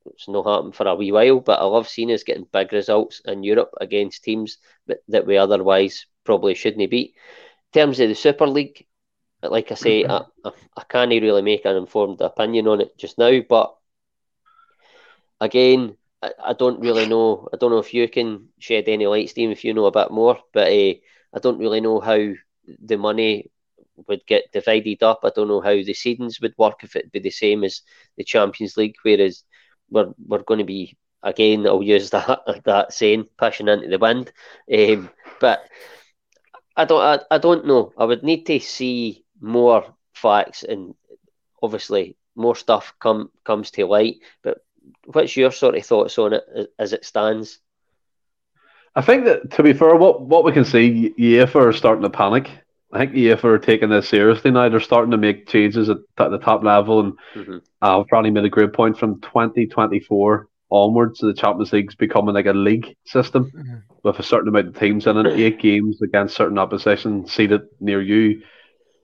It's 0.08 0.28
not 0.28 0.46
happened 0.46 0.76
for 0.76 0.88
a 0.88 0.96
wee 0.96 1.12
while, 1.12 1.40
but 1.40 1.60
I 1.60 1.64
love 1.64 1.88
seeing 1.88 2.12
us 2.12 2.24
getting 2.24 2.48
big 2.52 2.74
results 2.74 3.22
in 3.26 3.44
Europe 3.44 3.72
against 3.80 4.24
teams 4.24 4.58
that, 4.88 5.00
that 5.10 5.28
we 5.28 5.38
otherwise 5.38 6.08
probably 6.24 6.56
shouldn't 6.56 6.90
beat. 6.90 7.14
In 7.74 7.82
terms 7.82 8.00
of 8.00 8.10
the 8.10 8.16
Super 8.16 8.48
League, 8.48 8.88
like 9.44 9.72
I 9.72 9.76
say, 9.76 10.06
I, 10.06 10.22
I, 10.44 10.52
I 10.78 10.84
can't 10.90 11.10
really 11.10 11.42
make 11.44 11.66
an 11.66 11.76
informed 11.76 12.22
opinion 12.22 12.68
on 12.68 12.82
it 12.82 12.98
just 12.98 13.18
now, 13.18 13.40
but 13.48 13.76
again, 15.40 15.98
I, 16.22 16.32
I 16.44 16.54
don't 16.54 16.80
really 16.80 17.06
know. 17.08 17.48
I 17.54 17.58
don't 17.58 17.72
know 17.72 17.80
if 17.80 17.94
you 17.94 18.08
can 18.10 18.50
shed 18.60 18.86
any 18.88 19.08
light, 19.08 19.30
Steve, 19.30 19.52
if 19.52 19.64
you 19.64 19.74
know 19.74 19.86
a 19.86 19.92
bit 19.92 20.12
more, 20.12 20.40
but 20.54 20.68
uh, 20.68 20.94
I 21.34 21.40
don't 21.42 21.60
really 21.60 21.82
know 21.82 22.00
how 22.00 22.18
the 22.84 22.98
money 22.98 23.52
would 24.08 24.26
get 24.26 24.52
divided 24.52 25.04
up. 25.04 25.22
I 25.24 25.32
don't 25.36 25.48
know 25.48 25.62
how 25.62 25.72
the 25.76 25.94
seedings 25.94 26.42
would 26.42 26.54
work 26.58 26.84
if 26.84 26.96
it'd 26.96 27.12
be 27.12 27.20
the 27.20 27.32
same 27.32 27.64
as 27.64 27.82
the 28.18 28.24
Champions 28.24 28.78
League, 28.78 28.96
whereas 29.04 29.44
we're 29.90 30.14
we're 30.26 30.44
going 30.44 30.60
to 30.60 30.64
be 30.66 30.98
again. 31.24 31.66
I'll 31.68 31.84
use 31.84 32.10
that 32.12 32.62
that 32.66 32.94
saying, 32.94 33.26
pushing 33.38 33.68
into 33.68 33.88
the 33.88 33.98
wind. 34.00 34.32
Um, 34.74 35.10
but 35.40 35.68
I 36.76 36.86
don't. 36.86 37.02
I, 37.02 37.36
I 37.36 37.38
don't 37.38 37.66
know. 37.66 37.94
I 37.98 38.06
would 38.06 38.24
need 38.24 38.46
to 38.48 38.60
see 38.60 39.24
more 39.40 39.96
facts 40.14 40.64
and 40.64 40.94
obviously 41.62 42.18
more 42.36 42.56
stuff 42.56 42.94
come 43.00 43.32
comes 43.44 43.72
to 43.72 43.86
light. 43.86 44.18
But 44.44 44.60
what's 45.06 45.38
your 45.38 45.52
sort 45.52 45.76
of 45.76 45.86
thoughts 45.86 46.18
on 46.18 46.34
it 46.34 46.44
as 46.80 46.94
it 46.94 47.06
stands? 47.06 47.60
I 48.96 49.02
think 49.02 49.26
that 49.26 49.52
to 49.52 49.64
be 49.64 49.74
fair, 49.74 49.96
what 49.96 50.22
what 50.22 50.46
we 50.46 50.52
can 50.52 50.66
see, 50.66 51.14
UEFA 51.20 51.56
are 51.56 51.74
starting 51.74 52.04
to 52.04 52.10
panic. 52.10 52.50
I 52.94 53.00
think 53.00 53.12
UEFA 53.12 53.44
are 53.46 53.60
taking 53.60 53.90
this 53.90 54.08
seriously 54.08 54.52
now. 54.52 54.70
They're 54.70 54.80
starting 54.80 55.12
to 55.12 55.18
make 55.18 55.50
changes 55.50 55.90
at, 55.90 55.98
at 56.18 56.32
the 56.32 56.38
top 56.38 56.64
level, 56.64 57.00
and 57.02 57.14
mm-hmm. 57.34 57.58
uh, 57.82 58.04
probably 58.06 58.32
made 58.32 58.46
a 58.46 58.50
great 58.50 58.72
point 58.72 58.98
from 58.98 59.20
2024 59.22 60.48
onwards. 60.70 61.20
The 61.20 61.34
Champions 61.34 61.74
League's 61.74 61.96
becoming 61.96 62.36
like 62.36 62.46
a 62.46 62.54
league 62.54 62.96
system 63.06 63.52
mm-hmm. 63.54 63.76
with 64.04 64.20
a 64.20 64.24
certain 64.24 64.48
amount 64.48 64.68
of 64.68 64.80
teams 64.80 65.08
in 65.08 65.18
it, 65.18 65.28
eight 65.28 65.60
games 65.60 66.02
against 66.02 66.38
certain 66.38 66.58
opposition 66.58 67.28
seated 67.28 67.62
near 67.82 68.02
you, 68.02 68.44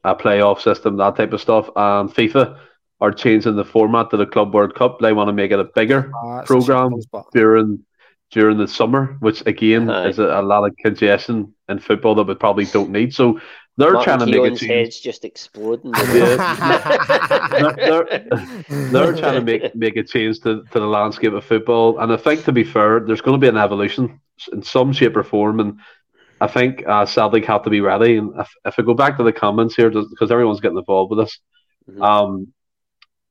a 0.06 0.16
playoff 0.16 0.62
system, 0.62 0.96
that 0.98 1.18
type 1.18 1.34
of 1.34 1.42
stuff. 1.42 1.68
And 1.76 2.10
FIFA 2.10 2.58
are 3.02 3.12
changing 3.12 3.56
the 3.56 3.66
format 3.66 4.12
to 4.12 4.18
the 4.18 4.28
Club 4.28 4.54
World 4.54 4.76
Cup. 4.76 5.00
They 5.00 5.12
want 5.12 5.28
to 5.28 5.34
make 5.34 5.52
it 5.52 5.60
a 5.60 5.66
bigger 5.66 6.12
uh, 6.24 6.44
program 6.44 6.94
during 7.34 7.84
during 8.30 8.58
the 8.58 8.68
summer, 8.68 9.18
which 9.20 9.46
again 9.46 9.90
uh, 9.90 10.04
is 10.04 10.20
a, 10.20 10.40
a, 10.40 10.42
lot 10.42 10.64
of 10.66 10.76
congestion 10.78 11.54
in 11.68 11.80
football 11.80 12.16
that 12.16 12.24
we 12.24 12.36
probably 12.36 12.66
don't 12.66 12.90
need. 12.90 13.14
So 13.14 13.42
they're 13.76 13.94
Martin 13.94 14.20
trying 14.20 14.32
to 14.32 14.38
Keown's 14.38 14.62
make 14.62 14.70
a 14.70 14.74
head's 14.74 15.00
just 15.00 15.26
exploding. 15.26 15.92
they're, 16.12 16.38
they're, 17.76 18.28
they're, 18.70 19.16
trying 19.18 19.36
to 19.36 19.42
make 19.42 19.76
make 19.76 19.98
a 19.98 20.04
change 20.04 20.40
to, 20.42 20.64
to 20.72 20.80
the 20.80 20.86
landscape 20.86 21.34
of 21.34 21.44
football, 21.44 22.00
and 22.00 22.14
I 22.14 22.18
think 22.18 22.46
to 22.46 22.52
be 22.52 22.64
fair, 22.64 23.00
there's 23.00 23.22
going 23.22 23.40
to 23.40 23.44
be 23.44 23.50
an 23.50 23.58
evolution 23.58 24.22
in 24.54 24.62
some 24.62 24.94
shape 24.94 25.18
or 25.18 25.24
form, 25.24 25.60
and 25.60 25.80
I 26.40 26.48
think 26.48 26.84
uh, 26.88 27.06
Celtic 27.06 27.46
have 27.46 27.64
to 27.64 27.70
be 27.70 27.82
ready. 27.82 28.18
And 28.18 28.40
if, 28.40 28.50
if 28.66 28.76
I 28.78 28.82
go 28.84 28.94
back 28.94 29.18
to 29.18 29.24
the 29.24 29.34
comments 29.34 29.76
here, 29.76 29.90
because 29.90 30.32
everyone's 30.32 30.60
getting 30.60 30.78
involved 30.78 31.12
with 31.12 31.26
this, 31.26 31.40
mm-hmm. 31.90 32.02
um, 32.02 32.54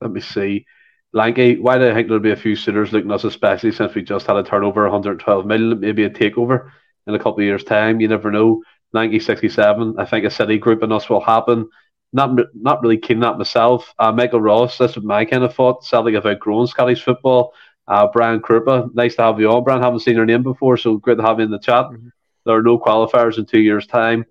let 0.01 0.11
me 0.11 0.21
see. 0.21 0.67
Lanky, 1.13 1.59
why 1.59 1.77
do 1.77 1.91
I 1.91 1.95
think 1.95 2.07
there'll 2.07 2.23
be 2.23 2.31
a 2.31 2.37
few 2.37 2.55
suitors 2.55 2.93
looking 2.93 3.11
at 3.11 3.17
us, 3.17 3.25
especially 3.25 3.73
since 3.73 3.95
we 3.95 4.03
just 4.03 4.27
had 4.27 4.37
a 4.37 4.45
turnover 4.45 4.83
112 4.83 5.47
million, 5.47 5.81
maybe 5.81 6.05
a 6.05 6.11
takeover 6.11 6.71
in 7.07 7.15
a 7.15 7.19
couple 7.19 7.39
of 7.39 7.45
years' 7.45 7.65
time? 7.65 8.01
You 8.01 8.09
never 8.09 8.31
know. 8.31 8.63
Lanky 8.93 9.21
67, 9.21 9.97
I 9.99 10.05
think 10.05 10.25
a 10.25 10.31
city 10.31 10.59
group 10.59 10.83
in 10.83 10.93
us 10.93 11.09
will 11.09 11.21
happen. 11.21 11.69
Not 12.13 12.37
not 12.55 12.83
really 12.83 12.99
keen 12.99 13.19
on 13.19 13.33
that 13.33 13.39
myself. 13.39 13.95
Uh, 13.99 14.11
Michael 14.11 14.41
Ross, 14.41 14.79
that's 14.79 14.97
my 14.97 15.25
kind 15.25 15.45
of 15.45 15.55
thought. 15.55 15.85
Celtic 15.85 16.15
have 16.15 16.27
outgrown 16.27 16.67
Scottish 16.67 17.05
football. 17.05 17.55
Uh, 17.87 18.09
Brian 18.13 18.41
Krupa, 18.41 18.93
nice 18.95 19.17
to 19.17 19.23
have 19.23 19.41
you 19.41 19.51
on, 19.51 19.65
Brian. 19.65 19.83
Haven't 19.83 20.01
seen 20.01 20.17
your 20.17 20.27
name 20.27 20.43
before, 20.43 20.77
so 20.77 20.97
great 20.97 21.19
to 21.19 21.23
have 21.23 21.39
you 21.39 21.45
in 21.45 21.51
the 21.51 21.59
chat. 21.59 21.87
Mm-hmm. 21.87 22.09
There 22.47 22.57
are 22.57 22.63
no 22.63 22.79
qualifiers 22.79 23.39
in 23.39 23.47
two 23.47 23.61
years' 23.61 23.87
time. 23.87 24.25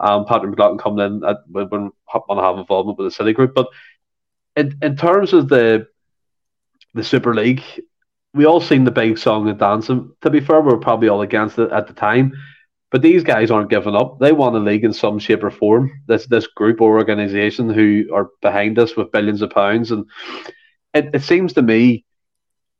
Um, 0.00 0.26
Patrick 0.26 0.50
McLaughlin 0.50 0.78
coming 0.78 1.06
in 1.06 1.20
when 1.50 1.70
we 1.70 1.78
want 1.78 1.92
to 2.12 2.42
have 2.42 2.58
involvement 2.58 2.98
with 2.98 3.06
the 3.06 3.10
City 3.10 3.32
Group. 3.32 3.54
But 3.54 3.68
in, 4.56 4.78
in 4.82 4.96
terms 4.96 5.32
of 5.32 5.48
the 5.48 5.86
the 6.94 7.04
Super 7.04 7.34
League, 7.34 7.62
we 8.34 8.46
all 8.46 8.60
seen 8.60 8.84
the 8.84 8.90
big 8.90 9.18
song 9.18 9.48
and 9.48 9.58
dancing. 9.58 10.12
To 10.22 10.30
be 10.30 10.40
fair, 10.40 10.60
we 10.60 10.72
were 10.72 10.80
probably 10.80 11.08
all 11.08 11.22
against 11.22 11.58
it 11.58 11.70
at 11.70 11.86
the 11.86 11.92
time. 11.92 12.32
But 12.90 13.02
these 13.02 13.24
guys 13.24 13.50
aren't 13.50 13.70
giving 13.70 13.96
up. 13.96 14.18
They 14.20 14.32
want 14.32 14.56
a 14.56 14.60
league 14.60 14.84
in 14.84 14.92
some 14.92 15.18
shape 15.18 15.42
or 15.44 15.50
form. 15.50 15.90
This 16.06 16.26
this 16.26 16.46
group 16.46 16.80
or 16.80 16.98
organisation 16.98 17.68
who 17.68 18.04
are 18.14 18.30
behind 18.40 18.78
us 18.78 18.96
with 18.96 19.12
billions 19.12 19.42
of 19.42 19.50
pounds. 19.50 19.90
And 19.90 20.06
it, 20.94 21.10
it 21.12 21.22
seems 21.22 21.52
to 21.54 21.62
me 21.62 22.04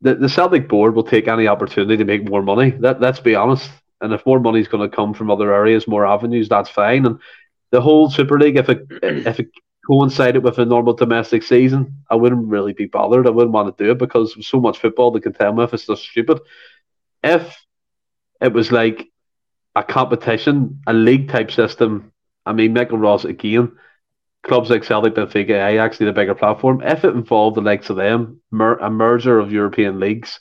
that 0.03 0.20
the 0.20 0.29
Celtic 0.29 0.68
board 0.68 0.95
will 0.95 1.03
take 1.03 1.29
any 1.29 1.49
opportunity 1.49 1.97
to 1.97 2.05
make 2.05 2.29
more 2.29 2.43
money. 2.43 2.70
That 2.70 3.01
let's 3.01 3.20
be 3.20 3.35
honest. 3.35 3.70
And 4.01 4.12
if 4.12 4.24
more 4.27 4.41
money 4.41 4.61
is 4.61 4.68
going 4.68 4.89
to 4.89 4.95
come 4.95 5.14
from 5.14 5.31
other 5.31 5.53
areas, 5.53 5.89
more 5.89 6.07
avenues, 6.07 6.49
that's 6.49 6.70
fine. 6.70 7.07
And 7.07 7.18
the 7.70 7.81
whole 7.81 8.11
Super 8.11 8.39
League, 8.39 8.57
if 8.57 8.68
it 8.68 8.87
if 9.03 9.41
it 9.41 9.49
coincided 9.87 10.43
with 10.43 10.59
a 10.59 10.64
normal 10.64 10.95
domestic 10.95 11.43
season, 11.43 12.03
I 12.11 12.16
wouldn't 12.16 12.49
really 12.49 12.72
be 12.72 12.87
bothered. 12.87 13.26
I 13.26 13.30
wouldn't 13.30 13.53
want 13.53 13.76
to 13.76 13.84
do 13.84 13.93
it 13.93 13.99
because 13.99 14.37
so 14.47 14.61
much 14.61 14.78
football 14.78 15.12
to 15.12 15.20
contend 15.20 15.57
with. 15.57 15.74
It's 15.74 15.87
just 15.87 16.05
stupid. 16.05 16.41
If 17.22 17.57
it 18.41 18.53
was 18.53 18.72
like 18.72 19.09
a 19.74 19.82
competition, 19.82 20.80
a 20.87 20.93
league 20.93 21.28
type 21.30 21.51
system, 21.51 22.12
I 22.45 22.53
mean, 22.53 22.72
Michael 22.72 22.99
Ross 22.99 23.24
again, 23.24 23.72
clubs 24.43 24.70
like 24.70 24.84
Celtic, 24.84 25.14
Benfica, 25.14 25.66
Ajax 25.68 26.01
need 26.01 26.09
a 26.09 26.12
bigger 26.12 26.34
platform. 26.34 26.82
If 26.82 27.05
it 27.05 27.14
involved 27.14 27.57
the 27.57 27.62
likes 27.62 27.91
of 27.91 27.97
them, 27.97 28.41
mer- 28.51 28.78
a 28.78 28.91
merger 28.91 29.39
of 29.39 29.53
European 29.53 30.01
leagues 30.01 30.41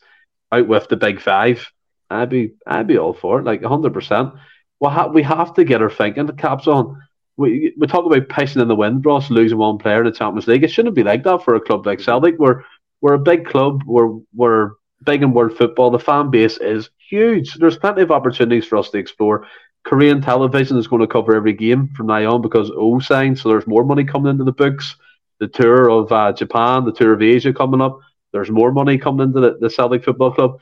out 0.52 0.68
with 0.68 0.88
the 0.88 0.98
big 0.98 1.20
five, 1.20 1.72
I'd 2.10 2.30
be 2.30 2.54
I'd 2.68 2.88
be 2.88 2.98
all 2.98 3.14
for 3.14 3.40
it, 3.40 3.46
like 3.46 3.64
hundred 3.64 3.94
percent. 3.94 4.34
We 4.80 5.24
have 5.24 5.54
to 5.56 5.64
get 5.64 5.82
our 5.82 5.90
thinking 5.90 6.28
caps 6.38 6.68
on. 6.68 7.02
We 7.38 7.74
we 7.78 7.88
talk 7.88 8.06
about 8.06 8.30
pissing 8.30 8.62
in 8.62 8.68
the 8.68 8.76
wind, 8.76 9.06
Ross, 9.06 9.30
losing 9.30 9.58
one 9.58 9.78
player 9.78 10.00
in 10.00 10.06
the 10.06 10.12
Champions 10.12 10.48
League. 10.48 10.64
It 10.64 10.72
shouldn't 10.72 10.96
be 10.96 11.04
like 11.04 11.24
that 11.24 11.44
for 11.44 11.56
a 11.56 11.62
club 11.62 11.86
like 11.86 12.00
Celtic. 12.00 12.38
We're 12.40 12.64
we're 13.02 13.16
a 13.16 13.20
big 13.20 13.46
club. 13.46 13.84
We're 13.86 14.18
we're 14.34 14.72
big 15.04 15.22
in 15.22 15.34
world 15.34 15.58
football. 15.58 15.92
The 15.92 16.00
fan 16.00 16.32
base 16.32 16.58
is 16.58 16.90
huge. 17.10 17.54
There's 17.56 17.78
plenty 17.78 18.02
of 18.02 18.12
opportunities 18.12 18.66
for 18.66 18.78
us 18.78 18.90
to 18.92 18.98
explore. 18.98 19.48
Korean 19.84 20.22
television 20.22 20.78
is 20.78 20.88
going 20.88 21.02
to 21.02 21.08
cover 21.08 21.36
every 21.36 21.54
game 21.54 21.90
from 21.96 22.08
now 22.08 22.34
on 22.34 22.42
because 22.42 22.72
O 22.76 23.00
signed, 23.00 23.38
so 23.38 23.50
there's 23.50 23.68
more 23.68 23.86
money 23.86 24.04
coming 24.04 24.32
into 24.32 24.44
the 24.44 24.52
books. 24.52 24.96
The 25.40 25.48
tour 25.48 25.90
of 25.90 26.12
uh, 26.12 26.34
Japan, 26.34 26.86
the 26.86 26.92
tour 26.92 27.14
of 27.14 27.22
Asia 27.22 27.54
coming 27.54 27.82
up. 27.82 28.00
There's 28.32 28.50
more 28.50 28.72
money 28.72 28.98
coming 28.98 29.28
into 29.28 29.40
the, 29.40 29.58
the 29.60 29.70
Celtic 29.70 30.04
Football 30.04 30.32
Club. 30.32 30.60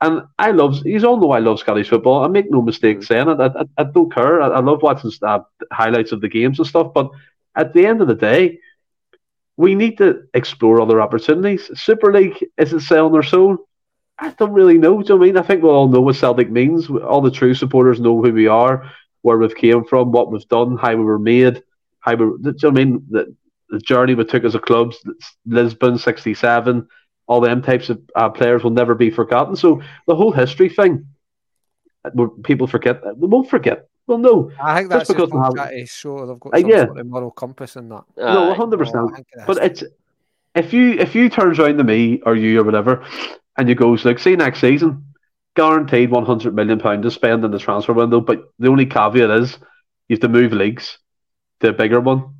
And 0.00 0.22
I 0.38 0.52
love, 0.52 0.82
he's 0.82 1.02
all 1.02 1.16
know 1.16 1.32
I 1.32 1.40
love 1.40 1.58
Scottish 1.58 1.88
football. 1.88 2.24
I 2.24 2.28
make 2.28 2.50
no 2.50 2.62
mistake 2.62 3.02
saying 3.02 3.28
it. 3.28 3.40
I, 3.40 3.46
I, 3.46 3.64
I 3.78 3.84
don't 3.84 4.12
care. 4.12 4.40
I, 4.40 4.48
I, 4.48 4.60
love 4.60 4.82
watching 4.82 5.10
uh, 5.22 5.40
highlights 5.72 6.12
of 6.12 6.20
the 6.20 6.28
games 6.28 6.58
and 6.58 6.68
stuff. 6.68 6.92
But 6.94 7.10
at 7.56 7.74
the 7.74 7.84
end 7.84 8.00
of 8.00 8.06
the 8.06 8.14
day, 8.14 8.60
we 9.56 9.74
need 9.74 9.98
to 9.98 10.22
explore 10.34 10.80
other 10.80 11.00
opportunities. 11.00 11.68
Super 11.74 12.12
League, 12.12 12.46
is 12.56 12.72
it 12.72 12.80
selling 12.80 13.12
their 13.12 13.24
soul? 13.24 13.58
I 14.20 14.30
don't 14.30 14.52
really 14.52 14.78
know. 14.78 15.02
Do 15.02 15.14
you 15.14 15.18
know 15.18 15.24
I 15.24 15.26
mean? 15.26 15.36
I 15.36 15.42
think 15.42 15.62
we 15.62 15.68
all 15.68 15.88
know 15.88 16.00
what 16.00 16.16
Celtic 16.16 16.50
means. 16.50 16.88
All 16.88 17.20
the 17.20 17.30
true 17.30 17.54
supporters 17.54 18.00
know 18.00 18.22
who 18.22 18.32
we 18.32 18.46
are, 18.46 18.90
where 19.22 19.38
we've 19.38 19.54
came 19.54 19.84
from, 19.84 20.12
what 20.12 20.30
we've 20.30 20.48
done, 20.48 20.76
how 20.76 20.94
we 20.94 21.04
were 21.04 21.18
made, 21.18 21.62
how 22.00 22.14
we. 22.14 22.24
Do 22.24 22.38
you 22.44 22.54
know 22.62 22.68
I 22.68 22.72
mean? 22.72 23.06
The, 23.10 23.34
the 23.70 23.78
journey 23.80 24.14
we 24.14 24.24
took 24.24 24.44
as 24.44 24.54
a 24.54 24.58
club, 24.58 24.94
Lisbon 25.44 25.98
'67 25.98 26.88
all 27.28 27.40
them 27.40 27.62
types 27.62 27.90
of 27.90 28.00
uh, 28.16 28.28
players 28.30 28.64
will 28.64 28.70
never 28.70 28.94
be 28.94 29.10
forgotten. 29.10 29.54
So 29.54 29.82
the 30.06 30.16
whole 30.16 30.32
history 30.32 30.68
thing, 30.68 31.06
people 32.42 32.66
forget, 32.66 33.02
they 33.02 33.26
won't 33.26 33.48
forget. 33.48 33.88
Well, 34.06 34.18
no, 34.18 34.50
I 34.60 34.78
think 34.78 34.88
that's 34.88 35.08
just 35.08 35.16
because 35.16 35.30
they 35.30 35.60
have 35.60 35.70
a 35.70 35.84
show. 35.84 36.26
They've 36.26 36.40
got 36.40 36.54
uh, 36.54 36.66
yeah. 36.66 36.86
sort 36.86 36.98
of 36.98 37.06
moral 37.06 37.30
compass 37.30 37.76
in 37.76 37.90
that. 37.90 38.04
No, 38.16 38.48
one 38.48 38.56
hundred 38.56 38.78
percent. 38.78 39.10
But 39.46 39.58
it's 39.58 39.84
if 40.54 40.72
you 40.72 40.92
if 40.92 41.14
you 41.14 41.28
turns 41.28 41.58
around 41.58 41.76
to 41.76 41.84
me 41.84 42.22
or 42.24 42.34
you 42.34 42.58
or 42.58 42.64
whatever, 42.64 43.04
and 43.58 43.68
you 43.68 43.74
goes 43.74 44.06
like, 44.06 44.18
see 44.18 44.34
next 44.34 44.60
season, 44.60 45.04
guaranteed 45.56 46.10
100 46.10 46.54
million 46.54 46.78
pound 46.78 47.02
to 47.02 47.10
spend 47.10 47.44
in 47.44 47.50
the 47.50 47.58
transfer 47.58 47.92
window. 47.92 48.20
But 48.20 48.44
the 48.58 48.68
only 48.68 48.86
caveat 48.86 49.30
is 49.30 49.58
you 50.08 50.14
have 50.14 50.20
to 50.20 50.28
move 50.28 50.52
leagues 50.52 50.98
to 51.60 51.68
a 51.68 51.72
bigger 51.72 52.00
one. 52.00 52.37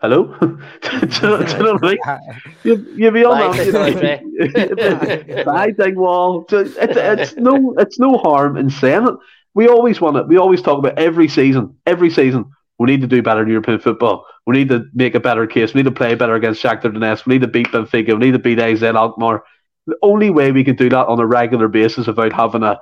Hello? 0.00 0.34
do, 0.40 0.48
you, 0.48 1.00
do 1.00 1.26
you 1.26 1.62
know 1.62 1.74
what 1.74 1.84
I 1.84 1.88
mean? 1.88 1.98
You, 2.62 2.86
you 2.94 3.10
be 3.10 3.24
on 3.24 3.52
Bye, 3.52 3.64
that. 3.64 5.42
Bye, 5.46 5.70
Dingwall. 5.72 6.46
It's, 6.50 6.76
it's 6.76 7.36
no, 7.36 7.74
it's 7.78 7.98
no 7.98 8.18
harm 8.18 8.56
in 8.56 8.70
saying 8.70 9.08
it. 9.08 9.14
We 9.54 9.68
always 9.68 10.00
want 10.00 10.16
it. 10.16 10.28
We 10.28 10.36
always 10.36 10.62
talk 10.62 10.78
about 10.78 10.98
every 10.98 11.28
season. 11.28 11.76
Every 11.86 12.10
season, 12.10 12.50
we 12.78 12.86
need 12.86 13.00
to 13.02 13.06
do 13.06 13.22
better 13.22 13.42
in 13.42 13.48
European 13.48 13.78
football. 13.78 14.26
We 14.46 14.56
need 14.56 14.68
to 14.70 14.86
make 14.94 15.14
a 15.14 15.20
better 15.20 15.46
case. 15.46 15.74
We 15.74 15.80
need 15.80 15.88
to 15.88 15.94
play 15.94 16.14
better 16.14 16.34
against 16.34 16.62
Shakhtar 16.62 16.92
Donetsk. 16.94 17.26
We 17.26 17.34
need 17.34 17.42
to 17.42 17.48
beat 17.48 17.68
Benfica. 17.68 18.08
We 18.08 18.26
need 18.26 18.32
to 18.32 18.38
beat 18.38 18.58
AZ 18.58 18.82
Alkmaar. 18.82 19.42
The 19.86 19.96
only 20.02 20.30
way 20.30 20.52
we 20.52 20.64
can 20.64 20.76
do 20.76 20.88
that 20.88 21.06
on 21.08 21.20
a 21.20 21.26
regular 21.26 21.68
basis 21.68 22.06
without 22.06 22.32
having 22.32 22.62
a, 22.62 22.78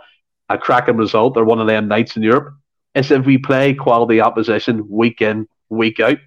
a 0.48 0.58
cracking 0.58 0.96
result 0.96 1.36
or 1.36 1.44
one 1.44 1.60
of 1.60 1.66
them 1.66 1.88
nights 1.88 2.16
in 2.16 2.22
Europe 2.22 2.54
is 2.94 3.10
if 3.10 3.26
we 3.26 3.38
play 3.38 3.74
quality 3.74 4.20
opposition 4.20 4.88
week 4.88 5.20
in, 5.20 5.48
week 5.68 6.00
out. 6.00 6.18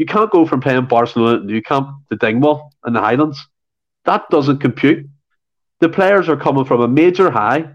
You 0.00 0.06
can't 0.06 0.30
go 0.30 0.46
from 0.46 0.62
playing 0.62 0.86
Barcelona 0.86 1.40
at 1.40 1.44
Nou 1.44 1.60
Camp 1.60 1.90
to 2.08 2.16
Dingwall 2.16 2.72
in 2.86 2.94
the 2.94 3.00
Highlands. 3.00 3.38
That 4.06 4.30
doesn't 4.30 4.56
compute. 4.56 5.06
The 5.80 5.90
players 5.90 6.26
are 6.30 6.38
coming 6.38 6.64
from 6.64 6.80
a 6.80 6.88
major 6.88 7.30
high 7.30 7.68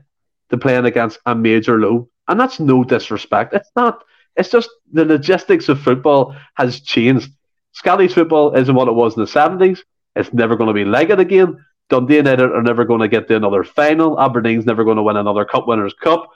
to 0.49 0.57
playing 0.57 0.85
against 0.85 1.19
a 1.27 1.35
major 1.35 1.79
low. 1.79 2.09
And 2.27 2.39
that's 2.39 2.59
no 2.59 2.83
disrespect. 2.83 3.53
It's 3.53 3.69
not. 3.75 4.03
It's 4.35 4.49
just 4.49 4.71
the 4.91 5.05
logistics 5.05 5.69
of 5.69 5.79
football 5.79 6.35
has 6.55 6.79
changed. 6.79 7.29
Scottish 7.73 8.13
football 8.13 8.55
isn't 8.55 8.73
what 8.73 8.87
it 8.87 8.95
was 8.95 9.15
in 9.15 9.23
the 9.23 9.29
70s. 9.29 9.81
It's 10.15 10.33
never 10.33 10.55
going 10.55 10.69
to 10.69 10.73
be 10.73 10.83
like 10.83 11.11
it 11.11 11.19
again. 11.19 11.63
Dundee 11.91 12.15
United 12.15 12.51
are 12.51 12.63
never 12.63 12.85
going 12.85 13.01
to 13.01 13.07
get 13.07 13.27
to 13.27 13.35
another 13.35 13.63
final. 13.63 14.19
Aberdeen's 14.19 14.65
never 14.65 14.83
going 14.83 14.97
to 14.97 15.03
win 15.03 15.17
another 15.17 15.45
Cup 15.45 15.67
Winners' 15.67 15.93
Cup. 15.93 16.27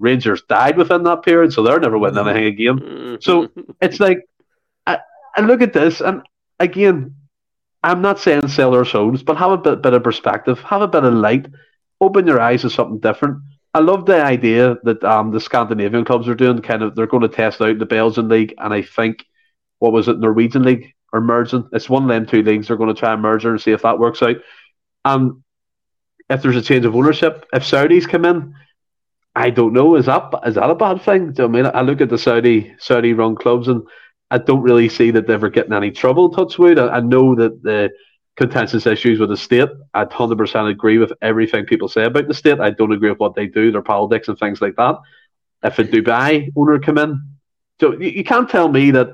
Rangers 0.00 0.42
died 0.48 0.76
within 0.76 1.04
that 1.04 1.22
period, 1.22 1.52
so 1.52 1.62
they're 1.62 1.78
never 1.78 1.96
winning 1.96 2.26
anything 2.26 2.46
again. 2.46 3.18
So 3.20 3.48
it's 3.80 4.00
like, 4.00 4.24
I 5.38 5.40
look 5.40 5.62
at 5.62 5.72
this, 5.72 6.00
and 6.00 6.22
again, 6.58 7.14
I'm 7.84 8.02
not 8.02 8.18
saying 8.18 8.48
sell 8.48 8.74
our 8.74 8.84
souls, 8.84 9.22
but 9.22 9.36
have 9.36 9.52
a 9.52 9.56
bit, 9.56 9.82
bit 9.82 9.94
of 9.94 10.02
perspective, 10.02 10.58
have 10.62 10.82
a 10.82 10.88
bit 10.88 11.04
of 11.04 11.14
light, 11.14 11.46
open 12.00 12.26
your 12.26 12.40
eyes 12.40 12.62
to 12.62 12.70
something 12.70 12.98
different. 12.98 13.38
I 13.72 13.78
love 13.78 14.04
the 14.04 14.20
idea 14.20 14.78
that 14.82 15.04
um, 15.04 15.30
the 15.30 15.38
Scandinavian 15.38 16.04
clubs 16.04 16.26
are 16.26 16.34
doing. 16.34 16.60
Kind 16.60 16.82
of, 16.82 16.96
they're 16.96 17.06
going 17.06 17.22
to 17.22 17.28
test 17.28 17.60
out 17.60 17.78
the 17.78 17.86
Belgian 17.86 18.28
league, 18.28 18.52
and 18.58 18.74
I 18.74 18.82
think 18.82 19.26
what 19.78 19.92
was 19.92 20.08
it, 20.08 20.18
Norwegian 20.18 20.64
league 20.64 20.92
are 21.12 21.20
merging. 21.20 21.68
It's 21.72 21.88
one 21.88 22.02
of 22.02 22.08
them 22.08 22.26
two 22.26 22.42
leagues. 22.42 22.66
They're 22.66 22.76
going 22.76 22.92
to 22.92 22.98
try 22.98 23.12
and 23.12 23.22
merge 23.22 23.44
and 23.44 23.60
see 23.60 23.70
if 23.70 23.82
that 23.82 24.00
works 24.00 24.20
out. 24.24 24.38
And 25.04 25.44
if 26.28 26.42
there's 26.42 26.56
a 26.56 26.62
change 26.62 26.84
of 26.84 26.96
ownership, 26.96 27.46
if 27.52 27.62
Saudis 27.62 28.08
come 28.08 28.24
in, 28.24 28.56
I 29.36 29.50
don't 29.50 29.72
know. 29.72 29.94
Is 29.94 30.06
that 30.06 30.34
is 30.44 30.56
that 30.56 30.68
a 30.68 30.74
bad 30.74 31.00
thing? 31.02 31.30
Do 31.30 31.44
you 31.44 31.48
know 31.48 31.58
I 31.60 31.62
mean 31.62 31.72
I 31.76 31.82
look 31.82 32.00
at 32.00 32.08
the 32.08 32.18
Saudi 32.18 32.74
Saudi 32.80 33.12
run 33.12 33.36
clubs 33.36 33.68
and 33.68 33.84
I 34.30 34.38
don't 34.38 34.62
really 34.62 34.88
see 34.88 35.10
that 35.10 35.26
they're 35.26 35.36
ever 35.36 35.50
getting 35.50 35.72
any 35.72 35.90
trouble. 35.90 36.30
Touchwood. 36.30 36.78
I, 36.78 36.96
I 36.96 37.00
know 37.00 37.34
that 37.34 37.62
the 37.62 37.90
contentious 38.38 38.86
issues 38.86 39.18
with 39.18 39.30
the 39.30 39.36
state. 39.36 39.68
I 39.94 40.04
100% 40.04 40.70
agree 40.70 40.98
with 40.98 41.12
everything 41.20 41.66
people 41.66 41.88
say 41.88 42.04
about 42.04 42.28
the 42.28 42.34
state. 42.34 42.60
I 42.60 42.70
don't 42.70 42.92
agree 42.92 43.10
with 43.10 43.18
what 43.18 43.34
they 43.34 43.46
do, 43.46 43.72
their 43.72 43.82
politics 43.82 44.28
and 44.28 44.38
things 44.38 44.62
like 44.62 44.76
that. 44.76 44.96
If 45.64 45.78
a 45.80 45.84
Dubai 45.84 46.52
owner 46.56 46.78
come 46.78 46.98
in, 46.98 47.20
so 47.80 47.92
you, 47.98 48.10
you 48.10 48.24
can't 48.24 48.48
tell 48.48 48.68
me 48.68 48.92
that 48.92 49.12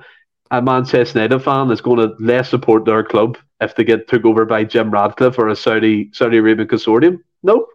a 0.51 0.61
Manchester 0.61 1.19
United 1.19 1.41
fan 1.43 1.71
is 1.71 1.81
going 1.81 1.99
to 1.99 2.15
less 2.21 2.51
support 2.51 2.85
their 2.85 3.03
club 3.03 3.39
if 3.61 3.75
they 3.75 3.85
get 3.85 4.09
took 4.09 4.27
over 4.27 4.45
by 4.45 4.63
Jim 4.63 4.91
Ratcliffe 4.91 5.39
or 5.39 5.49
a 5.49 5.57
Saudi 5.57 6.11
Saudi 6.13 6.37
Arabian 6.37 6.69
consortium. 6.69 7.19
No, 7.43 7.67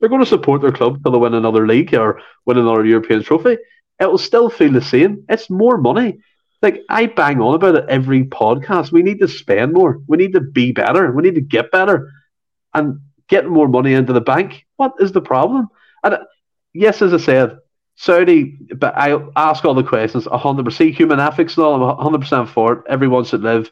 they're 0.00 0.08
going 0.08 0.24
to 0.24 0.26
support 0.26 0.62
their 0.62 0.72
club 0.72 1.02
till 1.02 1.12
they 1.12 1.18
win 1.18 1.34
another 1.34 1.66
league 1.66 1.94
or 1.94 2.20
win 2.44 2.58
another 2.58 2.84
European 2.84 3.22
trophy. 3.22 3.56
It 4.00 4.06
will 4.10 4.18
still 4.18 4.50
feel 4.50 4.72
the 4.72 4.82
same. 4.82 5.24
It's 5.28 5.48
more 5.48 5.78
money. 5.78 6.18
Like 6.62 6.82
I 6.88 7.06
bang 7.06 7.40
on 7.40 7.54
about 7.54 7.76
it 7.76 7.84
every 7.88 8.24
podcast. 8.24 8.90
We 8.90 9.02
need 9.02 9.20
to 9.20 9.28
spend 9.28 9.72
more. 9.72 10.00
We 10.08 10.16
need 10.16 10.32
to 10.32 10.40
be 10.40 10.72
better. 10.72 11.12
We 11.12 11.22
need 11.22 11.36
to 11.36 11.40
get 11.40 11.70
better, 11.70 12.10
and 12.74 13.00
get 13.28 13.46
more 13.46 13.68
money 13.68 13.92
into 13.92 14.12
the 14.12 14.20
bank. 14.20 14.66
What 14.76 14.94
is 14.98 15.12
the 15.12 15.20
problem? 15.20 15.68
And 16.02 16.14
uh, 16.14 16.24
yes, 16.74 17.00
as 17.02 17.14
I 17.14 17.18
said, 17.18 17.58
Saudi. 17.96 18.58
But 18.76 18.96
I 18.96 19.18
ask 19.36 19.64
all 19.64 19.74
the 19.74 19.84
questions. 19.84 20.26
hundred 20.26 20.64
percent 20.64 20.94
human 20.94 21.20
ethics 21.20 21.56
and 21.56 21.64
all. 21.64 21.82
I'm 21.82 21.98
hundred 22.02 22.20
percent 22.20 22.48
for 22.48 22.72
it. 22.72 22.84
Everyone 22.88 23.24
should 23.24 23.42
live, 23.42 23.70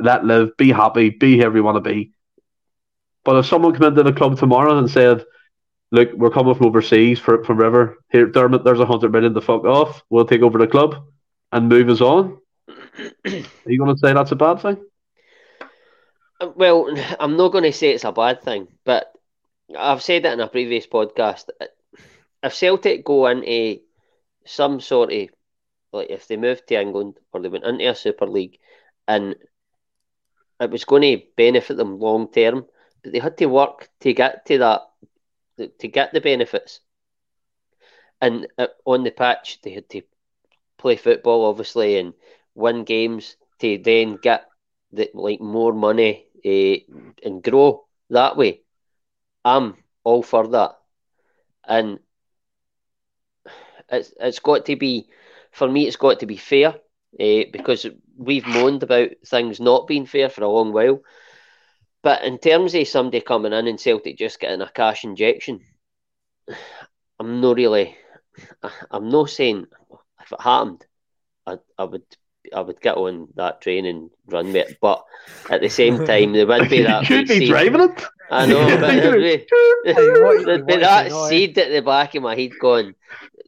let 0.00 0.24
live, 0.24 0.56
be 0.56 0.70
happy, 0.70 1.10
be 1.10 1.36
whoever 1.36 1.56
you 1.56 1.64
want 1.64 1.82
to 1.82 1.90
be. 1.90 2.12
But 3.24 3.36
if 3.36 3.46
someone 3.46 3.72
came 3.74 3.84
into 3.84 4.02
the 4.02 4.12
club 4.12 4.38
tomorrow 4.38 4.78
and 4.78 4.88
said, 4.88 5.24
"Look, 5.90 6.12
we're 6.14 6.30
coming 6.30 6.54
from 6.54 6.66
overseas 6.66 7.18
for, 7.18 7.42
from 7.44 7.58
River 7.58 7.98
here, 8.10 8.26
Dermot. 8.26 8.64
There's 8.64 8.80
a 8.80 8.86
hundred 8.86 9.12
million 9.12 9.34
to 9.34 9.40
fuck 9.40 9.64
off. 9.64 10.02
We'll 10.10 10.26
take 10.26 10.42
over 10.42 10.58
the 10.58 10.68
club." 10.68 11.09
And 11.52 11.68
move 11.68 11.88
us 11.88 12.00
on. 12.00 12.38
Are 13.26 13.32
you 13.66 13.78
going 13.78 13.94
to 13.94 13.98
say 13.98 14.12
that's 14.12 14.32
a 14.32 14.36
bad 14.36 14.60
thing? 14.60 14.78
Well, 16.54 16.88
I'm 17.18 17.36
not 17.36 17.52
going 17.52 17.64
to 17.64 17.72
say 17.72 17.90
it's 17.90 18.04
a 18.04 18.12
bad 18.12 18.42
thing, 18.42 18.68
but 18.84 19.12
I've 19.76 20.02
said 20.02 20.24
it 20.24 20.32
in 20.32 20.40
a 20.40 20.48
previous 20.48 20.86
podcast. 20.86 21.46
If 22.42 22.54
Celtic 22.54 23.04
go 23.04 23.26
into 23.26 23.80
some 24.46 24.80
sort 24.80 25.12
of 25.12 25.28
like 25.92 26.08
if 26.10 26.28
they 26.28 26.36
moved 26.36 26.66
to 26.68 26.80
England 26.80 27.18
or 27.32 27.40
they 27.40 27.48
went 27.48 27.64
into 27.64 27.88
a 27.88 27.94
Super 27.94 28.26
League 28.26 28.58
and 29.06 29.34
it 30.60 30.70
was 30.70 30.84
going 30.84 31.02
to 31.02 31.24
benefit 31.36 31.76
them 31.76 31.98
long 31.98 32.30
term, 32.30 32.66
but 33.02 33.12
they 33.12 33.18
had 33.18 33.36
to 33.38 33.46
work 33.46 33.88
to 34.00 34.12
get 34.12 34.46
to 34.46 34.58
that 34.58 34.82
to 35.78 35.88
get 35.88 36.12
the 36.12 36.20
benefits. 36.20 36.80
And 38.20 38.46
uh, 38.58 38.68
on 38.84 39.04
the 39.04 39.10
patch, 39.10 39.60
they 39.62 39.72
had 39.72 39.88
to 39.90 40.02
play 40.80 40.96
football, 40.96 41.46
obviously, 41.46 41.98
and 41.98 42.14
win 42.54 42.84
games 42.84 43.36
to 43.60 43.78
then 43.78 44.16
get 44.16 44.46
the, 44.92 45.10
like 45.14 45.40
more 45.40 45.72
money 45.72 46.26
uh, 46.44 46.76
and 47.24 47.42
grow 47.42 47.84
that 48.10 48.36
way. 48.36 48.62
I'm 49.44 49.76
all 50.04 50.22
for 50.22 50.48
that, 50.48 50.76
and 51.66 52.00
it's 53.90 54.12
it's 54.20 54.40
got 54.40 54.66
to 54.66 54.76
be 54.76 55.08
for 55.52 55.68
me. 55.68 55.86
It's 55.86 55.96
got 55.96 56.20
to 56.20 56.26
be 56.26 56.36
fair 56.36 56.68
uh, 56.68 57.44
because 57.52 57.86
we've 58.16 58.46
moaned 58.46 58.82
about 58.82 59.10
things 59.26 59.60
not 59.60 59.86
being 59.86 60.06
fair 60.06 60.28
for 60.28 60.44
a 60.44 60.48
long 60.48 60.72
while. 60.72 61.00
But 62.02 62.22
in 62.22 62.38
terms 62.38 62.74
of 62.74 62.88
somebody 62.88 63.20
coming 63.20 63.52
in 63.52 63.66
and 63.66 63.80
Celtic 63.80 64.16
just 64.16 64.40
getting 64.40 64.62
a 64.62 64.70
cash 64.70 65.04
injection, 65.04 65.60
I'm 67.18 67.40
not 67.40 67.56
really. 67.56 67.96
I'm 68.90 69.08
not 69.10 69.30
saying 69.30 69.66
if 70.30 70.38
it 70.38 70.42
happened, 70.42 70.86
I, 71.46 71.58
I 71.78 71.84
would 71.84 72.04
I 72.54 72.60
would 72.60 72.80
get 72.80 72.96
on 72.96 73.28
that 73.36 73.60
train 73.60 73.84
and 73.84 74.10
run 74.26 74.46
with 74.46 74.56
it. 74.56 74.78
But 74.80 75.04
at 75.50 75.60
the 75.60 75.68
same 75.68 76.06
time, 76.06 76.32
there 76.32 76.46
would 76.46 76.70
be 76.70 76.82
that. 76.82 77.08
You'd 77.08 77.28
be 77.28 77.46
driving 77.48 77.80
it. 77.82 78.04
I 78.30 78.46
know, 78.46 78.64
but 78.80 78.80
there'd 78.80 79.22
be, 79.22 79.46
there'd 80.44 80.66
be 80.66 80.76
that 80.76 81.12
seed 81.28 81.58
at 81.58 81.70
the 81.70 81.82
back 81.82 82.14
of 82.14 82.22
my 82.22 82.36
head 82.36 82.52
going, 82.60 82.94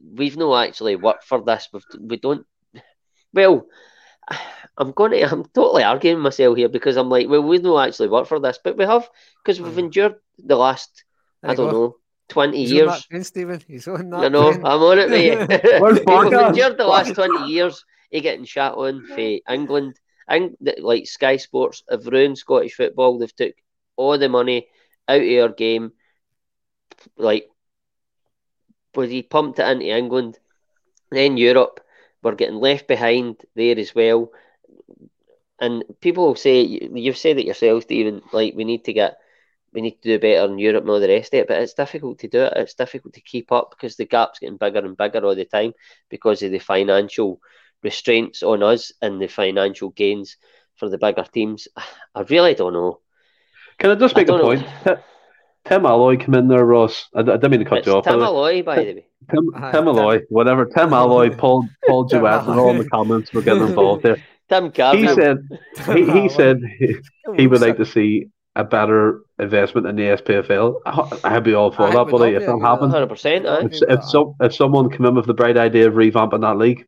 "We've 0.03 0.37
no 0.37 0.55
actually 0.55 0.95
worked 0.95 1.23
for 1.23 1.41
this. 1.41 1.69
We've, 1.71 1.83
we 1.99 2.17
don't." 2.17 2.45
Well, 3.33 3.65
I'm 4.77 4.91
going 4.91 5.11
to. 5.11 5.21
I'm 5.23 5.45
totally 5.45 5.83
arguing 5.83 6.19
myself 6.19 6.57
here 6.57 6.69
because 6.69 6.97
I'm 6.97 7.09
like, 7.09 7.29
well, 7.29 7.41
we've 7.41 7.63
no 7.63 7.79
actually 7.79 8.09
worked 8.09 8.27
for 8.27 8.39
this, 8.39 8.59
but 8.63 8.77
we 8.77 8.85
have 8.85 9.09
because 9.43 9.61
we've 9.61 9.77
endured 9.77 10.15
the 10.37 10.55
last. 10.55 11.03
I 11.45 11.55
don't 11.55 11.73
know 11.73 11.97
20 12.33 12.57
He's 12.57 12.71
years. 12.71 12.87
on 12.87 12.93
that 12.95 13.03
train, 13.09 13.23
Stephen. 13.23 13.61
He's 13.67 13.87
on 13.87 14.09
that 14.09 14.19
I 14.19 14.27
know, 14.27 14.51
train. 14.51 14.65
I'm 14.65 14.81
on 14.81 14.99
it, 14.99 15.09
mate. 15.09 15.37
Where's 15.79 15.99
We've 15.99 16.33
endured 16.33 16.77
the 16.77 16.85
last 16.85 17.13
20 17.13 17.47
years 17.47 17.85
of 18.11 18.23
getting 18.23 18.45
shot 18.45 18.75
on 18.75 19.05
for 19.05 19.19
England. 19.53 19.99
And 20.27 20.57
like 20.79 21.05
Sky 21.05 21.37
Sports 21.37 21.83
have 21.89 22.07
ruined 22.07 22.37
Scottish 22.37 22.73
football. 22.73 23.19
They've 23.19 23.35
took 23.35 23.53
all 23.95 24.17
the 24.17 24.29
money 24.29 24.67
out 25.07 25.21
of 25.21 25.43
our 25.43 25.49
game. 25.49 25.91
Like, 27.17 27.47
was 28.95 29.09
he 29.09 29.21
pumped 29.21 29.59
it 29.59 29.67
into 29.67 29.85
England? 29.85 30.39
Then 31.11 31.37
Europe, 31.37 31.81
we're 32.23 32.35
getting 32.35 32.55
left 32.55 32.87
behind 32.87 33.37
there 33.55 33.77
as 33.77 33.93
well. 33.93 34.31
And 35.59 35.83
people 36.01 36.25
will 36.25 36.35
say, 36.35 36.61
you've 36.61 37.17
said 37.17 37.37
it 37.37 37.45
yourself, 37.45 37.83
Stephen, 37.83 38.21
like 38.31 38.55
we 38.55 38.63
need 38.63 38.85
to 38.85 38.93
get 38.93 39.17
we 39.73 39.81
need 39.81 40.01
to 40.01 40.09
do 40.09 40.19
better 40.19 40.51
in 40.51 40.59
Europe 40.59 40.81
and 40.83 40.89
all 40.89 40.99
the 40.99 41.07
rest 41.07 41.33
of 41.33 41.39
it. 41.41 41.47
But 41.47 41.61
it's 41.61 41.73
difficult 41.73 42.19
to 42.19 42.27
do 42.27 42.41
it. 42.43 42.53
It's 42.55 42.73
difficult 42.75 43.13
to 43.15 43.21
keep 43.21 43.51
up 43.51 43.71
because 43.71 43.95
the 43.95 44.05
gap's 44.05 44.39
getting 44.39 44.57
bigger 44.57 44.79
and 44.79 44.95
bigger 44.97 45.25
all 45.25 45.35
the 45.35 45.45
time 45.45 45.73
because 46.09 46.41
of 46.43 46.51
the 46.51 46.59
financial 46.59 47.39
restraints 47.81 48.43
on 48.43 48.63
us 48.63 48.91
and 49.01 49.21
the 49.21 49.27
financial 49.27 49.89
gains 49.89 50.37
for 50.75 50.89
the 50.89 50.97
bigger 50.97 51.23
teams. 51.31 51.67
I 52.15 52.21
really 52.21 52.53
don't 52.55 52.73
know. 52.73 52.99
Can 53.79 53.89
I 53.91 53.95
just 53.95 54.15
make 54.15 54.27
a 54.29 54.31
don't 54.31 54.39
know. 54.39 54.63
point? 54.85 54.99
Tim 55.65 55.85
Alloy 55.85 56.17
come 56.17 56.35
in 56.35 56.47
there, 56.49 56.65
Ross. 56.65 57.07
I, 57.15 57.21
I 57.21 57.23
didn't 57.23 57.51
mean 57.51 57.59
to 57.61 57.65
cut 57.65 57.79
It's 57.79 57.87
you 57.87 57.93
off. 57.93 58.03
Tim. 58.03 58.21
Alloy, 58.21 58.63
by 58.63 58.75
the 58.75 58.81
way. 58.95 59.05
Tim, 59.31 59.49
Aye, 59.55 59.71
Tim 59.71 59.85
Tim- 59.85 59.87
Alloy, 59.87 60.21
whatever. 60.29 60.65
Tim 60.65 60.93
Alloy, 60.93 61.29
Paul 61.35 61.67
Paul 61.87 62.05
Tim 62.05 62.19
Duet, 62.19 62.41
and 62.47 62.59
all 62.59 62.71
in 62.71 62.77
the 62.79 62.83
Alloy. 62.83 62.89
comments 62.91 63.33
were 63.33 63.41
getting 63.41 63.63
involved 63.63 64.03
there. 64.03 64.17
Tim 64.49 64.65
He 64.65 64.69
Carville. 64.71 65.15
said 65.15 65.37
he, 65.95 66.11
he 66.21 66.29
said 66.29 66.59
he, 66.77 66.95
he 67.37 67.47
would 67.47 67.61
like 67.61 67.77
to 67.77 67.85
see 67.85 68.27
a 68.55 68.63
better 68.63 69.21
investment 69.39 69.87
in 69.87 69.95
the 69.95 70.03
SPFL, 70.03 70.79
I- 70.85 71.19
I'd 71.23 71.43
be 71.43 71.53
all 71.53 71.71
for 71.71 71.83
Aye, 71.83 71.93
that, 71.93 72.05
we'd 72.05 72.11
buddy. 72.11 72.33
If 72.35 72.41
that 72.41 72.49
agree 72.49 72.53
with 72.55 72.63
happened, 72.63 72.91
Hundred 72.91 73.07
percent. 73.07 73.45
If, 73.45 73.81
if, 73.89 74.03
some, 74.03 74.35
if 74.39 74.53
someone 74.53 74.89
came 74.91 75.05
in 75.05 75.15
with 75.15 75.25
the 75.25 75.33
bright 75.33 75.57
idea 75.57 75.87
of 75.87 75.95
revamping 75.95 76.41
that 76.41 76.57
league, 76.57 76.85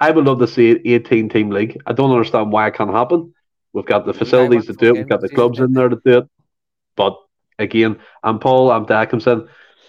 I 0.00 0.10
would 0.10 0.24
love 0.24 0.38
to 0.38 0.46
see 0.46 0.70
an 0.72 0.82
18 0.84 1.28
team 1.28 1.50
league. 1.50 1.80
I 1.86 1.92
don't 1.92 2.10
understand 2.10 2.52
why 2.52 2.68
it 2.68 2.74
can't 2.74 2.90
happen. 2.90 3.34
We've 3.74 3.84
got 3.84 4.06
the 4.06 4.14
facilities 4.14 4.66
to 4.66 4.72
do 4.72 4.88
it, 4.88 4.92
we've 4.94 5.08
got 5.08 5.20
the 5.20 5.28
clubs 5.28 5.58
in 5.58 5.72
there 5.72 5.90
to 5.90 6.00
do 6.04 6.18
it. 6.18 6.24
But 6.96 7.18
again, 7.58 7.98
I'm 8.22 8.38
Paul, 8.38 8.70
I'm 8.70 8.86
Dickinson. 8.86 9.48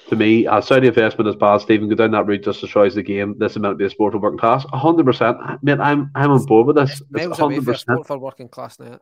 To 0.10 0.16
me, 0.16 0.48
a 0.48 0.62
Saudi 0.62 0.88
investment 0.88 1.30
is 1.30 1.36
bad. 1.36 1.60
Stephen, 1.62 1.88
go 1.88 1.96
down 1.96 2.12
that 2.12 2.26
route 2.26 2.44
just 2.44 2.62
destroys 2.62 2.96
the 2.96 3.04
game. 3.04 3.36
This 3.38 3.52
is 3.52 3.60
meant 3.60 3.74
to 3.74 3.78
be 3.78 3.86
a 3.86 3.90
sport 3.92 4.14
for 4.14 4.20
working 4.20 4.40
class. 4.40 4.66
100%. 4.66 5.60
Mate, 5.62 5.80
I'm, 5.80 6.10
I'm 6.16 6.32
on 6.32 6.44
board 6.46 6.66
with 6.66 6.78
this. 6.78 6.94
It's 6.94 7.02
It's 7.02 7.40
miles 7.40 7.40
a 7.40 7.62
100%. 7.62 7.78
sport 7.78 8.08
for 8.08 8.18
working 8.18 8.50
class 8.50 8.80
now. 8.80 9.00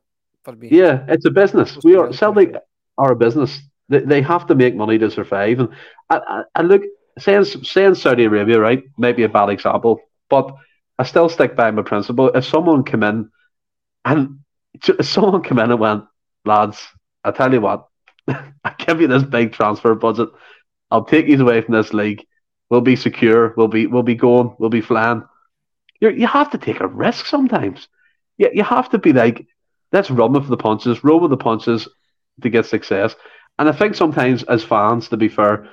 For 0.48 0.56
me, 0.56 0.70
Yeah, 0.72 1.04
it's 1.10 1.26
a 1.26 1.30
business. 1.30 1.78
We 1.84 1.98
are 1.98 2.14
Celtic 2.14 2.56
are 2.98 3.12
a 3.12 3.16
business. 3.18 3.60
They, 3.90 4.00
they 4.00 4.22
have 4.22 4.48
to 4.48 4.56
make 4.56 4.76
money 4.78 4.98
to 4.98 5.12
survive. 5.12 5.60
And 5.60 5.70
I, 6.10 6.20
I, 6.20 6.44
I 6.56 6.62
look 6.62 6.84
saying 7.20 7.44
saying 7.44 7.96
Saudi 7.96 8.24
Arabia, 8.24 8.58
right, 8.58 8.82
might 8.98 9.18
be 9.18 9.24
a 9.24 9.30
bad 9.30 9.50
example, 9.50 10.00
but 10.30 10.56
I 10.98 11.04
still 11.04 11.28
stick 11.28 11.58
by 11.58 11.70
my 11.72 11.82
principle. 11.82 12.30
If 12.30 12.46
someone 12.46 12.86
come 12.86 13.04
in 13.04 13.30
and 14.06 14.40
if 14.74 15.06
someone 15.06 15.44
come 15.44 15.60
in 15.60 15.70
and 15.70 15.82
went, 15.82 16.06
lads, 16.46 16.88
I 17.26 17.32
tell 17.32 17.54
you 17.54 17.60
what, 17.60 17.86
I 18.30 18.74
give 18.78 19.02
you 19.02 19.08
this 19.08 19.24
big 19.24 19.52
transfer 19.52 19.96
budget. 19.96 20.30
I'll 20.90 21.04
take 21.04 21.28
you 21.28 21.42
away 21.42 21.60
from 21.60 21.74
this 21.74 21.94
league. 21.94 22.26
We'll 22.70 22.80
be 22.80 22.96
secure. 22.96 23.54
We'll 23.58 23.68
be 23.68 23.86
we'll 23.86 24.04
be 24.04 24.16
going. 24.16 24.56
We'll 24.60 24.70
be 24.70 24.80
flying. 24.80 25.24
You 26.00 26.12
you 26.12 26.28
have 26.28 26.52
to 26.52 26.58
take 26.58 26.80
a 26.80 26.88
risk 26.88 27.26
sometimes. 27.26 27.90
You, 28.38 28.50
you 28.54 28.64
have 28.64 28.90
to 28.92 28.98
be 28.98 29.12
like, 29.12 29.46
let's 29.92 30.12
run 30.12 30.34
with 30.34 30.48
the 30.48 30.58
punches, 30.58 31.04
roll 31.04 31.20
with 31.20 31.32
the 31.32 31.38
punches 31.38 31.88
to 32.42 32.50
get 32.50 32.66
success. 32.66 33.16
And 33.60 33.68
I 33.68 33.72
think 33.72 33.96
sometimes 33.96 34.44
as 34.44 34.64
fans, 34.64 35.10
to 35.10 35.18
be 35.18 35.30
fair, 35.30 35.70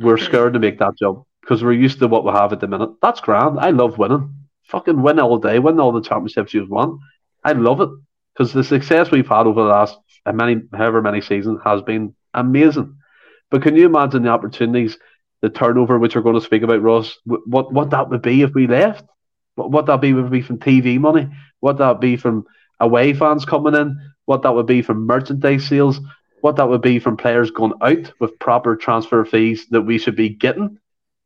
we're 0.00 0.16
scared 0.16 0.54
to 0.54 0.58
make 0.58 0.78
that 0.78 0.96
jump 0.98 1.24
because 1.40 1.62
we're 1.62 1.72
used 1.72 1.98
to 2.00 2.08
what 2.08 2.24
we 2.24 2.30
have 2.32 2.52
at 2.52 2.60
the 2.60 2.66
minute. 2.66 2.90
That's 3.00 3.20
grand. 3.20 3.58
I 3.58 3.70
love 3.70 3.98
winning. 3.98 4.34
Fucking 4.64 5.00
win 5.00 5.18
all 5.18 5.38
day, 5.38 5.58
win 5.58 5.80
all 5.80 5.92
the 5.92 6.02
championships 6.02 6.52
you've 6.52 6.68
won. 6.68 6.98
I 7.44 7.52
love 7.52 7.80
it 7.80 7.88
because 8.34 8.52
the 8.52 8.64
success 8.64 9.10
we've 9.10 9.28
had 9.28 9.46
over 9.46 9.62
the 9.62 9.68
last 9.68 9.98
uh, 10.26 10.32
many, 10.32 10.60
however 10.74 11.00
many 11.00 11.20
seasons 11.20 11.60
has 11.64 11.82
been 11.82 12.14
amazing. 12.34 12.96
But 13.50 13.62
can 13.62 13.76
you 13.76 13.86
imagine 13.86 14.24
the 14.24 14.28
opportunities, 14.28 14.98
the 15.40 15.48
turnover, 15.48 15.98
which 15.98 16.14
we're 16.14 16.22
going 16.22 16.34
to 16.34 16.44
speak 16.44 16.62
about, 16.62 16.82
Ross? 16.82 17.16
What 17.24 17.72
what 17.72 17.90
that 17.90 18.10
would 18.10 18.22
be 18.22 18.42
if 18.42 18.52
we 18.54 18.66
left? 18.66 19.04
What 19.54 19.70
what 19.70 19.86
that 19.86 20.00
be 20.00 20.12
would 20.12 20.30
be 20.30 20.42
from 20.42 20.58
TV 20.58 20.98
money? 20.98 21.28
What 21.60 21.78
that 21.78 21.88
would 21.88 22.00
be 22.00 22.16
from 22.16 22.44
away 22.80 23.12
fans 23.12 23.44
coming 23.44 23.74
in? 23.74 23.98
What 24.26 24.42
that 24.42 24.54
would 24.54 24.66
be 24.66 24.82
from 24.82 25.06
merchandise 25.06 25.66
sales? 25.66 26.00
What 26.40 26.56
that 26.56 26.68
would 26.68 26.82
be 26.82 26.98
from 26.98 27.16
players 27.16 27.50
going 27.50 27.72
out 27.80 28.12
with 28.20 28.38
proper 28.38 28.76
transfer 28.76 29.24
fees 29.24 29.66
that 29.70 29.82
we 29.82 29.98
should 29.98 30.16
be 30.16 30.28
getting? 30.28 30.78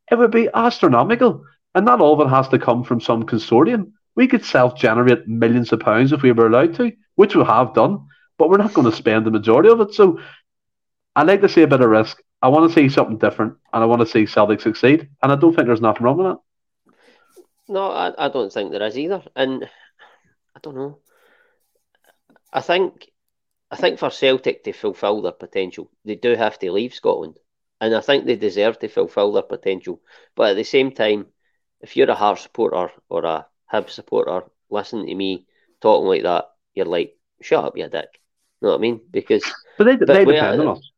It 0.09 0.15
would 0.15 0.31
be 0.31 0.49
astronomical, 0.53 1.43
and 1.75 1.85
not 1.85 2.01
all 2.01 2.19
of 2.19 2.25
it 2.25 2.29
has 2.29 2.47
to 2.49 2.59
come 2.59 2.83
from 2.83 3.01
some 3.01 3.23
consortium. 3.23 3.91
We 4.15 4.27
could 4.27 4.45
self-generate 4.45 5.27
millions 5.27 5.71
of 5.71 5.79
pounds 5.79 6.11
if 6.11 6.21
we 6.21 6.31
were 6.31 6.47
allowed 6.47 6.75
to, 6.75 6.91
which 7.15 7.35
we 7.35 7.43
have 7.43 7.73
done, 7.73 8.07
but 8.37 8.49
we're 8.49 8.57
not 8.57 8.73
going 8.73 8.89
to 8.89 8.95
spend 8.95 9.25
the 9.25 9.31
majority 9.31 9.69
of 9.69 9.81
it. 9.81 9.93
So 9.93 10.19
I 11.15 11.23
like 11.23 11.41
to 11.41 11.49
see 11.49 11.61
a 11.61 11.67
bit 11.67 11.81
of 11.81 11.89
risk. 11.89 12.21
I 12.41 12.49
want 12.49 12.69
to 12.69 12.75
see 12.75 12.89
something 12.89 13.17
different, 13.17 13.55
and 13.71 13.83
I 13.83 13.85
want 13.85 14.01
to 14.01 14.07
see 14.07 14.25
Celtic 14.25 14.61
succeed. 14.61 15.09
And 15.21 15.31
I 15.31 15.35
don't 15.35 15.55
think 15.55 15.67
there's 15.67 15.81
nothing 15.81 16.03
wrong 16.03 16.17
with 16.17 16.27
that. 16.27 16.93
No, 17.69 17.91
I, 17.91 18.13
I 18.17 18.29
don't 18.29 18.51
think 18.51 18.71
there 18.71 18.85
is 18.85 18.97
either. 18.97 19.23
And 19.35 19.63
I 20.55 20.59
don't 20.61 20.75
know. 20.75 20.99
I 22.53 22.61
think 22.61 23.11
I 23.71 23.75
think 23.75 23.97
for 23.97 24.11
Celtic 24.11 24.63
to 24.63 24.71
fulfil 24.71 25.21
their 25.21 25.31
potential, 25.31 25.89
they 26.05 26.15
do 26.15 26.35
have 26.35 26.59
to 26.59 26.71
leave 26.71 26.93
Scotland. 26.93 27.35
And 27.81 27.95
I 27.95 28.01
think 28.01 28.25
they 28.25 28.35
deserve 28.35 28.79
to 28.79 28.87
fulfil 28.87 29.31
their 29.33 29.41
potential. 29.41 29.99
But 30.35 30.51
at 30.51 30.55
the 30.55 30.63
same 30.63 30.91
time, 30.91 31.25
if 31.81 31.97
you're 31.97 32.09
a 32.09 32.15
Hearts 32.15 32.43
supporter 32.43 32.91
or 33.09 33.25
a 33.25 33.47
Hib 33.71 33.89
supporter, 33.89 34.43
listening 34.69 35.07
to 35.07 35.15
me 35.15 35.47
talking 35.81 36.07
like 36.07 36.23
that, 36.23 36.45
you're 36.75 36.85
like, 36.85 37.17
shut 37.41 37.65
up, 37.65 37.77
you 37.77 37.89
dick. 37.89 38.21
You 38.61 38.67
know 38.67 38.69
what 38.73 38.77
I 38.77 38.81
mean? 38.81 39.01
Because 39.11 39.43
But 39.77 39.85
they, 39.85 39.95
they 39.97 40.23
we 40.23 40.33
depend 40.33 40.61
on 40.61 40.77
us. 40.77 40.91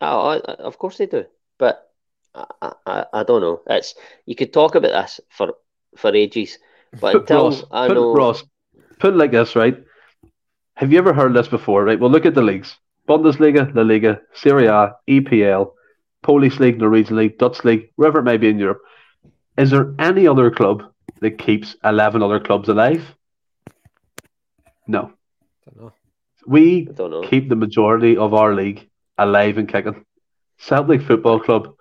Oh, 0.00 0.38
of 0.40 0.78
course 0.78 0.98
they 0.98 1.06
do, 1.06 1.24
but 1.58 1.90
I, 2.34 2.72
I, 2.86 3.06
I 3.14 3.22
don't 3.22 3.40
know. 3.40 3.62
It's 3.66 3.94
you 4.26 4.34
could 4.34 4.52
talk 4.52 4.74
about 4.74 4.92
this 4.92 5.20
for 5.30 5.54
for 5.96 6.14
ages, 6.14 6.58
but 7.00 7.12
Put 7.12 7.22
until 7.22 7.44
Ross, 7.44 7.64
I 7.70 7.86
put, 7.86 7.94
know, 7.94 8.12
Ross, 8.14 8.44
put 8.98 9.14
it 9.14 9.16
like 9.16 9.30
this, 9.30 9.56
right? 9.56 9.85
Have 10.76 10.92
you 10.92 10.98
ever 10.98 11.12
heard 11.12 11.34
this 11.34 11.48
before, 11.48 11.84
right? 11.84 11.98
Well, 11.98 12.10
look 12.10 12.26
at 12.26 12.34
the 12.34 12.42
leagues. 12.42 12.76
Bundesliga, 13.08 13.74
La 13.74 13.82
Liga, 13.82 14.20
Serie 14.34 14.66
A, 14.66 14.94
EPL, 15.08 15.72
Polish 16.22 16.58
League, 16.58 16.78
Norwegian 16.78 17.16
League, 17.16 17.38
Dutch 17.38 17.64
League, 17.64 17.90
wherever 17.96 18.18
it 18.18 18.24
may 18.24 18.36
be 18.36 18.48
in 18.48 18.58
Europe. 18.58 18.82
Is 19.56 19.70
there 19.70 19.94
any 19.98 20.26
other 20.26 20.50
club 20.50 20.82
that 21.20 21.38
keeps 21.38 21.76
11 21.84 22.22
other 22.22 22.40
clubs 22.40 22.68
alive? 22.68 23.14
No. 24.86 25.12
Don't 25.64 25.76
know. 25.80 25.92
We 26.46 26.84
don't 26.84 27.10
know. 27.10 27.22
keep 27.22 27.48
the 27.48 27.56
majority 27.56 28.16
of 28.16 28.34
our 28.34 28.54
league 28.54 28.88
alive 29.18 29.58
and 29.58 29.68
kicking. 29.68 30.04
Celtic 30.58 31.02
Football 31.02 31.40
Club, 31.40 31.74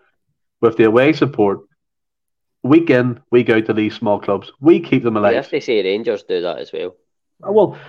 with 0.62 0.78
the 0.78 0.86
away 0.86 1.14
support, 1.14 1.62
week 2.64 2.90
in, 2.90 3.20
week 3.32 3.50
out 3.50 3.66
to 3.66 3.74
these 3.74 3.96
small 3.96 4.20
clubs, 4.20 4.52
we 4.60 4.80
keep 4.80 5.04
them 5.04 5.16
You 5.16 5.22
alive. 5.22 5.36
have 5.36 5.50
to 5.50 5.62
say 5.62 5.84
Rangers 5.84 6.24
do 6.24 6.42
that 6.42 6.58
as 6.60 6.72
well. 6.74 6.96
Oh, 7.44 7.52
Well, 7.52 7.68
was 7.68 7.78
it- 7.80 7.84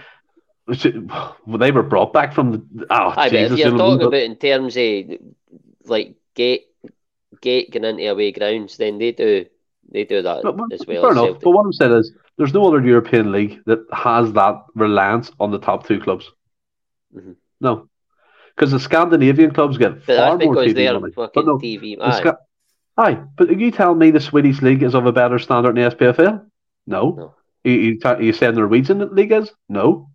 well, 0.66 1.58
they 1.58 1.70
were 1.70 1.82
brought 1.82 2.12
back 2.12 2.34
from 2.34 2.52
the. 2.52 2.86
Oh, 2.90 3.12
Aye, 3.16 3.30
but 3.30 3.30
Jesus, 3.30 3.52
if 3.52 3.58
you're 3.58 3.76
talking 3.78 4.06
about 4.06 4.14
in 4.14 4.36
terms 4.36 4.76
of 4.76 5.18
like 5.88 6.14
gate 6.34 6.64
gate 7.40 7.70
going 7.72 7.84
into 7.84 8.06
away 8.10 8.32
grounds, 8.32 8.76
then 8.76 8.98
they 8.98 9.12
do 9.12 9.46
they 9.90 10.04
do 10.04 10.22
that 10.22 10.42
but- 10.42 10.56
but- 10.56 10.72
as 10.72 10.86
well. 10.86 11.02
fair 11.02 11.10
as 11.10 11.16
enough. 11.16 11.26
Celtic. 11.26 11.42
But 11.42 11.50
what 11.50 11.64
I'm 11.64 11.72
saying 11.72 11.92
is, 11.92 12.12
there's 12.36 12.54
no 12.54 12.66
other 12.66 12.84
European 12.84 13.30
league 13.32 13.62
that 13.66 13.80
has 13.92 14.32
that 14.32 14.62
reliance 14.74 15.30
on 15.38 15.50
the 15.52 15.58
top 15.58 15.86
two 15.86 16.00
clubs. 16.00 16.30
Mhm. 17.14 17.36
No, 17.60 17.88
because 18.54 18.72
the 18.72 18.80
Scandinavian 18.80 19.52
clubs 19.52 19.78
get 19.78 20.04
But 20.06 20.16
far 20.16 20.36
that's 20.38 20.44
more 20.44 20.56
TV 20.56 20.74
they're 20.74 20.98
money. 20.98 21.12
fucking 21.12 21.32
But 21.34 21.46
no, 21.46 21.58
TV. 21.58 21.96
Aye. 22.98 23.20
But 23.36 23.50
are 23.50 23.52
you 23.52 23.70
telling 23.70 23.98
me 23.98 24.10
the 24.10 24.20
Swedish 24.20 24.62
league 24.62 24.82
is 24.82 24.94
of 24.94 25.06
a 25.06 25.12
better 25.12 25.38
standard 25.38 25.76
than 25.76 25.84
the 25.84 25.90
SPFL? 25.90 26.44
No. 26.86 27.10
No. 27.10 27.34
You, 27.62 27.72
you, 27.72 27.98
you 28.20 28.32
saying 28.32 28.54
the 28.54 28.60
Norwegian 28.60 29.14
league 29.14 29.32
is? 29.32 29.52
No. 29.68 30.08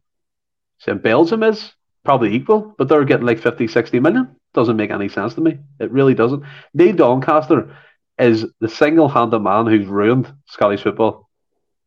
Saying 0.82 1.00
Belgium 1.00 1.44
is? 1.44 1.74
Probably 2.04 2.34
equal, 2.36 2.74
but 2.78 2.88
they're 2.88 3.06
getting 3.06 3.28
like 3.28 3.40
50, 3.40 3.68
60 3.68 4.00
million. 4.00 4.36
Doesn't 4.54 4.76
make 4.76 4.90
any 4.90 5.10
sense 5.10 5.36
to 5.36 5.42
me. 5.42 5.60
It 5.80 5.92
really 5.92 6.16
doesn't. 6.16 6.44
Neil 6.74 6.96
Doncaster 6.96 7.76
is 8.18 8.46
the 8.60 8.68
single 8.68 9.08
handed 9.08 9.40
man 9.40 9.68
who's 9.68 9.86
ruined 9.86 10.34
Scottish 10.48 10.82
football. 10.82 11.30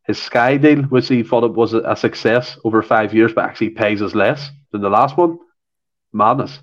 His 0.05 0.21
Sky 0.21 0.57
deal, 0.57 0.83
which 0.83 1.09
he 1.09 1.23
thought 1.23 1.43
it 1.43 1.53
was 1.53 1.73
a 1.73 1.95
success 1.95 2.57
over 2.63 2.81
five 2.81 3.13
years, 3.13 3.33
but 3.33 3.43
actually 3.43 3.71
pays 3.71 4.01
us 4.01 4.15
less 4.15 4.49
than 4.71 4.81
the 4.81 4.89
last 4.89 5.17
one. 5.17 5.39
Madness. 6.13 6.59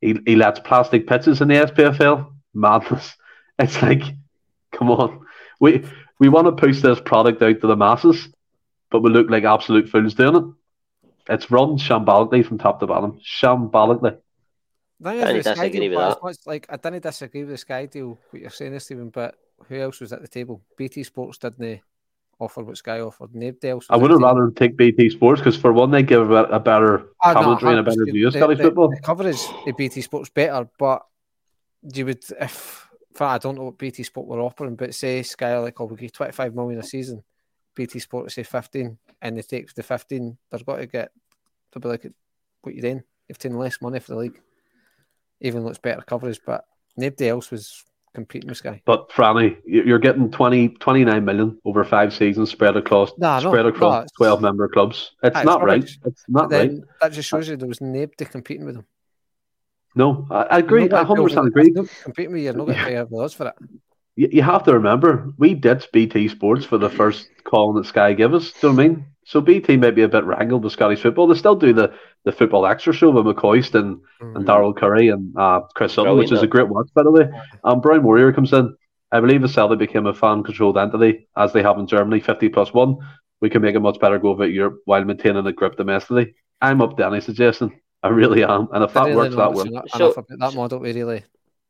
He, 0.00 0.16
he 0.24 0.36
lets 0.36 0.60
plastic 0.60 1.06
pitches 1.08 1.40
in 1.40 1.48
the 1.48 1.54
SPFL. 1.54 2.32
Madness. 2.54 3.14
It's 3.58 3.80
like, 3.80 4.02
come 4.70 4.90
on. 4.90 5.24
We 5.60 5.82
we 6.20 6.28
want 6.28 6.46
to 6.46 6.52
push 6.52 6.82
this 6.82 7.00
product 7.00 7.40
out 7.40 7.58
to 7.62 7.66
the 7.66 7.74
masses, 7.74 8.28
but 8.90 9.00
we 9.00 9.08
look 9.08 9.30
like 9.30 9.44
absolute 9.44 9.88
fools 9.88 10.12
doing 10.12 10.36
it. 10.36 10.44
It's 11.28 11.50
run 11.50 11.76
shambolically 11.76 12.44
from 12.44 12.58
top 12.58 12.80
to 12.80 12.86
bottom. 12.86 13.18
Shambolically. 13.20 14.18
The 15.00 15.10
thing 15.10 15.18
is 15.18 15.24
Didn't 15.24 15.36
with 15.36 15.44
the 15.44 15.54
Sky 15.54 15.68
disagree 15.68 15.88
with 15.88 15.98
but 15.98 16.08
that. 16.08 16.22
much 16.22 16.36
like 16.46 16.66
I 16.70 16.76
didn't 16.76 17.02
disagree 17.02 17.40
with 17.42 17.50
the 17.50 17.58
Sky 17.58 17.86
deal. 17.86 18.18
What 18.30 18.40
you're 18.40 18.50
saying, 18.50 18.78
Stephen, 18.78 19.10
but 19.10 19.34
who 19.68 19.76
else 19.76 20.00
was 20.00 20.12
at 20.12 20.22
the 20.22 20.28
table? 20.28 20.62
BT 20.76 21.02
Sports 21.02 21.38
didn't 21.38 21.80
offer 22.38 22.62
what 22.62 22.76
Sky 22.76 23.00
offered. 23.00 23.34
Nobody 23.34 23.68
else. 23.68 23.86
I 23.90 23.96
would 23.96 24.10
the 24.10 24.14
have 24.14 24.22
rather 24.22 24.50
take 24.50 24.76
BT 24.76 25.10
Sports 25.10 25.40
because 25.40 25.56
for 25.56 25.72
one, 25.72 25.90
they 25.90 26.02
give 26.02 26.30
a, 26.30 26.44
a 26.44 26.60
better 26.60 27.08
Ah, 27.22 27.32
no, 27.34 27.68
and 27.68 27.78
a 27.78 27.82
better 27.82 28.04
view 28.04 28.28
of 28.28 28.34
Scottish 28.34 28.58
football. 28.58 28.88
The 28.88 29.00
coverage 29.00 29.42
of 29.66 29.76
BT 29.76 30.00
Sports 30.00 30.30
better, 30.30 30.68
but 30.78 31.02
you 31.94 32.06
would 32.06 32.24
if 32.40 32.86
in 33.20 33.26
I 33.26 33.38
don't 33.38 33.56
know 33.56 33.64
what 33.64 33.78
BT 33.78 34.02
Sport 34.02 34.26
were 34.26 34.40
offering, 34.40 34.76
but 34.76 34.94
say 34.94 35.22
Sky 35.22 35.52
are 35.52 35.62
like, 35.62 35.80
oh, 35.80 35.86
we 35.86 35.96
give 35.96 36.12
25 36.12 36.54
million 36.54 36.80
a 36.80 36.82
season, 36.82 37.22
BT 37.76 38.00
Sport 38.00 38.32
say 38.32 38.42
15, 38.42 38.98
and 39.22 39.36
they 39.38 39.42
take 39.42 39.72
the 39.72 39.82
15, 39.84 40.36
they're 40.50 40.60
got 40.60 40.76
to 40.76 40.86
get 40.86 41.10
to 41.72 41.78
be 41.80 41.88
like, 41.88 42.06
what 42.62 42.74
you 42.74 42.82
doing? 42.82 43.02
You've 43.28 43.38
taken 43.38 43.58
less 43.58 43.80
money 43.80 44.00
for 44.00 44.12
the 44.14 44.18
league, 44.18 44.40
even 45.40 45.62
though 45.62 45.68
it's 45.68 45.78
better 45.78 46.00
coverage, 46.02 46.40
but 46.44 46.64
nobody 46.96 47.28
else 47.28 47.50
was 47.50 47.84
competing 48.14 48.48
with 48.48 48.56
Sky. 48.58 48.80
But 48.86 49.10
Franny, 49.10 49.58
you- 49.66 49.82
you're 49.84 49.98
getting 49.98 50.30
20, 50.30 50.70
29 50.70 51.24
million 51.24 51.58
over 51.64 51.84
five 51.84 52.12
seasons 52.14 52.50
spread 52.50 52.76
across 52.76 53.12
Nah, 53.18 53.40
no, 53.40 53.50
spread 53.50 53.64
no, 53.64 53.68
across 53.68 53.94
it's- 54.04 54.10
twelve 54.16 54.40
member 54.40 54.66
clubs. 54.68 55.12
It's 55.22 55.44
not 55.44 55.62
right. 55.62 55.84
It's 56.04 56.24
not 56.28 56.50
right. 56.50 56.72
that 57.02 57.12
just 57.12 57.28
shows 57.28 57.48
you 57.48 57.56
there 57.56 57.68
was 57.68 57.80
nobody 57.82 58.24
competing 58.24 58.64
with 58.64 58.76
them. 58.76 58.86
No, 59.94 60.26
I, 60.30 60.58
agree. 60.58 60.84
I 60.84 60.86
not 60.86 60.90
gonna 60.90 61.04
hundred 61.06 61.22
pay 61.22 61.34
percent 61.34 61.38
over- 61.38 61.60
agree. 61.80 61.88
Competing 62.02 62.32
with 62.32 62.38
you, 62.40 62.44
you're 62.44 62.54
not 62.54 62.64
going 62.66 62.78
to 62.78 62.84
pay 62.84 62.96
over 62.96 63.22
us 63.24 63.32
for 63.34 63.48
it. 63.48 63.54
You, 64.16 64.28
you 64.32 64.42
have 64.42 64.64
to 64.64 64.72
remember, 64.72 65.32
we 65.38 65.54
ditched 65.54 65.92
BT 65.92 66.28
Sports 66.28 66.64
for 66.64 66.78
the 66.78 66.90
first 66.90 67.28
calling 67.44 67.76
that 67.76 67.86
Sky 67.86 68.12
gave 68.14 68.34
us. 68.34 68.52
Do 68.52 68.68
you 68.68 68.72
know 68.72 68.76
what 68.76 68.84
I 68.84 68.88
mean? 68.88 69.06
So 69.24 69.40
BT 69.40 69.76
might 69.76 69.96
be 69.96 70.02
a 70.02 70.08
bit 70.08 70.24
wrangled 70.24 70.64
with 70.64 70.72
Scottish 70.72 71.02
football. 71.02 71.26
They 71.26 71.36
still 71.36 71.56
do 71.56 71.72
the, 71.72 71.92
the 72.24 72.32
football 72.32 72.64
extra 72.66 72.92
show 72.92 73.10
with 73.10 73.24
McCoist 73.24 73.74
and, 73.74 73.96
mm-hmm. 73.96 74.36
and 74.36 74.46
Darrell 74.46 74.72
Currie 74.72 75.08
and 75.08 75.36
uh, 75.36 75.60
Chris 75.74 75.94
Sutton, 75.94 76.16
which 76.16 76.32
is 76.32 76.42
a 76.42 76.46
great 76.46 76.68
watch, 76.68 76.88
by 76.94 77.02
the 77.02 77.10
way. 77.10 77.28
Um, 77.64 77.80
Brian 77.80 78.02
Warrior 78.04 78.32
comes 78.32 78.52
in. 78.52 78.76
I 79.12 79.20
believe 79.20 79.42
if 79.42 79.52
Celtic 79.52 79.78
became 79.78 80.06
a 80.06 80.14
fan 80.14 80.42
controlled 80.42 80.78
entity, 80.78 81.28
as 81.36 81.52
they 81.52 81.62
have 81.62 81.78
in 81.78 81.86
Germany, 81.86 82.20
50 82.20 82.48
plus 82.50 82.72
one, 82.72 82.98
we 83.40 83.50
can 83.50 83.62
make 83.62 83.74
a 83.74 83.80
much 83.80 83.98
better 84.00 84.18
go 84.18 84.30
of 84.30 84.40
it 84.40 84.52
Europe 84.52 84.80
while 84.84 85.04
maintaining 85.04 85.46
a 85.46 85.52
grip 85.52 85.76
domestically. 85.76 86.34
I'm 86.60 86.80
up 86.80 86.96
to 86.96 87.06
any 87.06 87.20
suggestion. 87.20 87.72
I 88.02 88.08
really 88.08 88.44
am. 88.44 88.68
And 88.72 88.84
if 88.84 88.92
that 88.94 89.06
really 89.06 89.16
works, 89.16 89.36
that 89.36 89.52
works. 89.52 89.92
So, 89.96 90.24
that 90.38 90.54
model, 90.54 90.80
really. 90.80 91.24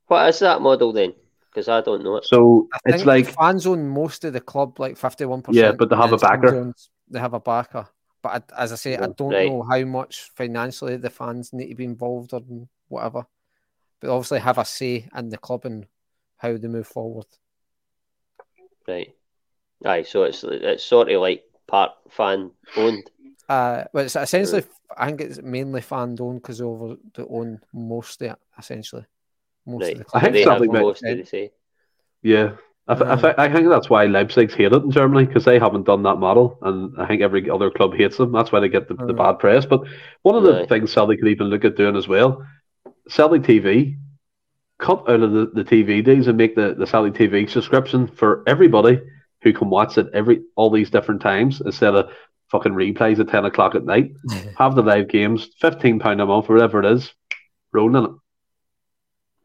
What 0.06 0.28
is 0.28 0.38
that 0.40 0.60
model 0.60 0.92
then? 0.92 1.14
Because 1.56 1.70
I 1.70 1.80
don't 1.80 2.04
know 2.04 2.16
it. 2.16 2.26
So 2.26 2.68
it's 2.84 3.06
like 3.06 3.28
fans 3.28 3.66
own 3.66 3.88
most 3.88 4.24
of 4.24 4.34
the 4.34 4.42
club, 4.42 4.78
like 4.78 4.98
51%. 4.98 5.46
Yeah, 5.52 5.72
but 5.72 5.88
they 5.88 5.96
have 5.96 6.12
a 6.12 6.18
backer 6.18 6.74
they 7.08 7.18
have 7.18 7.32
a 7.32 7.40
backer. 7.40 7.88
But 8.22 8.50
I, 8.52 8.62
as 8.62 8.72
I 8.72 8.76
say, 8.76 8.92
yeah, 8.92 9.04
I 9.04 9.06
don't 9.08 9.32
right. 9.32 9.48
know 9.48 9.62
how 9.62 9.82
much 9.84 10.30
financially 10.34 10.98
the 10.98 11.08
fans 11.08 11.54
need 11.54 11.68
to 11.68 11.74
be 11.74 11.84
involved 11.84 12.34
or 12.34 12.42
whatever. 12.88 13.26
But 14.00 14.10
obviously 14.10 14.40
have 14.40 14.58
a 14.58 14.66
say 14.66 15.08
in 15.16 15.30
the 15.30 15.38
club 15.38 15.64
and 15.64 15.86
how 16.36 16.58
they 16.58 16.68
move 16.68 16.86
forward. 16.86 17.26
Right. 18.86 19.14
Aye, 19.82 20.02
so 20.02 20.24
it's 20.24 20.44
it's 20.44 20.84
sort 20.84 21.10
of 21.10 21.22
like 21.22 21.44
part 21.66 21.92
fan 22.10 22.50
owned. 22.76 23.10
Uh, 23.48 23.84
well, 23.94 24.04
it's 24.04 24.16
essentially, 24.16 24.64
I 24.94 25.06
think 25.06 25.22
it's 25.22 25.40
mainly 25.40 25.80
fan 25.80 26.18
owned 26.20 26.42
because 26.42 26.60
over 26.60 26.96
they 27.14 27.22
own 27.22 27.60
most 27.72 28.20
of 28.20 28.32
it, 28.32 28.38
essentially. 28.58 29.06
Most 29.66 29.82
right. 29.82 29.92
of 29.92 29.98
the 29.98 30.04
club. 30.04 30.24
I 30.24 30.30
think 30.30 30.44
something 30.44 30.72
most 30.72 31.04
of 31.04 31.18
the 31.18 31.24
say. 31.24 31.52
Yeah, 32.22 32.52
I, 32.88 32.94
th- 32.94 33.06
I, 33.10 33.16
th- 33.16 33.34
I, 33.38 33.52
think 33.52 33.68
that's 33.68 33.90
why 33.90 34.06
Leipzig's 34.06 34.54
hate 34.54 34.72
it 34.72 34.82
in 34.82 34.90
Germany 34.92 35.26
because 35.26 35.44
they 35.44 35.58
haven't 35.58 35.86
done 35.86 36.04
that 36.04 36.16
model, 36.16 36.58
and 36.62 36.94
I 37.00 37.06
think 37.06 37.20
every 37.20 37.50
other 37.50 37.70
club 37.70 37.94
hates 37.94 38.16
them. 38.16 38.30
That's 38.30 38.52
why 38.52 38.60
they 38.60 38.68
get 38.68 38.86
the, 38.86 38.94
the 38.94 39.12
mm. 39.12 39.16
bad 39.16 39.40
press. 39.40 39.66
But 39.66 39.82
one 40.22 40.36
of 40.36 40.44
the 40.44 40.60
right. 40.60 40.68
things 40.68 40.92
Celtic 40.92 41.18
could 41.18 41.28
even 41.28 41.48
look 41.48 41.64
at 41.64 41.76
doing 41.76 41.96
as 41.96 42.06
well, 42.06 42.46
Celtic 43.08 43.42
TV, 43.42 43.96
cut 44.78 45.08
out 45.08 45.20
of 45.20 45.32
the, 45.32 45.50
the 45.52 45.64
TV 45.64 46.04
days 46.04 46.28
and 46.28 46.38
make 46.38 46.54
the, 46.54 46.74
the 46.78 46.86
Celtic 46.86 47.14
TV 47.14 47.50
subscription 47.50 48.06
for 48.06 48.44
everybody 48.46 49.00
who 49.42 49.52
can 49.52 49.68
watch 49.68 49.98
it 49.98 50.06
every 50.14 50.42
all 50.54 50.70
these 50.70 50.90
different 50.90 51.20
times 51.20 51.60
instead 51.60 51.94
of 51.94 52.10
fucking 52.52 52.72
replays 52.72 53.18
at 53.18 53.28
ten 53.28 53.46
o'clock 53.46 53.74
at 53.74 53.84
night. 53.84 54.12
Have 54.58 54.76
the 54.76 54.82
live 54.82 55.08
games, 55.08 55.48
fifteen 55.60 55.98
pound 55.98 56.20
a 56.20 56.26
month, 56.26 56.48
whatever 56.48 56.78
it 56.78 56.92
is, 56.92 57.12
rolling 57.72 58.04
it. 58.04 58.10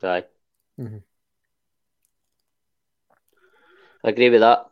Aye. 0.04 0.26
Mm-hmm. 0.80 0.98
I 4.04 4.10
agree 4.10 4.30
with 4.30 4.42
that. 4.42 4.66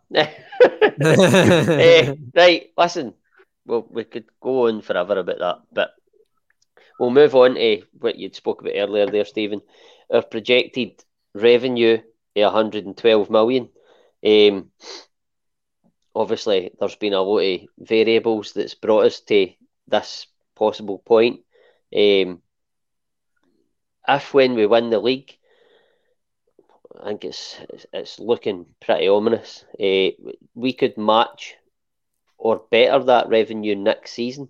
uh, 1.00 2.16
right, 2.36 2.70
listen, 2.78 3.14
well, 3.66 3.86
we 3.90 4.04
could 4.04 4.26
go 4.42 4.68
on 4.68 4.82
forever 4.82 5.20
about 5.20 5.40
that, 5.40 5.58
but 5.72 5.92
we'll 7.00 7.12
move 7.12 7.36
on 7.36 7.56
to 7.56 7.84
what 8.00 8.18
you'd 8.18 8.36
spoke 8.36 8.62
about 8.62 8.74
earlier 8.76 9.06
there, 9.06 9.26
Stephen. 9.26 9.62
Our 10.12 10.24
projected 10.24 11.04
revenue, 11.36 12.00
112 12.34 13.30
million. 13.30 13.70
Um, 14.26 14.72
obviously, 16.16 16.72
there's 16.80 16.96
been 16.96 17.14
a 17.14 17.22
lot 17.22 17.40
of 17.40 17.62
variables 17.78 18.54
that's 18.54 18.76
brought 18.76 19.06
us 19.06 19.20
to 19.22 19.50
this 19.88 20.28
possible 20.56 21.00
point. 21.00 21.42
Um, 21.96 22.42
if 24.16 24.34
when 24.34 24.56
we 24.56 24.66
win 24.66 24.90
the 24.90 25.00
league, 25.00 25.38
I 27.02 27.08
think 27.08 27.26
it's 27.26 27.58
it's 27.94 28.20
looking 28.20 28.66
pretty 28.82 29.08
ominous. 29.08 29.64
Uh, 29.80 30.10
we 30.56 30.74
could 30.74 30.98
match 30.98 31.56
or 32.38 32.62
better 32.72 33.04
that 33.06 33.30
revenue 33.30 33.76
next 33.76 34.12
season. 34.12 34.50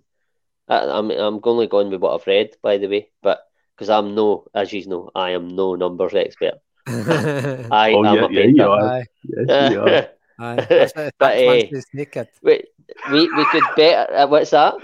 I, 0.68 0.78
I'm 0.86 1.10
I'm 1.10 1.40
only 1.42 1.66
going 1.66 1.90
with 1.90 2.00
what 2.00 2.14
I've 2.14 2.26
read, 2.26 2.56
by 2.62 2.78
the 2.78 2.88
way, 2.88 3.10
but 3.22 3.40
because 3.76 3.90
I'm 3.90 4.14
no, 4.14 4.46
as 4.54 4.72
you 4.72 4.86
know, 4.86 5.10
I 5.14 5.30
am 5.30 5.48
no 5.48 5.74
numbers 5.74 6.14
expert. 6.14 6.54
I 6.86 7.92
oh, 7.94 8.04
am 8.04 8.16
yeah, 8.16 8.24
a 8.24 8.30
yeah, 8.30 8.44
you 8.44 8.70
are. 8.70 9.04
Yes, 9.24 9.72
you 9.72 9.80
are. 9.82 10.08
but 11.18 11.36
uh, 11.38 11.62
we, 12.42 12.64
we 13.10 13.32
we 13.32 13.44
could 13.46 13.64
better. 13.76 14.14
Uh, 14.14 14.26
what's 14.26 14.50
that? 14.50 14.74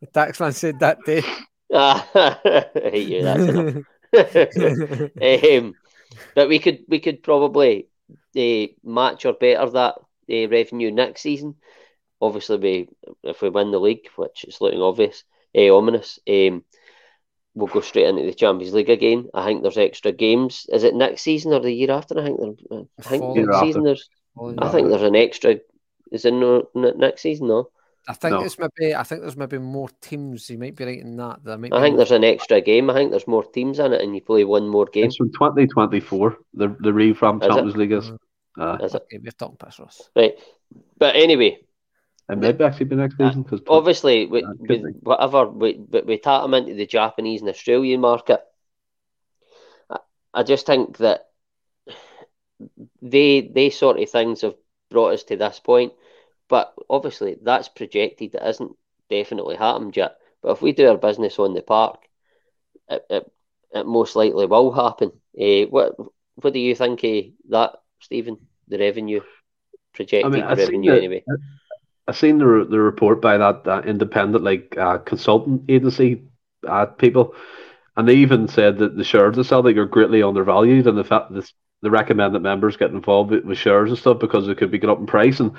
The 0.00 0.06
taxman 0.06 0.54
said 0.54 0.80
that 0.80 0.98
day. 1.04 1.22
I 1.74 2.36
hate 2.74 3.08
you. 3.08 3.22
That's 3.22 3.42
enough. 3.42 3.84
um, 5.62 5.74
but 6.34 6.48
we 6.48 6.58
could 6.58 6.80
we 6.88 7.00
could 7.00 7.22
probably 7.22 7.88
uh, 8.36 8.66
match 8.84 9.24
or 9.24 9.32
better 9.32 9.70
that 9.70 9.94
uh, 10.30 10.48
revenue 10.48 10.90
next 10.90 11.22
season. 11.22 11.56
Obviously, 12.20 12.56
we 12.58 12.88
if 13.22 13.42
we 13.42 13.48
win 13.48 13.70
the 13.70 13.80
league, 13.80 14.08
which 14.16 14.44
is 14.44 14.60
looking 14.60 14.82
obvious, 14.82 15.24
uh, 15.56 15.74
ominous, 15.74 16.18
um, 16.28 16.64
we'll 17.54 17.68
go 17.68 17.80
straight 17.80 18.06
into 18.06 18.22
the 18.22 18.34
Champions 18.34 18.74
League 18.74 18.90
again. 18.90 19.28
I 19.34 19.44
think 19.44 19.62
there's 19.62 19.78
extra 19.78 20.12
games. 20.12 20.66
Is 20.72 20.84
it 20.84 20.94
next 20.94 21.22
season 21.22 21.52
or 21.52 21.60
the 21.60 21.72
year 21.72 21.90
after? 21.90 22.18
I 22.18 22.26
think 22.26 22.38
there, 22.38 22.82
I 22.98 23.02
think 23.02 23.36
next 23.36 23.60
season 23.60 23.84
there's. 23.84 24.08
I 24.58 24.68
think 24.70 24.88
there's 24.88 25.02
an 25.02 25.16
extra. 25.16 25.56
Is 26.10 26.24
it 26.24 26.34
no, 26.34 26.68
next 26.74 27.22
season? 27.22 27.48
No. 27.48 27.70
I 28.08 28.14
think 28.14 28.32
no. 28.32 28.42
it's 28.42 28.58
maybe. 28.58 28.94
I 28.94 29.04
think 29.04 29.20
there's 29.20 29.36
maybe 29.36 29.58
more 29.58 29.88
teams. 30.00 30.50
You 30.50 30.58
might 30.58 30.74
be 30.74 30.84
right 30.84 30.98
in 30.98 31.16
that. 31.16 31.44
There 31.44 31.56
might 31.56 31.72
I 31.72 31.80
think 31.80 31.92
more... 31.92 31.98
there's 31.98 32.10
an 32.10 32.24
extra 32.24 32.60
game. 32.60 32.90
I 32.90 32.94
think 32.94 33.10
there's 33.10 33.28
more 33.28 33.44
teams 33.44 33.78
in 33.78 33.92
it, 33.92 34.00
and 34.00 34.14
you 34.14 34.20
play 34.20 34.44
one 34.44 34.68
more 34.68 34.86
game. 34.86 35.04
It's 35.04 35.16
from 35.16 35.32
2024. 35.32 36.36
The 36.54 36.76
the 36.80 36.92
revamp 36.92 37.42
Champions 37.42 37.74
it? 37.74 37.78
League 37.78 37.92
is. 37.92 38.10
Uh, 38.58 38.78
is 38.82 38.94
it? 38.94 39.02
Okay, 39.02 39.18
we're 39.22 39.30
talking 39.30 39.56
piss, 39.56 39.78
Ross. 39.78 40.10
Right, 40.16 40.34
but 40.98 41.14
anyway. 41.14 41.58
It 42.28 42.38
may 42.38 42.64
actually 42.64 42.86
be 42.86 42.96
next 42.96 43.18
season 43.18 43.42
because 43.42 43.60
uh, 43.60 43.72
obviously, 43.72 44.26
with, 44.26 44.44
with 44.58 44.82
whatever 45.00 45.46
we 45.46 45.74
we, 45.74 46.00
we 46.00 46.18
tap 46.18 46.42
them 46.42 46.54
into 46.54 46.74
the 46.74 46.86
Japanese 46.86 47.40
and 47.40 47.50
Australian 47.50 48.00
market. 48.00 48.40
I, 49.90 49.98
I 50.32 50.42
just 50.42 50.64
think 50.64 50.98
that 50.98 51.26
they 53.02 53.42
they 53.42 53.70
sort 53.70 54.00
of 54.00 54.08
things 54.08 54.40
have 54.42 54.54
brought 54.90 55.14
us 55.14 55.24
to 55.24 55.36
this 55.36 55.60
point 55.60 55.92
but 56.52 56.74
obviously, 56.90 57.38
that's 57.42 57.70
projected. 57.70 58.34
It 58.34 58.42
isn't 58.44 58.76
definitely 59.08 59.56
happened 59.56 59.96
yet. 59.96 60.18
But 60.42 60.50
if 60.50 60.60
we 60.60 60.72
do 60.72 60.86
our 60.86 60.98
business 60.98 61.38
on 61.38 61.54
the 61.54 61.62
park, 61.62 62.00
it, 62.90 63.06
it, 63.08 63.32
it 63.74 63.86
most 63.86 64.16
likely 64.16 64.44
will 64.44 64.70
happen. 64.70 65.12
Uh, 65.34 65.64
what 65.70 65.94
what 66.34 66.52
do 66.52 66.58
you 66.58 66.74
think 66.74 67.02
of 67.04 67.24
that, 67.48 67.76
Stephen? 68.00 68.36
The 68.68 68.78
revenue 68.78 69.22
projected 69.94 70.26
I 70.26 70.28
mean, 70.28 70.58
revenue 70.58 70.90
the, 70.90 70.98
anyway. 70.98 71.24
I 72.06 72.12
seen 72.12 72.36
the 72.36 72.66
the 72.68 72.80
report 72.80 73.22
by 73.22 73.38
that, 73.38 73.64
that 73.64 73.86
independent 73.86 74.44
like 74.44 74.76
uh, 74.76 74.98
consultant 74.98 75.62
agency 75.70 76.24
uh, 76.68 76.84
people, 76.84 77.34
and 77.96 78.06
they 78.06 78.16
even 78.16 78.46
said 78.46 78.76
that 78.80 78.98
the 78.98 79.04
shares 79.04 79.38
of 79.38 79.46
Celtic 79.46 79.78
are 79.78 79.86
greatly 79.86 80.22
undervalued, 80.22 80.86
and 80.86 80.98
the 80.98 81.02
fact 81.02 81.32
that 81.32 81.50
they 81.80 81.88
recommend 81.88 82.34
that 82.34 82.40
members 82.40 82.76
get 82.76 82.90
involved 82.90 83.30
with, 83.30 83.46
with 83.46 83.56
shares 83.56 83.88
and 83.88 83.98
stuff 83.98 84.18
because 84.18 84.48
it 84.48 84.58
could 84.58 84.70
be 84.70 84.78
going 84.78 84.92
up 84.92 85.00
in 85.00 85.06
price. 85.06 85.40
And 85.40 85.52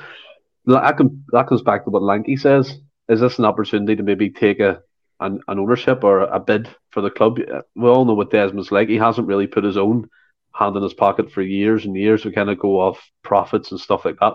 that, 0.65 0.97
can, 0.97 1.23
that 1.31 1.47
comes 1.47 1.61
back 1.61 1.83
to 1.83 1.89
what 1.89 2.03
Lanky 2.03 2.37
says. 2.37 2.79
Is 3.09 3.19
this 3.19 3.39
an 3.39 3.45
opportunity 3.45 3.95
to 3.95 4.03
maybe 4.03 4.29
take 4.29 4.59
a 4.59 4.81
an, 5.19 5.41
an 5.47 5.59
ownership 5.59 6.03
or 6.03 6.21
a 6.21 6.39
bid 6.39 6.69
for 6.91 7.01
the 7.01 7.09
club? 7.09 7.39
We 7.75 7.89
all 7.89 8.05
know 8.05 8.13
what 8.13 8.31
Desmond's 8.31 8.71
like. 8.71 8.89
He 8.89 8.97
hasn't 8.97 9.27
really 9.27 9.47
put 9.47 9.63
his 9.63 9.77
own 9.77 10.09
hand 10.53 10.75
in 10.75 10.83
his 10.83 10.93
pocket 10.93 11.31
for 11.31 11.41
years 11.41 11.85
and 11.85 11.95
years 11.95 12.23
to 12.23 12.31
kind 12.31 12.49
of 12.49 12.59
go 12.59 12.79
off 12.79 12.99
profits 13.23 13.71
and 13.71 13.79
stuff 13.79 14.05
like 14.05 14.19
that. 14.19 14.33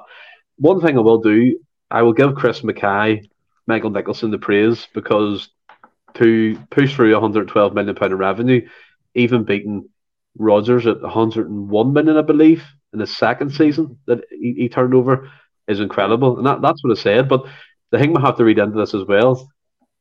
One 0.57 0.81
thing 0.81 0.99
I 0.99 1.01
will 1.01 1.21
do, 1.21 1.59
I 1.91 2.03
will 2.03 2.13
give 2.13 2.35
Chris 2.35 2.61
McKay, 2.63 3.29
Michael 3.67 3.91
Nicholson 3.91 4.31
the 4.31 4.39
praise 4.39 4.87
because 4.93 5.49
to 6.15 6.59
push 6.71 6.95
through 6.95 7.13
112 7.13 7.75
million 7.75 7.95
pound 7.95 8.13
of 8.13 8.19
revenue, 8.19 8.67
even 9.15 9.45
beating 9.45 9.89
Rodgers 10.37 10.87
at 10.87 11.01
101 11.01 11.93
million, 11.93 12.17
I 12.17 12.23
believe, 12.23 12.65
in 12.93 13.01
his 13.01 13.17
second 13.17 13.53
season 13.53 13.99
that 14.07 14.25
he, 14.31 14.55
he 14.55 14.69
turned 14.69 14.95
over 14.95 15.31
is 15.69 15.81
incredible. 15.81 16.39
And 16.39 16.47
that, 16.47 16.63
that's 16.63 16.83
what 16.83 16.99
I 16.99 17.01
said. 17.01 17.29
But 17.29 17.45
the 17.91 17.99
thing 17.99 18.13
we 18.13 18.23
have 18.23 18.37
to 18.39 18.45
read 18.45 18.59
into 18.59 18.79
this 18.79 18.95
as 18.95 19.05
well, 19.05 19.49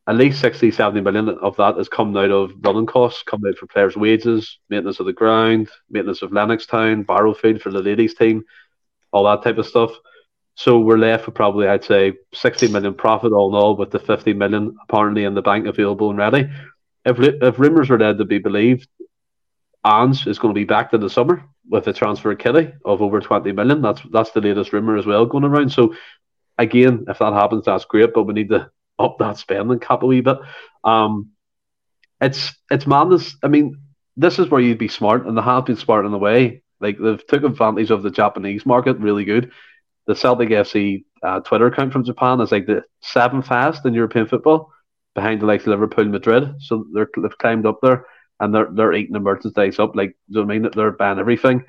at 0.08 0.16
least 0.16 0.40
60, 0.40 0.72
70 0.72 1.02
million 1.02 1.30
of 1.30 1.58
that 1.58 1.78
has 1.78 1.90
come 1.90 2.16
out 2.16 2.32
of 2.32 2.52
running 2.62 2.86
costs, 2.86 3.24
come 3.24 3.42
out 3.46 3.58
for 3.58 3.68
players' 3.68 3.98
wages, 3.98 4.58
maintenance 4.70 5.00
of 5.00 5.06
the 5.06 5.14
ground, 5.14 5.70
maintenance 5.90 6.22
of 6.22 6.32
Lennoxtown, 6.32 7.06
Barrowfield 7.06 7.62
for 7.62 7.72
the 7.72 7.82
ladies' 7.82 8.16
team, 8.16 8.44
all 9.12 9.26
that 9.26 9.44
type 9.44 9.58
of 9.58 9.68
stuff. 9.68 9.92
So 10.56 10.80
we're 10.80 10.98
left 10.98 11.26
with 11.26 11.36
probably, 11.36 11.68
I'd 11.68 11.84
say, 11.84 12.14
60 12.34 12.70
million 12.70 12.94
profit 12.96 13.32
all 13.32 13.50
in 13.50 13.62
all, 13.62 13.76
with 13.76 13.92
the 13.92 14.00
50 14.00 14.34
million 14.34 14.76
apparently 14.90 15.26
in 15.26 15.36
the 15.36 15.42
bank 15.42 15.68
available 15.68 16.10
and 16.10 16.18
ready. 16.18 16.50
If, 17.06 17.20
if 17.20 17.60
rumours 17.60 17.92
are 17.92 18.00
led 18.00 18.18
to 18.18 18.26
be 18.26 18.40
believed, 18.40 18.88
Ange 19.86 20.26
is 20.26 20.40
going 20.40 20.54
to 20.54 20.60
be 20.60 20.66
back 20.66 20.94
in 20.94 21.02
the 21.02 21.10
summer 21.10 21.44
with 21.70 21.88
a 21.88 21.94
transfer 21.94 22.36
Killie 22.36 22.74
of 22.86 23.02
over 23.02 23.20
20 23.20 23.52
million. 23.52 23.82
That's 23.82 24.02
that's 24.12 24.32
the 24.32 24.42
latest 24.42 24.74
rumour 24.74 24.98
as 24.98 25.06
well 25.06 25.26
going 25.26 25.44
around. 25.44 25.72
So 25.72 25.96
again, 26.58 27.06
if 27.08 27.20
that 27.20 27.34
happens, 27.34 27.66
that's 27.66 27.86
great, 27.86 28.14
but 28.14 28.24
we 28.24 28.34
need 28.34 28.50
to 28.50 28.70
up 29.00 29.18
that 29.20 29.38
spending 29.38 29.80
cap 29.80 30.04
a 30.04 30.06
wee 30.06 30.22
bit. 30.22 30.38
Um, 30.84 31.30
it's 32.20 32.54
it's 32.72 32.88
madness. 32.88 33.36
I 33.44 33.48
mean, 33.48 33.80
this 34.16 34.40
is 34.40 34.50
where 34.50 34.62
you'd 34.62 34.80
be 34.80 34.88
smart, 34.88 35.28
and 35.28 35.38
they 35.38 35.42
have 35.42 35.66
been 35.66 35.76
smart 35.76 36.06
in 36.06 36.14
a 36.14 36.18
way. 36.18 36.64
Like 36.80 36.98
they've 37.00 37.26
took 37.28 37.44
advantage 37.44 37.92
of 37.92 38.04
the 38.04 38.12
Japanese 38.12 38.66
market 38.66 38.98
really 38.98 39.26
good. 39.26 39.52
The 40.08 40.16
Celtic 40.16 40.50
FC 40.50 41.04
uh, 41.22 41.42
Twitter 41.42 41.68
account 41.68 41.92
from 41.92 42.06
Japan 42.06 42.40
is 42.42 42.52
like 42.52 42.66
the 42.66 42.84
seventh 43.02 43.48
fast 43.48 43.86
in 43.86 43.94
European 43.94 44.28
football, 44.28 44.72
behind 45.16 45.42
the 45.42 45.46
likes 45.46 45.64
of 45.64 45.70
Liverpool, 45.70 46.06
Madrid. 46.06 46.56
So 46.60 46.86
they're 46.94 47.10
they've 47.22 47.38
climbed 47.38 47.66
up 47.66 47.80
there 47.82 48.06
and 48.40 48.54
they're 48.54 48.70
they're 48.72 48.94
eating 48.94 49.14
the 49.14 49.20
merchandise 49.20 49.80
up. 49.80 49.96
Like, 49.96 50.10
do 50.30 50.40
you 50.40 50.46
know 50.46 50.52
I 50.52 50.54
mean? 50.54 50.62
That 50.64 50.76
they're 50.76 50.92
banning 50.92 51.20
everything. 51.20 51.66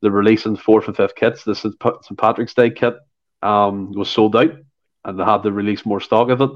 They're 0.00 0.10
releasing 0.10 0.56
fourth 0.56 0.88
and 0.88 0.96
fifth 0.96 1.14
kits. 1.14 1.44
The 1.44 1.54
St. 1.54 1.78
Patrick's 2.18 2.54
Day 2.54 2.70
kit 2.70 2.94
um, 3.40 3.92
was 3.92 4.10
sold 4.10 4.36
out, 4.36 4.52
and 5.04 5.18
they 5.18 5.24
had 5.24 5.42
to 5.42 5.52
release 5.52 5.86
more 5.86 6.00
stock 6.00 6.28
of 6.28 6.40
it. 6.40 6.50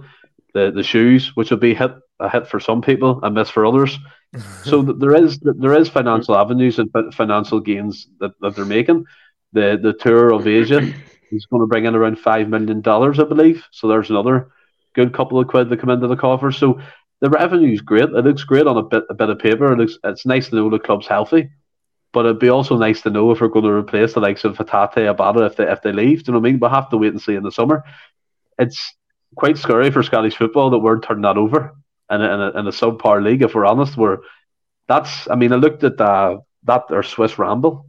The 0.54 0.70
the 0.70 0.82
shoes, 0.82 1.34
which 1.34 1.50
will 1.50 1.58
be 1.58 1.74
hit 1.74 1.92
a 2.18 2.28
hit 2.28 2.46
for 2.46 2.60
some 2.60 2.82
people, 2.82 3.20
a 3.22 3.30
miss 3.30 3.50
for 3.50 3.66
others. 3.66 3.98
so 4.64 4.82
there 4.82 5.14
is 5.14 5.38
there 5.40 5.74
is 5.74 5.88
financial 5.88 6.36
avenues 6.36 6.78
and 6.78 6.90
financial 7.14 7.60
gains 7.60 8.08
that, 8.20 8.32
that 8.40 8.54
they're 8.54 8.64
making. 8.64 9.04
The 9.52 9.78
the 9.80 9.92
tour 9.92 10.32
of 10.32 10.46
Asia 10.46 10.78
is 11.30 11.46
going 11.46 11.60
to 11.60 11.66
bring 11.66 11.84
in 11.84 11.94
around 11.94 12.18
five 12.18 12.48
million 12.48 12.80
dollars, 12.80 13.18
I 13.18 13.24
believe. 13.24 13.64
So 13.70 13.88
there's 13.88 14.10
another 14.10 14.50
good 14.94 15.12
couple 15.12 15.38
of 15.38 15.48
quid 15.48 15.68
that 15.68 15.80
come 15.80 15.90
into 15.90 16.08
the 16.08 16.16
coffers. 16.16 16.56
So 16.56 16.80
the 17.20 17.30
revenue 17.30 17.72
is 17.72 17.80
great. 17.80 18.04
It 18.04 18.24
looks 18.24 18.44
great 18.44 18.66
on 18.66 18.76
a 18.76 18.82
bit 18.82 19.04
a 19.08 19.14
bit 19.14 19.30
of 19.30 19.38
paper. 19.38 19.72
It 19.72 19.78
looks 19.78 19.98
it's 20.04 20.26
nice 20.26 20.48
to 20.48 20.56
know 20.56 20.70
the 20.70 20.78
club's 20.78 21.06
healthy, 21.06 21.50
but 22.12 22.26
it'd 22.26 22.38
be 22.38 22.50
also 22.50 22.76
nice 22.76 23.02
to 23.02 23.10
know 23.10 23.30
if 23.30 23.40
we're 23.40 23.48
going 23.48 23.64
to 23.64 23.70
replace 23.70 24.14
the 24.14 24.20
likes 24.20 24.44
of 24.44 24.56
Hatate 24.56 25.14
Abada 25.14 25.46
if 25.46 25.56
they 25.56 25.70
if 25.70 25.82
they 25.82 25.92
leave. 25.92 26.24
Do 26.24 26.30
you 26.30 26.32
know 26.34 26.40
what 26.40 26.48
I 26.48 26.52
mean? 26.52 26.60
We'll 26.60 26.70
have 26.70 26.90
to 26.90 26.98
wait 26.98 27.12
and 27.12 27.22
see 27.22 27.34
in 27.34 27.42
the 27.42 27.52
summer. 27.52 27.84
It's 28.58 28.94
quite 29.34 29.58
scary 29.58 29.90
for 29.90 30.02
Scottish 30.02 30.36
football 30.36 30.70
that 30.70 30.78
we're 30.78 31.00
turning 31.00 31.22
that 31.22 31.36
over 31.36 31.74
in 32.10 32.20
a, 32.20 32.24
in 32.24 32.40
a, 32.40 32.60
in 32.60 32.66
a 32.66 32.70
subpar 32.70 33.22
league. 33.22 33.42
If 33.42 33.54
we're 33.54 33.66
honest, 33.66 33.96
we're 33.96 34.18
that's. 34.88 35.28
I 35.28 35.36
mean, 35.36 35.52
I 35.52 35.56
looked 35.56 35.84
at 35.84 36.00
uh, 36.00 36.38
that 36.64 36.84
or 36.90 37.02
Swiss 37.02 37.38
Ramble, 37.38 37.86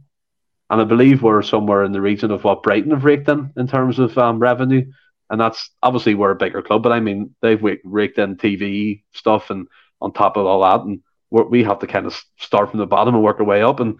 and 0.70 0.80
I 0.80 0.84
believe 0.84 1.22
we're 1.22 1.42
somewhere 1.42 1.84
in 1.84 1.92
the 1.92 2.00
region 2.00 2.30
of 2.30 2.44
what 2.44 2.62
Brighton 2.62 2.92
have 2.92 3.04
raked 3.04 3.28
in 3.28 3.52
in 3.56 3.68
terms 3.68 3.98
of 3.98 4.16
um, 4.16 4.38
revenue 4.38 4.90
and 5.30 5.40
that's 5.40 5.70
obviously 5.82 6.14
we're 6.14 6.30
a 6.30 6.36
bigger 6.36 6.62
club, 6.62 6.82
but 6.82 6.92
I 6.92 7.00
mean 7.00 7.34
they've 7.42 7.62
raked 7.84 8.18
in 8.18 8.36
TV 8.36 9.02
stuff 9.12 9.50
and 9.50 9.66
on 10.00 10.12
top 10.12 10.36
of 10.36 10.46
all 10.46 10.62
that, 10.62 10.84
and 10.84 11.00
we 11.30 11.64
have 11.64 11.80
to 11.80 11.86
kind 11.86 12.06
of 12.06 12.18
start 12.38 12.70
from 12.70 12.78
the 12.78 12.86
bottom 12.86 13.14
and 13.14 13.22
work 13.22 13.40
our 13.40 13.46
way 13.46 13.62
up. 13.62 13.80
And 13.80 13.98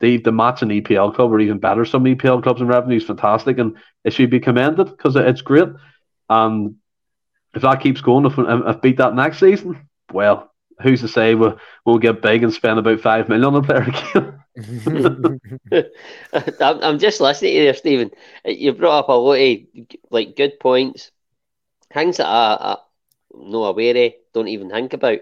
the 0.00 0.18
the 0.18 0.32
match 0.32 0.62
and 0.62 0.70
EPL 0.70 1.14
club 1.14 1.32
are 1.32 1.40
even 1.40 1.58
better. 1.58 1.84
Some 1.84 2.04
EPL 2.04 2.42
clubs 2.42 2.60
and 2.60 2.68
revenue 2.68 2.98
is 2.98 3.04
fantastic, 3.04 3.58
and 3.58 3.76
it 4.04 4.12
should 4.12 4.30
be 4.30 4.40
commended 4.40 4.90
because 4.90 5.16
it's 5.16 5.42
great. 5.42 5.68
And 6.28 6.76
if 7.54 7.62
that 7.62 7.80
keeps 7.80 8.00
going, 8.00 8.26
if 8.26 8.34
if 8.38 8.80
beat 8.82 8.98
that 8.98 9.14
next 9.14 9.40
season, 9.40 9.88
well, 10.12 10.52
who's 10.82 11.00
to 11.00 11.08
say 11.08 11.34
we'll, 11.34 11.58
we'll 11.84 11.98
get 11.98 12.22
big 12.22 12.42
and 12.42 12.52
spend 12.52 12.78
about 12.78 13.00
five 13.00 13.28
million 13.28 13.46
on 13.46 13.56
a 13.56 13.62
player 13.62 13.82
again? 14.14 14.42
I'm 16.60 16.98
just 16.98 17.20
listening 17.20 17.52
to 17.52 17.64
you, 17.64 17.74
Stephen. 17.74 18.10
You 18.44 18.72
brought 18.72 19.00
up 19.00 19.08
a 19.08 19.12
lot 19.12 19.38
of 19.38 19.58
like 20.10 20.36
good 20.36 20.58
points, 20.60 21.10
things 21.92 22.16
that 22.18 22.26
I, 22.26 22.56
I 22.60 22.76
no 23.34 23.64
aware 23.64 24.06
of, 24.06 24.12
don't 24.32 24.48
even 24.48 24.70
think 24.70 24.92
about. 24.92 25.18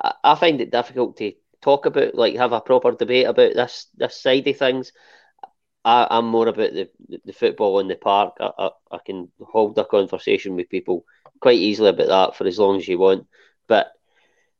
I, 0.00 0.12
I, 0.22 0.34
find 0.34 0.60
it 0.60 0.70
difficult 0.70 1.16
to 1.18 1.32
talk 1.62 1.86
about, 1.86 2.14
like 2.14 2.36
have 2.36 2.52
a 2.52 2.60
proper 2.60 2.92
debate 2.92 3.26
about 3.26 3.54
this 3.54 3.86
this 3.96 4.20
side 4.20 4.46
of 4.48 4.56
things. 4.56 4.92
I, 5.84 6.18
am 6.18 6.26
more 6.26 6.48
about 6.48 6.72
the, 6.72 6.88
the 7.24 7.32
football 7.32 7.78
in 7.80 7.88
the 7.88 7.96
park. 7.96 8.36
I, 8.40 8.50
I, 8.58 8.70
I 8.90 8.98
can 9.04 9.30
hold 9.40 9.78
a 9.78 9.84
conversation 9.84 10.56
with 10.56 10.68
people 10.68 11.04
quite 11.40 11.58
easily 11.58 11.90
about 11.90 12.08
that 12.08 12.36
for 12.36 12.46
as 12.46 12.58
long 12.58 12.76
as 12.76 12.88
you 12.88 12.98
want. 12.98 13.26
But 13.66 13.92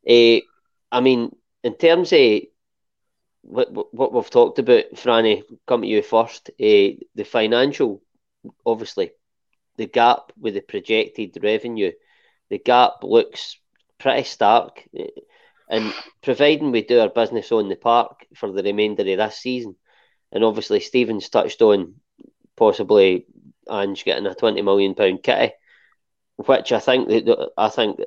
uh, 0.08 0.40
I 0.92 1.00
mean, 1.00 1.34
in 1.62 1.74
terms 1.74 2.12
of 2.12 2.40
what, 3.44 3.94
what 3.94 4.12
we've 4.12 4.30
talked 4.30 4.58
about, 4.58 4.94
Franny, 4.94 5.42
come 5.66 5.82
to 5.82 5.86
you 5.86 6.02
first. 6.02 6.50
Uh, 6.50 6.98
the 7.14 7.24
financial, 7.24 8.02
obviously, 8.64 9.12
the 9.76 9.86
gap 9.86 10.32
with 10.38 10.54
the 10.54 10.60
projected 10.60 11.38
revenue, 11.42 11.92
the 12.50 12.58
gap 12.58 13.02
looks 13.02 13.58
pretty 13.98 14.24
stark. 14.24 14.82
Eh, 14.96 15.08
and 15.68 15.94
providing 16.22 16.72
we 16.72 16.82
do 16.82 17.00
our 17.00 17.08
business 17.08 17.50
on 17.50 17.68
the 17.68 17.76
park 17.76 18.26
for 18.34 18.52
the 18.52 18.62
remainder 18.62 19.00
of 19.02 19.18
this 19.18 19.38
season, 19.38 19.74
and 20.30 20.44
obviously 20.44 20.80
Stephen's 20.80 21.30
touched 21.30 21.62
on 21.62 21.94
possibly 22.56 23.26
Ange 23.70 24.04
getting 24.04 24.26
a 24.26 24.34
twenty 24.34 24.60
million 24.60 24.94
pound 24.94 25.22
kitty, 25.22 25.54
which 26.36 26.70
I 26.70 26.80
think 26.80 27.08
that 27.08 27.50
I 27.56 27.68
think 27.70 27.98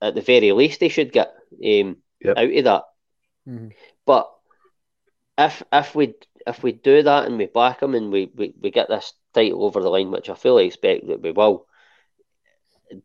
at 0.00 0.14
the 0.14 0.22
very 0.22 0.52
least 0.52 0.80
they 0.80 0.88
should 0.88 1.12
get 1.12 1.34
um, 1.52 1.98
yep. 2.20 2.38
out 2.38 2.56
of 2.56 2.64
that. 2.64 2.82
Mm-hmm. 3.46 3.68
But 4.06 4.33
if 5.38 5.62
if 5.72 5.94
we 5.94 6.14
if 6.46 6.62
we 6.62 6.72
do 6.72 7.02
that 7.02 7.26
and 7.26 7.38
we 7.38 7.46
back 7.46 7.82
him 7.82 7.94
and 7.94 8.12
we, 8.12 8.30
we, 8.34 8.54
we 8.60 8.70
get 8.70 8.88
this 8.88 9.14
title 9.32 9.64
over 9.64 9.80
the 9.80 9.88
line, 9.88 10.10
which 10.10 10.28
I 10.28 10.34
fully 10.34 10.66
expect 10.66 11.06
that 11.08 11.22
we 11.22 11.30
will, 11.30 11.66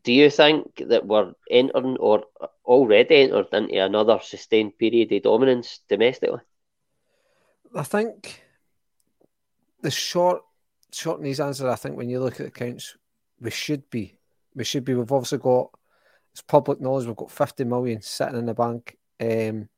do 0.04 0.12
you 0.12 0.28
think 0.28 0.82
that 0.88 1.06
we're 1.06 1.32
entering 1.50 1.96
or 1.96 2.24
already 2.66 3.22
entered 3.22 3.48
into 3.52 3.82
another 3.82 4.20
sustained 4.22 4.76
period 4.78 5.10
of 5.12 5.22
dominance 5.22 5.80
domestically? 5.88 6.40
I 7.74 7.82
think 7.82 8.42
the 9.80 9.90
short 9.90 10.42
short 10.92 11.20
and 11.20 11.40
answer, 11.40 11.68
I 11.68 11.76
think 11.76 11.96
when 11.96 12.10
you 12.10 12.20
look 12.20 12.40
at 12.40 12.46
the 12.46 12.50
counts, 12.50 12.96
we 13.40 13.50
should 13.50 13.88
be. 13.90 14.18
We 14.54 14.64
should 14.64 14.84
be. 14.84 14.94
We've 14.94 15.10
obviously 15.10 15.38
got 15.38 15.70
it's 16.32 16.42
public 16.42 16.80
knowledge, 16.80 17.06
we've 17.06 17.16
got 17.16 17.30
fifty 17.30 17.64
million 17.64 18.02
sitting 18.02 18.36
in 18.36 18.46
the 18.46 18.54
bank 18.54 18.98
um, 19.20 19.68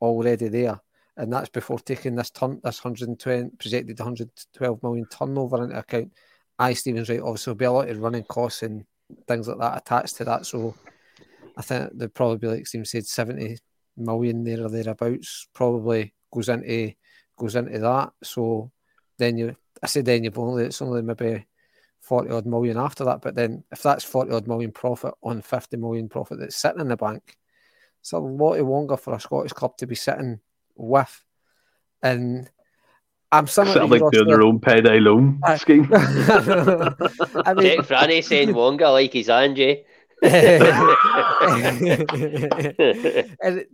already 0.00 0.48
there 0.48 0.80
and 1.16 1.32
that's 1.32 1.48
before 1.48 1.78
taking 1.78 2.16
this 2.16 2.30
turn, 2.30 2.60
this 2.64 2.82
120 2.82 3.50
projected 3.58 3.98
112 3.98 4.82
million 4.82 5.06
turnover 5.06 5.64
into 5.64 5.78
account. 5.78 6.12
I 6.58 6.72
Stevens 6.72 7.08
right. 7.08 7.20
Obviously, 7.20 7.54
there'll 7.54 7.58
be 7.58 7.64
a 7.64 7.72
lot 7.72 7.88
of 7.88 7.98
running 7.98 8.24
costs 8.24 8.62
and 8.62 8.84
things 9.28 9.48
like 9.48 9.58
that 9.58 9.76
attached 9.76 10.16
to 10.16 10.24
that. 10.24 10.46
So 10.46 10.74
I 11.56 11.62
think 11.62 11.90
there'd 11.94 12.14
probably 12.14 12.48
like 12.48 12.66
Stephen 12.66 12.84
said, 12.84 13.06
70 13.06 13.58
million 13.96 14.42
there 14.42 14.64
or 14.64 14.68
thereabouts 14.68 15.46
probably 15.54 16.14
goes 16.32 16.48
into 16.48 16.94
goes 17.38 17.54
into 17.56 17.78
that. 17.78 18.12
So 18.22 18.72
then 19.18 19.38
you, 19.38 19.56
I 19.82 19.86
said 19.86 20.04
then 20.04 20.24
you've 20.24 20.38
only 20.38 20.64
it's 20.64 20.82
only 20.82 21.02
maybe 21.02 21.46
40 22.00 22.30
odd 22.30 22.46
million 22.46 22.76
after 22.76 23.04
that. 23.04 23.22
But 23.22 23.34
then 23.34 23.64
if 23.70 23.82
that's 23.82 24.04
40 24.04 24.32
odd 24.32 24.48
million 24.48 24.72
profit 24.72 25.14
on 25.22 25.42
50 25.42 25.76
million 25.76 26.08
profit 26.08 26.40
that's 26.40 26.56
sitting 26.56 26.80
in 26.80 26.88
the 26.88 26.96
bank, 26.96 27.36
it's 28.00 28.12
a 28.12 28.18
lot 28.18 28.60
longer 28.60 28.96
for 28.96 29.14
a 29.14 29.20
Scottish 29.20 29.52
club 29.52 29.76
to 29.78 29.86
be 29.86 29.94
sitting 29.94 30.40
with. 30.76 31.24
And 32.02 32.50
I'm 33.32 33.46
somewhat 33.46 33.88
like 33.88 34.02
doing 34.12 34.28
their 34.28 34.42
own 34.42 34.60
payday 34.60 35.00
loan 35.00 35.40
scheme. 35.56 35.88
I 35.92 37.54
mean, 37.54 37.62
Jake 37.62 37.80
Franny 37.80 38.22
saying 38.22 38.54
Wonga 38.54 38.90
like 38.90 39.12
he's 39.12 39.28
Angie. 39.28 39.84
and 40.22 40.44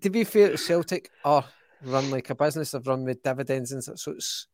to 0.00 0.10
be 0.10 0.24
fair, 0.24 0.56
Celtic 0.56 1.10
are 1.24 1.44
run 1.84 2.10
like 2.10 2.30
a 2.30 2.34
business. 2.34 2.70
They've 2.70 2.86
run 2.86 3.04
with 3.04 3.22
dividends 3.22 3.72
and 3.72 3.84
so 3.84 3.92
it's 4.12 4.46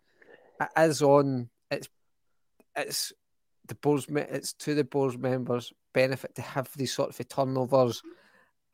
it 0.60 0.68
is 0.76 1.02
on. 1.02 1.48
It's 1.70 1.88
it's 2.74 3.12
the 3.68 3.76
board's 3.76 4.06
it's 4.08 4.52
to 4.54 4.74
the 4.74 4.84
board 4.84 5.20
members' 5.20 5.72
benefit 5.94 6.34
to 6.34 6.42
have 6.42 6.68
these 6.76 6.92
sort 6.92 7.18
of 7.18 7.28
turnovers 7.28 8.02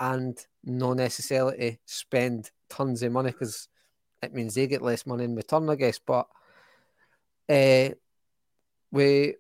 and 0.01 0.39
not 0.65 0.97
necessarily 0.97 1.81
spend 1.85 2.51
tons 2.73 3.03
of 3.03 3.13
money 3.13 3.31
because 3.31 3.69
it 4.23 4.33
means 4.33 4.55
they 4.55 4.67
get 4.67 4.83
less 4.83 5.07
money 5.07 5.25
in 5.25 5.37
return, 5.37 5.69
I 5.69 5.75
guess. 5.77 5.99
But 5.99 6.27
uh, 7.49 7.91
we 8.91 9.35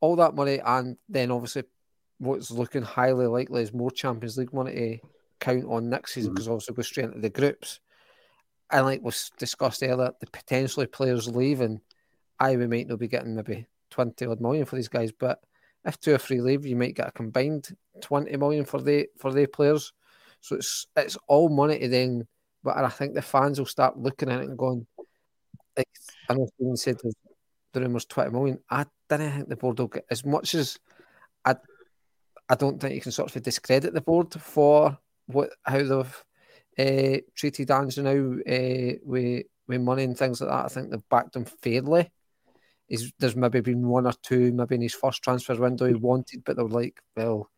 all 0.00 0.16
that 0.16 0.34
money, 0.34 0.60
and 0.64 0.96
then 1.08 1.30
obviously 1.30 1.64
what's 2.18 2.50
looking 2.50 2.82
highly 2.82 3.26
likely 3.26 3.62
is 3.62 3.72
more 3.72 3.90
Champions 3.90 4.36
League 4.36 4.52
money 4.52 4.72
to 4.72 5.08
count 5.40 5.64
on 5.66 5.88
next 5.88 6.14
season 6.14 6.32
because 6.32 6.46
mm-hmm. 6.46 6.54
obviously 6.54 6.74
go 6.74 6.82
straight 6.82 7.04
into 7.06 7.20
the 7.20 7.30
groups. 7.30 7.80
And 8.70 8.86
like 8.86 9.02
was 9.02 9.30
discussed 9.38 9.82
earlier, 9.82 10.12
the 10.20 10.26
potentially 10.26 10.86
players 10.86 11.28
leaving, 11.28 11.80
I 12.40 12.56
we 12.56 12.66
might 12.66 12.88
not 12.88 12.98
be 12.98 13.08
getting 13.08 13.36
maybe 13.36 13.66
twenty 13.90 14.26
odd 14.26 14.40
million 14.40 14.64
for 14.64 14.76
these 14.76 14.88
guys, 14.88 15.12
but 15.12 15.40
if 15.84 16.00
two 16.00 16.14
or 16.14 16.18
three 16.18 16.40
leave, 16.40 16.66
you 16.66 16.76
might 16.76 16.96
get 16.96 17.08
a 17.08 17.12
combined 17.12 17.68
twenty 18.00 18.36
million 18.36 18.64
for 18.64 18.80
the 18.80 19.08
for 19.18 19.32
the 19.32 19.46
players. 19.46 19.92
So 20.40 20.56
it's 20.56 20.86
it's 20.96 21.16
all 21.28 21.48
money 21.48 21.78
to 21.78 21.88
then 21.88 22.26
but 22.64 22.76
I 22.78 22.88
think 22.88 23.14
the 23.14 23.22
fans 23.22 23.58
will 23.58 23.66
start 23.66 23.98
looking 23.98 24.30
at 24.30 24.40
it 24.40 24.48
and 24.48 24.58
going, 24.58 24.86
like, 25.76 25.88
I 26.28 26.34
know 26.34 26.48
Stephen 26.54 26.76
said 26.76 26.98
the, 27.72 27.80
rumours 27.80 28.06
20 28.06 28.30
million. 28.30 28.58
I 28.70 28.86
didn't 29.08 29.32
think 29.32 29.48
the 29.48 29.56
board 29.56 29.78
will 29.78 29.88
get 29.88 30.06
as 30.10 30.24
much 30.24 30.54
as 30.54 30.78
I 31.44 31.56
I 32.48 32.54
don't 32.54 32.80
think 32.80 32.94
you 32.94 33.00
can 33.00 33.12
sort 33.12 33.34
of 33.34 33.42
discredit 33.42 33.92
the 33.92 34.00
board 34.00 34.32
for 34.34 34.98
what 35.26 35.50
how 35.64 35.78
they've 35.78 36.24
uh, 36.78 37.18
treated 37.34 37.70
Ange 37.70 37.98
now 37.98 38.10
uh, 38.10 38.92
with, 39.02 39.46
with 39.68 39.80
money 39.80 40.04
and 40.04 40.16
things 40.16 40.40
like 40.40 40.50
that. 40.50 40.64
I 40.64 40.68
think 40.68 40.90
they've 40.90 41.08
backed 41.08 41.36
him 41.36 41.44
fairly. 41.44 42.10
He's, 42.86 43.12
there's 43.18 43.36
maybe 43.36 43.60
been 43.60 43.86
one 43.86 44.06
or 44.06 44.12
two, 44.22 44.52
maybe 44.52 44.74
in 44.74 44.82
his 44.82 44.94
first 44.94 45.22
transfer 45.22 45.54
window 45.54 45.86
he 45.86 45.94
wanted, 45.94 46.44
but 46.44 46.56
they're 46.56 46.66
like, 46.66 47.00
well, 47.16 47.50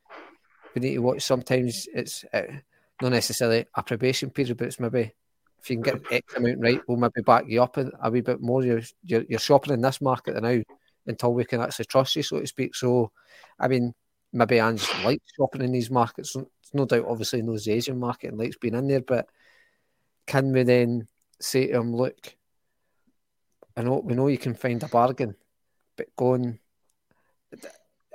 we 0.74 0.80
need 0.80 0.94
to 0.94 1.02
watch. 1.02 1.22
Sometimes 1.22 1.86
it's. 1.92 2.24
Uh, 2.32 2.60
not 3.02 3.12
necessarily 3.12 3.66
a 3.74 3.82
probation 3.82 4.30
period, 4.30 4.56
but 4.56 4.68
it's 4.68 4.80
maybe 4.80 5.12
if 5.60 5.70
you 5.70 5.76
can 5.76 5.82
get 5.82 6.12
X 6.12 6.34
amount 6.34 6.60
right, 6.60 6.80
we'll 6.86 6.96
maybe 6.96 7.22
back 7.24 7.44
you 7.48 7.62
up 7.62 7.76
a, 7.76 8.10
wee 8.10 8.20
bit 8.20 8.40
more. 8.40 8.64
You're, 8.64 8.82
you're, 9.04 9.24
you're 9.28 9.38
shopping 9.38 9.74
in 9.74 9.80
this 9.80 10.00
market 10.00 10.40
now. 10.40 10.62
until 11.06 11.34
we 11.34 11.44
can 11.44 11.60
actually 11.60 11.86
trust 11.86 12.16
you, 12.16 12.22
so 12.22 12.40
to 12.40 12.46
speak. 12.46 12.74
So, 12.74 13.10
I 13.58 13.68
mean, 13.68 13.94
maybe 14.32 14.58
Ange 14.58 14.86
likes 15.04 15.32
shopping 15.36 15.62
in 15.62 15.72
these 15.72 15.90
markets. 15.90 16.36
No 16.72 16.84
doubt, 16.84 17.06
obviously, 17.08 17.42
knows 17.42 17.64
the 17.64 17.72
Asian 17.72 17.98
market 17.98 18.28
and 18.28 18.38
likes 18.38 18.56
being 18.56 18.74
in 18.74 18.88
there, 18.88 19.00
but 19.00 19.28
can 20.26 20.52
we 20.52 20.62
then 20.64 21.06
say 21.40 21.68
to 21.68 21.78
him, 21.78 21.94
look, 21.94 22.36
I 23.76 23.82
know 23.82 24.00
we 24.04 24.14
know 24.14 24.28
you 24.28 24.38
can 24.38 24.54
find 24.54 24.82
a 24.82 24.88
bargain, 24.88 25.36
but 25.96 26.14
going, 26.16 26.58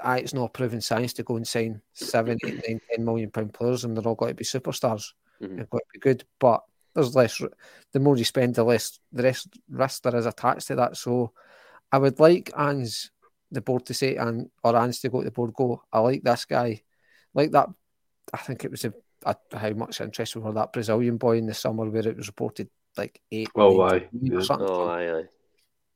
aye, 0.04 0.20
it's 0.20 0.34
not 0.34 0.54
proven 0.54 0.82
science 0.82 1.14
to 1.14 1.24
go 1.24 1.36
and 1.36 1.48
sign 1.48 1.82
seven, 1.94 2.38
eight, 2.46 2.62
nine, 2.68 2.82
ten 2.90 3.06
million 3.06 3.32
pound 3.32 3.54
players, 3.54 3.84
and 3.84 3.96
they're 3.96 4.08
all 4.08 4.16
going 4.16 4.32
to 4.32 4.36
be 4.36 4.44
superstars 4.44 5.14
Mhm. 5.42 5.60
and 5.60 5.70
going 5.70 5.82
to 5.82 5.94
be 5.94 6.00
good. 6.00 6.24
But 6.40 6.64
there's 6.94 7.16
less. 7.16 7.42
The 7.92 8.00
more 8.00 8.18
you 8.18 8.26
spend, 8.26 8.56
the 8.56 8.64
less 8.64 9.00
the 9.12 9.24
rest 9.24 9.48
risk 9.70 10.04
there 10.04 10.16
is 10.16 10.26
attached 10.26 10.68
to 10.68 10.76
that. 10.76 10.98
So, 10.98 11.34
I 11.92 11.98
would 11.98 12.20
like 12.20 12.52
Ange 12.58 13.10
the 13.52 13.62
board 13.62 13.86
to 13.86 13.94
say 13.94 14.16
and 14.16 14.50
or 14.64 14.76
Ange 14.76 15.00
to 15.02 15.10
go 15.10 15.20
to 15.20 15.26
the 15.26 15.32
board. 15.32 15.54
Go. 15.54 15.84
I 15.92 16.00
like 16.00 16.24
this 16.24 16.46
guy, 16.46 16.82
like 17.34 17.52
that. 17.52 17.70
I 18.34 18.38
think 18.38 18.64
it 18.64 18.72
was 18.72 18.86
a, 18.86 18.94
a, 19.26 19.36
how 19.54 19.72
much 19.72 20.00
interest 20.00 20.36
we 20.36 20.42
were 20.42 20.54
that 20.54 20.72
Brazilian 20.74 21.18
boy 21.18 21.38
in 21.38 21.48
the 21.48 21.54
summer 21.54 21.90
where 21.90 22.08
it 22.08 22.18
was 22.18 22.28
reported 22.28 22.70
like 22.98 23.22
eight. 23.32 23.50
Oh, 23.56 23.78
nine, 23.78 24.02
aye, 24.04 24.10
million 24.12 24.38
or 24.38 24.42
yeah. 24.42 24.58
Oh, 24.60 24.88
aye, 24.88 25.20
aye. 25.20 25.28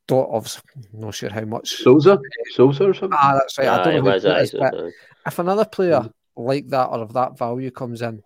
Don't 0.08 0.28
obviously 0.32 0.62
not 0.92 1.14
sure 1.14 1.30
how 1.30 1.44
much. 1.44 1.70
Souza, 1.70 2.18
Souza 2.52 2.84
or 2.84 2.94
something. 2.94 3.18
Ah, 3.20 3.34
that's 3.34 3.58
right. 3.58 3.68
I 3.68 3.82
don't 3.82 3.94
know 3.94 4.00
who 4.02 4.10
was 4.10 4.24
it 4.24 4.30
aye, 4.32 4.40
is, 4.40 4.50
so- 4.52 4.58
but 4.60 4.74
aye. 4.74 4.90
if 5.26 5.38
another 5.38 5.64
player 5.64 6.08
like 6.36 6.68
that 6.68 6.86
or 6.86 6.98
of 7.00 7.12
that 7.14 7.36
value 7.36 7.70
comes 7.70 8.02
in, 8.02 8.22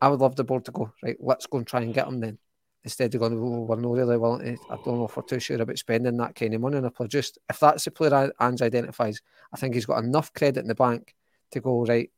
I 0.00 0.08
would 0.08 0.20
love 0.20 0.36
the 0.36 0.44
board 0.44 0.64
to 0.64 0.72
go 0.72 0.92
right. 1.02 1.16
Let's 1.20 1.46
go 1.46 1.58
and 1.58 1.66
try 1.66 1.82
and 1.82 1.92
get 1.92 2.08
him 2.08 2.20
then. 2.20 2.38
Instead 2.82 3.14
of 3.14 3.20
going, 3.20 3.34
oh, 3.34 3.66
we're 3.68 3.76
not 3.76 3.92
really 3.92 4.16
willing 4.16 4.56
to. 4.56 4.62
I 4.70 4.76
don't 4.76 4.96
know 4.98 5.04
if 5.04 5.14
we're 5.14 5.22
too 5.24 5.38
sure 5.38 5.60
about 5.60 5.76
spending 5.76 6.16
that 6.16 6.34
kind 6.34 6.54
of 6.54 6.62
money 6.62 6.78
on 6.78 6.84
a 6.86 6.90
player. 6.90 7.08
Just 7.08 7.38
if 7.50 7.60
that's 7.60 7.84
the 7.84 7.90
player 7.90 8.32
Ange 8.40 8.62
identifies, 8.62 9.20
I 9.52 9.58
think 9.58 9.74
he's 9.74 9.84
got 9.84 10.02
enough 10.02 10.32
credit 10.32 10.60
in 10.60 10.68
the 10.68 10.74
bank 10.74 11.14
to 11.50 11.60
go 11.60 11.84
right. 11.84 12.10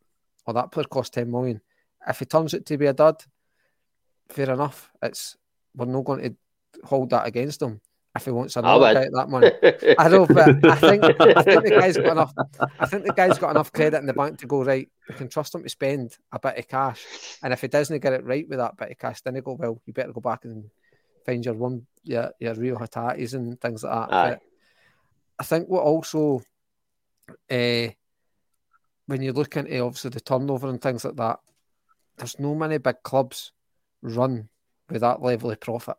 Well, 0.47 0.55
that 0.55 0.71
player 0.71 0.87
cost 0.87 1.15
ten 1.15 1.33
million. 1.33 1.61
If 2.07 2.21
he 2.21 2.27
turns 2.27 2.55
it 2.55 2.65
to 2.67 2.79
be 2.79 2.87
a 2.87 2.93
dud, 2.93 3.25
fair 4.29 4.51
enough. 4.51 4.93
It's 5.03 5.37
we're 5.75 5.87
not 5.87 6.05
going 6.05 6.23
to 6.23 6.37
hold 6.85 7.11
that 7.11 7.27
against 7.27 7.61
him 7.63 7.81
if 8.15 8.25
he 8.27 8.31
wants 8.31 8.57
another 8.57 9.09
that 9.13 9.29
money. 9.29 9.51
I 9.99 10.09
know, 10.09 10.27
but 10.27 10.65
I 10.67 10.75
think 10.77 11.03
I 11.05 11.43
think 11.43 11.65
the 11.65 11.77
guy's 11.79 11.97
got 11.97 12.13
enough. 12.13 12.35
I 12.79 12.87
think 12.87 13.05
the 13.05 13.13
guy's 13.13 13.39
got 13.39 13.53
enough 13.53 13.73
credit 13.73 13.99
in 13.99 14.07
the 14.07 14.13
bank 14.13 14.39
to 14.41 14.47
go 14.47 14.63
right. 14.63 14.91
We 15.09 15.15
can 15.15 15.29
trust 15.29 15.55
him 15.55 15.63
to 15.63 15.69
spend 15.69 16.17
a 16.31 16.39
bit 16.39 16.59
of 16.59 16.69
cash, 16.69 17.05
and 17.43 17.53
if 17.53 17.63
he 17.63 17.69
doesn't 17.69 18.01
get 18.01 18.13
it 18.13 18.25
right 18.25 18.47
with 18.49 18.59
that 18.59 18.77
bit 18.77 18.91
of 18.91 18.99
cash, 18.99 19.23
then 19.23 19.37
he 19.37 19.41
go 19.41 19.55
well. 19.55 19.81
You 19.87 19.93
better 19.93 20.13
go 20.13 20.21
back 20.21 20.45
and 20.45 20.71
find 21.25 21.45
your 21.45 21.55
one, 21.55 21.87
your 22.05 22.33
your 22.39 22.55
real 22.55 22.77
hatatis 22.77 23.35
and 23.35 23.61
things 23.61 23.83
like 23.83 24.11
that. 24.11 24.41
I 25.39 25.45
think 25.45 25.69
what 25.69 25.83
also, 25.83 26.43
uh, 27.51 27.89
when 29.07 29.23
you 29.23 29.33
look 29.33 29.57
into 29.57 29.81
obviously 29.81 30.11
the 30.11 30.21
turnover 30.21 30.69
and 30.69 30.81
things 30.81 31.05
like 31.05 31.17
that, 31.17 31.41
there's 32.19 32.39
no 32.39 32.55
many 32.55 32.79
big 32.79 33.03
clubs 33.03 33.53
run 34.03 34.49
with 34.91 35.01
that 35.01 35.23
level 35.23 35.51
of 35.51 35.61
profit. 35.61 35.97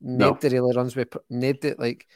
No. 0.00 0.30
Nobody 0.30 0.56
really 0.58 0.76
runs 0.76 0.96
with 0.96 1.16
nobody 1.28 1.74
like. 1.78 2.06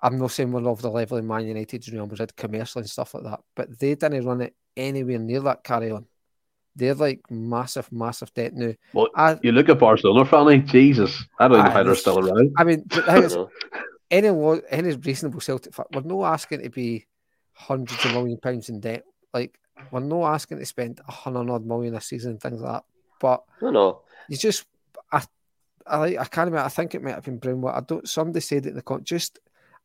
I'm 0.00 0.16
not 0.16 0.30
saying 0.30 0.52
we're 0.52 0.68
of 0.68 0.80
the 0.80 0.90
level 0.90 1.18
in 1.18 1.26
Man 1.26 1.48
United, 1.48 1.88
Real 1.88 2.06
Madrid, 2.06 2.36
commercial 2.36 2.78
and 2.80 2.88
stuff 2.88 3.14
like 3.14 3.24
that, 3.24 3.40
but 3.56 3.80
they 3.80 3.96
didn't 3.96 4.24
run 4.24 4.42
it 4.42 4.54
anywhere 4.76 5.18
near 5.18 5.40
that 5.40 5.64
carry 5.64 5.90
on. 5.90 6.06
They're 6.76 6.94
like 6.94 7.28
massive, 7.28 7.90
massive 7.90 8.32
debt 8.32 8.54
now. 8.54 8.74
Well, 8.92 9.08
I, 9.16 9.38
you 9.42 9.50
look 9.50 9.68
at 9.68 9.80
Barcelona, 9.80 10.24
Franny. 10.24 10.64
Jesus, 10.64 11.24
I 11.40 11.48
don't 11.48 11.58
know 11.58 11.70
how 11.70 11.80
ah, 11.80 11.82
they're 11.82 11.96
still 11.96 12.20
around. 12.20 12.54
I 12.56 12.62
mean, 12.62 12.84
the 12.86 13.02
I 13.10 13.14
thing 13.14 13.24
is, 13.24 13.36
any 14.12 14.60
any 14.70 14.96
reasonable 14.96 15.40
Celtic 15.40 15.74
fan, 15.74 15.86
we're 15.92 16.02
not 16.02 16.32
asking 16.32 16.62
to 16.62 16.70
be 16.70 17.06
hundreds 17.52 18.04
of 18.04 18.12
million 18.12 18.38
pounds 18.38 18.68
in 18.68 18.78
debt. 18.78 19.02
Like 19.34 19.58
we're 19.90 20.00
not 20.00 20.34
asking 20.34 20.58
to 20.58 20.66
spend 20.66 21.00
a 21.06 21.12
hundred 21.12 21.50
odd 21.50 21.66
million 21.66 21.94
a 21.94 22.00
season 22.00 22.32
and 22.32 22.40
things 22.40 22.60
like 22.60 22.72
that. 22.72 22.84
But 23.20 23.42
No, 23.60 23.70
no. 23.70 24.02
you 24.28 24.36
just, 24.36 24.64
I, 25.88 25.94
I, 25.94 25.98
like- 25.98 26.18
I 26.18 26.24
can't 26.24 26.46
remember. 26.50 26.66
I 26.66 26.68
think 26.68 26.94
it 26.94 27.02
might 27.02 27.14
have 27.14 27.24
been 27.24 27.38
Brownwood. 27.38 27.74
I 27.74 27.80
don't. 27.80 28.08
Somebody 28.08 28.40
said 28.40 28.66
it 28.66 28.70
in 28.70 28.74
the 28.76 28.82
con. 28.82 29.04
Just 29.04 29.38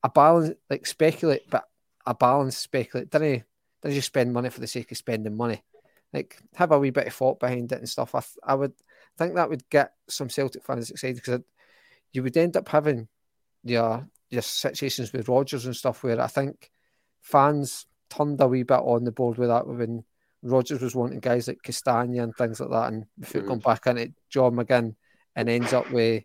a 0.04 0.10
balance, 0.10 0.56
like 0.70 0.86
speculate, 0.86 1.50
but 1.50 1.66
a 2.06 2.14
balance 2.14 2.58
speculate. 2.58 3.10
Didn't 3.10 3.44
didn't 3.82 3.96
just 3.96 4.08
spend 4.08 4.34
money 4.34 4.50
for 4.50 4.60
the 4.60 4.68
sake 4.68 4.92
of 4.92 4.98
spending 4.98 5.36
money. 5.36 5.64
Like 6.14 6.38
have 6.56 6.72
a 6.72 6.80
wee 6.80 6.92
bit 6.92 7.08
of 7.08 7.14
thought 7.14 7.40
behind 7.40 7.72
it 7.72 7.80
and 7.80 7.90
stuff. 7.90 8.14
I, 8.16 8.20
th- 8.20 8.38
I 8.44 8.54
would 8.56 8.74
think 9.18 9.36
that 9.36 9.50
would 9.50 9.68
get 9.70 9.94
some 10.08 10.30
Celtic 10.30 10.64
fans 10.64 10.90
excited 10.92 11.16
because 11.18 11.42
you 12.12 12.22
would 12.24 12.38
end 12.38 12.56
up 12.58 12.68
having 12.70 13.08
your 13.64 14.08
your 14.30 14.42
situations 14.42 15.12
with 15.14 15.28
Rodgers 15.30 15.66
and 15.66 15.76
stuff 15.76 16.04
where 16.04 16.20
I 16.22 16.28
think 16.28 16.70
fans 17.22 17.86
turned 18.10 18.42
a 18.42 18.48
wee 18.48 18.64
bit 18.64 18.80
on 18.80 19.04
the 19.06 19.12
board 19.12 19.38
with 19.38 19.50
that 19.50 19.66
when 19.68 20.04
Rodgers 20.42 20.82
was 20.82 20.96
wanting 20.96 21.20
guys 21.20 21.48
like 21.48 21.62
Castagna 21.64 22.22
and 22.24 22.36
things 22.36 22.60
like 22.60 22.70
that, 22.70 22.92
and 22.94 23.06
before 23.20 23.42
Mhm. 23.42 23.48
going 23.48 23.60
back 23.60 23.88
into 23.88 24.14
John 24.30 24.54
McGinn 24.56 24.96
and 25.36 25.50
ends 25.50 25.74
up 25.74 25.90
with 25.92 26.24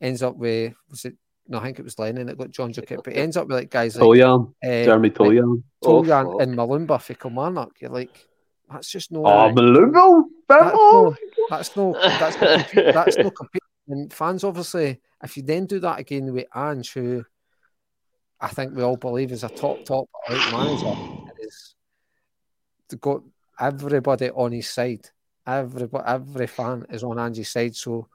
ends 0.00 0.22
up 0.22 0.36
with 0.36 0.74
was 0.88 1.04
it 1.04 1.14
no 1.48 1.58
I 1.58 1.64
think 1.64 1.80
it 1.80 1.84
was 1.84 1.98
Lennon 1.98 2.26
that 2.26 2.38
got 2.38 2.50
John 2.50 2.72
Jacket, 2.72 3.00
but 3.04 3.12
he 3.12 3.18
ends 3.18 3.36
up 3.36 3.48
with 3.48 3.56
like 3.56 3.70
guys 3.70 3.96
like 3.96 4.04
Toljan, 4.04 4.54
uh, 4.64 4.84
Jeremy 4.84 5.08
like 5.08 5.14
Toljan. 5.16 5.62
Oh, 5.82 6.02
Toljan 6.02 6.42
and 6.42 6.56
Mulumbu 6.56 7.00
for 7.00 7.14
Kilmarnock. 7.14 7.80
You're 7.80 7.90
like 7.90 8.26
that's 8.70 8.90
just 8.90 9.10
no 9.10 9.24
Oh, 9.26 9.52
Mulumbu, 9.52 10.24
that's 10.48 10.76
no, 10.76 11.16
that's 11.48 11.76
no 11.76 11.92
that's 11.92 12.40
no 12.40 12.54
compete, 12.56 12.94
that's 12.94 13.16
no 13.18 13.30
competing. 13.30 13.60
And 13.88 14.12
fans 14.12 14.44
obviously, 14.44 15.00
if 15.22 15.36
you 15.36 15.42
then 15.42 15.66
do 15.66 15.80
that 15.80 15.98
again 15.98 16.32
with 16.32 16.46
Ange, 16.54 16.92
who 16.92 17.24
I 18.40 18.48
think 18.48 18.74
we 18.74 18.82
all 18.82 18.96
believe 18.96 19.32
is 19.32 19.44
a 19.44 19.48
top 19.48 19.84
top 19.84 20.08
manager, 20.28 20.94
is 21.40 21.74
to 22.88 22.96
got 22.96 23.22
everybody 23.58 24.30
on 24.30 24.52
his 24.52 24.68
side. 24.68 25.10
Everybody, 25.46 26.04
every 26.06 26.46
fan 26.46 26.86
is 26.90 27.02
on 27.02 27.18
Ange's 27.18 27.48
side. 27.48 27.74
So 27.74 28.06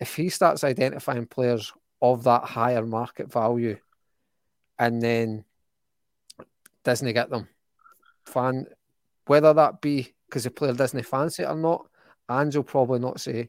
if 0.00 0.16
he 0.16 0.28
starts 0.28 0.64
identifying 0.64 1.26
players 1.26 1.72
of 2.02 2.24
that 2.24 2.44
higher 2.44 2.86
market 2.86 3.30
value, 3.30 3.78
and 4.78 5.00
then 5.02 5.44
doesn't 6.82 7.12
get 7.12 7.28
them, 7.30 7.48
fan 8.24 8.66
whether 9.26 9.54
that 9.54 9.80
be 9.80 10.12
because 10.26 10.44
the 10.44 10.50
player 10.50 10.72
doesn't 10.72 11.06
fancy 11.06 11.44
it 11.44 11.48
or 11.48 11.54
not, 11.54 11.86
Ange 12.28 12.56
will 12.56 12.64
probably 12.64 12.98
not 12.98 13.20
say 13.20 13.48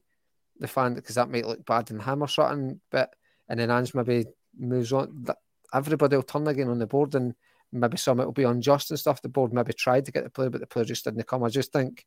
the 0.59 0.67
fan 0.67 0.93
because 0.93 1.15
that 1.15 1.29
might 1.31 1.47
look 1.47 1.65
bad 1.65 1.89
in 1.89 1.99
him 1.99 2.21
or 2.21 2.27
something. 2.27 2.79
But 2.91 3.15
and 3.49 3.59
then 3.59 3.71
Ange 3.71 3.95
maybe 3.95 4.25
moves 4.57 4.93
on. 4.93 5.25
Everybody 5.73 6.15
will 6.15 6.23
turn 6.23 6.47
again 6.47 6.67
on 6.69 6.77
the 6.77 6.85
board, 6.85 7.15
and 7.15 7.33
maybe 7.71 7.97
some 7.97 8.19
it 8.19 8.25
will 8.25 8.31
be 8.31 8.43
unjust 8.43 8.91
and 8.91 8.99
stuff. 8.99 9.23
The 9.23 9.29
board 9.29 9.53
maybe 9.53 9.73
tried 9.73 10.05
to 10.05 10.11
get 10.11 10.23
the 10.23 10.29
player, 10.29 10.49
but 10.49 10.61
the 10.61 10.67
player 10.67 10.85
just 10.85 11.05
didn't 11.05 11.25
come. 11.25 11.43
I 11.43 11.49
just 11.49 11.73
think, 11.73 12.05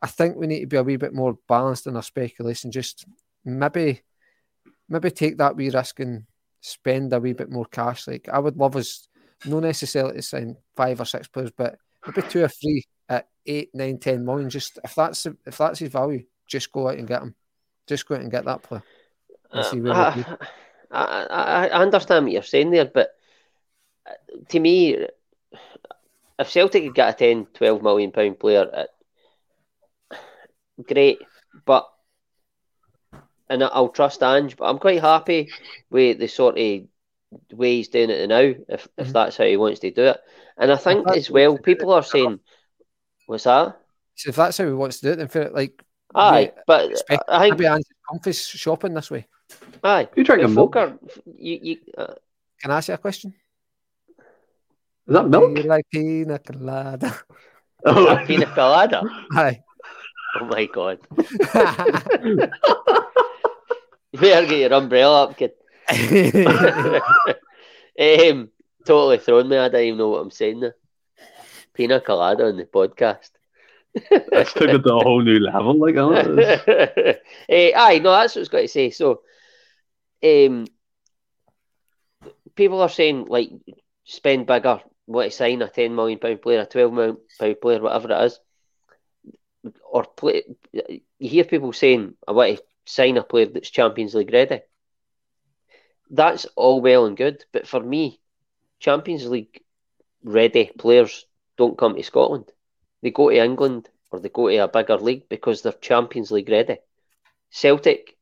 I 0.00 0.06
think 0.06 0.36
we 0.36 0.46
need 0.46 0.60
to 0.60 0.66
be 0.66 0.76
a 0.76 0.82
wee 0.82 0.96
bit 0.96 1.14
more 1.14 1.38
balanced 1.48 1.88
in 1.88 1.96
our 1.96 2.02
speculation. 2.02 2.70
Just 2.70 3.06
maybe, 3.44 4.02
maybe 4.88 5.10
take 5.10 5.38
that 5.38 5.56
wee 5.56 5.70
risk 5.70 6.00
and 6.00 6.24
spend 6.60 7.12
a 7.12 7.20
wee 7.20 7.32
bit 7.32 7.50
more 7.50 7.66
cash. 7.66 8.06
Like 8.06 8.28
I 8.32 8.38
would 8.38 8.56
love 8.56 8.76
us, 8.76 9.08
not 9.44 9.62
necessarily 9.62 10.16
to 10.16 10.22
sign 10.22 10.56
five 10.76 11.00
or 11.00 11.04
six 11.04 11.28
players, 11.28 11.50
but 11.56 11.76
maybe 12.06 12.26
two 12.28 12.44
or 12.44 12.48
three 12.48 12.84
at 13.08 13.28
eight, 13.46 13.70
nine, 13.74 13.98
ten 13.98 14.24
million. 14.24 14.50
Just 14.50 14.78
if 14.84 14.94
that's 14.94 15.26
if 15.26 15.58
that's 15.58 15.78
his 15.78 15.90
value, 15.90 16.24
just 16.46 16.72
go 16.72 16.88
out 16.88 16.98
and 16.98 17.08
get 17.08 17.22
him. 17.22 17.34
Just 17.86 18.06
go 18.08 18.14
out 18.14 18.22
and 18.22 18.30
get 18.30 18.44
that 18.46 18.62
player. 18.62 18.82
and 19.52 19.64
see 19.66 19.80
where. 19.80 19.92
I, 19.94 20.26
I, 20.90 21.68
I 21.68 21.82
understand 21.82 22.24
what 22.24 22.32
you're 22.32 22.42
saying 22.42 22.70
there, 22.70 22.84
but 22.84 23.10
uh, 24.06 24.12
to 24.48 24.60
me, 24.60 24.96
if 26.38 26.50
Celtic 26.50 26.84
could 26.84 26.94
get 26.94 27.14
a 27.14 27.18
10, 27.18 27.46
12 27.54 27.82
million 27.82 28.12
pound 28.12 28.38
player, 28.38 28.86
uh, 30.12 30.16
great. 30.86 31.18
But 31.64 31.88
and 33.48 33.62
I- 33.62 33.68
I'll 33.68 33.88
trust 33.88 34.22
Ange, 34.22 34.56
but 34.56 34.64
I'm 34.66 34.78
quite 34.78 35.00
happy 35.00 35.50
with 35.90 36.18
the 36.18 36.26
sort 36.28 36.56
of 36.58 36.82
way 37.52 37.76
he's 37.76 37.88
doing 37.88 38.10
it 38.10 38.28
now, 38.28 38.54
if 38.68 38.88
if 38.96 39.08
Mhm. 39.08 39.12
that's 39.12 39.36
how 39.36 39.44
he 39.44 39.56
wants 39.56 39.80
to 39.80 39.90
do 39.90 40.04
it. 40.04 40.20
And 40.56 40.70
I 40.72 40.76
think 40.76 41.06
as 41.10 41.30
well, 41.30 41.58
people 41.58 41.92
are 41.92 42.02
saying, 42.02 42.40
"What's 43.26 43.44
that?" 43.44 43.76
So 44.14 44.28
if 44.30 44.36
that's 44.36 44.58
how 44.58 44.66
he 44.66 44.72
wants 44.72 45.00
to 45.00 45.06
do 45.06 45.12
it, 45.12 45.16
then 45.16 45.28
fair, 45.28 45.50
like 45.50 45.82
Aye, 46.14 46.52
Yeah, 46.54 46.62
but 46.66 47.02
I 47.28 47.40
think 47.40 47.58
maybe 47.58 47.66
Ange 47.66 47.86
Comfy's 48.08 48.46
shopping 48.46 48.94
this 48.94 49.10
way. 49.10 49.26
aye. 49.82 50.08
You 50.14 50.22
drinking 50.22 50.54
But 50.54 50.54
milk? 50.54 50.76
are, 50.76 50.96
you, 51.36 51.58
you, 51.60 51.76
uh, 51.98 52.14
Can 52.60 52.70
I 52.70 52.76
ask 52.76 52.86
you 52.88 52.94
a 52.94 52.98
question? 52.98 53.34
Is 55.08 55.14
that 55.14 55.28
milk? 55.28 55.58
Like 55.64 55.84
pina 55.90 56.38
colada? 56.38 57.12
Oh, 57.86 58.06
a 58.06 58.24
pina 58.24 58.46
colada. 58.46 59.02
Aye. 59.32 59.60
Oh 60.40 60.44
my 60.46 60.64
god! 60.66 61.00
You 64.14 64.20
better 64.20 64.46
get 64.46 64.60
your 64.60 64.74
umbrella 64.74 65.24
up, 65.24 65.36
kid. 65.36 65.54
um, 68.30 68.48
totally 68.86 69.18
thrown 69.18 69.48
me. 69.48 69.56
I 69.58 69.68
don't 69.68 69.82
even 69.82 69.98
know 69.98 70.10
what 70.10 70.20
I'm 70.20 70.30
saying 70.30 70.60
there. 70.60 70.76
Pina 71.74 72.00
colada 72.00 72.46
on 72.46 72.56
the 72.56 72.64
podcast. 72.64 73.30
That's 74.30 74.52
took 74.52 74.68
it 74.68 74.84
to 74.84 74.94
a 74.94 75.02
whole 75.02 75.20
new 75.20 75.40
level. 75.40 75.76
Like, 75.80 75.96
isn't 75.96 76.38
it? 76.38 77.22
Eh, 77.48 77.72
aye, 77.74 77.98
no, 77.98 78.12
that's 78.12 78.36
what 78.36 78.38
I 78.38 78.42
was 78.42 78.48
going 78.50 78.64
to 78.64 78.68
say. 78.68 78.90
So, 78.90 79.22
um, 80.22 80.66
people 82.54 82.82
are 82.82 82.88
saying 82.88 83.24
like 83.28 83.50
spend 84.04 84.46
bigger, 84.46 84.80
want 85.08 85.32
to 85.32 85.36
sign 85.36 85.60
a 85.60 85.68
ten 85.68 85.92
million 85.92 86.20
pound 86.20 86.40
player, 86.40 86.60
a 86.60 86.66
twelve 86.66 86.92
million 86.92 87.16
pound 87.40 87.60
player, 87.60 87.82
whatever 87.82 88.12
it 88.12 88.24
is, 88.26 88.38
or 89.90 90.04
play. 90.04 90.44
You 90.72 91.00
hear 91.18 91.44
people 91.44 91.72
saying, 91.72 92.14
"I 92.28 92.32
want 92.32 92.58
to 92.58 92.62
sign 92.84 93.16
a 93.16 93.22
player 93.22 93.46
that's 93.46 93.70
Champions 93.70 94.14
League 94.14 94.32
ready." 94.32 94.62
That's 96.10 96.46
all 96.56 96.80
well 96.80 97.06
and 97.06 97.16
good, 97.16 97.44
but 97.52 97.66
for 97.66 97.80
me, 97.80 98.20
Champions 98.78 99.26
League 99.28 99.62
ready 100.22 100.70
players 100.78 101.26
don't 101.56 101.78
come 101.78 101.94
to 101.96 102.02
Scotland. 102.02 102.52
They 103.02 103.10
go 103.10 103.30
to 103.30 103.36
England 103.36 103.88
or 104.10 104.20
they 104.20 104.28
go 104.28 104.48
to 104.48 104.56
a 104.56 104.68
bigger 104.68 104.96
league 104.96 105.28
because 105.28 105.62
they're 105.62 105.72
Champions 105.72 106.30
League 106.30 106.48
ready. 106.48 106.78
Celtic 107.50 108.16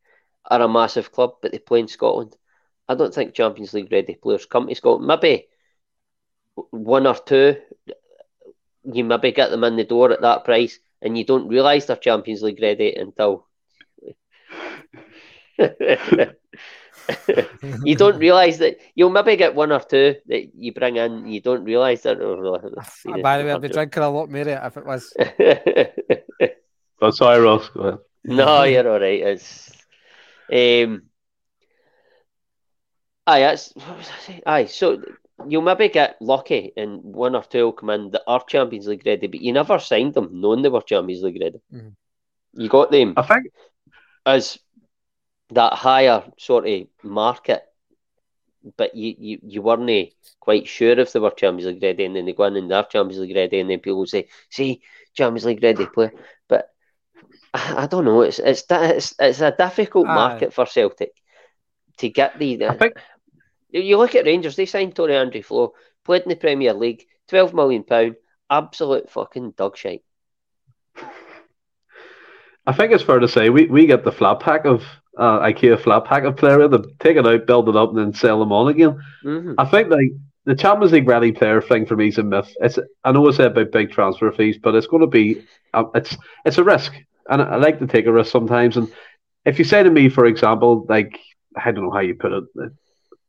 are 0.50 0.62
a 0.62 0.68
massive 0.68 1.12
club, 1.12 1.36
but 1.40 1.52
they 1.52 1.58
play 1.58 1.80
in 1.80 1.88
Scotland. 1.88 2.36
I 2.88 2.94
don't 2.94 3.14
think 3.14 3.34
Champions 3.34 3.74
League 3.74 3.92
ready 3.92 4.14
players 4.14 4.46
come 4.46 4.68
to 4.68 4.74
Scotland. 4.74 5.06
Maybe 5.06 5.48
one 6.70 7.06
or 7.06 7.14
two, 7.14 7.56
you 8.84 9.04
maybe 9.04 9.32
get 9.32 9.50
them 9.50 9.64
in 9.64 9.76
the 9.76 9.84
door 9.84 10.10
at 10.12 10.22
that 10.22 10.44
price, 10.44 10.78
and 11.00 11.16
you 11.16 11.24
don't 11.24 11.48
realise 11.48 11.86
they're 11.86 11.96
Champions 11.96 12.42
League 12.42 12.60
ready 12.60 12.94
until 12.94 13.46
you 17.84 17.96
don't 17.96 18.18
realise 18.18 18.58
that 18.58 18.78
you'll 18.94 19.10
maybe 19.10 19.36
get 19.36 19.54
one 19.54 19.72
or 19.72 19.80
two 19.80 20.16
that 20.26 20.54
you 20.54 20.72
bring 20.72 20.96
in. 20.96 21.26
You 21.26 21.40
don't 21.40 21.64
realise 21.64 22.02
that. 22.02 22.20
Oh, 22.20 22.60
By 23.22 23.38
the 23.38 23.44
way, 23.44 23.52
I'd 23.52 23.60
be 23.60 23.68
drinking 23.68 24.02
a 24.02 24.10
lot 24.10 24.30
more 24.30 24.40
if 24.40 24.76
it 24.76 24.86
was. 24.86 25.12
oh, 27.00 27.10
sorry, 27.10 27.40
Ross. 27.40 27.68
Go 27.70 27.80
ahead. 27.80 27.98
No, 28.24 28.62
you're 28.62 28.88
all 28.88 29.00
right. 29.00 29.20
It's 29.20 29.72
um, 30.52 31.02
aye, 33.26 33.40
that's 33.40 33.72
what 33.74 33.98
was 33.98 34.08
I 34.08 34.26
saying? 34.26 34.42
aye. 34.46 34.66
So 34.66 35.02
you'll 35.48 35.62
maybe 35.62 35.88
get 35.88 36.16
lucky 36.20 36.72
and 36.76 37.02
one 37.02 37.34
or 37.34 37.42
two 37.42 37.64
will 37.64 37.72
come 37.72 37.90
in 37.90 38.10
that 38.10 38.22
are 38.26 38.44
Champions 38.44 38.86
League 38.86 39.06
ready, 39.06 39.26
but 39.26 39.40
you 39.40 39.52
never 39.52 39.78
signed 39.78 40.14
them 40.14 40.40
knowing 40.40 40.62
they 40.62 40.68
were 40.68 40.82
Champions 40.82 41.22
League 41.22 41.40
ready. 41.40 41.60
Mm. 41.72 41.94
You 42.54 42.68
got 42.68 42.90
them. 42.90 43.14
I 43.16 43.22
think 43.22 43.46
as 44.26 44.58
that 45.54 45.74
higher 45.74 46.24
sort 46.38 46.66
of 46.66 46.86
market, 47.02 47.62
but 48.76 48.94
you, 48.94 49.14
you, 49.18 49.38
you 49.42 49.62
weren't 49.62 50.12
quite 50.40 50.66
sure 50.66 50.98
if 50.98 51.12
they 51.12 51.20
were 51.20 51.30
Champions 51.30 51.66
League 51.72 51.82
ready, 51.82 52.04
and 52.04 52.16
then 52.16 52.26
they 52.26 52.32
go 52.32 52.44
in 52.44 52.56
and 52.56 52.70
they're 52.70 52.84
Champions 52.84 53.20
League 53.20 53.36
ready, 53.36 53.60
and 53.60 53.70
then 53.70 53.80
people 53.80 54.06
say, 54.06 54.28
"See, 54.50 54.82
Champions 55.14 55.44
League 55.44 55.62
ready 55.62 55.86
play," 55.86 56.10
but 56.48 56.70
I, 57.52 57.82
I 57.82 57.86
don't 57.86 58.04
know. 58.04 58.22
It's 58.22 58.38
it's 58.38 58.64
it's, 58.70 59.14
it's 59.18 59.40
a 59.40 59.54
difficult 59.56 60.08
Aye. 60.08 60.14
market 60.14 60.52
for 60.52 60.66
Celtic 60.66 61.12
to 61.98 62.08
get 62.08 62.38
the. 62.38 62.66
I 62.66 62.76
think 62.76 62.94
you 63.70 63.96
look 63.98 64.14
at 64.14 64.26
Rangers; 64.26 64.56
they 64.56 64.66
signed 64.66 64.94
Tore 64.94 65.08
André 65.08 65.44
Flo, 65.44 65.74
played 66.04 66.22
in 66.22 66.28
the 66.28 66.36
Premier 66.36 66.72
League, 66.72 67.06
twelve 67.28 67.54
million 67.54 67.84
pound, 67.84 68.16
absolute 68.48 69.10
fucking 69.10 69.52
dog 69.52 69.76
shite. 69.76 70.04
I 72.64 72.72
think 72.72 72.92
it's 72.92 73.02
fair 73.02 73.18
to 73.18 73.26
say 73.26 73.50
we, 73.50 73.66
we 73.66 73.86
get 73.86 74.04
the 74.04 74.12
flat 74.12 74.38
pack 74.38 74.66
of 74.66 74.84
uh, 75.18 75.40
IKEA 75.40 75.80
flat 75.80 76.04
pack 76.04 76.24
of 76.24 76.36
player, 76.36 76.68
they 76.68 76.78
take 77.00 77.16
it 77.16 77.26
out, 77.26 77.46
build 77.46 77.68
it 77.68 77.76
up, 77.76 77.90
and 77.90 77.98
then 77.98 78.14
sell 78.14 78.40
them 78.40 78.52
on 78.52 78.68
again. 78.68 78.98
Mm-hmm. 79.24 79.54
I 79.58 79.64
think 79.64 79.90
like 79.90 80.12
the 80.44 80.54
Champions 80.54 80.92
League 80.92 81.08
ready 81.08 81.32
player 81.32 81.60
thing 81.60 81.86
for 81.86 81.96
me 81.96 82.08
is 82.08 82.18
a 82.18 82.22
myth. 82.22 82.54
It's 82.60 82.78
I 83.04 83.12
know 83.12 83.28
I 83.28 83.32
said 83.32 83.52
about 83.52 83.72
big 83.72 83.90
transfer 83.90 84.32
fees, 84.32 84.58
but 84.62 84.74
it's 84.74 84.86
going 84.86 85.02
to 85.02 85.06
be 85.06 85.42
uh, 85.74 85.84
it's 85.94 86.16
it's 86.44 86.58
a 86.58 86.64
risk, 86.64 86.94
and 87.28 87.42
I, 87.42 87.46
I 87.46 87.56
like 87.56 87.78
to 87.80 87.86
take 87.86 88.06
a 88.06 88.12
risk 88.12 88.30
sometimes. 88.32 88.76
And 88.76 88.88
if 89.44 89.58
you 89.58 89.64
say 89.64 89.82
to 89.82 89.90
me, 89.90 90.08
for 90.08 90.26
example, 90.26 90.86
like 90.88 91.18
I 91.56 91.70
don't 91.70 91.84
know 91.84 91.92
how 91.92 92.00
you 92.00 92.14
put 92.14 92.32
it, 92.32 92.44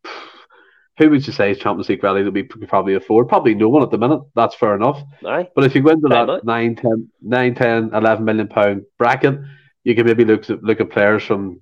who 0.98 1.10
would 1.10 1.28
you 1.28 1.34
say 1.34 1.52
is 1.52 1.60
Champions 1.60 1.90
League 1.90 2.04
ready 2.04 2.28
we 2.30 2.44
could 2.44 2.68
probably 2.68 2.96
afford? 2.96 3.28
Probably 3.28 3.56
no 3.56 3.70
one 3.70 3.84
at 3.84 3.92
the 3.92 3.98
minute. 3.98 4.22
That's 4.36 4.56
fair 4.56 4.76
enough. 4.76 5.02
Aye. 5.26 5.50
But 5.54 5.66
if 5.66 5.76
you 5.76 5.84
go 5.84 5.90
into 5.90 6.08
that 6.08 6.46
9, 6.46 6.76
10, 6.76 7.10
9, 7.22 7.56
10, 7.56 7.90
11 7.94 8.26
million 8.26 8.48
pound 8.48 8.84
bracket, 8.98 9.40
you 9.84 9.96
can 9.96 10.06
maybe 10.06 10.24
look 10.24 10.50
at, 10.50 10.64
look 10.64 10.80
at 10.80 10.90
players 10.90 11.24
from 11.24 11.62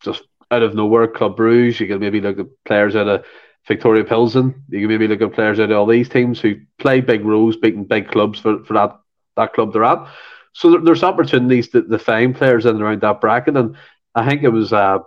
just 0.00 0.22
out 0.50 0.62
of 0.62 0.74
nowhere, 0.74 1.06
Club 1.08 1.36
Bruges. 1.36 1.80
You 1.80 1.86
can 1.86 2.00
maybe 2.00 2.20
look 2.20 2.38
at 2.38 2.46
players 2.64 2.96
out 2.96 3.08
of 3.08 3.24
Victoria 3.66 4.04
Pilsen. 4.04 4.62
You 4.68 4.80
can 4.80 4.88
maybe 4.88 5.06
look 5.06 5.22
at 5.22 5.32
players 5.32 5.60
out 5.60 5.70
of 5.70 5.78
all 5.78 5.86
these 5.86 6.08
teams 6.08 6.40
who 6.40 6.56
play 6.78 7.00
big 7.00 7.24
roles, 7.24 7.56
beating 7.56 7.84
big 7.84 8.08
clubs 8.08 8.40
for, 8.40 8.64
for 8.64 8.74
that, 8.74 8.98
that 9.36 9.52
club 9.52 9.72
they're 9.72 9.84
at. 9.84 10.06
So 10.52 10.70
there, 10.70 10.80
there's 10.80 11.04
opportunities 11.04 11.68
to, 11.68 11.82
to 11.82 11.98
find 11.98 12.34
players 12.34 12.66
in 12.66 12.74
and 12.74 12.82
around 12.82 13.02
that 13.02 13.20
bracket. 13.20 13.56
And 13.56 13.76
I 14.14 14.28
think 14.28 14.42
it 14.42 14.48
was 14.48 14.72
uh, 14.72 14.98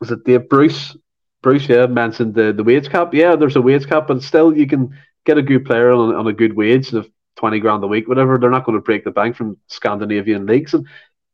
was 0.00 0.10
it 0.10 0.24
Dave 0.24 0.48
Bruce? 0.48 0.96
Bruce, 1.42 1.68
yeah, 1.68 1.86
mentioned 1.86 2.34
the, 2.34 2.52
the 2.52 2.64
wage 2.64 2.90
cap. 2.90 3.14
Yeah, 3.14 3.36
there's 3.36 3.56
a 3.56 3.62
wage 3.62 3.86
cap, 3.86 4.08
but 4.08 4.22
still 4.22 4.56
you 4.56 4.66
can 4.66 4.94
get 5.24 5.38
a 5.38 5.42
good 5.42 5.64
player 5.64 5.92
on, 5.92 6.14
on 6.14 6.26
a 6.26 6.32
good 6.32 6.54
wage 6.54 6.92
of 6.92 7.08
20 7.36 7.60
grand 7.60 7.84
a 7.84 7.86
week, 7.86 8.08
whatever. 8.08 8.36
They're 8.38 8.50
not 8.50 8.64
going 8.64 8.76
to 8.76 8.82
break 8.82 9.04
the 9.04 9.10
bank 9.10 9.36
from 9.36 9.56
Scandinavian 9.68 10.46
leagues. 10.46 10.74
And 10.74 10.86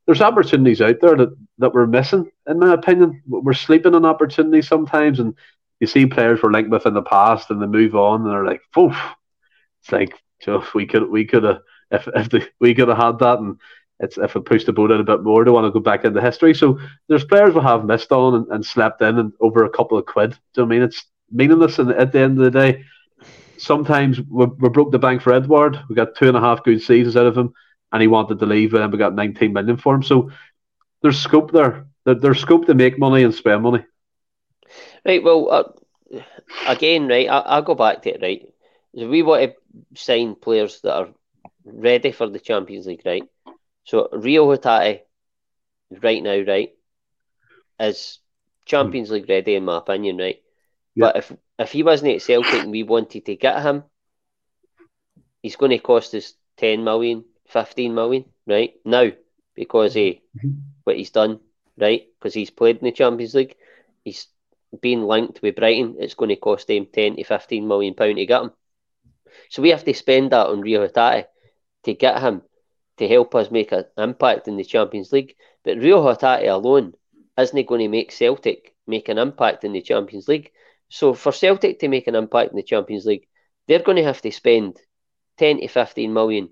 there's 0.07 0.21
opportunities 0.21 0.81
out 0.81 1.01
there 1.01 1.17
that, 1.17 1.37
that 1.59 1.75
we're 1.75 1.87
missing, 1.87 2.31
in 2.47 2.59
my 2.59 2.73
opinion. 2.73 3.23
We're 3.27 3.53
sleeping 3.53 3.95
on 3.95 4.05
opportunities 4.05 4.69
sometimes, 4.69 5.21
and 5.21 5.35
you 5.81 5.87
see 5.87 6.07
players 6.07 6.41
we're 6.43 6.51
linked 6.53 6.71
with 6.71 6.87
in 6.87 6.95
the 6.95 7.03
past, 7.03 7.51
and 7.51 7.61
they 7.61 7.67
move 7.67 7.95
on, 7.95 8.23
and 8.23 8.31
they're 8.31 8.45
like, 8.45 8.63
"Poof!" 8.75 8.97
It's 9.83 9.93
like, 9.93 10.15
so 10.41 10.65
we 10.75 10.87
could 10.87 11.11
we 11.11 11.25
could 11.25 11.45
have 11.45 11.61
if 11.91 12.09
if 12.15 12.31
the, 12.31 12.49
we 12.61 12.75
could 12.75 12.89
have 12.89 12.99
had 12.99 13.19
that, 13.21 13.39
and 13.39 13.57
it's 14.01 14.19
if 14.19 14.37
it 14.37 14.45
pushed 14.45 14.67
the 14.67 14.73
boat 14.73 14.93
out 14.93 15.01
a 15.01 15.05
bit 15.05 15.23
more, 15.23 15.45
they 15.45 15.51
want 15.51 15.67
to 15.67 15.71
go 15.71 15.81
back 15.81 16.05
into 16.05 16.21
history. 16.21 16.55
So 16.55 16.79
there's 17.09 17.25
players 17.25 17.55
we 17.55 17.63
have 17.63 17.85
missed 17.85 18.13
on 18.13 18.35
and, 18.35 18.47
and 18.49 18.65
slept 18.65 19.03
in, 19.03 19.19
and 19.19 19.33
over 19.41 19.65
a 19.65 19.71
couple 19.71 19.99
of 19.99 20.07
quid. 20.07 20.31
Do 20.55 20.63
you 20.63 20.63
know 20.63 20.67
I 20.67 20.69
mean 20.71 20.83
it's 20.83 21.05
meaningless? 21.31 21.79
And 21.79 21.91
at 21.91 22.13
the 22.13 22.21
end 22.21 22.39
of 22.39 22.45
the 22.45 22.51
day, 22.51 22.85
sometimes 23.59 24.21
we, 24.21 24.47
we 24.47 24.69
broke 24.69 24.93
the 24.93 24.99
bank 24.99 25.23
for 25.23 25.33
Edouard. 25.33 25.81
We 25.89 25.95
got 25.95 26.17
two 26.17 26.29
and 26.29 26.37
a 26.37 26.41
half 26.41 26.65
good 26.65 26.83
seasons 26.83 27.17
out 27.17 27.27
of 27.27 27.37
him 27.37 27.55
and 27.93 28.03
he 28.03 28.09
wanted 28.09 28.39
to 28.39 28.47
leave, 28.47 28.75
and 28.75 28.93
we 28.93 28.99
got 28.99 29.15
19 29.15 29.53
million 29.53 29.77
for 29.77 29.95
him. 29.95 30.03
So 30.03 30.31
there's 31.03 31.19
scope 31.19 31.53
there. 31.53 31.86
There's 32.15 32.41
scope 32.41 32.67
to 32.67 32.75
make 32.75 32.99
money 32.99 33.25
and 33.25 33.35
spend 33.35 33.63
money. 33.63 33.85
Right. 35.05 35.23
Well, 35.23 35.51
uh, 35.51 36.21
again, 36.67 37.09
right. 37.09 37.29
I, 37.29 37.39
I'll 37.39 37.63
go 37.63 37.75
back 37.75 38.03
to 38.03 38.15
it. 38.15 38.23
Right. 38.23 38.47
So 38.97 39.09
we 39.09 39.23
want 39.23 39.53
to 39.53 39.57
sign 39.95 40.37
players 40.37 40.81
that 40.83 40.95
are 40.95 41.09
ready 41.65 42.13
for 42.13 42.29
the 42.29 42.39
Champions 42.39 42.87
League, 42.87 43.03
right? 43.05 43.25
So 43.85 44.09
Reo 44.13 44.47
Hatate, 44.57 45.01
right 46.03 46.23
now, 46.23 46.41
right, 46.41 46.71
is 47.81 48.19
Champions 48.65 49.11
League 49.11 49.29
ready 49.29 49.57
in 49.57 49.65
my 49.65 49.79
opinion, 49.79 50.19
right? 50.19 50.41
Yeah. 50.95 51.07
But 51.07 51.17
if 51.17 51.33
if 51.59 51.73
he 51.73 51.83
wasn't 51.83 52.15
at 52.15 52.23
Celtic 52.23 52.63
and 52.63 52.71
we 52.71 52.83
wanted 52.83 53.27
to 53.27 53.37
get 53.37 53.63
him, 53.63 53.85
he's 55.43 55.57
going 55.57 55.71
to 55.71 55.79
cost 55.79 56.15
us 56.15 56.35
ten 56.57 56.85
million, 56.85 57.25
15 57.49 57.95
million 57.95 58.25
right 58.47 58.75
now 58.85 59.11
because 59.55 59.97
of 59.97 60.03
mm-hmm. 60.03 60.51
what 60.85 60.97
he's 60.97 61.11
done, 61.11 61.41
right? 61.79 62.07
Because 62.19 62.35
he's 62.35 62.51
played 62.51 62.79
in 62.79 62.85
the 62.85 62.93
Champions 62.93 63.35
League. 63.35 63.57
He's 64.05 64.27
been 64.81 65.07
linked 65.07 65.43
with 65.43 65.57
Brighton. 65.57 65.97
It's 65.99 66.15
going 66.15 66.31
to 66.31 66.37
cost 66.37 66.71
him 66.71 66.87
10 66.93 67.17
to 67.17 67.25
15 67.25 67.67
million 67.67 67.95
pound 67.95 68.17
to 68.17 68.27
get 68.27 68.43
him. 68.43 68.53
So 69.51 69.63
we 69.63 69.71
have 69.71 69.85
to 69.85 69.95
spend 69.95 70.33
that 70.33 70.47
on 70.47 70.61
Reo 70.61 70.87
Hatate 70.87 71.27
to 71.85 71.95
get 71.95 72.21
him 72.21 72.43
to 72.99 73.09
help 73.09 73.35
us 73.35 73.51
make 73.51 73.73
an 73.73 73.85
impact 73.97 74.49
in 74.49 74.57
the 74.57 74.65
Champions 74.65 75.13
League. 75.13 75.37
But 75.65 75.79
Reo 75.79 76.03
Hatate 76.03 76.49
alone 76.49 76.95
isn't 77.39 77.67
going 77.67 77.81
to 77.81 77.89
make 77.89 78.13
Celtic 78.13 78.75
make 78.87 79.09
an 79.09 79.19
impact 79.19 79.65
in 79.65 79.73
the 79.73 79.83
Champions 79.83 80.29
League. 80.29 80.53
So 80.89 81.15
for 81.15 81.33
Celtic 81.33 81.81
to 81.81 81.89
make 81.89 82.07
an 82.07 82.15
impact 82.15 82.53
in 82.53 82.57
the 82.57 82.63
Champions 82.63 83.05
League, 83.05 83.27
they're 83.67 83.83
going 83.83 83.97
to 83.97 84.05
have 84.05 84.23
to 84.23 84.31
spend 84.31 84.79
10 85.39 85.61
to 85.61 85.69
15 85.69 86.13
million 86.13 86.51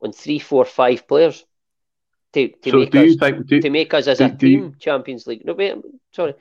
on 0.00 0.12
three, 0.12 0.38
four, 0.38 0.64
five 0.64 1.08
players 1.08 1.44
to, 2.34 2.48
to 2.48 2.70
so 2.70 2.78
make 2.78 2.94
us 2.94 3.16
think, 3.16 3.46
do, 3.46 3.60
to 3.60 3.70
make 3.70 3.94
us 3.94 4.08
as 4.08 4.18
do, 4.18 4.24
a 4.24 4.30
team 4.30 4.60
you... 4.60 4.74
Champions 4.78 5.26
League. 5.26 5.44
No, 5.44 5.54
wait, 5.54 5.76
sorry, 6.12 6.34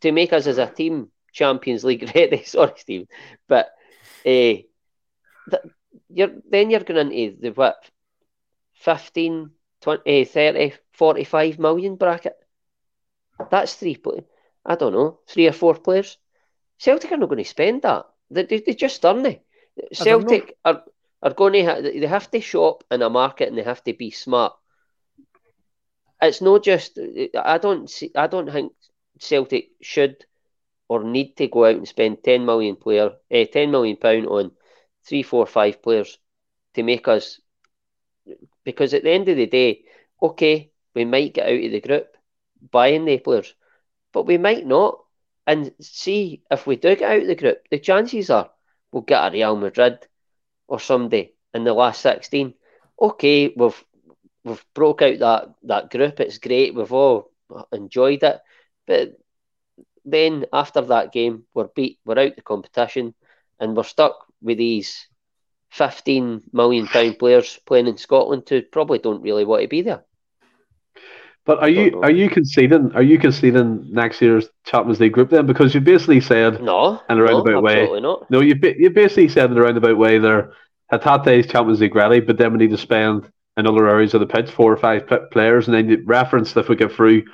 to 0.00 0.12
make 0.12 0.32
us 0.32 0.46
as 0.46 0.58
a 0.58 0.66
team 0.66 1.08
Champions 1.32 1.82
League 1.82 2.10
ready. 2.14 2.42
sorry, 2.44 2.74
Steve, 2.76 3.06
but 3.48 3.70
uh, 4.26 4.54
you're 6.08 6.32
then 6.48 6.70
you're 6.70 6.80
going 6.80 7.12
into 7.12 7.40
the 7.40 7.50
what 7.50 7.76
15, 8.74 9.50
20, 9.80 10.22
uh, 10.22 10.24
30, 10.26 10.72
45 10.92 11.58
million 11.58 11.96
bracket. 11.96 12.36
That's 13.50 13.74
three. 13.74 13.98
I 14.66 14.76
don't 14.76 14.92
know, 14.92 15.20
three 15.26 15.46
or 15.46 15.52
four 15.52 15.74
players. 15.74 16.18
Celtic 16.78 17.12
are 17.12 17.16
not 17.16 17.28
going 17.28 17.42
to 17.42 17.48
spend 17.48 17.82
that. 17.82 18.06
They, 18.30 18.44
they, 18.44 18.60
they 18.60 18.74
just 18.74 19.04
aren't 19.04 19.24
they? 19.24 19.42
Celtic 19.92 20.56
are 20.64 20.82
are 21.22 21.32
going 21.32 21.54
to 21.54 21.64
ha- 21.64 21.80
they 21.80 22.06
have 22.06 22.30
to 22.30 22.40
shop 22.40 22.84
in 22.90 23.00
a 23.00 23.08
market 23.08 23.48
and 23.48 23.56
they 23.56 23.62
have 23.62 23.82
to 23.84 23.94
be 23.94 24.10
smart. 24.10 24.54
It's 26.24 26.40
not 26.42 26.64
just 26.64 26.98
I 27.34 27.58
don't 27.58 27.88
see 27.90 28.10
I 28.14 28.26
don't 28.26 28.50
think 28.50 28.72
Celtic 29.18 29.70
should 29.80 30.24
or 30.88 31.04
need 31.04 31.36
to 31.36 31.48
go 31.48 31.64
out 31.66 31.76
and 31.76 31.88
spend 31.88 32.22
ten 32.24 32.44
million 32.44 32.76
player 32.76 33.12
eh, 33.30 33.46
ten 33.46 33.70
million 33.70 33.96
pound 33.96 34.26
on 34.26 34.52
three, 35.06 35.22
four, 35.22 35.46
five 35.46 35.82
players 35.82 36.18
to 36.74 36.82
make 36.82 37.08
us 37.08 37.40
because 38.64 38.94
at 38.94 39.02
the 39.02 39.10
end 39.10 39.28
of 39.28 39.36
the 39.36 39.46
day, 39.46 39.84
okay, 40.22 40.70
we 40.94 41.04
might 41.04 41.34
get 41.34 41.46
out 41.46 41.64
of 41.64 41.72
the 41.72 41.80
group 41.80 42.08
buying 42.70 43.04
the 43.04 43.18
players, 43.18 43.54
but 44.12 44.26
we 44.26 44.38
might 44.38 44.66
not. 44.66 45.00
And 45.46 45.72
see 45.78 46.42
if 46.50 46.66
we 46.66 46.76
do 46.76 46.96
get 46.96 47.10
out 47.10 47.20
of 47.20 47.26
the 47.26 47.34
group, 47.34 47.58
the 47.70 47.78
chances 47.78 48.30
are 48.30 48.50
we'll 48.90 49.02
get 49.02 49.28
a 49.28 49.30
Real 49.30 49.56
Madrid 49.56 49.98
or 50.68 50.80
somebody 50.80 51.34
in 51.52 51.64
the 51.64 51.74
last 51.74 52.00
sixteen. 52.00 52.54
Okay, 52.98 53.52
we've 53.54 53.84
we've 54.44 54.64
broke 54.74 55.02
out 55.02 55.18
that 55.18 55.54
that 55.64 55.90
group. 55.90 56.20
It's 56.20 56.38
great. 56.38 56.74
We've 56.74 56.92
all 56.92 57.30
enjoyed 57.72 58.22
it, 58.22 58.40
but 58.86 59.18
then 60.04 60.44
after 60.52 60.82
that 60.82 61.12
game, 61.12 61.44
we're 61.54 61.68
beat. 61.68 61.98
We're 62.04 62.18
out 62.18 62.36
the 62.36 62.42
competition, 62.42 63.14
and 63.58 63.76
we're 63.76 63.84
stuck 63.84 64.26
with 64.42 64.58
these 64.58 65.08
fifteen 65.70 66.42
million 66.52 66.86
pound 66.86 67.18
players 67.18 67.58
playing 67.66 67.88
in 67.88 67.96
Scotland 67.96 68.44
who 68.48 68.62
probably 68.62 68.98
don't 68.98 69.22
really 69.22 69.44
want 69.44 69.62
to 69.62 69.68
be 69.68 69.82
there. 69.82 70.04
But 71.46 71.58
are 71.58 71.68
you 71.68 72.00
are 72.02 72.10
you 72.10 72.30
conceding 72.30 72.92
are 72.94 73.02
you 73.02 73.18
conceding 73.18 73.92
next 73.92 74.22
year's 74.22 74.48
Champions 74.64 75.00
League 75.00 75.12
group 75.12 75.28
then? 75.30 75.46
Because 75.46 75.74
you 75.74 75.80
basically 75.80 76.20
said 76.20 76.62
no 76.62 77.02
in 77.10 77.18
a 77.18 77.22
roundabout 77.22 77.50
no, 77.50 77.60
way. 77.60 78.00
Not. 78.00 78.30
No, 78.30 78.40
you 78.40 78.54
you 78.78 78.90
basically 78.90 79.28
said 79.28 79.50
in 79.50 79.58
a 79.58 79.60
roundabout 79.60 79.98
way 79.98 80.18
there 80.18 80.52
Hatate's 80.90 81.50
Champions 81.50 81.80
League 81.80 81.94
ready, 81.94 82.20
but 82.20 82.38
then 82.38 82.52
we 82.52 82.58
need 82.58 82.70
to 82.70 82.78
spend 82.78 83.30
in 83.56 83.66
other 83.66 83.88
areas 83.88 84.14
of 84.14 84.20
the 84.20 84.26
pitch 84.26 84.50
four 84.50 84.72
or 84.72 84.76
five 84.76 85.08
players, 85.30 85.66
and 85.66 85.76
then 85.76 85.88
you 85.88 86.02
referenced 86.04 86.56
if 86.56 86.68
we 86.68 86.76
get 86.76 86.92
through, 86.92 87.24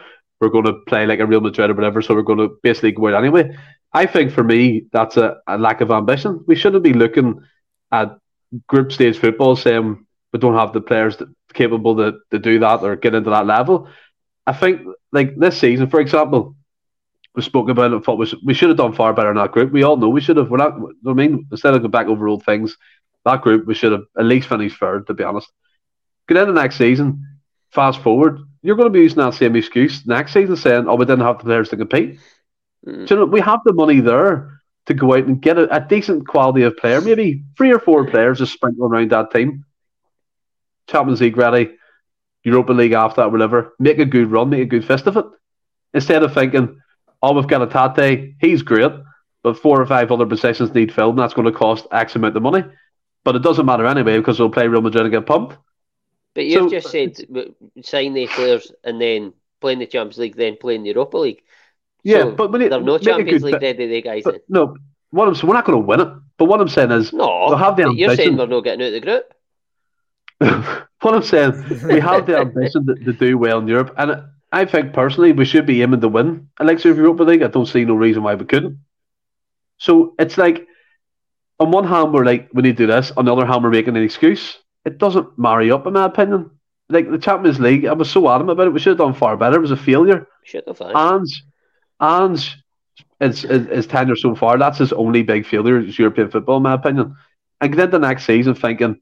we're 0.40 0.48
going 0.48 0.64
to 0.64 0.74
play 0.86 1.06
like 1.06 1.20
a 1.20 1.26
Real 1.26 1.40
Madrid 1.40 1.70
or 1.70 1.74
whatever. 1.74 2.02
So 2.02 2.14
we're 2.14 2.22
going 2.22 2.38
to 2.38 2.58
basically 2.62 2.92
go 2.92 3.08
out 3.08 3.14
anyway. 3.14 3.56
I 3.92 4.06
think 4.06 4.32
for 4.32 4.44
me 4.44 4.84
that's 4.92 5.16
a, 5.16 5.38
a 5.46 5.58
lack 5.58 5.80
of 5.80 5.90
ambition. 5.90 6.44
We 6.46 6.56
shouldn't 6.56 6.84
be 6.84 6.92
looking 6.92 7.42
at 7.90 8.18
group 8.66 8.92
stage 8.92 9.18
football 9.18 9.56
saying 9.56 10.06
we 10.32 10.38
don't 10.38 10.56
have 10.56 10.72
the 10.72 10.80
players 10.80 11.16
that, 11.18 11.28
capable 11.52 11.96
to, 11.96 12.18
to 12.30 12.38
do 12.38 12.58
that 12.60 12.82
or 12.82 12.96
get 12.96 13.14
into 13.14 13.30
that 13.30 13.46
level. 13.46 13.88
I 14.46 14.52
think 14.52 14.82
like 15.12 15.36
this 15.36 15.58
season, 15.58 15.88
for 15.90 16.00
example, 16.00 16.54
we 17.34 17.42
spoke 17.42 17.68
about 17.68 17.92
it. 17.92 18.04
Thought 18.04 18.18
we, 18.18 18.40
we 18.44 18.54
should 18.54 18.68
have 18.70 18.78
done 18.78 18.92
far 18.94 19.12
better 19.12 19.30
in 19.30 19.36
that 19.36 19.52
group. 19.52 19.72
We 19.72 19.82
all 19.82 19.96
know 19.96 20.08
we 20.08 20.20
should 20.20 20.36
have. 20.36 20.50
We're 20.50 20.56
not. 20.56 20.74
I 21.06 21.12
mean, 21.12 21.46
instead 21.50 21.74
of 21.74 21.80
going 21.80 21.90
back 21.90 22.06
over 22.06 22.28
old 22.28 22.44
things, 22.44 22.76
that 23.24 23.42
group 23.42 23.66
we 23.66 23.74
should 23.74 23.92
have 23.92 24.02
at 24.18 24.24
least 24.24 24.48
finished 24.48 24.78
third. 24.78 25.06
To 25.06 25.14
be 25.14 25.24
honest, 25.24 25.48
get 26.34 26.42
into 26.48 26.52
next 26.52 26.76
season. 26.76 27.26
Fast 27.70 28.00
forward, 28.00 28.40
you're 28.62 28.76
going 28.76 28.86
to 28.88 28.92
be 28.92 29.00
using 29.00 29.18
that 29.18 29.34
same 29.34 29.56
excuse 29.56 30.06
next 30.06 30.32
season, 30.32 30.56
saying, 30.56 30.86
"Oh, 30.88 30.96
we 30.96 31.04
didn't 31.04 31.24
have 31.24 31.38
the 31.38 31.44
players 31.44 31.68
to 31.70 31.76
compete." 31.76 32.18
Mm. 32.86 33.08
So, 33.08 33.14
you 33.14 33.20
know, 33.20 33.26
we 33.26 33.40
have 33.40 33.60
the 33.64 33.72
money 33.72 34.00
there 34.00 34.60
to 34.86 34.94
go 34.94 35.14
out 35.14 35.24
and 35.24 35.40
get 35.40 35.58
a, 35.58 35.74
a 35.74 35.80
decent 35.80 36.26
quality 36.26 36.62
of 36.62 36.76
player, 36.76 37.00
maybe 37.00 37.44
three 37.56 37.72
or 37.72 37.78
four 37.78 38.06
players 38.06 38.38
to 38.38 38.46
sprinkle 38.46 38.86
around 38.86 39.10
that 39.10 39.30
team. 39.30 39.64
Champions 40.88 41.20
League 41.20 41.36
ready, 41.36 41.70
Europa 42.42 42.72
League 42.72 42.92
after 42.92 43.22
that, 43.22 43.32
whatever. 43.32 43.74
Make 43.78 43.98
a 43.98 44.04
good 44.04 44.30
run, 44.30 44.50
make 44.50 44.62
a 44.62 44.66
good 44.66 44.84
fist 44.84 45.06
of 45.06 45.16
it. 45.16 45.26
Instead 45.94 46.22
of 46.22 46.34
thinking, 46.34 46.80
oh, 47.22 47.34
we've 47.34 47.46
got 47.46 47.68
Hatate, 47.68 48.34
he's 48.40 48.62
great, 48.62 48.92
but 49.42 49.58
four 49.58 49.80
or 49.80 49.86
five 49.86 50.10
other 50.10 50.26
positions 50.26 50.74
need 50.74 50.92
filled, 50.92 51.14
and 51.14 51.18
that's 51.18 51.34
going 51.34 51.46
to 51.46 51.58
cost 51.58 51.86
X 51.92 52.16
amount 52.16 52.36
of 52.36 52.42
money. 52.42 52.64
But 53.24 53.36
it 53.36 53.42
doesn't 53.42 53.66
matter 53.66 53.86
anyway 53.86 54.16
because 54.18 54.38
we'll 54.38 54.50
play 54.50 54.66
Real 54.66 54.80
Madrid 54.80 55.04
and 55.04 55.12
get 55.12 55.26
pumped. 55.26 55.56
But 56.34 56.46
you've 56.46 56.62
so, 56.62 56.70
just 56.70 56.90
said 56.90 57.16
sign 57.82 58.14
the 58.14 58.26
players 58.28 58.72
and 58.84 59.00
then 59.00 59.32
playing 59.60 59.80
the 59.80 59.86
Champions 59.86 60.18
League, 60.18 60.36
then 60.36 60.56
playing 60.56 60.82
the 60.82 60.90
Europa 60.90 61.18
League. 61.18 61.42
Yeah, 62.02 62.22
so 62.22 62.32
but 62.32 62.52
when 62.52 62.62
it, 62.62 62.70
they're 62.70 62.80
no 62.80 62.98
Champions 62.98 63.42
League 63.42 63.60
ready, 63.60 63.86
they 63.86 64.02
guys. 64.02 64.22
But, 64.24 64.42
no, 64.48 64.76
what 65.10 65.28
I'm 65.28 65.48
we're 65.48 65.54
not 65.54 65.64
going 65.64 65.80
to 65.80 65.86
win 65.86 66.00
it. 66.00 66.08
But 66.38 66.46
what 66.46 66.60
I'm 66.60 66.68
saying 66.68 66.90
is, 66.92 67.12
no, 67.12 67.46
we'll 67.48 67.56
have 67.56 67.76
the 67.76 67.82
ambition. 67.82 67.98
You're 67.98 68.16
saying 68.16 68.36
we're 68.36 68.46
not 68.46 68.64
getting 68.64 68.82
out 68.82 68.86
of 68.86 68.92
the 68.92 69.00
group. 69.00 69.34
what 71.00 71.14
I'm 71.14 71.22
saying, 71.22 71.52
we 71.86 72.00
have 72.00 72.26
the 72.26 72.38
ambition 72.38 72.86
to, 72.86 72.94
to, 72.94 73.12
do 73.12 73.36
well 73.36 73.58
in 73.58 73.68
Europe, 73.68 73.94
and 73.98 74.22
I 74.50 74.64
think 74.64 74.94
personally 74.94 75.32
we 75.32 75.44
should 75.44 75.66
be 75.66 75.82
aiming 75.82 76.00
to 76.00 76.08
win 76.08 76.48
of 76.58 76.84
Europa 76.84 77.24
League. 77.24 77.42
I 77.42 77.48
don't 77.48 77.66
see 77.66 77.84
no 77.84 77.94
reason 77.94 78.22
why 78.22 78.34
we 78.34 78.46
couldn't. 78.46 78.78
So 79.76 80.14
it's 80.18 80.38
like, 80.38 80.66
on 81.58 81.70
one 81.70 81.84
hand 81.84 82.14
we're 82.14 82.24
like 82.24 82.48
we 82.54 82.62
need 82.62 82.78
to 82.78 82.86
do 82.86 82.92
this, 82.92 83.12
on 83.16 83.26
the 83.26 83.32
other 83.34 83.46
hand 83.46 83.62
we're 83.62 83.70
making 83.70 83.96
an 83.96 84.02
excuse. 84.02 84.56
It 84.84 84.98
doesn't 84.98 85.38
marry 85.38 85.70
up, 85.70 85.86
in 85.86 85.92
my 85.94 86.06
opinion. 86.06 86.50
Like 86.88 87.10
the 87.10 87.18
Champions 87.18 87.60
League, 87.60 87.86
I 87.86 87.92
was 87.92 88.10
so 88.10 88.28
adamant 88.28 88.52
about 88.52 88.66
it. 88.66 88.72
We 88.72 88.80
should 88.80 88.98
have 88.98 88.98
done 88.98 89.14
far 89.14 89.36
better. 89.36 89.56
It 89.56 89.60
was 89.60 89.70
a 89.70 89.76
failure. 89.76 90.26
Should 90.44 90.64
have. 90.66 90.80
Ange, 90.80 91.44
Ange, 92.00 92.56
his, 93.20 93.42
his, 93.42 93.86
tenure 93.86 94.16
so 94.16 94.34
far, 94.34 94.58
that's 94.58 94.78
his 94.78 94.92
only 94.92 95.22
big 95.22 95.46
failure. 95.46 95.78
Is 95.78 95.98
European 95.98 96.30
football, 96.30 96.56
in 96.56 96.64
my 96.64 96.74
opinion. 96.74 97.16
And 97.60 97.74
then 97.74 97.90
the 97.90 97.98
next 97.98 98.24
season 98.24 98.54
thinking 98.54 99.00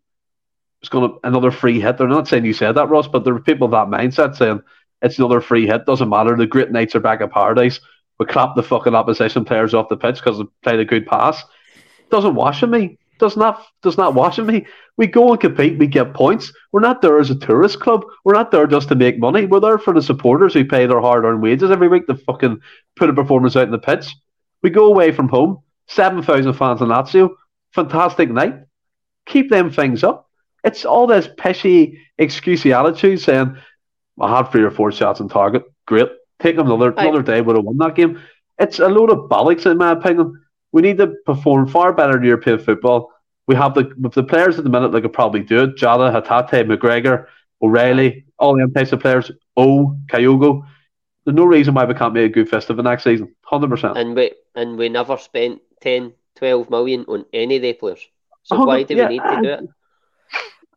it's 0.81 0.89
going 0.89 1.11
to 1.11 1.19
another 1.25 1.51
free 1.51 1.81
hit. 1.81 1.99
They're 1.99 2.09
not 2.09 2.29
saying 2.29 2.45
you 2.45 2.53
said 2.53 2.73
that, 2.73 2.89
Ross, 2.89 3.09
but 3.09 3.25
there 3.25 3.35
are 3.35 3.41
people 3.41 3.67
of 3.67 3.71
that 3.73 3.89
mindset 3.89 4.37
saying 4.37 4.61
it's 5.03 5.19
another 5.19 5.41
free 5.41 5.67
hit. 5.67 5.87
Doesn't 5.87 6.09
matter. 6.09 6.37
The 6.37 6.47
great 6.47 6.71
nights 6.71 6.95
are 6.95 7.01
back 7.01 7.21
at 7.21 7.33
paradise. 7.33 7.81
We 8.19 8.27
clap 8.27 8.57
the 8.57 8.63
fucking 8.63 8.95
opposition 8.95 9.45
players 9.45 9.75
off 9.75 9.89
the 9.89 9.97
pitch 9.97 10.17
because 10.17 10.39
they 10.39 10.45
played 10.63 10.81
a 10.81 10.85
good 10.85 11.07
pass. 11.07 11.43
Doesn't 12.11 12.35
wash 12.35 12.63
in 12.63 12.71
me. 12.71 12.99
Does 13.19 13.37
not 13.37 13.65
does 13.83 13.97
not 13.97 14.15
wash 14.15 14.39
me. 14.39 14.67
We 14.97 15.07
go 15.07 15.33
and 15.33 15.41
compete. 15.41 15.79
We 15.79 15.87
get 15.87 16.15
points. 16.15 16.53
We're 16.73 16.81
not 16.81 17.03
there 17.03 17.19
as 17.19 17.31
a 17.31 17.39
tourist 17.39 17.81
club. 17.81 18.05
We're 18.25 18.35
not 18.35 18.51
there 18.51 18.67
just 18.67 18.89
to 18.89 18.95
make 18.95 19.19
money. 19.19 19.47
We're 19.47 19.61
there 19.61 19.79
for 19.79 19.93
the 19.93 20.03
supporters 20.03 20.55
who 20.55 20.65
pay 20.65 20.87
their 20.87 21.01
hard 21.01 21.25
earned 21.25 21.43
wages 21.43 21.71
every 21.71 21.89
week 21.89 22.07
to 22.07 22.17
fucking 22.17 22.61
put 22.97 23.11
a 23.11 23.15
performance 23.15 23.57
out 23.57 23.65
in 23.65 23.71
the 23.71 23.79
pitch. 23.79 24.15
We 24.63 24.71
go 24.71 24.87
away 24.87 25.13
from 25.13 25.29
home. 25.29 25.59
Seven 25.89 26.23
thousand 26.23 26.53
fans 26.55 26.81
in 26.81 26.89
Lazio. 26.89 27.31
Fantastic 27.75 28.31
night. 28.31 28.55
Keep 29.27 29.51
them 29.51 29.71
things 29.71 30.05
up 30.05 30.29
it's 30.65 30.85
all 30.85 31.07
this 31.07 31.29
pishy, 31.29 31.99
excusey 32.19 32.79
attitude 32.79 33.21
saying, 33.21 33.57
I 34.21 34.37
had 34.37 34.51
three 34.51 34.63
or 34.63 34.71
four 34.71 34.93
shots 34.93 35.21
on 35.21 35.29
target. 35.29 35.65
Great. 35.87 36.09
Take 36.41 36.57
them 36.57 36.67
another, 36.67 36.93
another 36.97 37.23
day, 37.23 37.41
would 37.41 37.57
have 37.57 37.65
won 37.65 37.79
that 37.79 37.95
game. 37.95 38.21
It's 38.59 38.79
a 38.79 38.89
load 38.89 39.11
of 39.11 39.29
bollocks, 39.31 39.71
in 39.71 39.79
my 39.79 39.93
opinion. 39.93 40.41
We 40.79 40.83
need 40.83 40.99
to 40.99 41.09
perform 41.27 41.67
far 41.67 41.93
better 41.93 42.19
in 42.19 42.23
European 42.23 42.61
football. 42.61 43.11
We 43.49 43.57
have 43.57 43.75
the 43.75 43.93
with 44.01 44.13
the 44.13 44.23
players 44.23 44.59
at 44.59 44.63
the 44.63 44.71
minute 44.71 44.93
that 44.93 45.03
could 45.03 45.13
probably 45.13 45.41
do 45.41 45.65
it. 45.65 45.77
Jota, 45.77 46.05
Hatate, 46.13 46.69
McGregor, 46.71 47.27
O'Riley, 47.61 48.27
all 48.39 48.55
the 48.55 48.71
types 48.73 48.93
of 48.93 49.01
players. 49.01 49.29
Oh, 49.57 49.99
Kyogo. 50.07 50.65
There's 51.25 51.35
no 51.35 51.47
reason 51.47 51.75
why 51.75 51.85
we 51.85 51.95
can't 51.95 52.15
make 52.15 52.27
a 52.27 52.33
good 52.33 52.49
festival 52.49 52.85
next 52.85 53.03
season. 53.03 53.35
100%. 53.51 53.97
And 53.97 54.15
we, 54.15 54.35
and 54.55 54.79
we 54.79 54.89
never 54.89 55.19
spent 55.19 55.63
10, 55.81 56.13
12 56.37 56.71
million 56.71 57.05
on 57.09 57.25
any 57.33 57.57
of 57.57 57.63
the 57.63 57.73
players. 57.73 58.07
So 58.45 58.65
why 58.65 58.85
do 58.85 58.95
yeah, 58.95 59.09
we 59.09 59.15
need 59.15 59.23
to 59.25 59.41
do 59.43 59.49
it? 59.49 59.71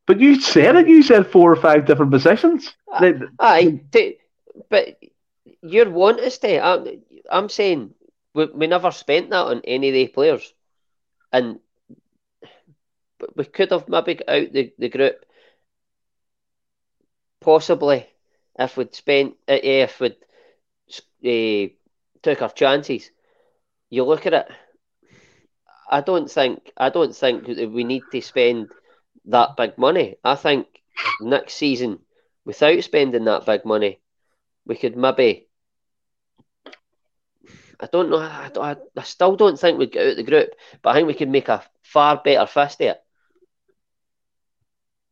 But 0.08 0.20
you 0.20 0.42
said 0.42 0.78
it. 0.78 0.88
You 0.88 1.04
said 1.04 1.28
four 1.28 1.52
or 1.52 1.58
five 1.58 1.86
different 1.86 2.12
positions. 2.12 2.74
Uh, 2.92 3.12
aye, 3.40 3.80
aye 3.94 4.16
but 4.68 4.98
you're 5.62 5.92
wanting 5.92 6.28
to. 6.28 6.60
I'm, 6.60 7.02
I'm 7.30 7.50
saying 7.50 7.94
we, 8.34 8.46
we 8.46 8.68
never 8.68 8.92
spent 8.92 9.30
that 9.30 9.46
on 9.46 9.62
any 9.64 9.90
of 9.90 9.94
the 9.94 10.08
players, 10.08 10.54
and 11.32 11.60
we 13.36 13.46
could 13.46 13.72
have 13.72 13.88
maybe 13.88 14.16
got 14.16 14.30
out 14.30 14.52
the, 14.54 14.74
the 14.78 14.90
group 14.90 15.26
possibly 17.40 18.08
if 18.58 18.78
we'd 18.78 18.96
spent 18.96 19.34
uh, 19.50 19.60
if 19.62 20.00
we'd 20.00 20.16
uh, 21.26 21.74
took 22.22 22.42
our 22.42 22.52
chances. 22.52 23.10
You 23.90 24.06
look 24.06 24.26
at 24.26 24.34
it. 24.34 24.48
I 25.90 26.02
don't 26.02 26.32
think 26.32 26.72
I 26.78 26.90
don't 26.90 27.16
think 27.16 27.48
we 27.48 27.84
need 27.84 28.04
to 28.12 28.22
spend 28.22 28.70
that 29.26 29.58
big 29.58 29.78
money. 29.78 30.16
I 30.24 30.36
think 30.36 30.68
next 31.20 31.56
season, 31.56 32.00
without 32.46 32.82
spending 32.84 33.26
that 33.26 33.46
big 33.46 33.66
money, 33.66 34.00
we 34.66 34.76
could 34.76 34.96
maybe. 34.96 35.48
I 37.82 37.88
don't 37.92 38.10
know. 38.10 38.20
I, 38.20 38.52
I, 38.56 38.76
I 38.96 39.04
still 39.04 39.36
don't 39.36 39.60
think 39.60 39.80
we'd 39.80 39.92
get 39.92 40.06
out 40.06 40.12
of 40.12 40.18
the 40.18 40.24
group, 40.24 40.50
but 40.82 40.92
I 40.92 40.94
think 40.94 41.08
we 41.08 41.16
could 41.16 41.30
make 41.30 41.50
a 41.50 41.64
far 41.82 42.22
better 42.24 42.46
fist 42.46 42.80
it 42.82 43.02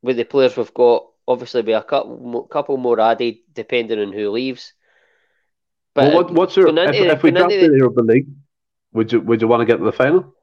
with 0.02 0.18
the 0.18 0.24
players 0.24 0.56
we've 0.56 0.74
got. 0.74 1.08
Obviously, 1.28 1.62
be 1.62 1.74
a 1.74 1.84
couple, 1.84 2.44
couple 2.44 2.78
more 2.78 3.00
added 3.00 3.38
depending 3.54 4.00
on 4.00 4.14
who 4.14 4.32
leaves. 4.32 4.74
But 5.94 6.14
well, 6.14 6.24
what, 6.24 6.34
what's 6.34 6.56
your 6.56 6.68
if, 6.68 6.76
the, 6.76 7.12
if 7.12 7.24
we 7.24 7.32
the 7.32 7.76
Europa 7.76 8.02
League, 8.02 8.28
would 8.94 9.12
you 9.12 9.22
would 9.22 9.42
you 9.42 9.48
want 9.48 9.62
to 9.62 9.66
get 9.66 9.78
to 9.78 9.84
the 9.84 9.92
final? 9.92 10.36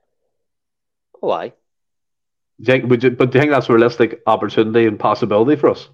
Oh, 1.23 1.31
aye. 1.31 1.53
Do 2.61 2.73
you 2.73 2.79
think, 2.81 2.91
would 2.91 3.03
you, 3.03 3.11
but 3.11 3.31
do 3.31 3.39
you 3.39 3.43
think 3.43 3.53
that's 3.53 3.69
a 3.69 3.73
realistic 3.73 4.23
opportunity 4.27 4.87
and 4.87 4.99
possibility 4.99 5.57
for 5.57 5.71
us? 5.71 5.89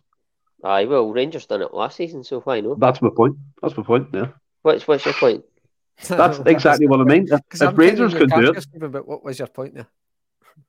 Aye, 0.62 0.84
well, 0.84 1.10
Rangers 1.10 1.46
done 1.46 1.62
it 1.62 1.74
last 1.74 1.96
season, 1.96 2.22
so 2.22 2.40
why 2.40 2.60
not? 2.60 2.78
That's 2.78 3.02
my 3.02 3.10
point. 3.14 3.36
That's 3.60 3.76
my 3.76 3.82
point. 3.82 4.09
Yeah. 4.12 4.28
What's 4.62 4.86
what's 4.86 5.04
your 5.04 5.14
point? 5.14 5.44
That's 6.09 6.39
exactly 6.47 6.86
what 6.86 7.01
I 7.01 7.05
mean. 7.05 7.28
If, 7.32 7.62
if 7.62 7.78
Rangers 7.78 8.14
can 8.14 8.28
do 8.28 8.52
it, 8.52 8.93
but 8.93 9.06
what 9.06 9.24
was 9.24 9.39
your 9.39 9.48
point 9.48 9.74
there? 9.74 9.86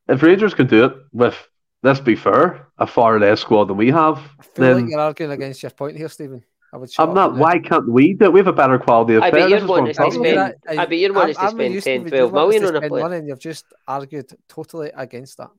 If 0.08 0.22
Rangers 0.22 0.54
can 0.54 0.68
do 0.68 0.86
it 0.86 0.94
with, 1.12 1.36
let's 1.82 2.00
be 2.00 2.16
fair, 2.16 2.68
a 2.78 2.88
far 2.88 3.20
less 3.20 3.42
squad 3.42 3.66
than 3.66 3.78
we 3.78 3.92
have, 3.92 4.18
I 4.40 4.44
feel 4.44 4.66
then 4.66 4.82
like 4.82 4.92
you're 4.92 5.00
arguing 5.00 5.32
against 5.32 5.64
your 5.64 5.72
point 5.72 5.98
here, 5.98 6.10
Stephen. 6.10 6.44
I 6.74 6.78
would 6.78 6.90
I'm 6.98 7.14
not. 7.14 7.36
Why 7.36 7.60
can't 7.60 7.88
we 7.88 8.14
do 8.14 8.26
it? 8.26 8.34
We 8.34 8.40
have 8.40 8.48
a 8.48 8.54
better 8.54 8.80
quality 8.80 9.14
of 9.14 9.22
I 9.22 9.30
bet 9.30 9.48
you're 9.48 9.66
wanting 9.68 9.94
to 9.94 10.12
spend. 10.12 10.56
I 10.68 10.86
bet 10.86 10.98
you're 10.98 11.14
wanting 11.14 11.36
to 11.36 11.82
spend 11.82 11.84
10, 11.84 12.30
12 12.30 12.34
million 12.34 12.66
on 12.66 12.76
a 12.76 12.90
player. 12.90 13.14
And 13.14 13.28
you've 13.28 13.40
just 13.40 13.66
argued 13.88 14.32
totally 14.50 14.92
against 14.96 15.38
that. 15.38 15.52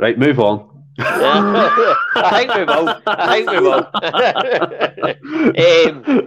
Right, 0.00 0.18
move 0.18 0.40
on. 0.40 0.82
I 0.98 2.30
think 2.32 2.54
we 2.56 2.64
will. 2.64 3.00
I 3.06 3.36
think 3.36 3.50
we 3.52 3.60
will. 3.60 3.86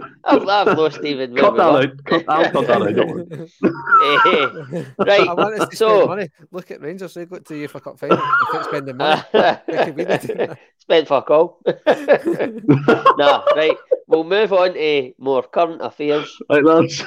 um, 0.00 0.15
I've, 0.26 0.48
I've 0.48 0.76
lost 0.78 1.00
even. 1.04 1.34
Cut 1.36 1.56
that 1.56 1.62
out. 1.62 2.04
Cut, 2.04 2.24
I'll 2.28 2.50
cut 2.50 2.66
that 2.66 2.82
out. 2.82 2.94
Don't 2.94 3.10
worry. 3.10 3.26
Uh, 3.62 4.84
right. 5.04 5.28
I 5.28 5.34
want 5.34 5.60
us 5.60 5.68
to 5.68 5.76
so- 5.76 5.88
spend 5.96 6.08
money. 6.08 6.30
Look 6.50 6.70
at 6.70 6.80
Rangers. 6.82 7.14
They 7.14 7.24
got 7.26 7.44
to 7.46 7.56
you 7.56 7.68
for 7.68 7.80
cup 7.80 7.98
final. 7.98 8.16
They 8.16 8.22
keep 8.52 8.62
spending 8.64 8.96
money. 8.96 9.22
They 9.32 9.84
could 9.84 9.96
be 9.96 10.04
the 10.04 10.58
Spent 10.78 11.08
fuck 11.08 11.30
all. 11.30 11.60
nah, 11.66 13.42
right. 13.56 13.76
We'll 14.06 14.22
move 14.22 14.52
on 14.52 14.74
to 14.74 15.12
more 15.18 15.42
current 15.42 15.82
affairs. 15.82 16.36
Right, 16.48 16.62
lads. 16.64 17.02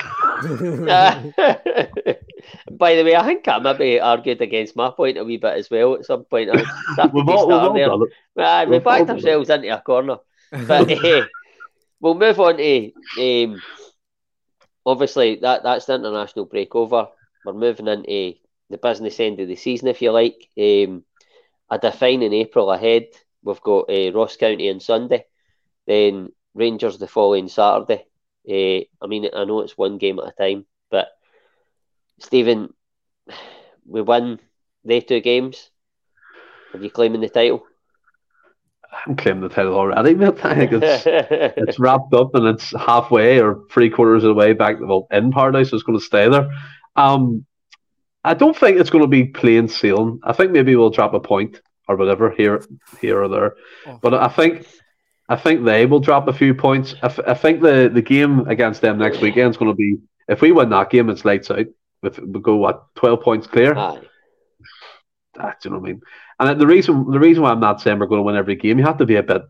By 2.71 2.95
the 2.95 3.03
way, 3.03 3.15
I 3.15 3.23
think 3.25 3.47
I 3.47 3.59
maybe 3.59 3.99
argued 3.99 4.41
against 4.41 4.75
my 4.75 4.89
point 4.91 5.17
a 5.17 5.23
wee 5.23 5.37
bit 5.37 5.57
as 5.57 5.69
well 5.69 5.95
at 5.95 6.05
some 6.05 6.23
point. 6.25 6.49
We've 6.51 6.65
could 6.95 7.29
all, 7.29 7.47
we've 7.47 7.63
all 7.63 7.73
there. 7.73 7.87
done 7.87 8.03
it. 8.03 8.09
Ah, 8.37 8.65
we 8.65 8.71
we've 8.71 8.85
all 8.87 8.93
backed 8.97 9.07
done 9.07 9.17
it. 9.17 9.25
ourselves 9.25 9.49
into 9.49 9.69
a 9.77 9.81
corner. 9.81 10.17
But 10.51 10.89
eh, 10.91 11.23
we'll 11.99 12.15
move 12.15 12.39
on 12.39 12.57
to 12.57 12.91
um, 13.19 13.61
obviously 14.85 15.35
that 15.41 15.63
that's 15.63 15.85
the 15.85 15.95
international 15.95 16.45
break 16.45 16.75
over. 16.75 17.07
We're 17.45 17.53
moving 17.53 17.87
into 17.87 18.35
the 18.69 18.77
business 18.77 19.19
end 19.19 19.39
of 19.39 19.47
the 19.47 19.55
season, 19.55 19.87
if 19.87 20.01
you 20.01 20.11
like. 20.11 20.49
Um, 20.57 21.03
a 21.69 21.77
defining 21.77 22.33
April 22.33 22.71
ahead. 22.71 23.07
We've 23.43 23.61
got 23.61 23.89
uh, 23.89 24.11
Ross 24.11 24.35
County 24.37 24.69
on 24.69 24.79
Sunday, 24.79 25.25
then 25.87 26.29
Rangers 26.53 26.97
the 26.97 27.07
following 27.07 27.47
Saturday. 27.47 28.05
Uh, 28.47 28.83
I 29.03 29.07
mean, 29.07 29.29
I 29.33 29.45
know 29.45 29.61
it's 29.61 29.77
one 29.77 29.97
game 29.97 30.19
at 30.19 30.27
a 30.27 30.31
time, 30.31 30.65
but 30.89 31.09
Stephen, 32.19 32.73
we 33.85 34.01
win 34.01 34.39
they 34.83 35.01
two 35.01 35.21
games. 35.21 35.69
Are 36.73 36.79
you 36.79 36.89
claiming 36.89 37.21
the 37.21 37.29
title? 37.29 37.65
I'm 39.05 39.15
claiming 39.15 39.41
the 39.41 39.49
title 39.49 39.75
already, 39.75 40.15
mate. 40.15 40.43
I 40.43 40.55
think 40.55 40.71
it's 40.73 41.03
it's 41.05 41.79
wrapped 41.79 42.13
up 42.13 42.33
and 42.35 42.47
it's 42.47 42.71
halfway 42.75 43.39
or 43.39 43.61
three 43.71 43.89
quarters 43.89 44.23
of 44.23 44.29
the 44.29 44.33
way 44.33 44.53
back. 44.53 44.77
Well, 44.79 45.07
in 45.11 45.31
paradise, 45.31 45.69
so 45.69 45.75
it's 45.75 45.83
going 45.83 45.97
to 45.97 46.03
stay 46.03 46.27
there. 46.29 46.49
Um, 46.95 47.45
I 48.23 48.33
don't 48.33 48.57
think 48.57 48.79
it's 48.79 48.89
going 48.89 49.03
to 49.03 49.07
be 49.07 49.25
plain 49.25 49.67
sailing. 49.67 50.19
I 50.23 50.33
think 50.33 50.51
maybe 50.51 50.75
we'll 50.75 50.89
drop 50.89 51.13
a 51.13 51.19
point 51.19 51.61
or 51.87 51.95
whatever 51.95 52.31
here, 52.31 52.63
here 52.99 53.21
or 53.21 53.27
there. 53.27 53.55
Oh. 53.87 53.99
But 54.01 54.13
I 54.15 54.27
think, 54.27 54.67
I 55.29 55.35
think 55.35 55.63
they 55.63 55.85
will 55.85 56.01
drop 56.01 56.27
a 56.27 56.33
few 56.33 56.53
points. 56.53 56.95
I, 57.01 57.05
f- 57.05 57.27
I 57.27 57.33
think 57.33 57.61
the 57.61 57.89
the 57.93 58.01
game 58.01 58.47
against 58.47 58.81
them 58.81 58.97
next 58.97 59.21
weekend 59.21 59.51
is 59.51 59.57
going 59.57 59.71
to 59.71 59.75
be. 59.75 59.97
If 60.27 60.41
we 60.41 60.51
win 60.51 60.69
that 60.69 60.89
game, 60.89 61.09
it's 61.09 61.25
lights 61.25 61.49
out. 61.51 61.67
With 62.01 62.19
we 62.19 62.39
go 62.39 62.55
what 62.55 62.93
twelve 62.95 63.21
points 63.21 63.47
clear. 63.47 63.77
Aye. 63.77 64.01
Ah, 65.37 65.55
do 65.61 65.69
you 65.69 65.71
know 65.71 65.79
what 65.79 65.89
I 65.89 65.91
mean? 65.93 66.01
And 66.39 66.59
the 66.59 66.67
reason 66.67 67.09
the 67.11 67.19
reason 67.19 67.43
why 67.43 67.51
I'm 67.51 67.59
not 67.59 67.81
saying 67.81 67.99
we're 67.99 68.07
going 68.07 68.19
to 68.19 68.23
win 68.23 68.35
every 68.35 68.55
game, 68.55 68.79
you 68.79 68.85
have 68.85 68.97
to 68.99 69.05
be 69.05 69.15
a 69.17 69.23
bit 69.23 69.43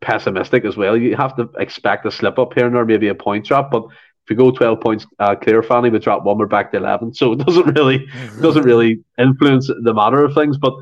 pessimistic 0.00 0.64
as 0.64 0.76
well. 0.76 0.96
You 0.96 1.16
have 1.16 1.36
to 1.36 1.48
expect 1.58 2.06
a 2.06 2.10
slip 2.10 2.38
up 2.38 2.54
here 2.54 2.66
and 2.66 2.74
there, 2.74 2.84
maybe 2.84 3.08
a 3.08 3.14
point 3.14 3.46
drop. 3.46 3.70
But 3.70 3.84
if 3.84 4.30
we 4.30 4.36
go 4.36 4.50
12 4.50 4.80
points 4.80 5.06
uh, 5.18 5.34
clear, 5.36 5.62
Fanny, 5.62 5.90
we 5.90 5.98
drop 5.98 6.24
one, 6.24 6.38
we're 6.38 6.46
back 6.46 6.72
to 6.72 6.78
11. 6.78 7.14
So 7.14 7.32
it 7.32 7.38
doesn't 7.38 7.78
really 7.78 8.06
doesn't 8.40 8.64
really 8.64 9.02
influence 9.18 9.68
the 9.68 9.94
matter 9.94 10.24
of 10.24 10.34
things. 10.34 10.58
But 10.58 10.74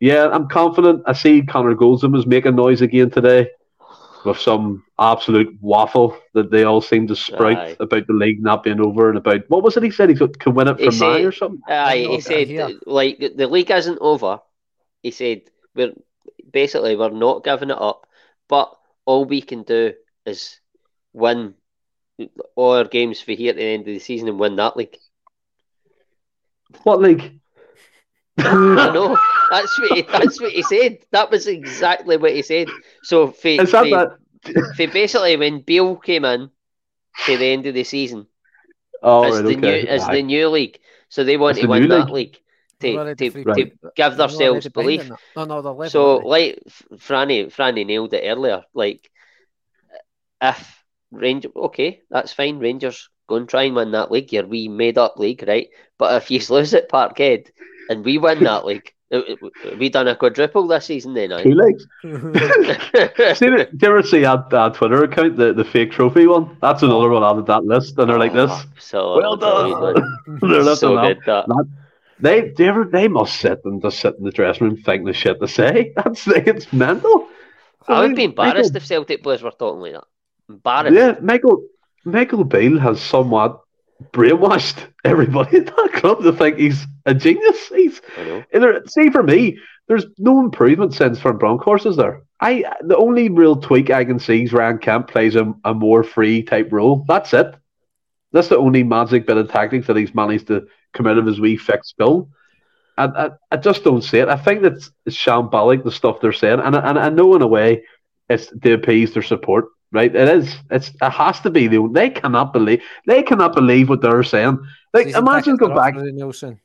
yeah, 0.00 0.28
I'm 0.30 0.48
confident. 0.48 1.02
I 1.06 1.12
see 1.12 1.42
Connor 1.42 1.74
Goldson 1.74 2.12
was 2.12 2.26
making 2.26 2.56
noise 2.56 2.80
again 2.80 3.10
today 3.10 3.50
with 4.24 4.38
some 4.38 4.82
absolute 4.98 5.56
waffle 5.60 6.16
that 6.34 6.50
they 6.50 6.64
all 6.64 6.80
seem 6.80 7.06
to 7.06 7.16
sprout 7.16 7.56
Aye. 7.56 7.76
about 7.80 8.06
the 8.06 8.12
league 8.12 8.42
not 8.42 8.62
being 8.62 8.80
over 8.80 9.08
and 9.08 9.16
about 9.16 9.42
what 9.48 9.62
was 9.62 9.76
it 9.76 9.82
he 9.82 9.90
said 9.90 10.10
he 10.10 10.14
could, 10.14 10.38
could 10.38 10.54
win 10.54 10.68
it 10.68 10.78
He 10.78 10.86
from 10.86 10.98
now 10.98 11.16
said- 11.16 11.24
or 11.24 11.32
something. 11.32 11.60
Aye, 11.68 12.06
he 12.10 12.20
said 12.20 12.48
here. 12.48 12.70
like 12.86 13.18
the- 13.18 13.32
the 13.34 13.46
league 13.46 13.70
isn't 13.70 13.98
over. 14.00 14.40
He 15.02 15.10
said 15.10 15.42
we're 15.74 15.92
basically 16.52 16.96
we're 16.96 17.10
not 17.10 17.44
giving 17.44 17.70
it 17.70 17.80
up, 17.80 18.06
but 18.48 18.76
all 19.06 19.24
we 19.24 19.40
can 19.42 19.62
do 19.62 19.94
is 20.26 20.60
win 21.12 21.54
all 22.54 22.72
our 22.76 22.84
games 22.84 23.20
for 23.20 23.32
here 23.32 23.50
at 23.50 23.56
the 23.56 23.62
end 23.64 23.80
of 23.82 23.86
the 23.94 23.98
season 23.98 24.28
and 24.28 24.38
win 24.38 24.56
that 24.56 24.76
league. 24.76 24.96
What 26.84 27.00
league? 27.00 27.40
I 28.38 28.88
know 28.92 29.16
that's 29.50 29.78
what 29.78 29.92
he, 29.92 30.02
that's 30.02 30.40
what 30.40 30.52
he 30.52 30.62
said. 30.62 30.98
That 31.12 31.30
was 31.30 31.46
exactly 31.46 32.16
what 32.16 32.32
he 32.32 32.42
said. 32.42 32.74
So 33.02 33.28
for, 33.28 33.48
Is 33.58 33.70
that 33.72 33.88
for, 33.88 33.90
that? 33.90 34.18
for 34.74 34.86
basically 34.88 35.36
when 35.36 35.60
Bill 35.62 35.96
came 35.96 36.24
in 36.24 36.50
to 37.24 37.36
the 37.36 37.46
end 37.46 37.66
of 37.66 37.74
the 37.74 37.84
season, 37.84 38.26
Oh, 39.02 39.22
as 39.22 39.34
right, 39.34 39.44
the 39.44 39.56
okay. 39.56 39.56
new 39.56 39.86
as 39.86 40.08
Aye. 40.08 40.10
the 40.10 40.22
new 40.22 40.48
league, 40.48 40.78
so 41.08 41.24
they 41.24 41.36
want 41.36 41.58
to 41.58 41.66
the 41.66 41.66
win 41.66 41.88
that 41.88 42.10
league. 42.10 42.10
league 42.10 42.38
They're 42.80 43.14
to, 43.14 43.14
to, 43.14 43.30
to 43.30 43.42
Right. 43.44 43.72
They're 43.82 43.92
give 43.96 44.16
themselves 44.16 44.68
belief. 44.68 45.10
No, 45.36 45.44
no, 45.44 45.62
they're 45.62 45.72
level. 45.72 45.90
So, 45.90 46.16
aren't 46.16 46.26
like 46.26 46.62
Franny, 46.96 47.52
Franny 47.54 47.86
nailed 47.86 48.14
it 48.14 48.24
earlier. 48.26 48.64
Like, 48.74 49.10
if 50.40 50.84
Rangers, 51.10 51.52
okay, 51.54 52.02
that's 52.10 52.32
fine. 52.32 52.58
Rangers 52.58 53.08
go 53.28 53.36
and 53.36 53.48
try 53.48 53.64
and 53.64 53.76
win 53.76 53.92
that 53.92 54.10
league. 54.10 54.32
Your 54.32 54.46
wee 54.46 54.68
made 54.68 54.98
up 54.98 55.18
league, 55.18 55.44
right? 55.46 55.68
But 55.98 56.22
if 56.22 56.30
you 56.30 56.38
mm. 56.38 56.50
lose 56.50 56.74
at 56.74 56.88
Parkhead 56.88 57.48
and 57.88 58.04
we 58.04 58.18
win 58.18 58.44
that 58.44 58.64
league, 58.64 58.92
we 59.78 59.88
done 59.88 60.06
a 60.06 60.14
quadruple 60.14 60.68
this 60.68 60.86
season 60.86 61.14
then, 61.14 61.30
Two 61.42 61.54
legs. 61.54 61.84
aye? 62.04 62.08
See, 63.34 63.48
the- 63.48 63.68
do 63.76 63.86
you 63.86 63.88
ever 63.88 64.02
see 64.04 64.20
that, 64.20 64.50
that 64.50 64.74
Twitter 64.74 65.02
account, 65.02 65.36
the, 65.36 65.52
the 65.52 65.64
fake 65.64 65.90
trophy 65.90 66.26
one? 66.26 66.56
That's 66.60 66.82
another 66.84 67.08
one 67.10 67.24
added 67.24 67.46
to 67.46 67.52
that 67.52 67.64
list, 67.64 67.98
and 67.98 68.08
they're 68.08 68.18
like 68.18 68.32
ah, 68.34 68.46
this. 68.46 68.84
So 68.84 69.16
Well 69.16 69.36
done. 69.36 69.94
They're 70.40 70.76
so 70.76 70.96
up. 70.96 71.08
good 71.08 71.18
that. 71.26 71.66
They, 72.22 72.52
they, 72.56 72.68
ever, 72.68 72.84
they 72.84 73.08
must 73.08 73.40
sit 73.40 73.60
and 73.64 73.80
just 73.82 74.00
sit 74.00 74.14
in 74.18 74.24
the 74.24 74.30
dressing 74.30 74.66
room 74.68 74.76
thinking 74.76 75.06
the 75.06 75.12
shit 75.12 75.40
to 75.40 75.48
say. 75.48 75.92
That's 75.96 76.26
it's 76.26 76.72
mental. 76.72 77.28
I 77.88 78.00
would 78.00 78.08
mean, 78.08 78.16
be 78.16 78.24
embarrassed 78.24 78.72
Michael- 78.72 78.76
if 78.76 78.86
Celtic 78.86 79.22
players 79.22 79.42
were 79.42 79.50
talking 79.50 79.80
like 79.80 79.92
that. 79.92 80.04
Embarrassed. 80.48 80.94
Yeah, 80.94 81.14
Michael 81.20 81.64
Michael 82.04 82.44
Beale 82.44 82.78
has 82.78 83.00
somewhat 83.00 83.60
brainwashed 84.12 84.86
everybody 85.04 85.58
at 85.58 85.66
that 85.66 85.90
club 85.94 86.22
to 86.22 86.32
think 86.32 86.56
he's 86.58 86.86
a 87.06 87.14
genius. 87.14 87.68
He's 87.68 88.00
I 88.18 88.42
there, 88.52 88.84
see, 88.86 89.10
for 89.10 89.22
me, 89.22 89.58
there's 89.88 90.06
no 90.18 90.40
improvement 90.40 90.94
since 90.94 91.18
from 91.20 91.38
Bronckhorst, 91.38 91.86
is 91.86 91.96
there? 91.96 92.22
I 92.40 92.64
the 92.82 92.96
only 92.96 93.28
real 93.28 93.56
tweak 93.56 93.90
I 93.90 94.04
can 94.04 94.18
see 94.18 94.44
is 94.44 94.52
Ryan 94.52 94.78
Kent 94.78 95.08
plays 95.08 95.36
a, 95.36 95.52
a 95.64 95.74
more 95.74 96.02
free 96.02 96.42
type 96.42 96.68
role. 96.72 97.04
That's 97.06 97.32
it. 97.34 97.54
That's 98.32 98.48
the 98.48 98.56
only 98.58 98.82
magic 98.82 99.26
bit 99.26 99.36
of 99.36 99.50
tactics 99.50 99.86
that 99.88 99.96
he's 99.96 100.14
managed 100.14 100.46
to 100.46 100.66
come 100.92 101.06
out 101.06 101.18
of 101.18 101.26
his 101.26 101.40
wee 101.40 101.56
fixed 101.56 101.90
skill. 101.90 102.28
And 102.98 103.16
I, 103.16 103.30
I 103.50 103.56
just 103.56 103.84
don't 103.84 104.02
see 104.02 104.18
it. 104.18 104.28
I 104.28 104.36
think 104.36 104.62
that's 104.62 104.90
it's 105.06 105.16
shambolic 105.16 105.84
the 105.84 105.92
stuff 105.92 106.20
they're 106.20 106.32
saying, 106.32 106.60
and 106.60 106.76
I- 106.76 106.88
and 106.90 106.98
I 106.98 107.08
know 107.08 107.34
in 107.34 107.42
a 107.42 107.46
way 107.46 107.82
it's 108.28 108.46
to 108.48 108.72
appease 108.72 109.12
their 109.14 109.22
support. 109.22 109.66
Right, 109.92 110.14
it 110.14 110.28
is. 110.28 110.54
It's 110.70 110.90
it 111.02 111.10
has 111.10 111.40
to 111.40 111.50
be. 111.50 111.66
They, 111.66 111.78
they 111.90 112.10
cannot 112.10 112.52
believe. 112.52 112.80
They 113.06 113.22
cannot 113.24 113.54
believe 113.54 113.88
what 113.88 114.02
they're 114.02 114.22
saying. 114.22 114.58
Like, 114.94 115.06
Season 115.06 115.22
imagine 115.22 115.56
go 115.56 115.74
back. 115.74 115.94
for 115.94 116.02
renewal 116.02 116.32
soon. 116.32 116.60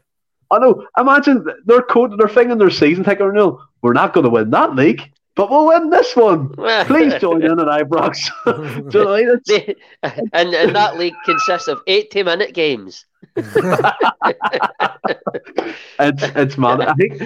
I 0.51 0.59
know. 0.59 0.85
Imagine 0.99 1.43
they're 1.65 1.81
code, 1.81 2.19
they're 2.19 2.29
thinking 2.29 2.59
their 2.59 2.69
season 2.69 3.03
ticket 3.03 3.25
renewal. 3.25 3.63
We're 3.81 3.93
not 3.93 4.13
going 4.13 4.25
to 4.25 4.29
win 4.29 4.51
that 4.51 4.75
league, 4.75 5.01
but 5.35 5.49
we'll 5.49 5.67
win 5.67 5.89
this 5.89 6.15
one. 6.15 6.49
Please 6.85 7.13
join 7.15 7.43
in 7.43 7.59
at 7.59 7.67
Ibrox. 7.67 8.29
Do 8.89 8.99
you 8.99 9.05
know 9.05 9.11
what 9.11 9.41
I 9.49 9.67
mean? 9.67 9.75
And, 10.33 10.53
and 10.53 10.75
that 10.75 10.97
league 10.97 11.15
consists 11.25 11.67
of 11.67 11.81
80 11.87 12.23
minute 12.23 12.53
games. 12.53 13.05
it's 13.35 13.53
it's 15.99 16.57
mad. 16.57 16.81
I 16.81 16.93
think 16.93 17.21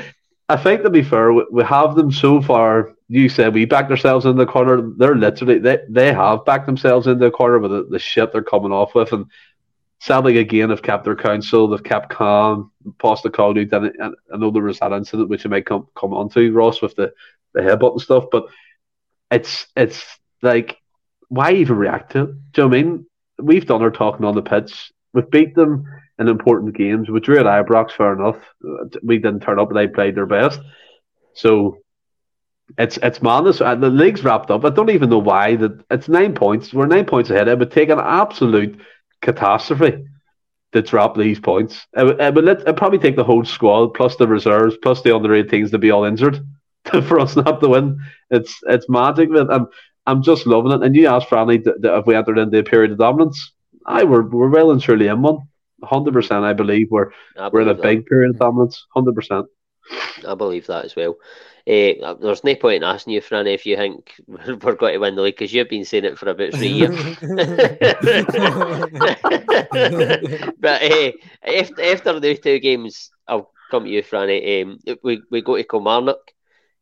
I 0.48 0.58
think 0.58 0.82
to 0.82 0.90
be 0.90 1.04
fair, 1.04 1.32
we, 1.32 1.46
we 1.52 1.64
have 1.64 1.96
them 1.96 2.12
so 2.12 2.42
far. 2.42 2.96
You 3.10 3.30
said 3.30 3.54
we 3.54 3.66
backed 3.66 3.92
ourselves 3.92 4.26
in 4.26 4.38
the 4.38 4.46
corner. 4.46 4.82
They're 4.98 5.16
literally 5.16 5.60
they 5.60 5.80
they 5.88 6.12
have 6.12 6.46
backed 6.46 6.66
themselves 6.66 7.06
in 7.06 7.20
the 7.20 7.30
corner 7.30 7.60
with 7.60 7.72
the, 7.72 7.88
the 7.90 8.00
shit 8.00 8.32
they're 8.32 8.42
coming 8.42 8.72
off 8.72 8.96
with, 8.96 9.14
and 9.14 9.28
sadly 10.00 10.40
again 10.40 10.70
they've 10.70 10.82
kept 10.82 11.04
their 11.04 11.16
counsel. 11.16 11.68
They've 11.68 11.84
kept 11.84 12.10
calm. 12.10 12.72
Postecoglou 12.98 13.70
did 13.70 13.84
it, 13.84 13.96
and 14.00 14.16
I 14.34 14.38
know 14.38 14.50
there 14.50 14.64
was 14.64 14.80
that 14.80 14.94
incident 14.94 15.30
which 15.30 15.44
you 15.44 15.52
might 15.52 15.68
come 15.68 15.88
come 15.96 16.14
on 16.14 16.30
to 16.30 16.52
Ross 16.52 16.82
with 16.82 16.96
the 16.96 17.14
the 17.54 17.62
headbutt 17.62 17.94
and 17.94 18.02
stuff, 18.02 18.26
but 18.32 18.46
it's 19.32 19.68
it's 19.76 20.04
like 20.42 20.78
why 21.30 21.54
even 21.54 21.78
react 21.78 22.14
to 22.14 22.24
it? 22.24 22.26
Do 22.54 22.62
you 22.62 22.64
know 22.64 22.68
what 22.68 22.78
I 22.78 22.84
mean? 22.84 23.06
We've 23.42 23.66
done 23.66 23.82
our 23.82 23.92
talking 23.92 24.26
on 24.26 24.36
the 24.36 24.42
pitch. 24.42 24.92
We've 25.14 25.30
beat 25.30 25.56
them 25.56 25.86
in 26.18 26.28
important 26.28 26.76
games. 26.76 27.10
We 27.10 27.20
drew 27.20 27.40
at 27.40 27.46
Ibrox, 27.46 27.92
fair 27.92 28.14
enough. 28.14 28.38
We 29.04 29.18
didn't 29.18 29.42
turn 29.42 29.60
up, 29.60 29.70
but 29.70 29.76
they 29.76 29.88
played 29.88 30.16
their 30.16 30.26
best. 30.26 30.60
So 31.34 31.78
it's 32.78 32.98
it's 32.98 33.22
madness. 33.22 33.62
Uh, 33.62 33.76
The 33.76 33.90
league's 33.90 34.24
wrapped 34.24 34.52
up. 34.52 34.66
I 34.66 34.70
don't 34.70 34.90
even 34.90 35.10
know 35.10 35.20
why. 35.20 35.56
That 35.56 35.84
it's 35.90 36.10
nine 36.10 36.34
points. 36.36 36.74
We're 36.74 36.88
nine 36.88 37.06
points 37.06 37.30
ahead. 37.30 37.48
It 37.48 37.58
would 37.58 37.72
take 37.72 37.90
an 37.90 38.00
absolute 38.00 38.80
catastrophe 39.22 40.06
to 40.74 40.82
drop 40.82 41.18
these 41.18 41.40
points. 41.40 41.88
It 41.96 42.04
would, 42.04 42.22
it 42.22 42.34
would 42.34 42.46
let, 42.46 42.62
it'd 42.62 42.78
probably 42.78 43.00
take 43.00 43.16
the 43.16 43.24
whole 43.24 43.44
squad 43.44 43.94
plus 43.96 44.16
the 44.18 44.28
reserves 44.28 44.78
plus 44.84 45.02
the 45.02 45.16
under 45.16 45.30
18s 45.30 45.72
to 45.72 45.78
be 45.80 45.92
all 45.92 46.04
injured 46.04 46.46
for 47.08 47.20
us 47.20 47.36
not 47.36 47.62
to 47.62 47.70
win. 47.70 48.00
It's 48.30 48.58
it's 48.68 48.90
magic. 48.90 49.30
Man. 49.30 49.50
I'm 49.52 49.68
I'm 50.06 50.24
just 50.24 50.48
loving 50.48 50.72
it. 50.72 50.84
And 50.84 50.96
you 50.96 51.08
asked 51.08 51.30
Franny 51.30 51.62
if 51.66 52.06
we 52.06 52.16
entered 52.16 52.38
into 52.38 52.60
a 52.60 52.64
period 52.64 52.92
of 52.92 52.98
dominance. 52.98 53.54
I 53.86 54.04
we're 54.04 54.28
we're 54.28 54.50
well 54.50 54.72
and 54.72 54.82
truly 54.82 55.08
in 55.08 55.22
one. 55.22 55.40
Hundred 55.84 56.14
percent, 56.14 56.44
I 56.44 56.54
believe 56.54 56.88
we're 56.92 57.12
I 57.38 57.48
we're 57.48 57.62
in 57.62 57.70
a 57.70 57.74
that. 57.74 57.82
big 57.82 58.06
period 58.06 58.32
of 58.32 58.40
dominance. 58.40 58.86
Hundred 58.94 59.16
percent. 59.16 59.46
I 60.28 60.36
believe 60.36 60.68
that 60.68 60.86
as 60.86 60.96
well. 60.96 61.16
Uh, 61.68 62.16
there's 62.16 62.44
no 62.44 62.56
point 62.56 62.78
in 62.78 62.84
asking 62.84 63.14
you, 63.14 63.22
Franny, 63.22 63.54
if 63.54 63.66
you 63.66 63.76
think 63.76 64.14
we're 64.28 64.76
going 64.76 64.94
to 64.94 65.00
win 65.00 65.16
the 65.16 65.22
league 65.22 65.36
because 65.36 65.54
you've 65.54 65.70
been 65.70 65.86
saying 65.86 66.06
it 66.06 66.18
for 66.18 66.30
about 66.30 66.54
three 66.54 66.68
years. 66.68 66.96
but 70.60 70.82
uh, 70.82 71.12
after, 71.44 71.84
after 71.84 72.20
the 72.20 72.40
two 72.42 72.60
games, 72.60 73.12
I'll 73.28 73.52
come 73.70 73.84
to 73.84 73.90
you, 73.90 74.02
Franny. 74.02 74.64
Um, 74.64 74.80
we, 75.04 75.22
we 75.30 75.42
go 75.42 75.58
to 75.58 75.64
Kilmarnock, 75.64 76.32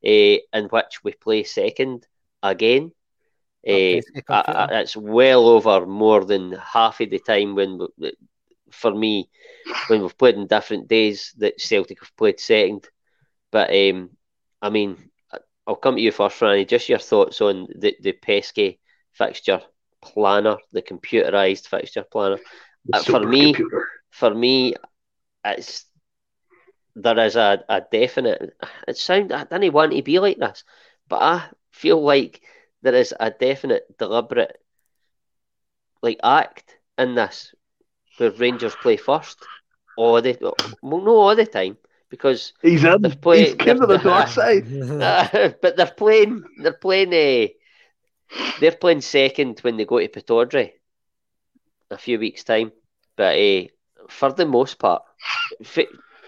in 0.02 0.66
which 0.70 1.04
we 1.04 1.14
play 1.14 1.44
second 1.44 2.06
again. 2.44 2.92
Uh, 3.68 4.00
it's 4.72 4.96
well 4.96 5.48
over 5.48 5.86
more 5.86 6.24
than 6.24 6.54
half 6.54 7.02
of 7.02 7.10
the 7.10 7.20
time 7.20 7.56
when, 7.56 7.80
for 8.72 8.94
me, 8.94 9.30
when 9.88 10.02
we've 10.02 10.18
played 10.18 10.36
in 10.36 10.48
different 10.48 10.88
days 10.88 11.34
that 11.38 11.60
Celtic 11.60 12.00
have 12.00 12.16
played 12.16 12.40
second. 12.40 12.88
But 13.52 13.70
um, 13.72 14.12
I 14.62 14.70
mean, 14.70 15.10
I'll 15.66 15.76
come 15.76 15.96
to 15.96 16.02
you 16.02 16.12
first, 16.12 16.40
Franny. 16.40 16.68
Just 16.68 16.88
your 16.88 17.00
thoughts 17.00 17.42
on 17.42 17.68
the, 17.76 17.96
the 18.00 18.14
pesky 18.14 18.80
fixture 19.12 19.62
planner, 20.02 20.58
the 20.72 20.82
computerized 20.82 21.68
fixture 21.68 22.06
planner. 22.10 22.38
Uh, 22.94 23.04
for 23.04 23.20
me, 23.20 23.54
computer. 23.54 23.90
for 24.12 24.34
me, 24.34 24.76
it's 25.44 25.86
there 27.02 27.20
is 27.20 27.36
a, 27.36 27.64
a 27.70 27.82
definite. 27.92 28.56
It 28.88 28.98
sound 28.98 29.32
I 29.32 29.44
didn't 29.44 29.74
want 29.74 29.94
to 29.94 30.02
be 30.02 30.20
like 30.20 30.38
this, 30.38 30.64
but 31.08 31.22
I 31.22 31.46
feel 31.72 32.02
like 32.02 32.42
there 32.82 32.96
is 32.96 33.14
a 33.20 33.32
definite 33.32 33.98
deliberate 33.98 34.58
like 36.02 36.20
act 36.24 36.78
in 36.98 37.16
this 37.16 37.54
where 38.18 38.32
Rangers 38.32 38.76
play 38.76 38.98
first 38.98 39.46
all 39.98 40.22
the 40.22 40.38
well, 40.82 41.02
no 41.02 41.16
all 41.18 41.36
the 41.36 41.46
time 41.46 41.78
because 42.10 42.54
he's 42.62 42.84
in. 42.84 43.02
They're 43.02 43.16
playing, 43.16 43.60
he's 43.60 43.80
to 43.80 43.86
the 43.86 43.98
dark 43.98 44.28
side. 44.30 44.66
Uh, 45.02 45.50
but 45.62 45.76
they're 45.76 45.92
playing. 45.98 46.44
They're 46.62 46.74
playing. 46.74 47.14
Uh, 47.14 47.48
they're 48.60 48.72
playing 48.72 49.02
second 49.02 49.60
when 49.62 49.78
they 49.78 49.86
go 49.86 50.00
to 50.00 50.08
Pittodrie 50.08 50.72
a 51.90 51.98
few 51.98 52.20
weeks 52.20 52.44
time. 52.44 52.72
But 53.16 53.38
uh, 53.38 53.64
for 54.10 54.32
the 54.34 54.46
most 54.46 54.80
part, 54.80 55.04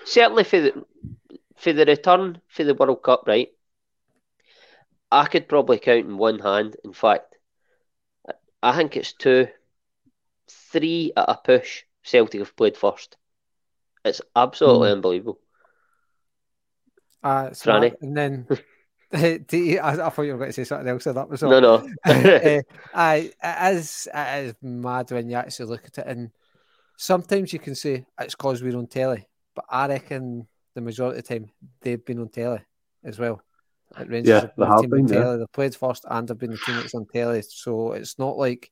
certainly 0.05 0.43
for 0.43 0.59
the 0.59 0.85
for 1.57 1.73
the 1.73 1.85
return 1.85 2.41
for 2.47 2.63
the 2.63 2.73
World 2.73 3.03
Cup, 3.03 3.23
right? 3.27 3.49
I 5.11 5.25
could 5.25 5.49
probably 5.49 5.79
count 5.79 6.05
in 6.05 6.17
one 6.17 6.39
hand. 6.39 6.75
In 6.83 6.93
fact, 6.93 7.35
I 8.61 8.75
think 8.75 8.95
it's 8.95 9.13
two, 9.13 9.47
three 10.47 11.11
at 11.17 11.29
a 11.29 11.39
push. 11.43 11.83
Celtic 12.03 12.39
have 12.39 12.55
played 12.55 12.77
first. 12.77 13.17
It's 14.05 14.21
absolutely 14.35 14.89
mm. 14.89 14.93
unbelievable. 14.93 15.39
Uh, 17.21 17.49
Franny. 17.49 17.93
And 18.01 18.15
then 18.15 18.47
I, 19.13 19.39
I, 19.51 20.09
thought 20.09 20.21
you 20.21 20.33
were 20.33 20.37
going 20.37 20.49
to 20.49 20.53
say 20.53 20.63
something 20.63 20.87
else. 20.87 21.03
So 21.03 21.13
that 21.13 21.27
was 21.27 21.41
all. 21.41 21.49
No, 21.49 21.59
no. 21.59 21.89
uh, 22.05 22.61
I, 22.93 23.31
it 23.43 23.75
is, 23.75 24.07
it 24.13 24.45
is 24.45 24.53
mad 24.61 25.09
when 25.09 25.29
you 25.29 25.35
actually 25.35 25.65
look 25.65 25.85
at 25.85 25.97
it. 25.97 26.07
And 26.07 26.29
sometimes 26.95 27.51
you 27.51 27.57
can 27.57 27.73
say 27.73 28.05
it's 28.19 28.35
because 28.35 28.61
we're 28.61 28.77
on 28.77 28.85
telly, 28.85 29.27
but 29.59 29.65
I 29.75 29.87
reckon 29.87 30.47
the 30.73 30.81
majority 30.81 31.19
of 31.19 31.25
the 31.25 31.33
time 31.33 31.51
they've 31.81 32.03
been 32.03 32.19
on 32.19 32.29
telly 32.29 32.61
as 33.03 33.19
well. 33.19 33.41
At 33.95 34.07
Rangers 34.07 34.43
yeah, 34.43 34.49
they 34.57 34.65
have 34.65 34.89
been. 34.89 35.07
Yeah. 35.07 35.35
They've 35.35 35.51
played 35.51 35.75
first 35.75 36.05
and 36.09 36.27
they've 36.27 36.37
been 36.37 36.51
the 36.51 36.57
team 36.57 36.75
that's 36.77 36.93
on 36.93 37.05
telly. 37.07 37.41
So 37.41 37.91
it's 37.93 38.17
not 38.17 38.37
like. 38.37 38.71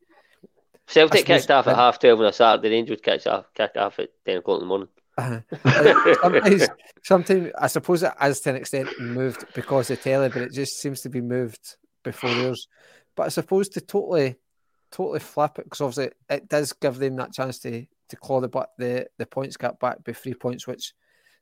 Celtic 0.87 1.25
kicked 1.25 1.51
off 1.51 1.67
at 1.67 1.75
half 1.75 1.99
12 1.99 2.19
on 2.19 2.25
a 2.27 2.31
Saturday, 2.31 2.69
Rangers 2.69 3.01
kicked 3.01 3.27
off, 3.27 3.53
kicked 3.53 3.75
off 3.75 3.99
at 3.99 4.11
10 4.25 4.37
o'clock 4.37 4.61
in 4.61 4.67
the 4.67 4.67
morning. 4.67 4.87
Sometimes, 6.21 6.67
sometimes 7.03 7.51
I 7.59 7.67
suppose 7.67 8.03
it 8.03 8.13
has 8.17 8.39
to 8.41 8.51
an 8.51 8.55
extent 8.55 9.01
moved 9.01 9.43
because 9.53 9.89
of 9.89 10.01
telly, 10.01 10.29
but 10.29 10.43
it 10.43 10.53
just 10.53 10.79
seems 10.79 11.01
to 11.01 11.09
be 11.09 11.19
moved 11.19 11.75
before 12.03 12.29
yours. 12.29 12.67
But 13.15 13.23
I 13.23 13.29
suppose 13.29 13.67
to 13.69 13.81
totally, 13.81 14.35
totally 14.91 15.19
flip 15.19 15.59
it 15.59 15.65
because 15.65 15.81
obviously 15.81 16.11
it 16.29 16.47
does 16.47 16.71
give 16.71 16.97
them 16.97 17.17
that 17.17 17.33
chance 17.33 17.59
to 17.59 17.85
to 18.09 18.15
claw 18.15 18.41
the 18.41 18.47
but 18.47 18.71
the 18.77 19.07
the 19.17 19.25
points 19.25 19.57
gap 19.57 19.79
back 19.79 20.03
by 20.03 20.13
three 20.13 20.33
points, 20.33 20.67
which 20.67 20.93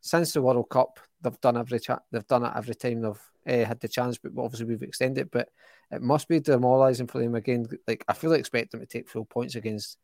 since 0.02 0.34
the 0.34 0.42
World 0.42 0.70
Cup 0.70 1.00
they've 1.22 1.42
done 1.42 1.58
every 1.58 1.80
cha- 1.80 2.04
they've 2.12 2.28
done 2.28 2.46
it 2.46 2.54
every 2.56 2.76
time 2.76 3.02
they've 3.02 3.64
uh, 3.64 3.68
had 3.68 3.80
the 3.80 3.88
chance, 3.88 4.18
but 4.18 4.32
obviously 4.38 4.66
we've 4.66 4.84
extended. 4.84 5.30
But 5.32 5.50
it 5.92 6.02
must 6.02 6.28
be 6.28 6.40
demoralising 6.40 7.08
for 7.08 7.20
them 7.20 7.36
again. 7.36 7.68
Like 7.88 8.04
I 8.08 8.14
fully 8.14 8.40
expect 8.40 8.72
them 8.72 8.82
to 8.82 8.86
take 8.86 9.10
full 9.10 9.26
points 9.26 9.56
against 9.56 9.98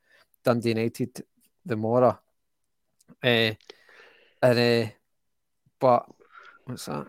Dundee 0.44 0.70
United, 0.70 1.24
the 1.66 1.76
Mora 1.76 2.20
uh, 3.24 3.52
and 4.42 4.60
uh, 4.60 4.92
but 5.80 6.06
what's 6.66 6.86
that? 6.86 7.08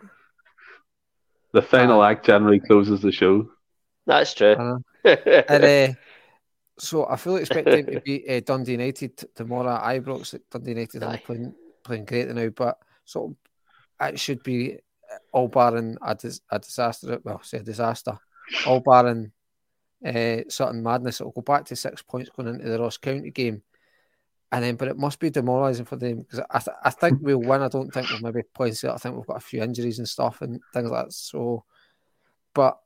The 1.52 1.62
final 1.62 2.00
uh, 2.00 2.10
act 2.10 2.26
generally 2.26 2.60
closes 2.60 3.00
the 3.00 3.12
show. 3.12 3.50
That's 4.06 4.34
true. 4.34 4.80
and 5.04 5.64
uh, 5.64 5.94
so 6.82 7.06
I 7.06 7.16
fully 7.16 7.42
expect 7.42 7.66
them 7.66 7.86
to 7.86 8.00
beat 8.00 8.28
uh, 8.28 8.40
Dundee 8.40 8.72
United 8.72 9.16
tomorrow 9.34 9.76
at 9.76 10.02
Ibrox. 10.02 10.38
Dundee 10.50 10.70
United 10.70 11.02
are 11.02 11.18
playing 11.18 11.54
playing 11.84 12.04
great 12.04 12.28
now, 12.28 12.48
but 12.48 12.78
so 13.04 13.36
it 14.00 14.18
should 14.18 14.42
be 14.42 14.78
all 15.32 15.48
barring 15.48 15.96
a, 16.02 16.14
dis- 16.14 16.40
a 16.50 16.58
disaster. 16.58 17.20
Well, 17.22 17.42
say 17.42 17.58
a 17.58 17.62
disaster. 17.62 18.18
All 18.66 18.80
barring 18.80 19.30
uh, 20.04 20.42
certain 20.48 20.82
madness. 20.82 21.20
It'll 21.20 21.32
go 21.32 21.42
back 21.42 21.66
to 21.66 21.76
six 21.76 22.02
points 22.02 22.30
going 22.30 22.48
into 22.48 22.68
the 22.68 22.80
Ross 22.80 22.96
County 22.96 23.30
game 23.30 23.62
and 24.52 24.62
then 24.62 24.76
but 24.76 24.88
it 24.88 24.98
must 24.98 25.18
be 25.18 25.30
demoralising 25.30 25.86
for 25.86 25.96
them 25.96 26.18
because 26.18 26.40
I, 26.50 26.58
th- 26.58 26.76
I 26.84 26.90
think 26.90 27.20
we'll 27.22 27.38
win. 27.38 27.62
I 27.62 27.68
don't 27.68 27.90
think 27.90 28.10
we'll 28.10 28.20
maybe 28.20 28.42
play. 28.54 28.68
I 28.68 28.98
think 28.98 29.16
we've 29.16 29.26
got 29.26 29.38
a 29.38 29.40
few 29.40 29.62
injuries 29.62 29.98
and 29.98 30.08
stuff 30.08 30.42
and 30.42 30.60
things 30.74 30.90
like 30.90 31.06
that. 31.06 31.12
So, 31.12 31.64
but 32.52 32.78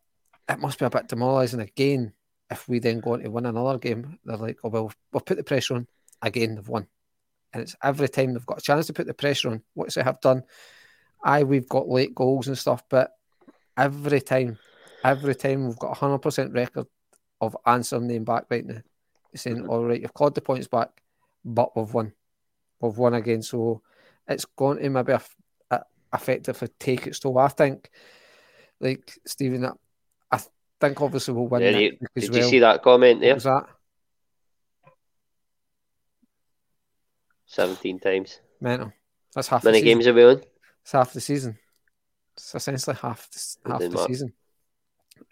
it 0.49 0.61
must 0.61 0.79
be 0.79 0.85
a 0.85 0.91
bit 0.91 1.09
demoralising 1.09 1.61
again 1.61 2.13
if 2.51 2.69
we 2.69 2.79
then 2.79 3.01
go 3.01 3.15
on 3.15 3.21
to 3.21 3.29
win 3.29 3.47
another 3.47 3.79
game. 3.79 4.19
They're 4.25 4.37
like, 4.37 4.59
oh 4.63 4.69
well, 4.69 4.93
we'll 5.13 5.21
put 5.21 5.37
the 5.37 5.45
pressure 5.45 5.77
on 5.77 5.87
again. 6.23 6.55
They've 6.55 6.69
won, 6.69 6.87
and 7.53 7.63
it's 7.63 7.77
every 7.83 8.09
time 8.09 8.33
they've 8.33 8.47
got 8.47 8.59
a 8.59 8.63
chance 8.63 8.87
to 8.87 8.93
put 8.93 9.07
the 9.07 9.15
pressure 9.15 9.51
on. 9.51 9.63
What 9.75 9.93
they 9.95 10.03
have 10.03 10.21
done, 10.21 10.43
I 11.23 11.45
we've 11.45 11.69
got 11.69 11.89
late 11.89 12.15
goals 12.15 12.49
and 12.49 12.59
stuff, 12.59 12.83
but 12.89 13.13
every 13.77 14.21
time, 14.21 14.59
every 15.05 15.35
time 15.35 15.67
we've 15.67 15.79
got 15.79 15.93
a 15.93 16.01
hundred 16.01 16.19
percent 16.19 16.53
record 16.53 16.87
of 17.41 17.57
answering 17.67 18.09
them 18.09 18.25
back 18.25 18.45
right 18.51 18.65
now. 18.65 18.81
saying, 19.35 19.59
mm-hmm. 19.59 19.71
all 19.71 19.85
right, 19.85 20.01
you've 20.01 20.15
clawed 20.15 20.35
the 20.35 20.41
points 20.41 20.69
back 20.69 21.03
but 21.47 21.77
we've 21.77 21.95
won. 21.95 22.13
We've 22.81 22.99
won 22.99 23.15
again. 23.15 23.41
So 23.41 23.83
it's 24.27 24.45
going 24.45 24.83
to 24.83 24.91
maybe 24.91 25.17
effectively 26.13 26.69
take 26.79 27.07
its 27.07 27.21
toll. 27.21 27.39
I 27.39 27.49
think, 27.49 27.89
like 28.81 29.19
Stephen, 29.25 29.65
I 29.65 29.73
think 30.81 31.01
obviously 31.01 31.35
we'll 31.35 31.49
win. 31.49 31.63
Yeah, 31.63 31.79
you, 31.79 31.91
did 32.15 32.31
well. 32.31 32.39
you 32.39 32.49
see 32.49 32.59
that 32.61 32.83
comment 32.83 33.21
there? 33.21 33.31
What 33.31 33.37
was 33.37 33.45
that? 33.45 33.67
17 37.47 38.01
times. 38.01 38.41
Mental. 38.61 38.93
That's 39.35 39.49
half 39.49 39.65
Many 39.65 39.83
games 39.83 40.07
have 40.07 40.17
we 40.17 40.25
won? 40.25 40.43
It's 40.83 40.93
half 40.93 41.13
the 41.13 41.21
season. 41.21 41.59
It's 42.35 42.55
essentially 42.55 42.97
half 42.97 43.31
the, 43.31 43.71
half 43.71 43.81
the 43.81 44.05
season. 44.07 44.33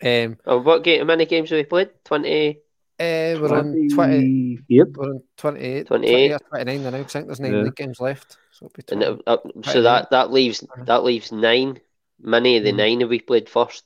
Um, 0.02 0.38
oh, 0.46 0.60
what 0.60 0.84
game? 0.84 1.00
How 1.00 1.06
many 1.06 1.26
games 1.26 1.50
have 1.50 1.58
we 1.58 1.64
played? 1.64 1.90
20. 2.04 2.58
Uh, 2.98 3.38
we're 3.40 3.58
on 3.58 3.88
20. 3.88 4.60
Yep. 4.68 4.88
We're 4.94 5.10
on 5.10 5.22
28. 5.36 5.86
28. 5.86 6.38
29 6.48 6.82
now. 6.82 6.88
I 6.88 7.02
think 7.02 7.26
there's 7.26 7.40
nine 7.40 7.52
yeah. 7.52 7.62
league 7.62 7.76
games 7.76 8.00
left. 8.00 8.36
So, 8.52 8.70
and 8.90 9.02
it, 9.02 9.20
uh, 9.26 9.36
so 9.64 9.82
that, 9.82 10.10
that 10.10 10.30
leaves 10.30 10.64
that 10.84 11.02
leaves 11.02 11.32
nine. 11.32 11.80
Many 12.20 12.56
of 12.56 12.64
the 12.64 12.72
mm. 12.72 12.76
nine 12.76 13.00
have 13.00 13.10
we 13.10 13.20
played 13.20 13.46
1st 13.46 13.82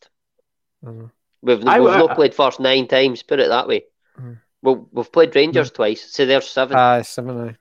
uh 0.87 0.91
mm-hmm. 0.91 1.07
We've, 1.43 1.65
I, 1.67 1.81
we've 1.81 1.91
I, 1.91 1.99
not 1.99 2.17
played 2.17 2.35
first 2.35 2.61
nine 2.61 2.89
times, 2.89 3.23
put 3.23 3.41
it 3.41 3.49
that 3.49 3.69
way. 3.69 3.85
Uh, 4.17 4.35
well, 4.63 4.89
we've 4.93 5.13
played 5.13 5.35
Rangers 5.37 5.71
twice, 5.71 6.13
so 6.13 6.27
there's 6.27 6.49
seven. 6.49 6.77
Ah, 6.77 6.95
uh, 6.95 7.03
seven. 7.03 7.57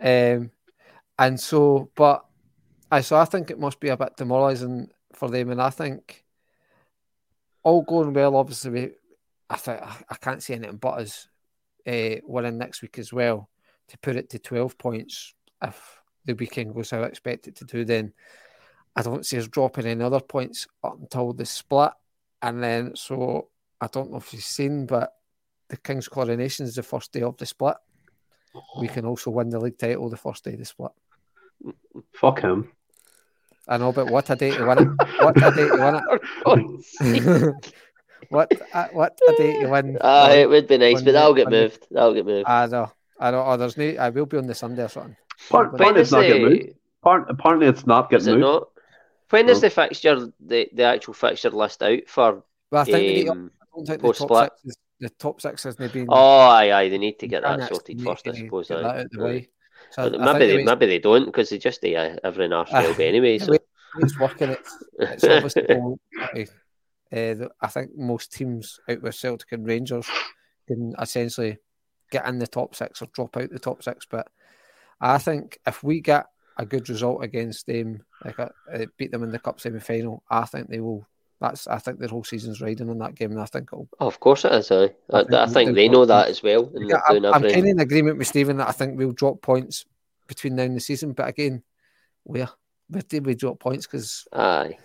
Um, 0.00 0.50
and 1.18 1.38
so, 1.38 1.90
but 1.94 2.24
I 2.90 3.00
so 3.00 3.16
I 3.16 3.24
think 3.24 3.50
it 3.50 3.60
must 3.60 3.78
be 3.78 3.88
a 3.88 3.96
bit 3.96 4.16
demoralising 4.16 4.90
for 5.12 5.30
them, 5.30 5.50
and 5.50 5.62
I 5.62 5.70
think 5.70 6.24
all 7.62 7.82
going 7.82 8.12
well. 8.12 8.36
Obviously, 8.36 8.70
we, 8.70 8.90
I 9.48 9.56
think 9.56 9.80
I 9.82 10.14
can't 10.20 10.42
see 10.42 10.54
anything 10.54 10.78
but 10.78 10.98
us 10.98 11.28
uh, 11.86 12.16
winning 12.24 12.58
next 12.58 12.82
week 12.82 12.98
as 12.98 13.12
well 13.12 13.48
to 13.88 13.98
put 13.98 14.16
it 14.16 14.30
to 14.30 14.38
12 14.38 14.76
points. 14.78 15.34
If 15.62 16.00
the 16.24 16.34
weekend 16.34 16.74
goes 16.74 16.90
how 16.90 17.02
I 17.02 17.06
expect 17.06 17.46
it 17.46 17.56
to 17.56 17.64
do, 17.64 17.84
then 17.84 18.12
I 18.96 19.02
don't 19.02 19.24
see 19.24 19.38
us 19.38 19.48
dropping 19.48 19.86
any 19.86 20.02
other 20.02 20.20
points 20.20 20.66
up 20.82 20.98
until 21.00 21.32
the 21.32 21.46
split. 21.46 21.92
And 22.42 22.62
then, 22.62 22.96
so 22.96 23.48
I 23.80 23.86
don't 23.86 24.10
know 24.10 24.18
if 24.18 24.32
you've 24.32 24.42
seen, 24.42 24.86
but 24.86 25.12
the 25.68 25.76
King's 25.76 26.08
coronation 26.08 26.66
is 26.66 26.74
the 26.74 26.82
first 26.82 27.12
day 27.12 27.22
of 27.22 27.36
the 27.36 27.46
split. 27.46 27.76
We 28.78 28.88
can 28.88 29.06
also 29.06 29.30
win 29.30 29.48
the 29.48 29.58
league 29.58 29.78
title 29.78 30.10
the 30.10 30.16
first 30.16 30.44
day 30.44 30.52
of 30.52 30.58
the 30.58 30.64
split. 30.64 30.92
Fuck 32.12 32.40
him. 32.40 32.70
I 33.68 33.78
know, 33.78 33.92
but 33.92 34.10
what 34.10 34.28
a 34.28 34.36
day 34.36 34.50
to 34.50 34.66
win 34.66 34.78
it! 34.78 34.88
What 35.22 35.36
a 35.36 35.50
day 35.52 35.68
to 35.68 36.02
win 36.50 37.46
it! 37.46 37.74
what 38.28 38.52
uh, 38.74 38.88
what 38.92 39.18
a 39.28 39.32
day 39.36 39.60
to 39.60 39.68
win. 39.68 39.96
Uh, 40.00 40.32
it 40.34 40.48
would 40.48 40.66
be 40.66 40.78
nice, 40.78 41.00
but 41.00 41.12
that'll 41.12 41.34
get 41.34 41.48
moved. 41.48 41.86
That'll 41.90 42.14
get 42.14 42.26
moved. 42.26 42.48
I 42.48 42.66
know. 42.66 42.90
I 43.18 43.30
know. 43.30 43.44
Oh, 43.46 43.56
there's 43.56 43.76
no. 43.76 43.94
I 43.98 44.10
will 44.10 44.26
be 44.26 44.36
on 44.36 44.46
the 44.46 44.54
Sunday 44.54 44.84
or 44.84 44.88
something. 44.88 45.16
What, 45.48 45.78
when, 45.78 45.96
is 45.96 46.10
the, 46.10 46.74
apparently, 47.02 47.66
it's 47.66 47.86
not 47.86 48.12
Is 48.12 48.24
getting 48.26 48.40
it 48.40 48.44
moved. 48.44 48.52
not? 48.52 48.68
When 49.32 49.48
is 49.48 49.60
the 49.62 49.70
fixture, 49.70 50.28
the, 50.40 50.68
the 50.72 50.82
actual 50.82 51.14
fixture 51.14 51.50
list 51.50 51.82
out 51.82 52.00
for? 52.06 52.44
Well, 52.70 52.82
I 52.82 52.84
think 52.84 52.96
they 52.96 53.14
need- 53.14 53.28
Um, 53.28 53.50
I 53.60 53.76
don't 53.76 53.86
think 53.86 54.02
the 54.02 54.12
top 54.12 54.50
six 54.50 54.64
is, 54.64 54.76
the 55.00 55.08
top 55.08 55.40
six 55.40 55.62
hasn't 55.64 55.92
been. 55.92 56.06
oh, 56.10 56.14
aye, 56.14 56.70
aye, 56.72 56.88
they 56.90 56.98
need 56.98 57.18
to 57.20 57.26
get 57.26 57.42
that 57.42 57.68
sorted 57.68 58.00
first, 58.02 58.28
I 58.28 58.32
suppose. 58.34 58.68
get 58.68 58.82
that 58.82 58.96
out 58.98 59.06
the 59.10 59.22
way. 59.24 59.48
So 59.90 60.10
maybe 60.10 60.46
the 60.46 60.56
they 60.58 60.64
maybe 60.64 60.86
they 60.86 60.98
don't 60.98 61.24
because 61.26 61.50
they 61.50 61.58
just 61.58 61.80
do 61.80 61.94
uh, 61.96 62.16
every 62.22 62.50
arse 62.52 62.70
Aye. 62.72 62.82
job 62.84 63.00
anyway. 63.00 63.38
So 63.38 63.54
it's 63.98 64.18
working. 64.18 64.50
It's, 64.50 64.84
it's 64.98 65.24
obviously 65.24 65.64
all, 65.74 65.98
uh, 67.12 67.48
I 67.60 67.66
think 67.68 67.96
most 67.96 68.32
teams 68.32 68.78
out 68.88 69.02
with 69.02 69.14
Celtic 69.14 69.52
and 69.52 69.66
Rangers 69.66 70.06
can 70.68 70.94
essentially 71.00 71.58
get 72.10 72.26
in 72.26 72.38
the 72.38 72.46
top 72.46 72.74
six 72.74 73.02
or 73.02 73.06
drop 73.12 73.36
out 73.36 73.50
the 73.50 73.58
top 73.58 73.82
six. 73.82 74.06
But 74.08 74.28
I 75.00 75.18
think 75.18 75.58
if 75.66 75.82
we 75.82 76.00
get 76.00 76.26
a 76.58 76.64
good 76.64 76.88
result 76.88 77.24
against 77.24 77.66
them, 77.66 78.02
like 78.24 78.38
uh, 78.38 78.48
uh, 78.72 78.86
beat 78.96 79.10
them 79.10 79.22
in 79.22 79.30
the 79.32 79.38
cup 79.38 79.60
semi 79.60 79.80
final, 79.80 80.22
I 80.30 80.44
think 80.46 80.68
they 80.68 80.80
will. 80.80 81.06
That's 81.40 81.66
I 81.66 81.78
think 81.78 81.98
their 81.98 82.08
whole 82.08 82.22
season's 82.24 82.60
riding 82.60 82.88
on 82.88 82.98
that 82.98 83.16
game, 83.16 83.32
and 83.32 83.40
I 83.40 83.46
think 83.46 83.70
it'll. 83.72 83.88
oh, 83.98 84.06
of 84.06 84.20
course 84.20 84.44
it 84.44 84.52
is. 84.52 84.70
I, 84.70 84.90
I 85.12 85.20
I 85.20 85.46
think 85.46 85.52
think 85.52 85.74
they 85.74 85.88
know 85.88 86.04
that 86.04 86.28
as 86.28 86.42
well, 86.42 86.70
Yeah, 86.74 87.00
I'm, 87.08 87.24
I'm 87.24 87.42
kind 87.42 87.56
of 87.56 87.64
in 87.64 87.80
agreement 87.80 88.18
with 88.18 88.28
Stephen 88.28 88.58
that 88.58 88.68
I 88.68 88.72
think 88.72 88.96
we'll 88.96 89.10
drop 89.12 89.42
points 89.42 89.84
between 90.28 90.54
now 90.54 90.62
and 90.62 90.76
the 90.76 90.80
season. 90.80 91.12
But 91.14 91.28
again, 91.28 91.62
where 92.22 92.48
where 92.88 93.02
did 93.02 93.26
we 93.26 93.34
drop 93.34 93.58
points? 93.58 93.86
Because 93.86 94.26
Aye. 94.32 94.78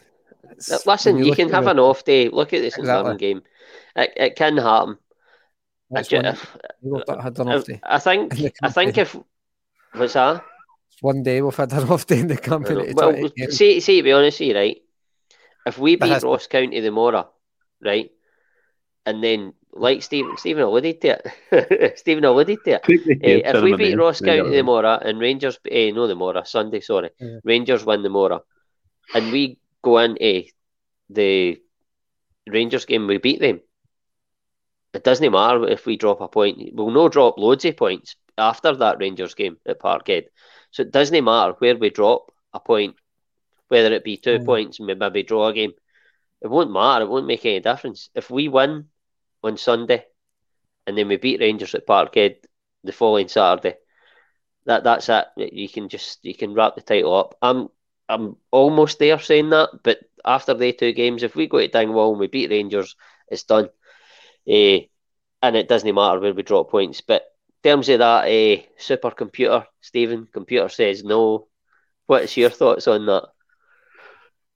Listen, 0.86 1.18
you, 1.24 1.36
can 1.36 1.50
have 1.50 1.68
an 1.68 1.78
off 1.80 2.06
day. 2.06 2.30
Look 2.30 2.54
at 2.54 2.62
this 2.62 2.78
Exactly. 2.78 3.18
game. 3.18 3.42
It, 3.96 4.14
it 4.16 4.36
can 4.36 4.58
happen. 4.58 4.98
I, 5.96 6.02
ju- 6.02 6.16
one, 6.18 6.26
if- 6.26 6.58
we've 6.82 7.04
had 7.22 7.38
an 7.40 7.50
off 7.50 7.66
day. 7.66 7.80
I 7.84 8.00
think. 8.00 8.34
I 8.64 8.70
think 8.70 8.98
if 8.98 9.16
what's 9.94 10.14
that? 10.14 10.44
It's 10.98 11.04
one 11.04 11.22
day 11.22 11.42
we've 11.44 11.56
had 11.56 11.72
an 11.78 11.90
off 11.90 12.08
day 12.08 12.20
in 12.20 12.28
the 12.28 12.38
company. 12.38 12.88
know. 12.88 12.94
Well, 12.96 13.12
try 13.12 13.22
to 13.22 13.30
get- 13.30 13.54
see, 13.54 13.80
see, 13.80 13.98
to 13.98 14.04
be 14.04 14.12
honest 14.12 14.40
with 14.40 14.50
you, 14.50 14.56
right? 14.56 14.78
If 15.68 15.78
we 15.78 15.96
beat 15.96 16.10
has- 16.10 16.24
Ross 16.24 16.48
County 16.48 16.80
the 16.80 16.90
Mora, 16.92 17.28
right, 17.84 18.10
and 19.06 19.24
then 19.24 19.54
like 19.74 20.02
Stephen, 20.02 20.36
Stephen 20.38 20.64
alluded 20.64 21.00
to 21.02 21.20
it. 21.52 21.98
Stephen 22.00 22.26
alluded 22.26 22.58
to 22.66 22.72
it. 22.72 22.84
Take 22.84 23.06
the 23.06 23.20
Eh, 23.24 23.46
head 23.46 23.56
if 23.58 23.64
we 23.64 23.76
beat. 23.76 23.96
Ross 23.96 24.22
County 24.22 24.42
go. 24.42 24.50
the 24.50 24.64
Mora 24.64 25.00
and 25.06 25.20
Rangers, 25.20 25.60
eh, 25.70 25.92
no 25.92 26.08
the 26.08 26.16
Mora, 26.16 26.46
Sunday, 26.46 26.80
sorry, 26.80 27.12
Yeah. 27.20 27.38
Rangers 27.44 27.86
win 27.86 28.02
the 28.02 28.10
Mora, 28.10 28.42
and 29.14 29.32
we 29.32 29.60
go 29.84 30.00
into 30.00 30.46
the 31.12 31.62
Rangers 32.50 32.86
game, 32.86 33.06
we 33.06 33.18
beat 33.20 33.40
them. 33.40 33.62
It 34.96 35.04
doesn't 35.04 35.32
matter 35.32 35.68
if 35.68 35.86
we 35.86 35.96
drop 35.98 36.22
a 36.22 36.28
point. 36.28 36.58
We'll 36.74 36.90
no 36.90 37.08
drop 37.08 37.38
loads 37.38 37.66
of 37.66 37.78
points 37.78 38.16
after 38.38 38.74
that 38.78 38.98
Rangers 39.00 39.36
game 39.36 39.58
at 39.68 39.80
Parkhead. 39.80 40.28
So 40.78 40.84
it 40.84 40.94
doesn't 40.94 41.26
matter 41.26 41.54
where 41.60 41.76
we 41.76 41.90
drop 41.90 42.32
a 42.54 42.60
point, 42.62 42.96
whether 43.70 43.94
it 43.94 44.06
be 44.06 44.18
two 44.18 44.40
Mm. 44.40 44.46
points 44.46 44.80
and 44.80 44.88
we 44.88 44.96
maybe 44.96 45.24
draw 45.24 45.48
a 45.48 45.54
game. 45.54 45.74
It 46.42 46.48
won't 46.48 46.72
matter. 46.72 47.06
It 47.06 47.10
won't 47.10 47.28
make 47.28 47.46
any 47.46 47.60
difference. 47.60 48.10
If 48.16 48.30
we 48.32 48.50
win 48.50 48.90
on 49.44 49.58
Sunday 49.58 50.06
and 50.88 50.98
then 50.98 51.08
we 51.10 51.18
beat 51.18 51.42
Rangers 51.42 51.76
at 51.76 51.88
Parkhead 51.88 52.46
the 52.84 52.94
following 52.94 53.28
Saturday, 53.28 53.78
that 54.66 54.84
that's 54.84 55.10
it. 55.10 55.28
You 55.54 55.70
can 55.70 55.90
just 55.90 56.24
you 56.24 56.36
can 56.36 56.54
wrap 56.54 56.76
the 56.76 56.82
title 56.82 57.16
up. 57.16 57.36
I'm 57.42 57.70
I'm 58.10 58.38
almost 58.52 59.00
there 59.00 59.20
saying 59.20 59.50
that, 59.52 59.70
but 59.84 60.00
after 60.26 60.54
the 60.54 60.74
two 60.74 60.94
games, 60.94 61.24
if 61.24 61.36
we 61.36 61.48
go 61.48 61.60
to 61.60 61.68
Dingwall 61.68 62.12
and 62.12 62.20
we 62.20 62.28
beat 62.28 62.52
Rangers, 62.52 62.96
it's 63.30 63.44
done. 63.44 63.70
Eh, 64.48 64.88
and 65.42 65.56
it 65.56 65.68
doesn't 65.70 65.96
matter 65.96 66.20
where 66.20 66.34
we 66.34 66.44
drop 66.44 66.72
points. 66.72 67.02
But 67.02 67.24
terms 67.64 67.90
of 67.90 68.00
that 68.00 68.26
eh, 68.28 68.64
supercomputer, 68.80 69.66
Stephen, 69.82 70.28
computer 70.32 70.70
says 70.70 71.04
no. 71.04 71.48
What's 72.06 72.38
your 72.38 72.50
thoughts 72.50 72.88
on 72.88 73.06
that? 73.08 73.30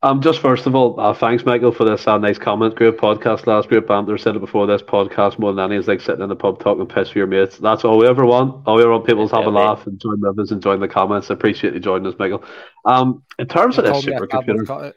Um, 0.04 0.20
just 0.22 0.40
first 0.40 0.66
of 0.66 0.74
all, 0.74 1.00
uh, 1.00 1.14
thanks, 1.14 1.46
Michael, 1.46 1.72
for 1.72 1.84
this 1.84 2.08
uh, 2.08 2.18
nice 2.18 2.40
comment. 2.40 2.76
Great 2.76 2.98
podcast 2.98 3.46
last 3.46 3.70
great 3.70 3.86
banter. 3.86 4.18
Said 4.18 4.36
it 4.36 4.40
before 4.40 4.66
this 4.66 4.82
podcast 4.82 5.38
more 5.38 5.54
than 5.54 5.72
any 5.72 5.80
is 5.80 5.88
like 5.88 6.02
sitting 6.02 6.24
in 6.24 6.30
the 6.30 6.36
pub 6.36 6.60
talking 6.60 6.88
piss 6.88 7.10
with 7.10 7.18
your 7.18 7.28
mates. 7.28 7.60
That's 7.60 7.86
all 7.86 8.00
we 8.00 8.08
ever 8.08 8.26
want. 8.26 8.66
All 8.66 8.78
we 8.78 8.82
ever 8.82 8.94
want 8.94 9.06
people 9.06 9.30
to 9.30 9.36
have 9.36 9.46
a 9.46 9.52
mate. 9.52 9.60
laugh 9.60 9.86
and 9.86 10.00
join 10.00 10.20
with 10.20 10.40
us 10.40 10.50
and 10.50 10.62
join 10.62 10.80
the 10.80 10.88
comments. 10.88 11.30
I 11.30 11.36
appreciate 11.36 11.76
you 11.76 11.80
joining 11.80 12.08
us, 12.08 12.18
Michael. 12.18 12.44
Um, 12.84 13.24
in 13.38 13.48
terms 13.48 13.78
of 13.78 13.84
They 13.84 13.92
this 13.92 14.06
call 14.06 14.12
me 14.12 14.18
a 14.18 14.20
supercomputer, 14.20 14.94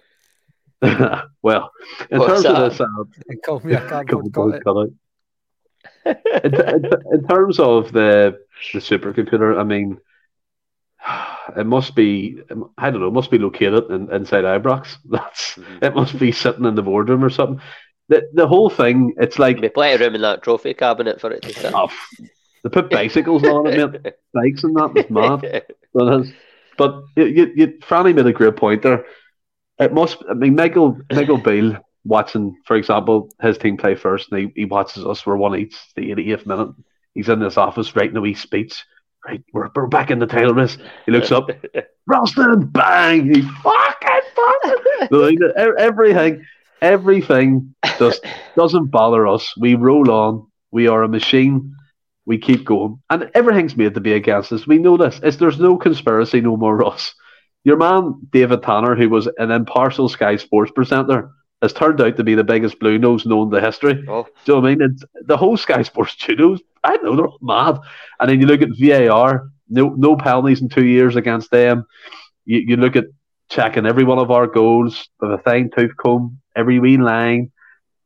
well, 1.42 1.70
in 2.10 2.18
What's 2.18 2.42
terms 2.42 2.46
of 2.46 2.56
that? 2.56 2.70
this, 2.70 2.80
uh, 2.80 2.86
call 3.44 3.60
me 3.60 3.74
a 3.74 3.86
cardboard 3.86 4.32
cardboard 4.32 4.64
cutout. 4.64 4.90
In, 6.06 6.54
in, 6.54 6.84
in 7.12 7.28
terms 7.28 7.58
of 7.58 7.92
the 7.92 8.38
the 8.72 8.78
supercomputer, 8.80 9.58
I 9.58 9.64
mean, 9.64 9.98
it 11.56 11.66
must 11.66 11.94
be 11.94 12.40
I 12.78 12.90
don't 12.90 13.00
know, 13.00 13.08
it 13.08 13.12
must 13.12 13.30
be 13.30 13.38
located 13.38 13.90
in, 13.90 14.12
inside 14.12 14.44
Ibrox. 14.44 14.96
That's 15.10 15.54
Mhm. 15.54 15.82
it 15.84 15.94
must 15.94 16.18
be 16.18 16.32
sitting 16.32 16.64
in 16.64 16.74
the 16.74 16.82
boardroom 16.82 17.24
or 17.24 17.30
something. 17.30 17.60
The 18.08 18.22
the 18.34 18.46
whole 18.46 18.70
thing, 18.70 19.14
it's 19.18 19.38
like 19.38 19.60
Be 19.60 19.68
plenty 19.68 19.94
of 19.94 20.00
room 20.00 20.14
in 20.14 20.22
that 20.22 20.42
trophy 20.42 20.74
cabinet 20.74 21.20
for 21.20 21.30
it 21.30 21.42
to 21.42 21.52
sit. 21.54 21.72
oh, 21.74 21.90
they 22.62 22.70
put 22.70 22.90
bicycles 22.90 23.44
on 23.44 23.66
it, 23.66 23.92
mate. 23.92 24.14
Bikes 24.34 24.64
and 24.64 24.76
that 24.76 24.92
is 24.96 25.10
mad. 25.10 25.62
Is. 26.24 26.32
But 26.76 27.02
you, 27.16 27.24
you, 27.26 27.52
you, 27.54 27.66
Franny 27.82 28.14
made 28.14 28.26
a 28.26 28.32
great 28.32 28.56
point 28.56 28.82
there. 28.82 29.04
It 29.78 29.92
must. 29.92 30.22
I 30.28 30.34
mean, 30.34 30.56
Michael 30.56 30.98
Michael 31.12 31.38
Beale 31.38 31.78
watching, 32.04 32.56
for 32.66 32.76
example, 32.76 33.30
his 33.40 33.58
team 33.58 33.76
play 33.76 33.94
first, 33.94 34.30
and 34.30 34.40
he, 34.40 34.52
he 34.54 34.64
watches 34.64 35.04
us. 35.04 35.24
We're 35.24 35.36
one 35.36 35.58
each, 35.58 35.76
the 35.96 36.10
88th 36.10 36.46
minute. 36.46 36.68
He's 37.14 37.28
in 37.28 37.40
his 37.40 37.56
office 37.56 37.94
writing 37.94 38.16
a 38.16 38.20
wee 38.20 38.34
speech. 38.34 38.84
Right, 39.26 39.42
we're, 39.52 39.70
we're 39.74 39.86
back 39.86 40.10
in 40.10 40.18
the 40.18 40.26
title 40.26 40.52
race. 40.52 40.76
He 41.06 41.12
looks 41.12 41.32
up, 41.32 41.48
Ralston, 42.06 42.66
bang! 42.66 43.34
He 43.34 43.40
fucking 43.40 44.20
fucking. 44.36 45.38
Everything, 45.56 46.44
everything 46.82 47.74
just 47.98 48.24
doesn't 48.56 48.90
bother 48.90 49.26
us. 49.26 49.52
We 49.58 49.74
roll 49.74 50.10
on. 50.10 50.46
We 50.70 50.88
are 50.88 51.02
a 51.02 51.08
machine. 51.08 51.74
We 52.26 52.38
keep 52.38 52.64
going, 52.64 53.00
and 53.10 53.30
everything's 53.34 53.76
made 53.76 53.94
to 53.94 54.00
be 54.00 54.14
against 54.14 54.52
us. 54.52 54.66
We 54.66 54.78
know 54.78 54.96
this. 54.96 55.20
It's, 55.22 55.36
there's 55.36 55.60
no 55.60 55.76
conspiracy, 55.76 56.40
no 56.40 56.56
more 56.56 56.76
Ross. 56.76 57.14
Your 57.64 57.76
man 57.76 58.14
David 58.30 58.62
Tanner, 58.62 58.94
who 58.94 59.08
was 59.08 59.28
an 59.38 59.50
impartial 59.50 60.08
Sky 60.08 60.36
Sports 60.36 60.72
presenter, 60.74 61.30
has 61.64 61.72
turned 61.72 62.00
out 62.00 62.16
to 62.16 62.24
be 62.24 62.34
the 62.34 62.44
biggest 62.44 62.78
blue 62.78 62.98
nose 62.98 63.26
known 63.26 63.50
to 63.50 63.60
history. 63.60 64.04
oh, 64.08 64.22
Do 64.44 64.52
you 64.52 64.54
know 64.54 64.60
what 64.60 64.70
I 64.70 64.74
mean? 64.74 64.82
It's, 64.82 65.04
the 65.26 65.36
whole 65.36 65.56
Sky 65.56 65.82
Sports 65.82 66.12
studios, 66.12 66.60
I 66.84 66.96
know 66.98 67.16
they're 67.16 67.26
all 67.26 67.38
mad. 67.42 67.78
And 68.20 68.30
then 68.30 68.40
you 68.40 68.46
look 68.46 68.62
at 68.62 68.68
VAR, 68.78 69.48
no 69.68 69.88
no 69.96 70.16
penalties 70.16 70.60
in 70.60 70.68
two 70.68 70.84
years 70.86 71.16
against 71.16 71.50
them. 71.50 71.84
You, 72.44 72.58
you 72.68 72.76
look 72.76 72.96
at 72.96 73.06
checking 73.48 73.86
every 73.86 74.04
one 74.04 74.18
of 74.18 74.30
our 74.30 74.46
goals 74.46 75.08
with 75.20 75.32
a 75.32 75.38
fine 75.38 75.70
tooth 75.76 75.96
comb, 75.96 76.38
every 76.54 76.78
wee 76.78 76.96
line. 76.98 77.50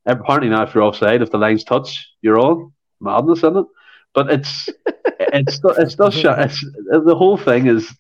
Apparently 0.06 0.48
now, 0.48 0.62
if 0.62 0.74
you're 0.74 0.85
offside, 0.85 1.20
if 1.22 1.30
the 1.30 1.39
lines 1.39 1.64
touch, 1.64 2.09
you're 2.22 2.39
on. 2.39 2.72
Madness, 3.01 3.39
isn't 3.39 3.56
it? 3.56 3.66
But 4.14 4.30
it's 4.30 4.68
it's 5.20 5.60
it's 5.64 5.94
sh- 6.14 6.24
it's, 6.26 6.64
the 7.05 7.16
whole 7.16 7.36
thing 7.36 7.66
is 7.66 7.93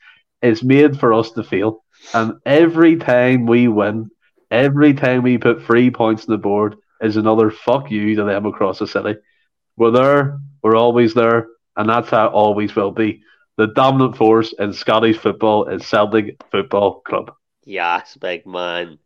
is 0.42 0.62
made 0.62 0.98
for 0.98 1.12
us 1.12 1.32
to 1.32 1.42
feel. 1.42 1.84
And 2.14 2.34
every 2.46 2.96
time 2.96 3.46
we 3.46 3.68
win, 3.68 4.10
every 4.50 4.94
time 4.94 5.22
we 5.22 5.38
put 5.38 5.64
three 5.64 5.90
points 5.90 6.24
on 6.28 6.32
the 6.32 6.38
board, 6.38 6.76
is 7.00 7.16
another 7.16 7.50
fuck 7.50 7.90
you 7.90 8.14
to 8.16 8.24
them 8.24 8.46
across 8.46 8.78
the 8.80 8.86
city. 8.86 9.16
We're 9.76 9.92
there, 9.92 10.40
we're 10.62 10.76
always 10.76 11.14
there, 11.14 11.46
and 11.76 11.88
that's 11.88 12.10
how 12.10 12.26
it 12.26 12.32
always 12.32 12.74
will 12.74 12.90
be. 12.90 13.22
The 13.56 13.68
dominant 13.68 14.16
force 14.16 14.52
in 14.58 14.72
Scottish 14.72 15.18
football 15.18 15.68
is 15.68 15.86
Celtic 15.86 16.40
Football 16.50 17.00
Club. 17.00 17.32
yes, 17.64 18.16
big 18.16 18.46
man. 18.46 18.98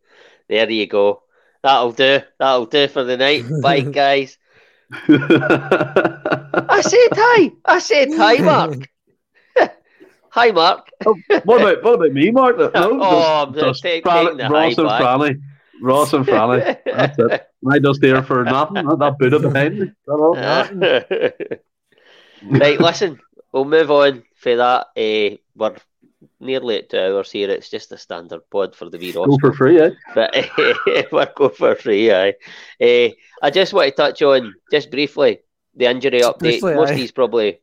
There 0.49 0.71
you 0.71 0.87
go. 0.87 1.23
That'll 1.63 1.93
do. 1.93 2.21
That'll 2.39 2.67
do 2.67 2.89
for 2.89 3.05
the 3.05 3.17
night. 3.17 3.45
Bye, 3.63 3.81
guys. 3.81 4.39
I 5.09 6.83
said 6.83 7.09
hi. 7.13 7.53
I 7.65 7.79
said 7.79 8.09
hi, 8.13 8.37
Mark. 8.39 8.89
Hi, 10.33 10.51
Mark. 10.51 10.89
what 11.45 11.61
about 11.61 11.83
what 11.85 11.95
about 11.95 12.13
me, 12.13 12.31
Mark? 12.31 12.59
No, 12.59 12.71
Oh, 12.75 13.45
I'm 13.47 13.55
just 13.55 13.83
take- 13.83 14.03
Fran- 14.05 14.25
taking 14.25 14.39
the 14.39 14.49
Ross 14.49 14.77
high 14.77 14.83
and 14.83 14.89
back. 14.89 15.03
Franny. 15.03 15.41
Ross 15.81 16.13
and 16.13 16.27
Franny. 16.27 16.79
That's 16.87 17.19
it. 17.19 17.49
I 17.71 17.79
just 17.79 18.03
here 18.03 18.23
for 18.23 18.45
nothing. 18.45 18.87
That 18.87 19.17
Buddha 19.19 19.39
behind 19.39 19.79
me. 19.79 19.93
That 20.07 20.13
all. 20.13 20.35
right, 22.59 22.81
listen, 22.81 23.21
we'll 23.53 23.65
move 23.65 23.91
on 23.91 24.23
for 24.37 24.57
that. 24.57 24.87
Uh, 24.97 25.37
we're 25.55 25.77
nearly 26.41 26.79
at 26.79 26.91
two 26.91 26.99
hours 26.99 27.31
here. 27.31 27.51
It's 27.51 27.69
just 27.71 27.93
a 27.93 27.99
standard 27.99 28.41
pod 28.51 28.75
for 28.75 28.89
the 28.91 28.99
wee 28.99 29.13
Ross. 29.13 29.27
Go 29.29 29.39
for 29.41 29.53
free, 29.53 29.81
eh? 29.81 29.91
But 30.15 30.35
we're 31.13 31.33
going 31.37 31.51
for 31.55 31.75
free, 31.77 32.13
aye. 32.13 32.35
Uh, 32.81 33.09
I 33.43 33.51
just 33.53 33.73
want 33.73 33.89
to 33.91 33.95
touch 33.97 34.23
on, 34.23 34.55
just 34.71 34.91
briefly, 34.91 35.41
the 35.77 35.87
injury 35.87 36.21
update. 36.21 36.39
briefly, 36.39 36.75
most 36.75 36.91
aye. 36.91 36.93
of 36.93 36.99
he's 36.99 37.13
probably, 37.13 37.61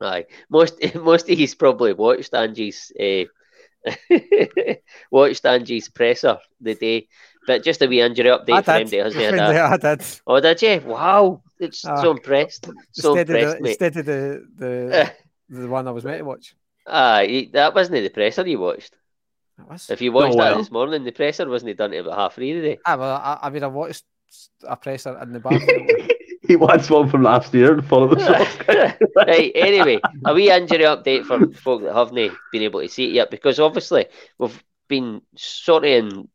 aye, 0.00 0.26
most 0.50 0.74
most 0.94 1.28
of 1.30 1.36
he's 1.38 1.54
probably 1.54 1.92
watched 1.92 2.34
Ange's, 2.34 2.92
uh, 3.00 3.24
watched 5.10 5.44
Ange's 5.44 5.88
presser 5.88 6.38
the 6.60 6.74
day. 6.74 7.08
But 7.46 7.62
just 7.62 7.82
a 7.82 7.86
wee 7.86 8.00
injury 8.00 8.30
update 8.30 8.52
I 8.54 8.62
for 8.62 8.72
did. 8.72 8.94
anybody 8.94 8.96
who 8.96 9.04
hasn't 9.04 9.24
had. 9.40 9.84
I 9.84 9.96
did. 9.96 10.06
Oh, 10.26 10.40
did 10.40 10.62
you? 10.62 10.80
Wow, 10.86 11.42
it's 11.60 11.84
Ah. 11.84 12.00
so 12.00 12.12
impressed, 12.12 12.66
so 12.92 13.14
instead 13.16 13.28
impressed, 13.28 13.56
of 13.56 13.58
the, 13.58 13.62
mate. 13.62 13.70
instead 13.70 13.96
of 13.98 14.06
the, 14.06 14.46
the 14.56 15.12
the 15.50 15.68
one 15.68 15.86
I 15.86 15.90
was 15.90 16.04
meant 16.04 16.18
to 16.18 16.24
watch. 16.24 16.54
Ah, 16.86 17.20
he- 17.22 17.50
that 17.52 17.74
wasn't 17.74 18.02
the 18.02 18.08
presser 18.08 18.46
you 18.46 18.58
watched. 18.58 18.94
If 19.90 20.00
you 20.00 20.10
watched 20.10 20.32
no, 20.32 20.38
well. 20.38 20.52
that 20.54 20.58
this 20.58 20.70
morning, 20.70 21.04
the 21.04 21.12
presser 21.12 21.48
wasn't 21.48 21.76
done 21.76 21.90
to 21.92 21.98
about 21.98 22.18
half 22.18 22.34
three 22.34 22.52
today. 22.54 22.78
Ah, 22.86 22.96
well, 22.96 23.10
I, 23.16 23.38
I 23.42 23.50
mean, 23.50 23.62
I 23.62 23.68
watched 23.68 24.04
a 24.66 24.76
presser 24.76 25.16
in 25.22 25.32
the 25.32 25.38
back. 25.40 25.60
he 26.48 26.56
wants 26.56 26.90
one 26.90 27.08
from 27.08 27.22
last 27.22 27.54
year 27.54 27.74
and 27.74 27.86
followed 27.86 28.18
the 28.18 28.96
right, 29.16 29.52
anyway, 29.54 30.00
a 30.24 30.34
wee 30.34 30.50
injury 30.50 30.80
update 30.80 31.24
for 31.24 31.50
folk 31.52 31.82
that 31.82 31.94
haven't 31.94 32.32
been 32.52 32.62
able 32.62 32.80
to 32.80 32.88
see 32.88 33.06
it 33.06 33.12
yet, 33.12 33.30
because 33.30 33.58
obviously 33.58 34.06
we've 34.38 34.62
been 34.88 35.22
sort 35.36 35.84
of 35.84 35.90
in 35.90 36.28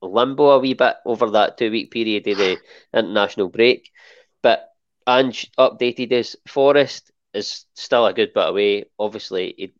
limbo 0.00 0.50
a 0.50 0.58
wee 0.58 0.74
bit 0.74 0.96
over 1.04 1.30
that 1.30 1.56
two 1.56 1.70
week 1.70 1.90
period 1.90 2.26
of 2.26 2.38
the 2.38 2.58
international 2.92 3.48
break. 3.48 3.90
But 4.42 4.68
Ange 5.06 5.50
updated 5.58 6.12
us. 6.12 6.36
Forrest 6.48 7.12
is 7.32 7.64
still 7.74 8.06
a 8.06 8.12
good 8.12 8.34
bit 8.34 8.48
away. 8.48 8.84
Obviously, 8.98 9.54
he, 9.56 9.72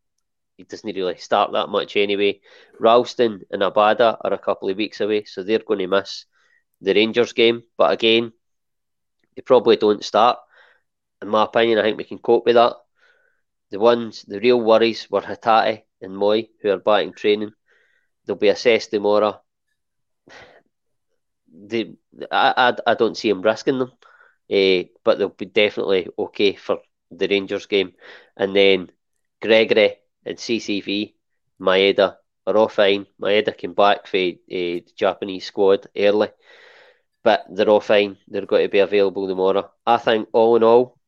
he 0.57 0.65
doesn't 0.65 0.95
really 0.95 1.17
start 1.17 1.53
that 1.53 1.69
much 1.69 1.97
anyway. 1.97 2.41
Ralston 2.79 3.43
and 3.51 3.63
Abada 3.63 4.17
are 4.21 4.33
a 4.33 4.39
couple 4.39 4.69
of 4.69 4.77
weeks 4.77 5.01
away, 5.01 5.25
so 5.25 5.43
they're 5.43 5.59
going 5.59 5.81
to 5.81 5.87
miss 5.89 6.27
the 6.81 6.95
Rangers 6.95 7.33
game. 7.33 7.65
But 7.77 7.93
again, 7.93 8.33
they 9.37 9.43
probably 9.43 9.77
don't 9.77 10.05
start. 10.05 10.39
In 11.21 11.29
my 11.29 11.45
opinion, 11.45 11.79
I 11.79 11.83
think 11.83 11.99
we 11.99 12.05
can 12.05 12.19
cope 12.19 12.47
with 12.47 12.57
that. 12.57 12.77
The 13.71 13.79
ones, 13.81 14.23
the 14.23 14.41
real 14.41 14.61
worries 14.61 15.11
were 15.11 15.23
Hatate 15.23 15.85
and 16.01 16.13
Mooy, 16.13 16.51
who 16.61 16.71
are 16.71 16.79
back 16.79 17.05
in 17.05 17.13
training. 17.13 17.53
They'll 18.27 18.37
be 18.37 18.49
assessed 18.49 18.91
tomorrow. 18.91 19.41
They, 21.53 21.93
I, 22.31 22.73
I, 22.87 22.93
I 22.93 22.95
don't 22.95 23.17
see 23.17 23.29
them 23.29 23.43
risking 23.43 23.79
them, 23.79 23.93
uh, 24.51 24.89
but 25.05 25.19
they'll 25.19 25.29
be 25.29 25.47
definitely 25.47 26.09
okay 26.19 26.55
for 26.55 26.79
the 27.11 27.29
Rangers 27.29 27.67
game. 27.67 27.93
And 28.37 28.55
then 28.57 28.91
Gregory 29.41 29.97
and 30.25 30.39
CCV, 30.39 31.15
Maeda 31.61 32.17
are 32.47 32.57
all 32.57 32.69
fine. 32.69 33.07
Maeda 33.21 33.57
came 33.57 33.75
back 33.75 34.07
for 34.07 34.17
uh, 34.17 34.31
the 34.49 34.85
Japanese 34.97 35.47
squad 35.47 35.87
early, 35.97 36.29
but 37.23 37.45
they're 37.51 37.69
all 37.69 37.81
fine. 37.81 38.17
They're 38.29 38.47
going 38.47 38.63
to 38.65 38.69
be 38.69 38.81
available 38.81 39.29
tomorrow. 39.29 39.71
I 39.87 39.99
think 39.99 40.29
all 40.33 40.57
in 40.57 40.63
all, 40.63 40.99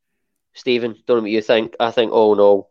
Stephen, 0.54 0.96
don't 1.06 1.18
know 1.18 1.22
what 1.22 1.30
you 1.30 1.42
think. 1.42 1.74
I 1.80 1.90
think 1.90 2.12
all 2.12 2.32
in 2.34 2.40
all, 2.40 2.70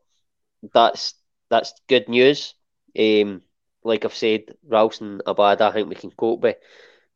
that's 0.74 1.16
that's 1.50 1.74
good 1.88 2.08
news. 2.08 2.56
Um, 2.98 3.42
like 3.84 4.06
I've 4.06 4.14
said, 4.16 4.56
Ralston, 4.66 5.22
Abada, 5.28 5.62
I 5.62 5.72
think 5.72 5.90
we 5.90 5.96
can 5.96 6.12
cope 6.12 6.42
with. 6.42 6.58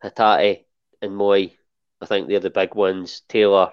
Hatate 0.04 0.66
and 1.02 1.14
Mooy, 1.14 1.54
I 2.02 2.06
think 2.06 2.28
they're 2.28 2.40
the 2.40 2.50
big 2.50 2.76
ones. 2.76 3.22
Taylor, 3.28 3.72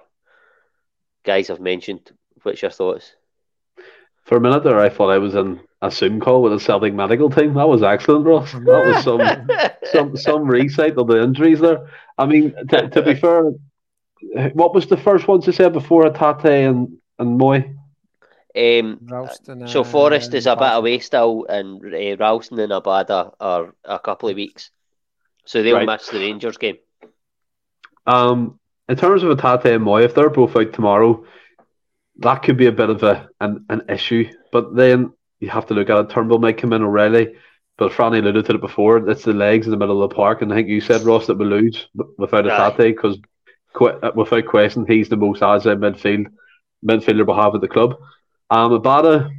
guys 1.24 1.50
I've 1.50 1.60
mentioned. 1.60 2.10
What's 2.42 2.62
your 2.62 2.70
thoughts? 2.70 3.14
For 4.24 4.36
a 4.36 4.40
minute 4.40 4.64
there, 4.64 4.80
I 4.80 4.88
thought 4.88 5.10
I 5.10 5.18
was 5.18 5.34
in 5.34 5.60
a 5.82 5.90
Zoom 5.90 6.18
call 6.18 6.42
with 6.42 6.54
a 6.54 6.60
Celtic 6.60 6.94
medical 6.94 7.28
team. 7.28 7.54
That 7.54 7.68
was 7.68 7.82
excellent, 7.82 8.24
Ross. 8.24 8.52
That 8.52 8.62
was 8.64 9.04
some 9.04 9.76
some 9.92 10.16
some 10.16 10.44
recite 10.46 10.96
of 10.96 11.08
the 11.08 11.22
injuries 11.22 11.60
there. 11.60 11.86
I 12.16 12.26
mean, 12.26 12.54
to, 12.70 12.88
to 12.88 13.02
be 13.02 13.14
fair, 13.14 13.52
what 14.54 14.74
was 14.74 14.86
the 14.86 14.96
first 14.96 15.28
one 15.28 15.42
to 15.42 15.52
say 15.52 15.68
before 15.68 16.04
Hatate 16.04 16.68
and 16.68 16.96
and 17.18 17.38
Mooy? 17.38 17.76
Um, 18.56 19.00
Ralston, 19.02 19.66
so 19.66 19.82
Forrest 19.82 20.32
is 20.32 20.46
a 20.46 20.54
bit 20.54 20.70
away 20.72 21.00
still, 21.00 21.44
and 21.48 21.84
uh, 21.84 22.16
Ralston 22.16 22.60
and 22.60 22.72
Abada 22.72 23.34
are 23.40 23.74
a 23.84 23.98
couple 23.98 24.28
of 24.28 24.36
weeks, 24.36 24.70
so 25.44 25.62
they'll 25.62 25.74
right. 25.74 25.86
miss 25.86 26.08
the 26.08 26.20
Rangers 26.20 26.56
game. 26.56 26.78
Um, 28.06 28.60
in 28.88 28.96
terms 28.96 29.22
of 29.22 29.36
Hatate 29.36 29.74
and 29.74 29.84
Mooy, 29.84 30.04
if 30.04 30.14
they're 30.14 30.30
both 30.30 30.56
out 30.56 30.72
tomorrow, 30.72 31.24
that 32.18 32.42
could 32.42 32.56
be 32.56 32.66
a 32.66 32.72
bit 32.72 32.90
of 32.90 33.02
a 33.02 33.28
an, 33.40 33.64
an 33.68 33.82
issue. 33.88 34.30
But 34.52 34.74
then 34.74 35.12
you 35.40 35.50
have 35.50 35.66
to 35.66 35.74
look 35.74 35.90
at 35.90 35.98
it. 35.98 36.10
Turnbull 36.10 36.38
might 36.38 36.58
come 36.58 36.72
in 36.72 36.82
already, 36.82 37.34
but 37.76 37.92
Franny 37.92 38.18
alluded 38.18 38.46
to 38.46 38.54
it 38.54 38.60
before. 38.60 39.08
It's 39.08 39.24
the 39.24 39.32
legs 39.32 39.66
in 39.66 39.72
the 39.72 39.76
middle 39.76 40.02
of 40.02 40.10
the 40.10 40.16
park, 40.16 40.42
and 40.42 40.52
I 40.52 40.56
think 40.56 40.68
you 40.68 40.80
said 40.80 41.02
Ross 41.02 41.26
that 41.26 41.38
we 41.38 41.44
lose 41.44 41.88
without 42.18 42.44
Hatate 42.44 42.96
because 42.96 43.18
without 44.14 44.46
question 44.46 44.86
he's 44.86 45.08
the 45.08 45.16
most 45.16 45.42
agile 45.42 45.76
midfield 45.76 46.26
midfielder 46.86 47.26
we 47.26 47.34
have 47.34 47.54
at 47.54 47.60
the 47.60 47.68
club. 47.68 47.96
Um, 48.50 48.70
Abada, 48.70 49.30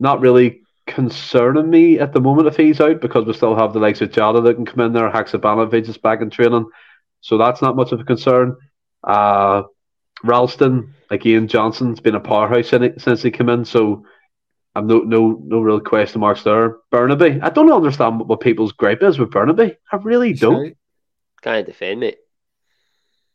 not 0.00 0.20
really 0.20 0.62
concerning 0.86 1.70
me 1.70 1.98
at 1.98 2.12
the 2.12 2.20
moment 2.20 2.48
if 2.48 2.56
he's 2.56 2.80
out 2.80 3.00
because 3.00 3.24
we 3.24 3.32
still 3.32 3.56
have 3.56 3.72
the 3.72 3.78
likes 3.78 4.00
of 4.00 4.10
Jota 4.10 4.40
that 4.40 4.54
can 4.54 4.66
come 4.66 4.80
in 4.80 4.92
there. 4.92 5.10
Haksabanovic 5.10 5.88
is 5.88 5.96
back 5.98 6.20
in 6.20 6.30
training, 6.30 6.66
so 7.20 7.38
that's 7.38 7.62
not 7.62 7.76
much 7.76 7.92
of 7.92 8.00
a 8.00 8.04
concern. 8.04 8.56
Uh, 9.02 9.62
Ralston, 10.24 10.94
again, 11.10 11.48
Johnston's 11.48 12.00
been 12.00 12.14
a 12.14 12.20
powerhouse 12.20 12.70
since 12.70 13.22
he 13.22 13.30
came 13.30 13.50
in, 13.50 13.64
so 13.64 14.04
I've 14.74 14.86
no 14.86 15.00
no 15.00 15.40
no 15.44 15.60
real 15.60 15.80
question 15.80 16.20
marks 16.20 16.42
there. 16.42 16.78
Bernabei, 16.92 17.42
I 17.42 17.50
don't 17.50 17.70
understand 17.70 18.18
what, 18.18 18.28
what 18.28 18.40
people's 18.40 18.72
gripe 18.72 19.02
is 19.02 19.18
with 19.18 19.30
Bernabei. 19.30 19.76
I 19.92 19.96
really 19.96 20.32
don't. 20.32 20.76
Can't 21.42 21.66
defend 21.66 22.02
it. 22.02 22.18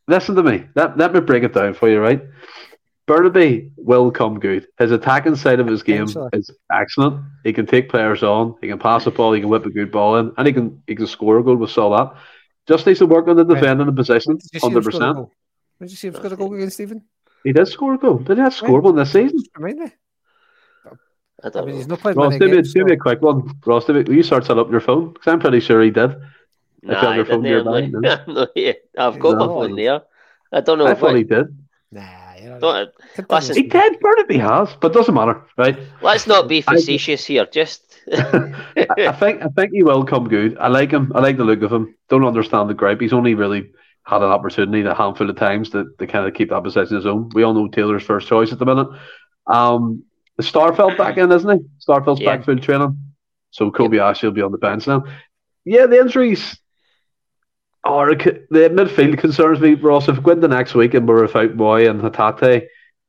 Listen 0.08 0.36
to 0.36 0.44
me. 0.44 0.66
Let, 0.76 0.98
let 0.98 1.14
me 1.14 1.20
break 1.20 1.44
it 1.44 1.54
down 1.54 1.76
for 1.76 1.88
you, 1.88 2.00
right? 2.00 2.24
Bernabei 3.08 3.72
will 3.78 4.12
come 4.12 4.40
good. 4.40 4.68
His 4.80 4.92
attacking 4.92 5.36
side 5.36 5.60
of 5.60 5.68
his 5.68 5.84
game 5.84 6.08
is 6.34 6.52
excellent. 6.72 7.24
He 7.44 7.54
can 7.54 7.68
take 7.68 7.90
players 7.90 8.24
on. 8.24 8.56
He 8.62 8.68
can 8.68 8.80
pass 8.80 9.06
the 9.06 9.12
ball. 9.12 9.34
He 9.34 9.42
can 9.42 9.50
whip 9.50 9.66
a 9.66 9.70
good 9.70 9.92
ball 9.92 10.18
in, 10.18 10.32
and 10.38 10.48
he 10.48 10.54
can 10.54 10.82
he 10.88 10.96
can 10.96 11.08
score 11.08 11.38
a 11.38 11.44
goal. 11.44 11.56
We 11.56 11.68
saw 11.68 11.96
that. 11.98 12.20
Just 12.68 12.86
needs 12.86 13.00
to 13.00 13.08
work 13.08 13.28
on 13.28 13.36
the 13.36 13.44
defending 13.44 13.88
and 13.88 13.88
the 13.88 13.94
possession, 13.94 14.40
hundred 14.62 14.84
percent. 14.84 15.30
Did 15.80 15.92
you 15.92 15.98
see 15.98 16.08
him 16.08 16.16
score 16.16 16.34
a 16.34 16.36
goal 16.36 16.54
against 16.54 16.76
Stephen? 16.76 17.04
He 17.44 17.54
did 17.54 17.68
score 17.68 17.94
a 17.94 17.98
goal. 17.98 18.18
Did 18.18 18.38
he 18.38 18.44
have 18.44 18.54
scored 18.54 18.84
one 18.84 18.96
this 18.96 19.14
season? 19.14 19.42
Remind 19.56 19.80
me. 19.80 19.92
I, 21.44 21.58
I 21.58 21.66
mean, 21.66 21.76
he's 21.76 21.88
not 21.88 22.00
played 22.00 22.18
Ross, 22.18 22.38
give, 22.38 22.52
me, 22.52 22.62
give 22.62 22.86
me 22.86 22.94
a 22.94 22.98
quick 22.98 23.22
one. 23.22 23.50
Ross, 23.66 23.88
will 23.88 24.14
you 24.14 24.24
search 24.24 24.48
that 24.48 24.58
up 24.58 24.70
your 24.72 24.82
phone? 24.82 25.14
Because 25.14 25.32
I'm 25.32 25.40
pretty 25.40 25.62
sure 25.62 25.82
he 25.82 25.90
did. 25.90 26.16
Nah, 26.82 27.12
I 27.12 27.24
phone 27.24 27.44
didn't. 27.44 27.92
no, 28.28 28.48
yeah, 28.56 28.74
I've 28.98 29.20
got 29.20 29.38
no. 29.38 29.40
my 29.40 29.46
phone 29.46 29.74
oh. 29.74 29.76
there. 29.76 30.02
I 30.52 30.62
don't 30.62 30.78
know. 30.78 30.88
I 30.88 30.96
thought 30.96 31.16
he 31.16 31.24
did. 31.24 31.48
Nah, 31.92 32.34
you 32.42 32.50
know, 32.50 32.60
don't, 32.60 32.90
listen, 33.30 33.56
he 33.56 33.64
did. 33.64 34.00
Bernabei 34.00 34.40
has, 34.40 34.76
but 34.80 34.94
doesn't 34.94 35.14
matter, 35.14 35.42
right? 35.58 35.78
Let's 36.02 36.28
not 36.28 36.48
be 36.48 36.62
facetious 36.74 37.26
I, 37.26 37.28
here. 37.28 37.46
Just, 37.46 37.96
I 38.12 39.12
think 39.20 39.42
I 39.42 39.48
think 39.56 39.72
he 39.74 39.84
will 39.84 40.06
come 40.06 40.28
good. 40.28 40.58
I 40.58 40.68
like 40.68 40.92
him. 40.92 41.12
I 41.16 41.20
like 41.20 41.38
the 41.38 41.44
look 41.44 41.62
of 41.62 41.72
him. 41.72 41.96
Don't 42.10 42.26
understand 42.26 42.70
the 42.70 42.74
gripe. 42.74 43.02
He's 43.02 43.14
only 43.14 43.34
really 43.34 43.72
had 44.10 44.24
an 44.24 44.30
opportunity 44.30 44.88
a 44.88 44.96
handful 44.96 45.30
of 45.30 45.36
times 45.36 45.70
to, 45.70 45.86
to 46.00 46.08
kind 46.08 46.26
of 46.28 46.34
keep 46.34 46.50
that 46.50 46.64
possession 46.64 46.96
his 46.96 47.06
own. 47.06 47.30
We 47.34 47.44
all 47.44 47.54
know 47.54 47.68
Taylor's 47.68 48.04
first 48.04 48.28
choice 48.28 48.52
at 48.52 48.60
the 48.60 48.66
minute. 48.66 48.88
Um, 49.48 50.04
Starfelt 50.42 50.98
back 50.98 51.18
in, 51.18 51.32
isn't 51.32 51.50
he? 51.50 51.66
Starfelt's 51.86 52.22
yeah. 52.22 52.38
back 52.38 52.46
full 52.46 52.58
training. 52.60 52.98
So 53.52 53.72
Kobe 53.72 53.98
yep. 53.98 54.06
Ashley 54.06 54.30
will 54.30 54.36
be 54.36 54.42
on 54.42 54.52
the 54.52 54.58
bench 54.58 54.88
now. 54.88 55.04
Yeah, 55.66 55.86
the 55.86 56.00
injuries 56.00 56.58
are 57.84 58.16
the 58.16 58.46
midfield 58.52 59.18
concerns 59.18 59.60
me, 59.60 59.74
Ross. 59.74 60.08
If 60.08 60.18
we 60.18 60.24
go 60.24 60.32
into 60.32 60.48
next 60.48 60.76
week 60.76 60.94
and 60.94 61.08
we're 61.08 61.24
without 61.24 61.58
Mooy 61.58 61.90
and 61.90 62.02
Hatate, 62.02 62.68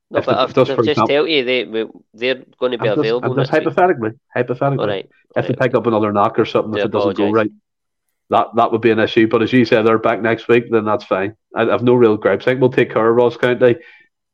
no, 0.09 0.19
if 0.19 0.25
but 0.25 0.47
the, 0.47 0.53
just, 0.53 0.77
just 0.77 0.89
example, 0.89 1.07
tell 1.07 1.27
you 1.27 1.45
they 1.45 1.63
they're 2.13 2.43
going 2.59 2.73
to 2.73 2.77
be 2.77 2.89
I'm 2.89 2.99
available. 2.99 3.35
Just, 3.35 3.51
just 3.51 3.51
hypothetically, 3.51 4.11
hypothetically, 4.33 4.83
all 4.83 4.89
right, 4.89 5.09
if 5.37 5.47
they 5.47 5.55
pick 5.55 5.73
up 5.73 5.87
another 5.87 6.11
knock 6.11 6.37
or 6.37 6.45
something, 6.45 6.77
if 6.77 6.85
it 6.85 6.91
doesn't 6.91 7.15
go 7.15 7.31
right, 7.31 7.51
that 8.31 8.47
that 8.55 8.71
would 8.71 8.81
be 8.81 8.91
an 8.91 8.99
issue. 8.99 9.27
But 9.27 9.43
as 9.43 9.53
you 9.53 9.65
said, 9.65 9.85
they're 9.85 9.99
back 9.99 10.21
next 10.21 10.47
week, 10.47 10.65
then 10.71 10.85
that's 10.85 11.03
fine. 11.03 11.35
I, 11.55 11.65
have 11.65 11.83
no 11.83 11.93
real 11.93 12.17
gripes. 12.17 12.43
I 12.43 12.51
think 12.51 12.61
we'll 12.61 12.71
take 12.71 12.91
care 12.91 13.07
of 13.07 13.15
Ross 13.15 13.37
County. 13.37 13.75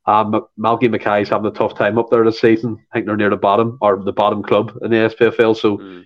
Um, 0.06 0.46
Malky 0.58 0.88
Mackay's 0.88 1.28
having 1.28 1.50
a 1.50 1.54
tough 1.54 1.74
time 1.74 1.98
up 1.98 2.08
there 2.08 2.24
this 2.24 2.40
season. 2.40 2.78
I 2.90 2.94
think 2.94 3.06
they're 3.06 3.16
near 3.16 3.28
the 3.28 3.36
bottom 3.36 3.76
or 3.82 4.02
the 4.02 4.12
bottom 4.12 4.42
club 4.42 4.72
in 4.82 4.90
the 4.90 4.96
SPFL. 4.96 5.56
So, 5.56 5.76
mm. 5.76 6.04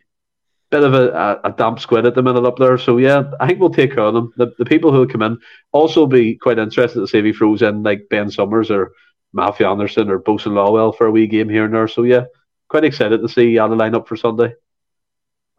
bit 0.70 0.82
of 0.82 0.94
a, 0.94 1.10
a, 1.10 1.50
a, 1.50 1.52
damp 1.52 1.78
squid 1.78 2.06
at 2.06 2.14
the 2.14 2.22
minute 2.22 2.44
up 2.44 2.56
there. 2.56 2.78
So, 2.78 2.96
yeah, 2.96 3.30
I 3.38 3.46
think 3.46 3.60
we'll 3.60 3.70
take 3.70 3.94
care 3.94 4.04
of 4.04 4.14
them. 4.14 4.32
The, 4.38 4.52
the 4.58 4.64
people 4.64 4.90
who 4.90 5.06
come 5.06 5.22
in 5.22 5.38
also 5.70 6.06
be 6.06 6.34
quite 6.34 6.58
interested 6.58 6.98
to 6.98 7.06
see 7.06 7.18
if 7.18 7.24
he 7.24 7.32
throws 7.32 7.62
in 7.62 7.84
like 7.84 8.08
Ben 8.10 8.30
Summers 8.30 8.70
or 8.70 8.92
Matthew 9.34 9.66
Anderson 9.66 10.10
or 10.10 10.18
Bosun 10.18 10.54
Lawwell 10.54 10.96
for 10.96 11.06
a 11.06 11.12
wee 11.12 11.28
game 11.28 11.48
here 11.48 11.66
and 11.66 11.74
there. 11.74 11.86
So, 11.86 12.02
yeah, 12.02 12.24
quite 12.68 12.84
excited 12.84 13.20
to 13.20 13.28
see 13.28 13.56
how 13.56 13.68
the 13.68 13.76
lineup 13.76 14.08
for 14.08 14.16
Sunday. 14.16 14.54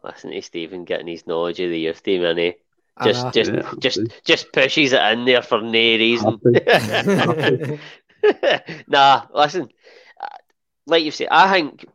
Listen 0.04 0.32
to 0.32 0.42
Stephen 0.42 0.84
getting 0.84 1.06
his 1.06 1.26
knowledge 1.26 1.60
of 1.60 1.70
the 1.70 1.78
youth 1.78 2.02
team, 2.02 2.24
and 2.24 2.38
he 2.38 2.54
just, 3.02 3.32
just, 3.32 3.52
yeah, 3.52 3.72
just, 3.78 4.00
just 4.24 4.52
pushes 4.52 4.92
it 4.92 5.00
in 5.00 5.24
there 5.24 5.42
for 5.42 5.62
no 5.62 5.70
reason. 5.70 6.38
nah, 8.86 9.26
listen, 9.34 9.68
like 10.86 11.04
you 11.04 11.10
say, 11.10 11.26
I 11.30 11.50
think 11.50 11.86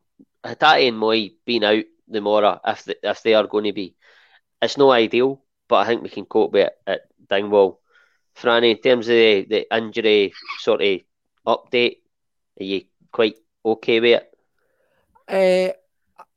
Hatate 0.43 0.87
and 0.87 0.97
Mooy 0.97 1.33
being 1.45 1.63
out 1.63 1.83
the 2.07 2.21
Mora, 2.21 2.59
if 2.65 2.83
the, 2.83 2.97
if 3.03 3.23
they 3.23 3.35
are 3.35 3.47
going 3.47 3.65
to 3.65 3.73
be, 3.73 3.95
it's 4.61 4.77
no 4.77 4.91
ideal, 4.91 5.41
but 5.67 5.77
I 5.77 5.85
think 5.85 6.01
we 6.01 6.09
can 6.09 6.25
cope 6.25 6.51
with 6.51 6.67
it 6.67 6.73
at 6.87 7.01
Dingwall. 7.29 7.79
Franny, 8.35 8.75
in 8.75 8.81
terms 8.81 9.07
of 9.07 9.15
the, 9.15 9.45
the 9.49 9.75
injury 9.75 10.33
sort 10.59 10.81
of 10.81 10.99
update, 11.45 11.97
are 12.59 12.63
you 12.63 12.81
quite 13.11 13.35
okay 13.65 13.99
with 13.99 14.21
it? 14.21 14.25
Uh, 15.27 15.73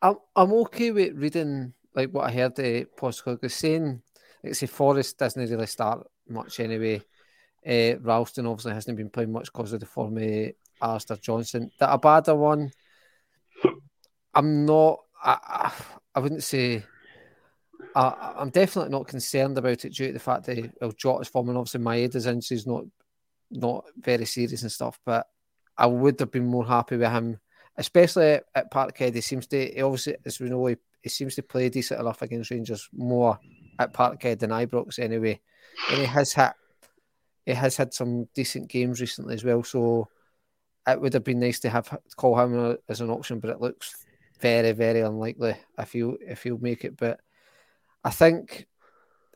I'm, 0.02 0.16
I'm 0.34 0.52
okay 0.52 0.90
with 0.90 1.16
reading 1.16 1.72
like 1.94 2.10
what 2.10 2.28
I 2.28 2.32
heard 2.32 2.56
the 2.56 2.82
uh, 2.82 2.84
Postecoglou 3.00 3.50
saying. 3.50 4.02
Like 4.42 4.56
say 4.56 4.66
Forrest 4.66 5.18
doesn't 5.18 5.50
really 5.50 5.66
start 5.66 6.06
much 6.28 6.58
anyway. 6.58 7.02
Uh, 7.64 7.98
Ralston 8.00 8.46
obviously 8.46 8.74
hasn't 8.74 8.96
been 8.96 9.10
playing 9.10 9.32
much 9.32 9.52
because 9.52 9.72
of 9.72 9.80
the 9.80 9.86
form 9.86 10.18
of 10.18 10.50
Alistair 10.82 11.16
Johnston. 11.18 11.70
The 11.78 11.86
Abada 11.86 12.36
one, 12.36 12.72
I'm 14.34 14.66
not. 14.66 14.98
I, 15.22 15.72
I, 16.16 16.18
wouldn't 16.18 16.42
say 16.42 16.82
I, 17.94 18.34
I'm 18.36 18.50
definitely 18.50 18.90
not 18.90 19.06
concerned 19.06 19.56
about 19.56 19.84
it 19.84 19.94
due 19.94 20.08
to 20.08 20.12
the 20.12 20.18
fact 20.18 20.46
that 20.46 20.72
well, 20.80 20.90
Jota's 20.90 21.28
forming. 21.28 21.56
Obviously, 21.56 21.80
Maeda's 21.80 22.26
injury 22.26 22.56
is 22.56 22.66
not 22.66 22.84
not 23.52 23.84
very 23.96 24.24
serious 24.24 24.62
and 24.62 24.72
stuff, 24.72 24.98
but 25.06 25.28
I 25.76 25.86
would 25.86 26.18
have 26.18 26.32
been 26.32 26.46
more 26.46 26.66
happy 26.66 26.96
with 26.96 27.12
him, 27.12 27.38
especially 27.76 28.40
at, 28.54 28.70
Parkhead. 28.70 29.14
He 29.14 29.20
seems 29.20 29.46
to, 29.48 29.72
he 29.72 29.82
obviously, 29.82 30.16
as 30.24 30.40
we 30.40 30.48
know, 30.48 30.66
he, 30.66 30.76
he 31.02 31.08
seems 31.08 31.34
to 31.36 31.42
play 31.42 31.68
decent 31.68 32.00
enough 32.00 32.22
against 32.22 32.50
Rangers 32.50 32.88
more 32.92 33.38
at 33.78 33.92
Parkhead 33.92 34.38
than 34.38 34.50
Ibrox 34.50 34.98
anyway. 34.98 35.40
And 35.90 36.00
he 36.00 36.06
has 36.06 36.32
had 36.32 36.52
he 37.44 37.52
has 37.52 37.76
had 37.76 37.92
some 37.92 38.28
decent 38.34 38.68
games 38.68 39.00
recently 39.00 39.34
as 39.34 39.44
well. 39.44 39.64
So 39.64 40.08
it 40.86 41.00
would 41.00 41.14
have 41.14 41.24
been 41.24 41.40
nice 41.40 41.60
to 41.60 41.70
have 41.70 41.96
call 42.16 42.38
him 42.38 42.76
as 42.88 43.00
an 43.00 43.10
option, 43.10 43.40
but 43.40 43.50
it 43.50 43.60
looks 43.60 44.04
very, 44.40 44.72
very 44.72 45.00
unlikely 45.00 45.56
if 45.78 45.94
you 45.94 46.18
if 46.20 46.42
he'll 46.42 46.58
make 46.58 46.84
it. 46.84 46.96
But 46.96 47.20
I 48.04 48.10
think 48.10 48.66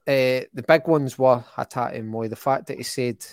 uh, 0.06 0.46
the 0.54 0.64
big 0.66 0.86
ones 0.86 1.18
were 1.18 1.44
Hatate 1.56 1.96
and 1.96 2.12
Mooy. 2.12 2.28
The 2.28 2.36
fact 2.36 2.66
that 2.66 2.76
he 2.76 2.82
said 2.82 3.24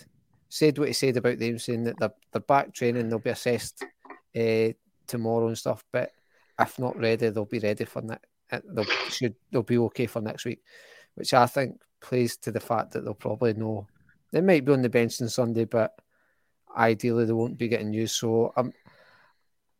said 0.49 0.77
what 0.77 0.87
he 0.87 0.93
said 0.93 1.17
about 1.17 1.39
them, 1.39 1.57
saying 1.57 1.83
that 1.83 1.99
they're, 1.99 2.13
they're 2.31 2.41
back 2.41 2.73
training, 2.73 3.09
they'll 3.09 3.19
be 3.19 3.31
assessed 3.31 3.83
uh, 4.35 4.69
tomorrow 5.07 5.47
and 5.47 5.57
stuff. 5.57 5.83
But 5.91 6.11
if 6.59 6.79
not 6.79 6.97
ready, 6.97 7.29
they'll 7.29 7.45
be 7.45 7.59
ready 7.59 7.85
for 7.85 8.01
next. 8.01 8.25
Eh, 8.51 8.59
they'll 8.73 8.85
should 9.09 9.35
they'll 9.51 9.63
be 9.63 9.77
okay 9.77 10.05
for 10.05 10.21
next 10.21 10.45
week, 10.45 10.61
which 11.15 11.33
I 11.33 11.45
think 11.47 11.81
plays 12.01 12.37
to 12.37 12.51
the 12.51 12.59
fact 12.59 12.91
that 12.91 13.03
they'll 13.03 13.13
probably 13.13 13.53
know 13.53 13.87
they 14.31 14.41
might 14.41 14.65
be 14.65 14.73
on 14.73 14.81
the 14.81 14.89
bench 14.89 15.21
on 15.21 15.29
Sunday, 15.29 15.65
but 15.65 15.93
ideally 16.75 17.25
they 17.25 17.33
won't 17.33 17.57
be 17.57 17.67
getting 17.67 17.93
used. 17.93 18.15
So 18.15 18.51
I'm, 18.57 18.73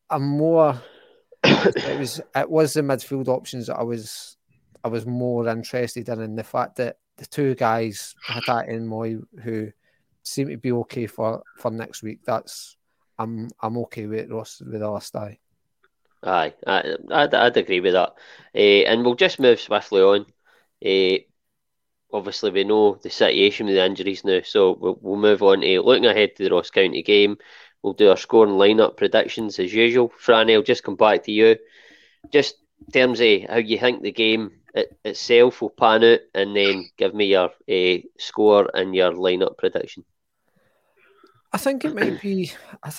I'm 0.09 0.27
more. 0.27 0.81
it 1.43 1.99
was 1.99 2.21
it 2.35 2.49
was 2.49 2.73
the 2.73 2.81
midfield 2.81 3.27
options 3.27 3.67
that 3.67 3.77
I 3.77 3.83
was 3.83 4.37
I 4.83 4.87
was 4.87 5.05
more 5.05 5.47
interested 5.47 6.07
in, 6.07 6.21
and 6.21 6.37
the 6.37 6.43
fact 6.43 6.77
that 6.77 6.97
the 7.17 7.25
two 7.25 7.55
guys 7.55 8.15
Hatate 8.27 8.73
and 8.73 8.89
Mooy 8.89 9.21
who 9.43 9.71
seem 10.23 10.49
to 10.49 10.57
be 10.57 10.71
okay 10.71 11.07
for 11.07 11.43
for 11.57 11.71
next 11.71 12.01
week. 12.03 12.19
That's 12.25 12.77
I'm 13.17 13.49
I'm 13.61 13.77
okay 13.79 14.05
with 14.07 14.31
Ross 14.31 14.61
with 14.61 14.81
last. 14.81 15.15
Aye, 15.15 16.53
I, 16.65 16.95
I'd, 17.11 17.33
I'd 17.33 17.57
agree 17.57 17.81
with 17.81 17.93
that. 17.93 18.13
Uh, 18.55 18.87
and 18.87 19.03
we'll 19.03 19.15
just 19.15 19.39
move 19.39 19.59
swiftly 19.59 20.01
on. 20.01 20.25
Uh, 20.85 21.19
obviously 22.13 22.51
we 22.51 22.63
know 22.63 22.95
the 23.01 23.09
situation 23.09 23.65
with 23.65 23.75
the 23.75 23.85
injuries 23.85 24.23
now, 24.23 24.39
so 24.43 24.77
we'll, 24.79 24.97
we'll 25.01 25.19
move 25.19 25.43
on 25.43 25.61
to 25.61 25.81
looking 25.81 26.05
ahead 26.05 26.35
to 26.35 26.43
the 26.43 26.51
Ross 26.51 26.69
County 26.69 27.03
game. 27.03 27.37
We'll 27.81 27.93
do 27.93 28.09
our 28.09 28.17
score 28.17 28.45
and 28.45 28.53
lineup 28.53 28.95
predictions 28.95 29.59
as 29.59 29.73
usual. 29.73 30.13
Franny, 30.23 30.53
I'll 30.53 30.63
just 30.63 30.83
come 30.83 30.95
back 30.95 31.23
to 31.23 31.31
you. 31.31 31.57
Just 32.31 32.55
terms 32.93 33.19
of 33.19 33.41
how 33.49 33.57
you 33.57 33.77
think 33.77 34.01
the 34.01 34.11
game 34.11 34.51
it, 34.73 34.97
itself 35.03 35.61
will 35.61 35.69
pan 35.69 36.03
out, 36.03 36.19
and 36.33 36.55
then 36.55 36.89
give 36.97 37.13
me 37.13 37.25
your 37.25 37.49
uh, 37.69 38.01
score 38.17 38.69
and 38.73 38.95
your 38.95 39.11
lineup 39.11 39.57
prediction. 39.57 40.05
I 41.53 41.57
think 41.57 41.85
it 41.85 41.93
might 41.93 42.19
be. 42.19 42.51
I 42.81 42.91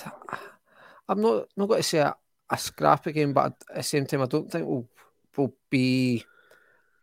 am 1.09 1.21
not 1.21 1.47
not 1.57 1.67
going 1.67 1.79
to 1.79 1.83
say 1.83 1.99
a, 1.99 2.15
a 2.49 2.57
scrappy 2.57 3.11
game, 3.11 3.33
but 3.33 3.53
at 3.69 3.75
the 3.75 3.83
same 3.83 4.05
time, 4.05 4.21
I 4.21 4.27
don't 4.27 4.49
think 4.49 4.65
we'll 4.65 4.87
will 5.35 5.53
be 5.69 6.23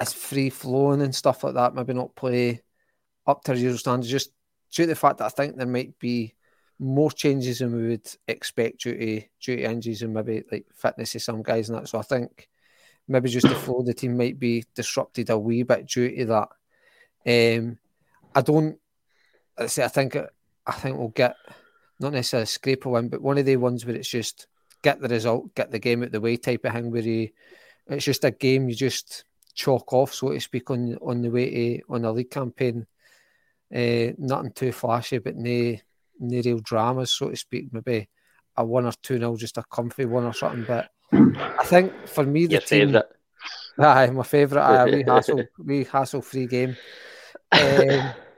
as 0.01 0.15
free 0.15 0.49
flowing 0.49 1.03
and 1.03 1.15
stuff 1.15 1.45
like 1.45 1.55
that. 1.55 1.75
Maybe 1.75 1.93
not 1.93 2.17
play 2.17 2.63
up 3.27 3.45
to 3.45 3.53
usual 3.53 3.77
standards. 3.77 4.11
Just 4.11 4.31
due 4.73 4.85
to 4.85 4.89
the 4.89 4.95
fact 4.95 5.19
that 5.19 5.27
I 5.27 5.29
think 5.29 5.57
there 5.57 5.67
might 5.67 5.99
be 5.99 6.35
more 6.79 7.13
changes 7.13 7.59
than 7.59 7.77
we 7.77 7.89
would 7.89 8.09
expect 8.27 8.81
due 8.81 8.95
to 8.95 9.21
due 9.41 9.57
to 9.57 9.63
injuries 9.63 10.03
and 10.03 10.15
maybe 10.15 10.43
like 10.51 10.67
fitness 10.75 11.15
of 11.15 11.23
some 11.23 11.43
guys 11.43 11.69
and 11.69 11.79
that. 11.79 11.89
So 11.89 11.99
I 11.99 12.03
think 12.03 12.49
maybe 13.07 13.29
just 13.29 13.49
the 13.49 13.55
flow 13.55 13.81
of 13.81 13.87
the 13.87 13.95
team 13.95 14.17
might 14.17 14.39
be 14.39 14.65
disrupted 14.75 15.29
a 15.31 15.39
wee 15.39 15.65
bit 15.65 15.87
due 15.87 16.17
to 16.17 16.25
that. 17.25 17.59
Um, 17.59 17.79
I 18.35 18.41
don't. 18.41 18.79
I 19.59 19.67
say 19.67 19.85
I 19.85 19.89
think 19.89 20.17
I 20.67 20.73
think 20.73 20.99
we'll 20.99 21.09
get 21.09 21.37
not 22.01 22.13
necessarily 22.13 22.45
a 22.45 22.47
scrape 22.47 22.85
a 22.87 22.89
win, 22.89 23.09
but 23.09 23.23
one 23.23 23.39
of 23.39 23.47
the 23.47 23.57
ones 23.57 23.87
where 23.87 23.97
it's 23.97 24.09
just 24.09 24.47
get 24.83 25.01
the 25.01 25.09
result, 25.09 25.55
get 25.55 25.71
the 25.71 25.79
game 25.79 26.03
out 26.03 26.13
the 26.13 26.21
way 26.21 26.37
type 26.37 26.65
of 26.65 26.73
thing. 26.73 26.91
Where 26.91 27.03
you, 27.03 27.31
it's 27.87 28.05
just 28.05 28.25
a 28.25 28.31
game 28.31 28.69
you 28.69 28.75
just 28.75 29.25
chalk 29.55 29.93
off, 29.93 30.15
so 30.15 30.31
to 30.31 30.41
speak, 30.41 30.71
on 30.71 30.97
on 31.03 31.23
the 31.23 31.31
way 31.31 31.79
to 31.79 31.83
on 31.89 32.05
a 32.05 32.13
league 32.13 32.31
campaign. 32.31 32.87
Uh, 33.75 34.13
nothing 34.19 34.53
too 34.53 34.73
flashy, 34.73 35.19
but 35.19 35.37
no, 35.37 35.77
no 36.21 36.43
real 36.45 36.59
dramas, 36.59 37.13
so 37.13 37.31
to 37.31 37.37
speak. 37.37 37.73
Maybe 37.73 38.09
a 38.57 38.65
one 38.65 38.87
or 38.87 38.93
two 39.03 39.19
nil, 39.19 39.37
just 39.37 39.59
a 39.59 39.65
comfy 39.71 40.05
one 40.05 40.25
or 40.25 40.35
something. 40.35 40.65
But 40.65 40.91
I 41.13 41.65
think 41.65 41.93
for 42.07 42.25
me, 42.25 42.47
the 42.47 42.53
Your 42.53 42.61
team, 42.61 42.89
favourite. 42.89 43.07
aye, 43.79 44.11
my 44.11 44.23
favourite, 44.23 44.65
aye, 44.65 44.87
wee 44.87 45.03
hassle, 45.07 45.45
wee 45.59 45.85
hassle 45.85 46.23
free 46.23 46.47
game. 46.47 46.77
Um, 47.53 48.13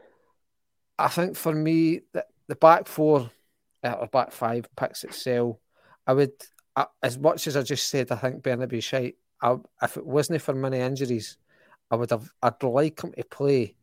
I 0.98 1.08
think 1.08 1.36
for 1.36 1.54
me, 1.54 2.00
the, 2.12 2.24
the 2.48 2.56
back 2.56 2.86
four 2.86 3.30
uh, 3.82 3.92
or 4.00 4.06
back 4.06 4.32
five 4.32 4.66
picks 4.76 5.04
itself. 5.04 5.56
I 6.06 6.12
would, 6.12 6.32
uh, 6.76 6.86
as 7.02 7.18
much 7.18 7.46
as 7.46 7.56
I 7.56 7.62
just 7.62 7.88
said, 7.88 8.10
I 8.12 8.16
think 8.16 8.42
Bernabei 8.42 8.82
shite. 8.82 9.16
I, 9.40 9.56
if 9.82 9.96
it 9.96 10.06
wasn't 10.06 10.42
for 10.42 10.54
many 10.54 10.78
injuries, 10.78 11.36
I 11.90 11.96
would 11.96 12.10
have. 12.10 12.30
I'd 12.42 12.62
like 12.62 13.02
him 13.02 13.12
to 13.12 13.24
play, 13.24 13.76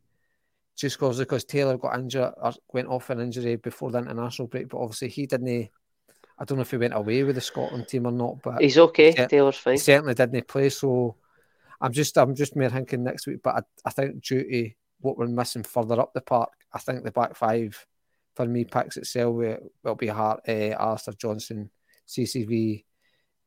just 0.76 0.96
because 0.96 1.18
because 1.18 1.44
Taylor 1.44 1.78
got 1.78 1.98
injured 1.98 2.32
or 2.36 2.52
went 2.72 2.88
off 2.88 3.10
an 3.10 3.20
injury 3.20 3.56
before 3.56 3.90
the 3.90 3.98
international 3.98 4.48
break. 4.48 4.68
But 4.68 4.78
obviously 4.78 5.08
he 5.08 5.26
didn't. 5.26 5.68
I 6.38 6.44
don't 6.44 6.58
know 6.58 6.62
if 6.62 6.70
he 6.70 6.78
went 6.78 6.94
away 6.94 7.22
with 7.22 7.36
the 7.36 7.40
Scotland 7.40 7.86
team 7.88 8.06
or 8.06 8.12
not, 8.12 8.42
but 8.42 8.60
he's 8.60 8.78
okay. 8.78 9.12
he, 9.12 9.26
Taylor's 9.26 9.58
fine. 9.58 9.74
He 9.74 9.78
certainly 9.78 10.14
didn't 10.14 10.48
play. 10.48 10.70
So 10.70 11.16
I'm 11.80 11.92
just 11.92 12.16
I'm 12.18 12.34
just 12.34 12.56
more 12.56 12.70
thinking 12.70 13.04
next 13.04 13.26
week. 13.26 13.40
But 13.42 13.56
I, 13.56 13.60
I 13.84 13.90
think 13.90 14.22
due 14.22 14.42
to 14.42 14.70
what 15.02 15.18
we're 15.18 15.26
missing 15.26 15.62
further 15.62 16.00
up 16.00 16.12
the 16.12 16.20
park, 16.20 16.52
I 16.72 16.78
think 16.78 17.04
the 17.04 17.10
back 17.10 17.36
five 17.36 17.86
for 18.34 18.46
me 18.46 18.64
picks 18.64 18.96
itself 18.96 19.34
will, 19.34 19.58
will 19.84 19.94
be 19.94 20.06
Hart, 20.06 20.40
uh, 20.48 20.70
Alistair 20.78 21.14
Johnston, 21.14 21.70
CCV, 22.08 22.84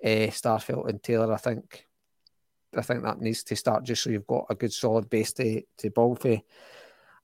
uh, 0.03 0.29
Starfelt, 0.31 0.89
and 0.89 1.01
Taylor. 1.01 1.33
I 1.33 1.37
think 1.37 1.85
I 2.77 2.81
think 2.81 3.03
that 3.03 3.21
needs 3.21 3.43
to 3.43 3.55
start 3.55 3.83
just 3.83 4.03
so 4.03 4.09
you've 4.09 4.27
got 4.27 4.47
a 4.49 4.55
good 4.55 4.73
solid 4.73 5.09
base 5.09 5.33
to 5.33 5.61
to 5.77 5.89
ball 5.89 6.15
for. 6.15 6.37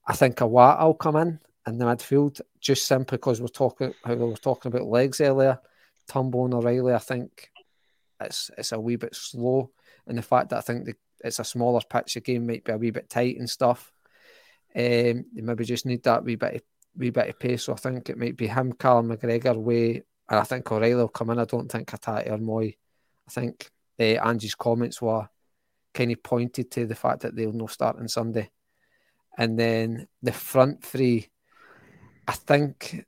I 0.06 0.14
think 0.14 0.40
a 0.40 0.44
Iwata 0.44 0.84
will 0.84 0.94
come 0.94 1.16
in 1.16 1.38
in 1.66 1.78
the 1.78 1.84
midfield 1.84 2.40
just 2.60 2.86
simply 2.86 3.18
because 3.18 3.40
we're 3.40 3.48
talking 3.48 3.94
how 4.04 4.14
we 4.14 4.24
were 4.24 4.36
talking 4.36 4.72
about 4.72 4.86
legs 4.86 5.20
earlier. 5.20 5.60
Turnbull 6.08 6.46
and 6.46 6.54
O'Riley, 6.54 6.94
I 6.94 6.98
think 6.98 7.50
it's 8.20 8.50
it's 8.58 8.72
a 8.72 8.80
wee 8.80 8.96
bit 8.96 9.14
slow, 9.14 9.70
and 10.06 10.18
the 10.18 10.22
fact 10.22 10.50
that 10.50 10.58
I 10.58 10.62
think 10.62 10.84
the, 10.84 10.94
it's 11.24 11.38
a 11.38 11.44
smaller 11.44 11.80
pitch, 11.88 12.14
the 12.14 12.20
game 12.20 12.46
might 12.46 12.64
be 12.64 12.72
a 12.72 12.78
wee 12.78 12.90
bit 12.90 13.08
tight 13.08 13.38
and 13.38 13.48
stuff. 13.48 13.92
Um, 14.74 15.26
they 15.34 15.42
maybe 15.42 15.64
just 15.64 15.86
need 15.86 16.02
that 16.04 16.24
wee 16.24 16.36
bit 16.36 16.54
of, 16.56 16.62
wee 16.96 17.10
bit 17.10 17.28
of 17.28 17.38
pace. 17.38 17.64
So 17.64 17.72
I 17.72 17.76
think 17.76 18.08
it 18.08 18.18
might 18.18 18.36
be 18.36 18.46
him, 18.46 18.72
Callum 18.72 19.08
McGregor, 19.08 19.56
way, 19.56 20.02
and 20.28 20.40
I 20.40 20.44
think 20.44 20.70
O'Riley 20.70 20.94
will 20.94 21.08
come 21.08 21.30
in. 21.30 21.38
I 21.38 21.44
don't 21.44 21.70
think 21.70 21.90
Hatate 21.90 22.30
or 22.30 22.38
Mooy. 22.38 22.76
I 23.28 23.30
think 23.30 23.70
uh, 24.00 24.02
Ange's 24.02 24.54
comments 24.54 25.02
were 25.02 25.28
kind 25.92 26.10
of 26.10 26.22
pointed 26.22 26.70
to 26.70 26.86
the 26.86 26.94
fact 26.94 27.20
that 27.20 27.36
they'll 27.36 27.52
not 27.52 27.70
start 27.70 27.98
on 27.98 28.08
Sunday. 28.08 28.50
And 29.36 29.58
then 29.58 30.08
the 30.22 30.32
front 30.32 30.82
three, 30.82 31.28
I 32.26 32.32
think 32.32 33.04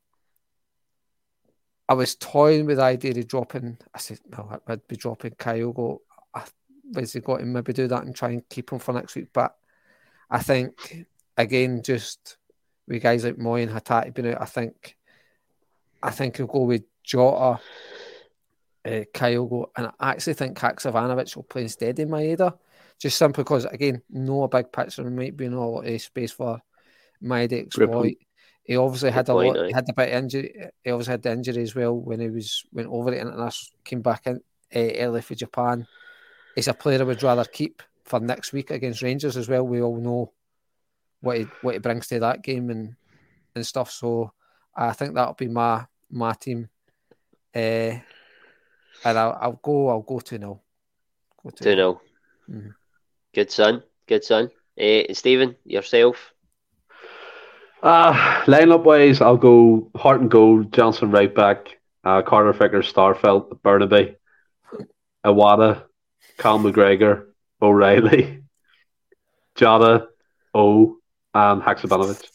I 1.88 1.94
was 1.94 2.14
toying 2.14 2.66
with 2.66 2.78
the 2.78 2.84
idea 2.84 3.12
of 3.12 3.28
dropping. 3.28 3.78
I 3.94 3.98
said, 3.98 4.20
well, 4.30 4.60
I'd 4.66 4.86
be 4.88 4.96
dropping 4.96 5.32
Kyogo. 5.32 5.98
I 6.34 6.42
basically 6.90 7.26
got 7.26 7.38
to 7.40 7.46
maybe 7.46 7.72
do 7.72 7.88
that 7.88 8.04
and 8.04 8.14
try 8.14 8.30
and 8.30 8.48
keep 8.48 8.70
him 8.70 8.78
for 8.78 8.92
next 8.92 9.14
week. 9.14 9.28
But 9.32 9.54
I 10.30 10.42
think 10.42 11.06
again, 11.36 11.82
just 11.82 12.36
with 12.86 13.02
guys 13.02 13.24
like 13.24 13.36
Mooy 13.36 13.62
and 13.62 13.72
Hatate 13.72 14.14
being 14.14 14.34
out, 14.34 14.42
I 14.42 14.46
think 14.46 14.96
I 16.02 16.10
think 16.10 16.36
he'll 16.36 16.46
go 16.46 16.62
with 16.62 16.82
Jota, 17.02 17.60
uh, 18.84 19.04
Kyogo, 19.14 19.66
and 19.76 19.90
I 19.98 20.10
actually 20.10 20.34
think 20.34 20.58
Haksabanovic 20.58 21.34
will 21.36 21.44
play 21.44 21.62
instead 21.62 21.98
in 21.98 22.08
Maeda, 22.08 22.58
just 22.98 23.16
simply 23.16 23.42
because 23.42 23.64
again, 23.64 24.02
no 24.10 24.46
big 24.48 24.70
pitch, 24.70 24.96
there 24.96 25.10
might 25.10 25.36
be 25.36 25.48
no 25.48 25.70
lot 25.70 25.86
of 25.86 26.02
space 26.02 26.32
for 26.32 26.60
Maeda 27.22 27.66
exploit. 27.66 28.16
He 28.64 28.76
obviously 28.76 29.10
had 29.10 29.28
a 29.28 29.34
lot, 29.34 29.56
had 29.74 29.88
a 29.88 29.92
bit 29.92 30.08
of 30.08 30.14
injury. 30.14 30.70
He 30.82 30.90
obviously 30.90 31.12
had 31.12 31.22
the 31.22 31.32
injury 31.32 31.62
as 31.62 31.74
well 31.74 31.94
when 31.94 32.20
he 32.20 32.30
was 32.30 32.64
went 32.72 32.88
over 32.88 33.12
it 33.12 33.26
and 33.26 33.52
came 33.84 34.00
back 34.00 34.26
in 34.26 34.40
uh, 34.74 34.90
early 34.98 35.20
for 35.20 35.34
Japan. 35.34 35.86
He's 36.54 36.68
a 36.68 36.74
player 36.74 37.00
I 37.00 37.04
would 37.04 37.22
rather 37.22 37.44
keep 37.44 37.82
for 38.04 38.20
next 38.20 38.52
week 38.52 38.70
against 38.70 39.02
Rangers 39.02 39.36
as 39.36 39.48
well. 39.48 39.66
We 39.66 39.82
all 39.82 39.96
know 39.96 40.32
what 41.24 41.38
he 41.38 41.46
what 41.62 41.74
he 41.74 41.80
brings 41.80 42.06
to 42.08 42.20
that 42.20 42.42
game 42.42 42.70
and 42.70 42.94
and 43.54 43.66
stuff. 43.66 43.90
So 43.90 44.32
I 44.74 44.92
think 44.92 45.14
that'll 45.14 45.34
be 45.34 45.48
my 45.48 45.86
my 46.10 46.34
team. 46.34 46.68
Uh, 47.54 47.98
and 49.04 49.18
I'll, 49.18 49.38
I'll 49.40 49.60
go 49.62 49.88
I'll 49.88 50.02
go 50.02 50.20
to 50.20 50.38
nil. 50.38 50.62
Two 51.56 51.64
0 51.64 52.00
mm-hmm. 52.50 52.70
Good 53.34 53.50
son, 53.50 53.82
good 54.06 54.24
son. 54.24 54.50
Uh, 54.80 55.12
Stephen, 55.12 55.56
yourself. 55.64 56.32
Uh, 57.82 58.14
lineup 58.46 58.84
wise, 58.84 59.20
I'll 59.20 59.36
go 59.36 59.90
Hart 59.94 60.22
and 60.22 60.30
goal, 60.30 60.64
Johnston 60.64 61.10
right 61.10 61.32
back, 61.32 61.78
uh, 62.02 62.22
Carter 62.22 62.52
Vickers, 62.54 62.90
Starfelt, 62.90 63.60
Bernabei, 63.60 64.16
Iwata, 65.22 65.84
Cal 66.38 66.58
McGregor, 66.58 67.26
O'Riley, 67.60 68.42
Jota, 69.54 70.08
O, 70.54 70.96
and 71.34 71.62
Haksabanovic. 71.62 72.28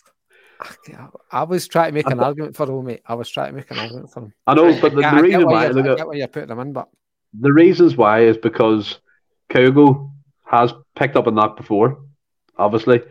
I 1.31 1.43
was 1.43 1.67
trying 1.67 1.89
to 1.89 1.93
make 1.93 2.09
an 2.09 2.19
argument 2.19 2.55
for 2.55 2.69
him, 2.69 2.85
mate. 2.85 3.01
I 3.05 3.13
was 3.13 3.29
trying 3.29 3.51
to 3.51 3.57
make 3.57 3.71
an 3.71 3.79
argument 3.79 4.11
for 4.11 4.23
him. 4.23 4.33
I 4.45 4.53
know, 4.55 4.79
but 4.81 4.93
the, 4.93 5.01
the 5.01 5.21
reason 5.21 5.45
why, 5.45 5.67
look 5.67 5.85
I 5.85 5.95
get 5.95 6.07
why 6.07 6.15
you're 6.15 6.27
putting 6.27 6.49
him 6.49 6.59
in, 6.59 6.73
but 6.73 6.89
the 7.39 7.53
reasons 7.53 7.95
why 7.95 8.21
is 8.21 8.37
because 8.37 8.99
Kyogo 9.49 10.11
has 10.45 10.73
picked 10.95 11.15
up 11.15 11.27
a 11.27 11.31
knock 11.31 11.57
before, 11.57 12.01
obviously. 12.57 13.01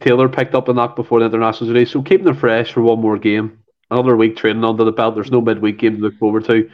Taylor 0.00 0.28
picked 0.28 0.54
up 0.54 0.68
a 0.68 0.74
knock 0.74 0.94
before 0.94 1.20
the 1.20 1.26
international 1.26 1.72
today, 1.72 1.84
so 1.84 2.02
keeping 2.02 2.26
them 2.26 2.36
fresh 2.36 2.72
for 2.72 2.82
one 2.82 3.00
more 3.00 3.18
game, 3.18 3.58
another 3.90 4.16
week 4.16 4.36
training 4.36 4.64
under 4.64 4.84
the 4.84 4.92
belt. 4.92 5.14
There's 5.14 5.30
no 5.30 5.40
midweek 5.40 5.78
game 5.78 5.96
to 5.96 6.02
look 6.02 6.18
forward 6.18 6.44
to. 6.46 6.70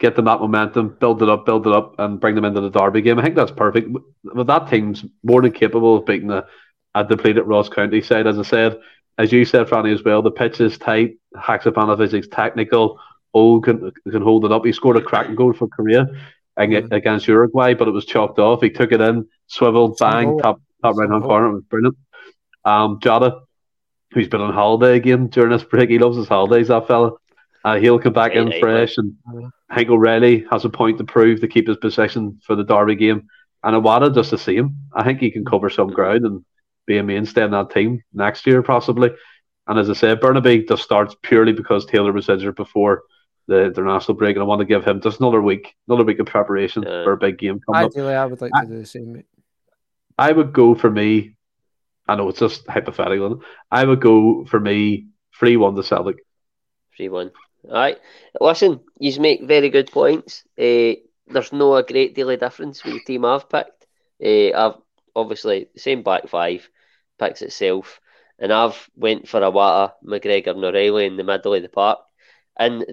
Get 0.00 0.16
them 0.16 0.24
that 0.26 0.40
momentum, 0.40 0.96
build 1.00 1.22
it 1.22 1.28
up, 1.28 1.46
build 1.46 1.66
it 1.66 1.72
up, 1.72 1.94
and 1.98 2.20
bring 2.20 2.34
them 2.34 2.44
into 2.44 2.60
the 2.60 2.70
derby 2.70 3.02
game. 3.02 3.18
I 3.18 3.22
think 3.22 3.36
that's 3.36 3.52
perfect. 3.52 3.88
But 4.24 4.46
that 4.48 4.68
team's 4.68 5.04
more 5.22 5.40
than 5.40 5.52
capable 5.52 5.96
of 5.96 6.06
beating 6.06 6.30
a, 6.30 6.44
a 6.94 7.04
depleted 7.04 7.46
Ross 7.46 7.68
County 7.68 8.02
side. 8.02 8.26
As 8.26 8.38
I 8.38 8.42
said, 8.42 8.78
as 9.18 9.32
you 9.32 9.44
said, 9.44 9.66
Franny, 9.66 9.94
as 9.94 10.02
well, 10.02 10.22
the 10.22 10.30
pitch 10.30 10.60
is 10.60 10.78
tight. 10.78 11.16
Haksabanovic 11.36 12.14
is 12.14 12.28
technical. 12.28 12.98
O 13.34 13.60
can 13.60 13.92
can 14.10 14.22
hold 14.22 14.44
it 14.44 14.52
up. 14.52 14.64
He 14.64 14.72
scored 14.72 14.96
a 14.96 15.02
cracking 15.02 15.34
goal 15.34 15.52
for 15.52 15.68
Korea 15.68 16.06
mm-hmm. 16.58 16.92
against 16.92 17.28
Uruguay, 17.28 17.74
but 17.74 17.88
it 17.88 17.92
was 17.92 18.04
chopped 18.04 18.38
off. 18.38 18.60
He 18.60 18.70
took 18.70 18.92
it 18.92 19.00
in, 19.00 19.26
swiveled, 19.46 19.96
bang, 19.98 20.38
top 20.38 20.60
top 20.82 20.96
right 20.96 21.08
hand 21.08 21.22
corner. 21.22 21.48
It 21.48 21.54
was 21.54 21.64
brilliant. 21.64 21.96
Um, 22.64 23.00
Jota, 23.00 23.40
who's 24.12 24.28
been 24.28 24.40
on 24.40 24.52
holiday 24.52 24.96
again 24.96 25.28
during 25.28 25.50
this 25.50 25.64
break, 25.64 25.88
he 25.88 25.98
loves 25.98 26.16
his 26.16 26.28
holidays. 26.28 26.68
That 26.68 26.86
fella. 26.86 27.12
Uh, 27.64 27.78
he'll 27.78 27.98
come 27.98 28.12
back 28.12 28.32
in 28.32 28.52
fresh, 28.58 28.98
and 28.98 29.14
Hank 29.70 29.88
O'Riley 29.88 30.44
has 30.50 30.64
a 30.64 30.68
point 30.68 30.98
to 30.98 31.04
prove 31.04 31.40
to 31.40 31.48
keep 31.48 31.68
his 31.68 31.76
position 31.76 32.40
for 32.44 32.56
the 32.56 32.64
Derby 32.64 32.96
game. 32.96 33.28
And 33.62 33.76
Iwata, 33.76 34.12
just 34.12 34.30
to 34.30 34.38
see 34.38 34.56
him, 34.56 34.76
I 34.92 35.04
think 35.04 35.20
he 35.20 35.30
can 35.30 35.44
cover 35.44 35.70
some 35.70 35.86
ground 35.86 36.26
and 36.26 36.44
be 36.86 36.98
a 36.98 37.02
mainstay 37.02 37.44
in 37.44 37.50
that 37.52 37.70
team 37.70 38.02
next 38.12 38.46
year, 38.46 38.62
possibly. 38.62 39.10
And 39.66 39.78
as 39.78 39.88
I 39.88 39.92
said, 39.92 40.20
Bernabei 40.20 40.68
just 40.68 40.82
starts 40.82 41.14
purely 41.22 41.52
because 41.52 41.86
Taylor 41.86 42.12
was 42.12 42.28
injured 42.28 42.56
before 42.56 43.02
the 43.46 43.64
international 43.64 44.16
break, 44.16 44.36
and 44.36 44.42
I 44.42 44.46
want 44.46 44.60
to 44.60 44.64
give 44.64 44.84
him 44.84 45.00
just 45.00 45.20
another 45.20 45.40
week, 45.40 45.74
another 45.88 46.04
week 46.04 46.18
of 46.18 46.26
preparation 46.26 46.82
yeah. 46.82 47.04
for 47.04 47.12
a 47.12 47.16
big 47.16 47.38
game 47.38 47.60
coming 47.60 47.86
Ideally, 47.86 48.14
up. 48.14 48.22
I 48.22 48.26
would 48.26 48.40
like 48.40 48.52
I, 48.54 48.64
to 48.64 48.70
do 48.70 48.78
the 48.78 48.86
same. 48.86 49.24
I 50.18 50.32
would 50.32 50.52
go 50.52 50.74
for 50.74 50.90
me. 50.90 51.36
I 52.08 52.16
know 52.16 52.28
it's 52.28 52.38
just 52.38 52.66
hypothetical. 52.68 53.42
I 53.70 53.84
would 53.84 54.00
go 54.00 54.44
for 54.44 54.60
me 54.60 55.08
three 55.38 55.56
one 55.56 55.74
to 55.76 55.82
Celtic. 55.82 56.16
Three 56.96 57.08
one. 57.08 57.30
All 57.64 57.74
right. 57.74 57.98
Listen, 58.40 58.80
you 58.98 59.20
make 59.20 59.44
very 59.44 59.70
good 59.70 59.90
points. 59.90 60.42
Uh, 60.58 60.94
there's 61.28 61.52
no 61.52 61.76
a 61.76 61.82
great 61.82 62.14
deal 62.14 62.30
of 62.30 62.40
difference 62.40 62.84
with 62.84 62.94
the 62.94 63.00
team 63.00 63.24
I've 63.24 63.48
picked. 63.48 63.86
Uh, 64.22 64.52
I've 64.52 64.74
obviously 65.14 65.68
the 65.74 65.80
same 65.80 66.02
back 66.02 66.28
five 66.28 66.68
picks 67.18 67.42
itself, 67.42 68.00
and 68.38 68.52
I've 68.52 68.88
went 68.96 69.28
for 69.28 69.40
Iwata, 69.40 69.92
McGregor, 70.04 70.48
and 70.48 70.64
O'Riley 70.64 71.06
in 71.06 71.16
the 71.16 71.24
middle 71.24 71.54
of 71.54 71.62
the 71.62 71.68
park. 71.68 72.00
And 72.58 72.84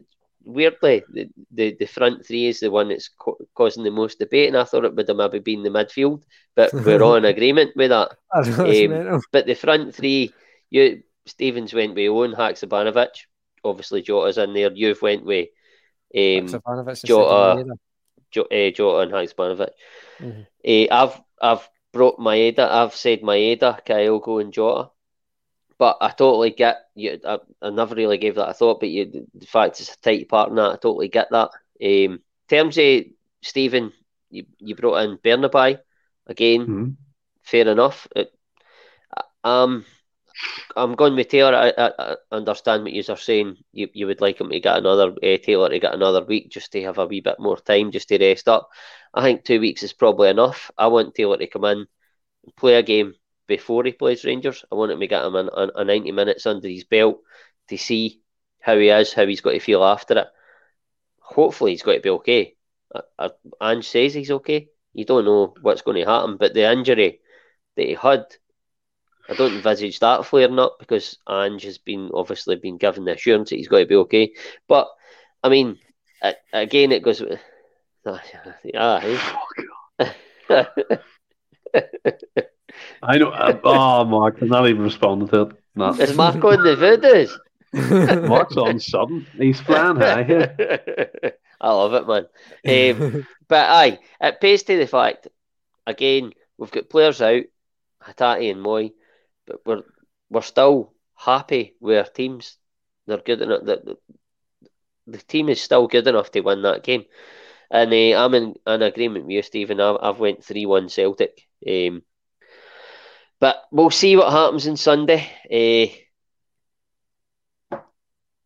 weirdly, 0.43 1.03
the, 1.11 1.29
the, 1.51 1.75
the 1.79 1.85
front 1.85 2.25
three 2.25 2.47
is 2.47 2.59
the 2.59 2.71
one 2.71 2.89
that's 2.89 3.09
co- 3.09 3.37
causing 3.55 3.83
the 3.83 3.91
most 3.91 4.19
debate, 4.19 4.47
and 4.47 4.57
I 4.57 4.63
thought 4.63 4.85
it 4.85 4.95
would 4.95 5.07
have 5.07 5.17
maybe 5.17 5.39
been 5.39 5.63
the 5.63 5.69
midfield, 5.69 6.23
but 6.55 6.73
we're 6.73 7.01
all 7.01 7.15
in 7.15 7.25
agreement 7.25 7.71
with 7.75 7.89
that. 7.89 8.11
Um, 8.33 9.21
but 9.31 9.45
the 9.45 9.55
front 9.55 9.95
three, 9.95 10.33
you 10.69 11.03
Stevens 11.25 11.73
went 11.73 11.95
with 11.95 12.09
Owen 12.09 12.33
Haksabanovic, 12.33 13.09
obviously 13.63 14.01
Jota's 14.01 14.37
in 14.37 14.53
there. 14.53 14.71
You've 14.73 15.01
went 15.01 15.25
with 15.25 15.49
um, 16.15 16.47
Jota, 17.05 17.65
jo, 18.31 18.43
uh, 18.43 18.71
Jota 18.71 18.99
and 18.99 19.11
Haksabanovic. 19.11 19.69
Mm-hmm. 20.19 20.41
Uh, 20.65 20.95
I've 20.95 21.21
I've 21.41 21.69
brought 21.91 22.19
Maeda. 22.19 22.69
I've 22.69 22.95
said 22.95 23.21
Maeda, 23.21 23.83
Kyogo, 23.85 24.41
and 24.41 24.53
Jota 24.53 24.89
but 25.79 25.97
I 26.01 26.09
totally 26.09 26.51
get 26.51 26.89
you. 26.93 27.19
I, 27.25 27.39
I, 27.61 27.69
never 27.69 27.95
really 27.95 28.17
gave 28.17 28.35
that 28.35 28.49
a 28.49 28.53
thought, 28.53 28.81
but 28.81 28.89
you, 28.89 29.27
the 29.33 29.45
fact 29.45 29.79
it's 29.79 29.93
a 29.93 29.97
tight 29.99 30.27
part 30.27 30.49
in 30.49 30.55
that, 30.55 30.73
I 30.73 30.75
totally 30.75 31.07
get 31.07 31.29
that. 31.31 31.51
Um, 31.81 32.19
in 32.19 32.19
terms 32.49 32.77
of 32.77 33.05
Stephen, 33.41 33.93
you, 34.29 34.45
you 34.59 34.75
brought 34.75 34.97
in 35.05 35.17
Bernabei 35.17 35.79
again. 36.27 36.61
Mm-hmm. 36.61 36.89
Fair 37.43 37.67
enough. 37.69 38.07
It, 38.13 38.31
um, 39.45 39.85
I'm 40.75 40.95
going 40.95 41.15
with 41.15 41.29
Taylor. 41.29 41.55
I, 41.55 41.73
I, 41.77 41.91
I, 41.99 42.15
understand 42.31 42.83
what 42.83 42.93
you 42.93 43.03
are 43.09 43.17
saying. 43.17 43.57
You 43.73 43.89
you 43.93 44.07
would 44.07 44.21
like 44.21 44.39
him 44.39 44.49
to 44.49 44.59
get 44.59 44.77
another 44.77 45.11
uh, 45.11 45.37
Taylor 45.43 45.69
to 45.69 45.79
get 45.79 45.93
another 45.93 46.23
week 46.23 46.49
just 46.49 46.71
to 46.73 46.81
have 46.83 46.97
a 46.97 47.05
wee 47.05 47.21
bit 47.21 47.39
more 47.39 47.57
time, 47.57 47.91
just 47.91 48.09
to 48.09 48.17
rest 48.17 48.47
up. 48.47 48.69
I 49.13 49.21
think 49.23 49.43
two 49.43 49.59
weeks 49.59 49.83
is 49.83 49.93
probably 49.93 50.29
enough. 50.29 50.71
I 50.77 50.87
want 50.87 51.15
Taylor 51.15 51.37
to 51.37 51.47
come 51.47 51.65
in, 51.65 51.87
play 52.55 52.75
a 52.75 52.83
game, 52.83 53.15
before 53.49 53.83
he 53.83 53.91
plays 53.91 54.23
Rangers. 54.23 54.63
I 54.71 54.75
want 54.75 54.91
him 54.91 54.99
to 55.01 55.07
get 55.07 55.25
him 55.25 55.35
a, 55.35 55.71
a 55.75 55.83
90 55.83 56.11
minutes 56.13 56.45
under 56.45 56.69
his 56.69 56.85
belt 56.85 57.19
to 57.67 57.77
see 57.77 58.21
how 58.61 58.77
he 58.77 58.89
is, 58.89 59.11
how 59.11 59.25
he's 59.25 59.41
got 59.41 59.51
to 59.51 59.59
feel 59.59 59.83
after 59.83 60.19
it. 60.19 60.27
Hopefully, 61.19 61.71
he's 61.71 61.81
got 61.81 61.93
to 61.93 61.99
be 61.99 62.09
okay. 62.09 62.55
I, 62.95 63.01
I, 63.17 63.71
Ange 63.71 63.87
says 63.87 64.13
he's 64.13 64.31
okay. 64.31 64.69
You 64.93 65.03
don't 65.03 65.25
know 65.25 65.53
what's 65.61 65.81
going 65.81 65.97
to 65.97 66.09
happen, 66.09 66.37
but 66.37 66.53
the 66.53 66.71
injury 66.71 67.19
that 67.75 67.87
he 67.87 67.95
had, 67.95 68.25
I 69.29 69.35
don't 69.35 69.53
envisage 69.53 69.99
that 69.99 70.25
flaring 70.25 70.57
up 70.57 70.77
because 70.79 71.17
Ange 71.29 71.63
has 71.63 71.77
been 71.77 72.09
obviously 72.13 72.55
been 72.55 72.77
given 72.77 73.05
the 73.05 73.13
assurance 73.13 73.51
that 73.51 73.57
he's 73.57 73.67
got 73.67 73.79
to 73.79 73.85
be 73.85 73.95
okay. 73.95 74.33
But 74.67 74.89
I 75.43 75.49
mean, 75.49 75.77
again, 76.51 76.91
it 76.91 77.03
goes. 77.03 77.21
Ah, 78.05 79.03
oh, 79.03 79.35
I 83.03 83.17
know. 83.17 83.29
Uh, 83.29 83.59
oh, 83.63 84.05
Mark, 84.05 84.41
I'm 84.41 84.47
not 84.47 84.67
even 84.69 84.83
responding 84.83 85.27
to 85.27 85.41
it. 85.41 85.51
No. 85.75 85.93
Is 85.99 86.15
Mark 86.15 86.43
on 86.43 86.63
the 86.63 86.75
videos? 86.75 88.27
Mark's 88.27 88.55
on 88.55 88.79
sudden. 88.79 89.27
He's 89.37 89.59
flying 89.59 89.97
high 89.97 90.23
here. 90.23 90.55
I 91.59 91.71
love 91.71 91.93
it, 91.93 92.07
man. 92.07 92.95
Um, 93.13 93.27
but 93.49 93.69
aye, 93.69 93.99
it 94.21 94.41
pays 94.41 94.63
to 94.63 94.77
the 94.77 94.87
fact. 94.87 95.27
Again, 95.85 96.31
we've 96.57 96.71
got 96.71 96.89
players 96.89 97.21
out, 97.21 97.43
Hatate 98.01 98.51
and 98.51 98.65
Mooy, 98.65 98.93
but 99.49 99.65
we're 99.65 99.83
we're 100.29 100.41
still 100.41 100.93
happy 101.15 101.75
with 101.79 101.97
our 101.97 102.11
teams. 102.11 102.57
They're 103.07 103.17
good 103.17 103.41
enough. 103.41 103.65
The, 103.65 103.81
the, 103.83 103.97
the 105.07 105.17
team 105.17 105.49
is 105.49 105.61
still 105.61 105.87
good 105.87 106.07
enough 106.07 106.31
to 106.31 106.41
win 106.41 106.61
that 106.61 106.83
game. 106.83 107.05
And 107.71 107.91
uh, 107.91 108.23
I'm 108.23 108.33
in 108.35 108.55
an 108.65 108.81
agreement 108.81 109.25
with 109.25 109.33
you, 109.33 109.41
Stephen. 109.41 109.79
I've, 109.79 109.97
I've 110.01 110.19
went 110.19 110.43
three 110.43 110.65
one 110.65 110.89
Celtic. 110.89 111.47
Um, 111.67 112.03
but 113.39 113.63
we'll 113.71 113.89
see 113.89 114.15
what 114.15 114.31
happens 114.31 114.67
on 114.67 114.77
Sunday. 114.77 115.29
Uh, 117.71 117.77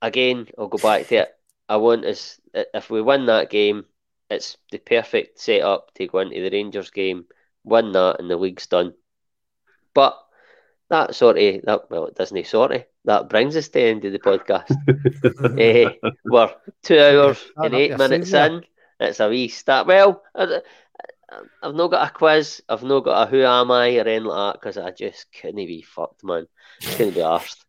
again, 0.01 0.47
I'll 0.57 0.67
go 0.67 0.77
back 0.77 1.07
to 1.07 1.15
it. 1.15 1.29
I 1.67 1.77
want 1.77 2.05
us 2.05 2.39
if 2.53 2.89
we 2.89 3.01
win 3.01 3.25
that 3.27 3.49
game, 3.49 3.85
it's 4.29 4.57
the 4.71 4.77
perfect 4.77 5.39
setup 5.39 5.93
to 5.95 6.07
go 6.07 6.19
into 6.19 6.41
the 6.41 6.49
Rangers 6.49 6.91
game, 6.91 7.25
win 7.63 7.91
that, 7.93 8.19
and 8.19 8.29
the 8.29 8.37
league's 8.37 8.67
done. 8.67 8.93
But 9.93 10.17
that 10.89 11.15
sort 11.15 11.37
of 11.37 11.61
that 11.63 11.89
well, 11.89 12.05
it 12.07 12.15
doesn't 12.15 12.45
sort 12.45 12.71
of 12.71 12.85
that 13.05 13.29
brings 13.29 13.55
us 13.55 13.67
to 13.67 13.73
the 13.73 13.81
end 13.81 14.05
of 14.05 14.11
the 14.11 14.19
podcast. 14.19 14.71
uh, 15.99 16.11
we're 16.25 16.55
two 16.83 16.99
hours 16.99 17.43
and 17.57 17.73
eight 17.73 17.97
minutes 17.97 18.33
in. 18.33 18.63
It's 18.99 19.19
a 19.19 19.29
wee 19.29 19.47
start. 19.47 19.87
Well, 19.87 20.23
I've 20.35 21.75
not 21.75 21.91
got 21.91 22.07
a 22.07 22.11
quiz. 22.11 22.61
I've 22.69 22.83
not 22.83 23.01
got 23.01 23.27
a 23.27 23.29
who 23.29 23.43
am 23.43 23.71
I 23.71 23.97
or 23.97 24.01
anything 24.01 24.25
like 24.25 24.53
that 24.53 24.59
because 24.59 24.77
I 24.77 24.91
just 24.91 25.25
couldn't 25.33 25.55
be 25.55 25.81
fucked, 25.81 26.23
man. 26.23 26.47
couldn't 26.81 27.15
be 27.15 27.21
arsed. 27.21 27.65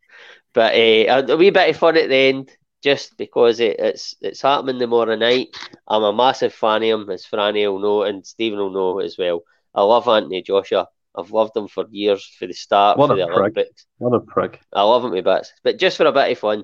But 0.53 0.73
uh, 0.75 1.33
a 1.33 1.37
wee 1.37 1.49
bit 1.49 1.69
of 1.69 1.77
fun 1.77 1.97
at 1.97 2.07
the 2.07 2.15
end, 2.15 2.51
just 2.81 3.17
because 3.17 3.59
it, 3.59 3.79
it's 3.79 4.15
it's 4.21 4.41
happening 4.41 4.79
tomorrow 4.79 5.15
night. 5.15 5.49
I'm 5.87 6.03
a 6.03 6.13
massive 6.13 6.53
fan 6.53 6.83
of 6.83 7.01
him, 7.01 7.09
as 7.09 7.25
Franny 7.25 7.69
will 7.69 7.79
know, 7.79 8.03
and 8.03 8.25
Stephen 8.25 8.59
will 8.59 8.69
know 8.71 8.99
as 8.99 9.17
well. 9.17 9.41
I 9.73 9.81
love 9.83 10.07
Anthony 10.07 10.41
Joshua. 10.41 10.87
I've 11.17 11.31
loved 11.31 11.55
him 11.55 11.67
for 11.67 11.85
years, 11.89 12.25
for 12.37 12.47
the 12.47 12.53
start, 12.53 12.97
what 12.97 13.07
for 13.07 13.15
the 13.15 13.25
prick. 13.25 13.37
Olympics. 13.37 13.85
What 13.97 14.15
a 14.15 14.19
prick. 14.19 14.59
I 14.73 14.83
love 14.83 15.05
him 15.05 15.13
to 15.13 15.21
bits. 15.21 15.53
But 15.63 15.77
just 15.77 15.97
for 15.97 16.05
a 16.05 16.11
bit 16.11 16.31
of 16.31 16.39
fun, 16.39 16.63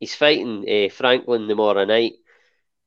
he's 0.00 0.14
fighting 0.14 0.64
uh, 0.68 0.92
Franklin 0.92 1.48
tomorrow 1.48 1.84
night. 1.84 2.14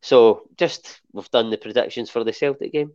So 0.01 0.43
just 0.57 1.01
we've 1.11 1.29
done 1.31 1.49
the 1.49 1.57
predictions 1.57 2.09
for 2.09 2.23
the 2.23 2.33
Celtic 2.33 2.71
game. 2.71 2.91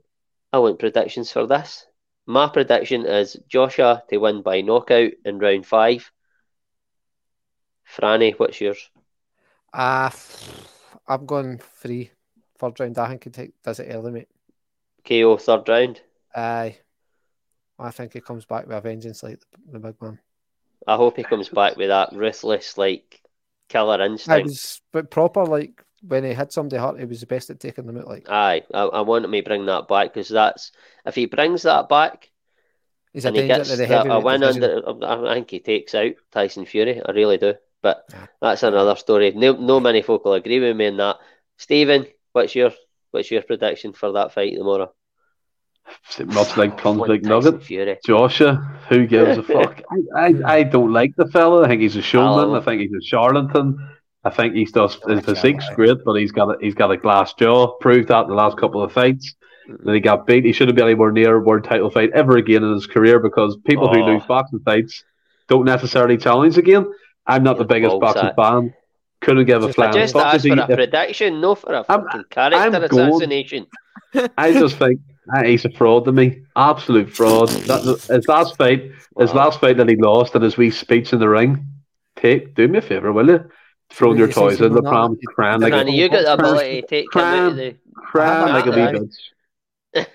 I 0.52 0.58
want 0.58 0.78
predictions 0.78 1.32
for 1.32 1.46
this. 1.46 1.86
My 2.26 2.48
prediction 2.48 3.04
is 3.04 3.36
Joshua 3.48 4.02
to 4.08 4.18
win 4.18 4.42
by 4.42 4.62
knockout 4.62 5.12
in 5.24 5.38
round 5.38 5.66
five. 5.66 6.10
Franny, 7.86 8.34
what's 8.38 8.60
yours? 8.60 8.90
Uh, 9.72 10.10
I'm 11.06 11.26
going 11.26 11.58
three. 11.58 12.10
Third 12.58 12.80
round, 12.80 12.98
I 12.98 13.08
think 13.08 13.24
he 13.24 13.30
take, 13.30 13.62
does 13.62 13.80
it 13.80 13.92
early, 13.92 14.12
mate. 14.12 14.28
KO 15.06 15.36
third 15.36 15.68
round? 15.68 16.00
Aye. 16.34 16.78
I 17.78 17.90
think 17.90 18.12
he 18.12 18.20
comes 18.20 18.44
back 18.44 18.66
with 18.66 18.76
a 18.76 18.80
vengeance 18.80 19.22
like 19.22 19.40
the, 19.40 19.72
the 19.72 19.78
big 19.78 20.00
man. 20.00 20.18
I 20.86 20.96
hope 20.96 21.16
he 21.16 21.22
comes 21.24 21.48
back 21.48 21.76
with 21.76 21.88
that 21.88 22.12
ruthless, 22.12 22.76
like, 22.76 23.22
killer 23.68 24.02
instinct. 24.04 24.48
Was, 24.48 24.80
but 24.92 25.10
proper, 25.10 25.44
like, 25.44 25.82
when 26.06 26.24
he 26.24 26.32
had 26.32 26.52
somebody 26.52 26.80
hurt, 26.80 26.98
he 26.98 27.06
was 27.06 27.20
the 27.20 27.26
best 27.26 27.50
at 27.50 27.60
taking 27.60 27.86
them 27.86 27.98
out. 27.98 28.06
Like, 28.06 28.28
aye, 28.28 28.62
I, 28.72 28.82
I 28.82 29.00
want 29.00 29.24
him 29.24 29.32
to 29.32 29.42
bring 29.42 29.66
that 29.66 29.88
back 29.88 30.12
because 30.12 30.28
that's 30.28 30.72
if 31.06 31.14
he 31.14 31.26
brings 31.26 31.62
that 31.62 31.88
back, 31.88 32.30
He's 33.12 33.24
a 33.24 33.28
and 33.28 33.36
he 33.36 33.46
gets 33.46 33.70
to 33.70 33.76
the 33.76 34.08
a, 34.08 34.14
a 34.14 34.20
win 34.20 34.42
under. 34.42 34.82
I 35.04 35.34
think 35.34 35.50
he 35.50 35.60
takes 35.60 35.94
out 35.94 36.12
Tyson 36.32 36.66
Fury. 36.66 37.00
I 37.00 37.12
really 37.12 37.38
do. 37.38 37.54
But 37.80 38.04
Yeah. 38.10 38.26
that's 38.40 38.62
another 38.62 38.96
story. 38.96 39.30
No, 39.30 39.52
no 39.52 39.78
many 39.78 40.02
folk 40.02 40.24
will 40.24 40.34
agree 40.34 40.58
with 40.58 40.76
me 40.76 40.86
in 40.86 40.96
that. 40.96 41.18
Stephen, 41.56 42.06
what's 42.32 42.54
your 42.54 42.72
what's 43.12 43.30
your 43.30 43.42
prediction 43.42 43.92
for 43.92 44.12
that 44.12 44.32
fight 44.32 44.54
tomorrow? 44.56 44.92
Much 46.26 46.56
like 46.56 46.80
Brunswick 46.80 47.22
Tyson 47.22 47.28
Nugget. 47.44 47.62
Fury. 47.64 47.98
Joshua, 48.04 48.54
who 48.88 49.06
gives 49.06 49.38
a 49.38 49.42
fuck? 49.54 49.82
I, 50.16 50.20
I, 50.20 50.54
I 50.58 50.62
don't 50.62 50.92
like 50.92 51.14
the 51.16 51.26
fella. 51.26 51.64
I 51.64 51.68
think 51.68 51.82
he's 51.82 51.96
a 51.96 52.02
showman. 52.02 52.46
Hello. 52.48 52.60
I 52.60 52.64
think 52.64 52.80
he's 52.82 52.92
a 52.92 53.02
charlatan. 53.04 53.76
I 54.24 54.30
think 54.30 54.54
he's 54.54 54.72
just 54.72 55.04
his 55.06 55.16
Like 55.16 55.24
physique's 55.24 55.66
that. 55.68 55.76
great, 55.76 55.98
but 56.04 56.14
he's 56.14 56.32
got 56.32 56.48
a, 56.50 56.56
he's 56.60 56.74
got 56.74 56.90
a 56.90 56.96
glass 56.96 57.34
jaw. 57.34 57.76
Proved 57.78 58.08
that 58.08 58.22
in 58.24 58.28
the 58.30 58.34
last 58.34 58.56
couple 58.56 58.82
of 58.82 58.92
fights. 58.92 59.34
Then 59.66 59.94
he 59.94 60.00
got 60.00 60.26
beat. 60.26 60.44
He 60.44 60.52
shouldn't 60.52 60.76
be 60.76 60.82
anywhere 60.82 61.10
near 61.12 61.36
a 61.36 61.40
world 61.40 61.64
title 61.64 61.90
fight 61.90 62.10
ever 62.14 62.36
again 62.36 62.62
in 62.62 62.72
his 62.74 62.86
career 62.86 63.18
because 63.18 63.56
people 63.66 63.88
who 63.92 64.00
Oh. 64.02 64.06
lose 64.06 64.22
boxing 64.26 64.60
fights 64.64 65.04
don't 65.48 65.64
necessarily 65.64 66.16
challenge 66.16 66.56
again. 66.58 66.86
I'm 67.26 67.42
not 67.42 67.58
the 67.58 67.64
biggest 67.64 67.98
boxing 68.00 68.26
out. 68.28 68.36
fan. 68.36 68.74
Couldn't 69.20 69.46
give 69.46 69.62
a 69.62 69.66
Just- 69.66 69.76
flying 69.76 69.92
Just 69.94 70.16
ask 70.16 70.46
for 70.46 70.52
a 70.54 70.60
if- 70.70 70.76
prediction, 70.76 71.40
no 71.40 71.54
for 71.54 71.72
a 71.72 71.84
I'm- 71.88 72.04
fucking 72.04 72.24
character 72.30 72.58
I'm 72.58 72.72
going- 72.88 73.08
assassination. 73.08 73.66
I 74.38 74.52
just 74.52 74.76
think 74.78 75.00
he's 75.44 75.64
a 75.64 75.70
fraud 75.70 76.04
to 76.06 76.12
me. 76.12 76.42
Absolute 76.56 77.10
fraud. 77.10 77.48
That, 77.50 78.00
his 78.10 78.28
last 78.28 78.56
fight, 78.56 78.90
his 79.18 79.30
Wow. 79.30 79.44
last 79.44 79.60
fight 79.60 79.76
that 79.78 79.88
he 79.88 79.96
lost, 79.96 80.34
and 80.34 80.44
his 80.44 80.56
wee 80.56 80.70
speech 80.70 81.12
in 81.12 81.18
the 81.18 81.28
ring. 81.28 81.64
Take, 82.16 82.54
do 82.54 82.68
me 82.68 82.78
a 82.78 82.82
favor, 82.82 83.12
will 83.12 83.28
you? 83.28 83.44
Throwing 83.90 84.18
your 84.18 84.28
toys 84.28 84.60
in 84.60 84.72
the 84.72 84.82
pram, 84.82 85.16
crying 85.34 85.60
like 85.60 85.72
a, 85.72 85.90
you 85.90 86.08
got 86.08 86.22
the 86.22 86.32
ability 86.34 86.82
to 86.82 86.86
take 86.86 87.14
him 87.14 87.20
out 87.20 87.48
of 87.52 87.56
the. 87.56 87.76
crying 87.94 88.52
like 88.52 88.66
a 88.66 88.70
wee 88.70 88.76
bitch. 89.96 90.06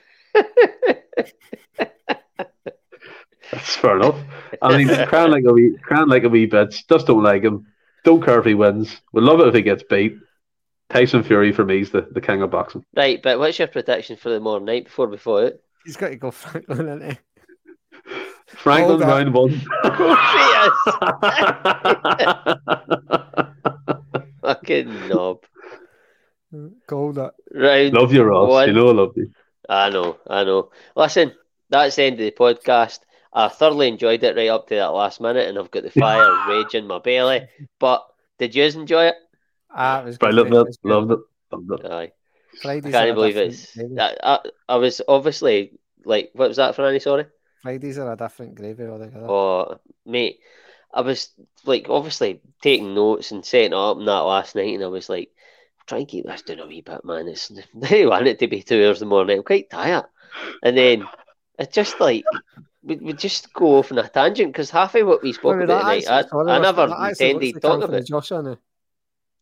That's 3.51 3.75
fair 3.77 3.95
enough. 3.95 4.19
I 4.61 4.77
mean, 4.77 4.87
crying 5.07 5.31
like 5.31 5.43
a 5.45 5.53
wee, 5.53 5.75
crying 5.81 6.07
like 6.09 6.23
a 6.23 6.29
wee 6.29 6.47
bitch. 6.47 6.87
Just 6.87 7.07
don't 7.07 7.23
like 7.23 7.43
him. 7.43 7.65
Don't 8.03 8.23
care 8.23 8.39
if 8.39 8.45
he 8.45 8.53
wins. 8.53 9.01
We 9.11 9.21
love 9.21 9.39
it 9.39 9.47
if 9.47 9.55
he 9.55 9.61
gets 9.61 9.83
beat. 9.83 10.17
Tyson 10.89 11.23
Fury 11.23 11.51
for 11.51 11.65
me 11.65 11.81
is 11.81 11.91
the, 11.91 12.07
the 12.11 12.21
king 12.21 12.41
of 12.41 12.51
boxing. 12.51 12.85
Right, 12.95 13.21
but 13.21 13.37
what's 13.39 13.59
your 13.59 13.67
prediction 13.67 14.15
for 14.17 14.29
the 14.29 14.39
morning 14.39 14.65
night 14.65 14.85
before 14.85 15.07
we 15.07 15.17
fall 15.17 15.45
out? 15.45 15.53
He's 15.85 15.97
got 15.97 16.09
to 16.09 16.15
go 16.15 16.31
Franklin, 16.31 16.87
isn't 16.87 17.11
he? 17.11 17.17
Franklin 18.47 19.01
Hold 19.01 19.09
round 19.09 19.33
one. 19.33 19.61
Fucking 24.41 25.07
knob. 25.07 25.43
Called 26.87 27.19
it. 27.19 27.31
Round 27.53 27.93
love 27.93 28.11
you, 28.11 28.23
Ross. 28.23 28.49
One. 28.49 28.67
You 28.67 28.73
know 28.73 28.89
I 28.89 28.93
love 28.93 29.13
you. 29.15 29.31
I 29.69 29.89
know, 29.89 30.17
I 30.27 30.43
know. 30.43 30.71
Listen, 30.95 31.33
that's 31.69 31.95
the 31.95 32.03
end 32.03 32.19
of 32.19 32.25
the 32.25 32.31
podcast. 32.31 32.99
I 33.31 33.47
thoroughly 33.49 33.87
enjoyed 33.87 34.23
it 34.23 34.35
right 34.35 34.49
up 34.49 34.67
to 34.67 34.75
that 34.75 34.87
last 34.87 35.21
minute, 35.21 35.47
and 35.47 35.59
I've 35.59 35.69
got 35.69 35.83
the 35.83 35.91
fire 35.91 36.33
raging 36.49 36.87
my 36.87 36.97
belly. 36.97 37.47
But 37.79 38.03
did 38.39 38.55
you 38.55 38.63
enjoy 38.63 39.09
it? 39.09 39.15
Ah, 39.71 40.01
it 40.01 40.05
was 40.05 40.17
good. 40.17 40.25
Brilliant, 40.27 40.49
mate, 40.49 40.55
it 40.55 40.57
man. 40.57 40.65
was 40.65 40.77
good. 40.77 40.89
Loved 40.89 41.11
it. 41.11 41.19
Loved 41.51 41.85
it. 41.85 41.91
Aye, 41.91 42.11
Fridays 42.61 42.91
can't 42.91 43.15
believe 43.15 43.37
it's. 43.37 43.77
I, 43.77 44.15
I, 44.23 44.39
I 44.67 44.75
was 44.77 45.01
obviously 45.07 45.79
like, 46.05 46.31
what 46.33 46.47
was 46.49 46.57
that, 46.57 46.75
Franny? 46.75 47.01
Sorry. 47.01 47.25
Fridays 47.61 47.97
are 47.97 48.11
a 48.13 48.15
different 48.15 48.55
gravy 48.55 48.85
altogether. 48.85 49.27
Oh, 49.29 49.79
mate, 50.05 50.39
I 50.93 51.01
was 51.01 51.29
like 51.65 51.87
obviously 51.89 52.41
taking 52.61 52.95
notes 52.95 53.31
and 53.31 53.45
setting 53.45 53.73
up 53.73 53.97
and 53.97 54.07
that 54.07 54.13
last 54.19 54.55
night, 54.55 54.73
and 54.75 54.83
I 54.83 54.87
was 54.87 55.09
like, 55.09 55.29
try 55.85 55.99
and 55.99 56.07
keep 56.07 56.25
this 56.25 56.41
down 56.41 56.59
a 56.59 56.67
wee 56.67 56.81
bit, 56.81 57.03
man. 57.05 57.27
It's 57.27 57.51
I 57.51 57.87
didn't 57.87 58.09
want 58.09 58.27
it 58.27 58.39
to 58.39 58.47
be 58.47 58.61
two 58.63 58.85
hours 58.85 59.01
in 59.01 59.07
the 59.07 59.09
morning. 59.09 59.37
I'm 59.37 59.43
quite 59.43 59.69
tired, 59.69 60.05
and 60.63 60.77
then 60.77 61.05
it's 61.57 61.73
just 61.75 61.99
like 61.99 62.23
we, 62.81 62.95
we 62.95 63.13
just 63.13 63.51
go 63.53 63.77
off 63.77 63.91
on 63.91 63.97
a 63.99 64.07
tangent 64.07 64.53
because 64.53 64.69
half 64.69 64.95
of 64.95 65.05
what 65.05 65.21
we 65.21 65.33
spoke 65.33 65.53
Sorry, 65.55 65.63
about 65.65 65.83
that 65.83 66.01
tonight, 66.01 66.07
I, 66.09 66.19
actually- 66.19 66.29
sorry, 66.29 66.51
I 66.51 66.59
that 66.59 66.61
never 66.61 66.81
actually 66.93 67.09
intended 67.09 67.53
like 67.55 67.61
talking 67.61 67.83
Anthony 67.83 67.97
about. 67.97 68.07
Joshua 68.07 68.41
now. 68.41 68.57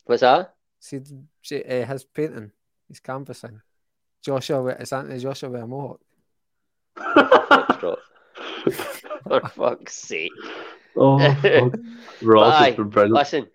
What's 0.07 0.21
that? 0.21 0.55
See, 0.79 1.01
see 1.43 1.63
uh, 1.63 1.85
his 1.85 2.05
painting, 2.05 2.51
his 2.87 2.99
canvassing. 3.01 3.61
Joshua, 4.23 4.63
with- 4.63 4.79
it's 4.79 4.93
Anthony 4.93 5.19
Joshua 5.19 5.49
with 5.49 5.61
a 5.61 5.67
mohawk. 5.67 5.99
Foxtrot. 6.97 7.97
For 9.27 9.41
fuck's 9.49 9.95
sake. 9.95 10.31
oh, 10.95 11.19
fuck. 11.35 11.73
Ross 12.21 12.53
Aye, 12.53 12.65
has 12.67 12.75
been 12.75 12.89
brilliant. 12.89 13.15
Listen, 13.15 13.47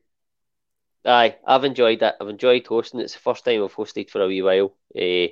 aye, 1.06 1.36
I've 1.46 1.64
enjoyed 1.64 2.02
it. 2.02 2.14
I've 2.20 2.28
enjoyed 2.28 2.66
hosting. 2.66 3.00
It's 3.00 3.14
the 3.14 3.20
first 3.20 3.44
time 3.44 3.64
I've 3.64 3.74
hosted 3.74 4.10
for 4.10 4.20
a 4.20 4.28
wee 4.28 4.42
while, 4.42 4.74
eh, 4.94 5.28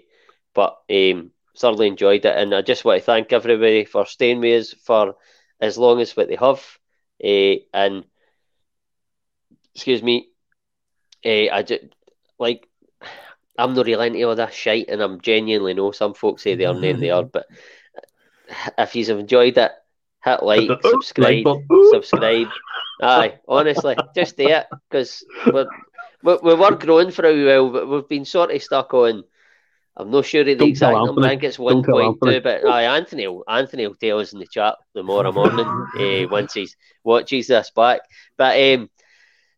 but 0.54 0.78
um, 0.90 1.32
thoroughly 1.58 1.88
enjoyed 1.88 2.24
it. 2.24 2.36
And 2.36 2.54
I 2.54 2.62
just 2.62 2.84
want 2.84 3.00
to 3.00 3.04
thank 3.04 3.32
everybody 3.32 3.84
for 3.84 4.06
staying 4.06 4.40
with 4.40 4.62
us 4.62 4.74
for 4.84 5.16
as 5.60 5.76
long 5.76 6.00
as 6.00 6.16
what 6.16 6.28
they 6.28 6.36
have. 6.36 6.64
Eh, 7.22 7.56
and 7.74 8.04
excuse 9.74 10.02
me, 10.02 10.29
eh, 11.24 11.48
I 11.52 11.62
just 11.62 11.84
like 12.38 12.68
I'm 13.60 13.74
not 13.74 13.86
really 13.86 14.06
into 14.06 14.22
all 14.22 14.36
that 14.36 14.54
shite, 14.54 14.88
and 14.88 15.00
I'm 15.02 15.20
genuinely 15.20 15.74
know 15.74 15.92
some 15.92 16.14
folks 16.14 16.42
say 16.42 16.54
they 16.54 16.64
are, 16.64 16.74
and 16.74 17.02
they 17.02 17.10
are. 17.16 17.24
But 17.24 17.46
if 18.78 18.96
you've 18.96 19.10
enjoyed 19.10 19.58
it, 19.58 19.72
hit 20.24 20.42
like, 20.42 20.70
subscribe, 20.82 21.46
subscribe. 21.90 22.48
Aye, 23.02 23.38
honestly, 23.48 23.96
just 24.14 24.36
do 24.36 24.48
it 24.48 24.66
because 24.88 25.24
we're, 25.52 25.66
we, 26.22 26.36
we 26.42 26.54
were 26.54 26.76
growing 26.76 27.10
for 27.10 27.26
a 27.26 27.46
while, 27.46 27.70
but 27.70 27.88
we've 27.88 28.08
been 28.08 28.24
sort 28.24 28.50
of 28.50 28.62
stuck 28.62 28.92
on. 28.94 29.24
I'm 29.96 30.10
not 30.10 30.24
sure 30.24 30.40
of 30.42 30.46
the 30.46 30.54
Don't 30.54 30.68
exact 30.68 30.94
number. 30.94 31.22
I 31.24 31.30
think 31.30 31.44
it's 31.44 31.58
one 31.58 31.82
point 31.82 32.18
two. 32.22 32.40
But 32.40 32.64
aye, 32.64 32.96
Anthony, 32.96 33.26
will, 33.26 33.44
Anthony 33.46 33.86
will 33.86 33.96
tell 33.96 34.20
us 34.20 34.32
in 34.32 34.38
the 34.38 34.46
chat 34.46 34.76
tomorrow 34.94 35.32
morning 35.32 35.66
uh, 35.66 36.28
once 36.30 36.54
he 36.54 36.68
watches 37.04 37.48
this 37.48 37.70
back. 37.70 38.00
But 38.36 38.56
um, 38.58 38.88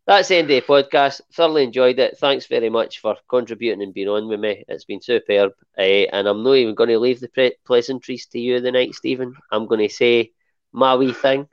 that's 0.06 0.28
the 0.28 0.36
end 0.36 0.50
of 0.50 0.54
the 0.56 0.60
podcast. 0.62 1.20
Thoroughly 1.32 1.64
enjoyed 1.64 1.98
it. 1.98 2.18
Thanks 2.18 2.46
very 2.46 2.68
much 2.70 2.98
for 3.00 3.16
contributing 3.28 3.82
and 3.82 3.94
being 3.94 4.08
on 4.08 4.28
with 4.28 4.40
me. 4.40 4.64
It's 4.68 4.84
been 4.84 5.00
superb. 5.00 5.52
Uh, 5.78 5.82
and 6.12 6.26
I'm 6.28 6.42
not 6.42 6.54
even 6.54 6.74
going 6.74 6.90
to 6.90 6.98
leave 6.98 7.20
the 7.20 7.28
pre- 7.28 7.56
pleasantries 7.66 8.26
to 8.28 8.38
you 8.40 8.60
the 8.60 8.72
night, 8.72 8.94
Stephen. 8.94 9.34
I'm 9.50 9.66
going 9.66 9.80
to 9.86 9.94
say 9.94 10.32
my 10.72 10.94
wee 10.96 11.12
thing. 11.12 11.48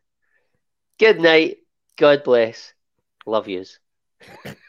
Good 1.00 1.20
night. 1.20 1.58
God 1.98 2.24
bless. 2.24 2.74
Love 3.26 3.48
yous. 3.48 3.80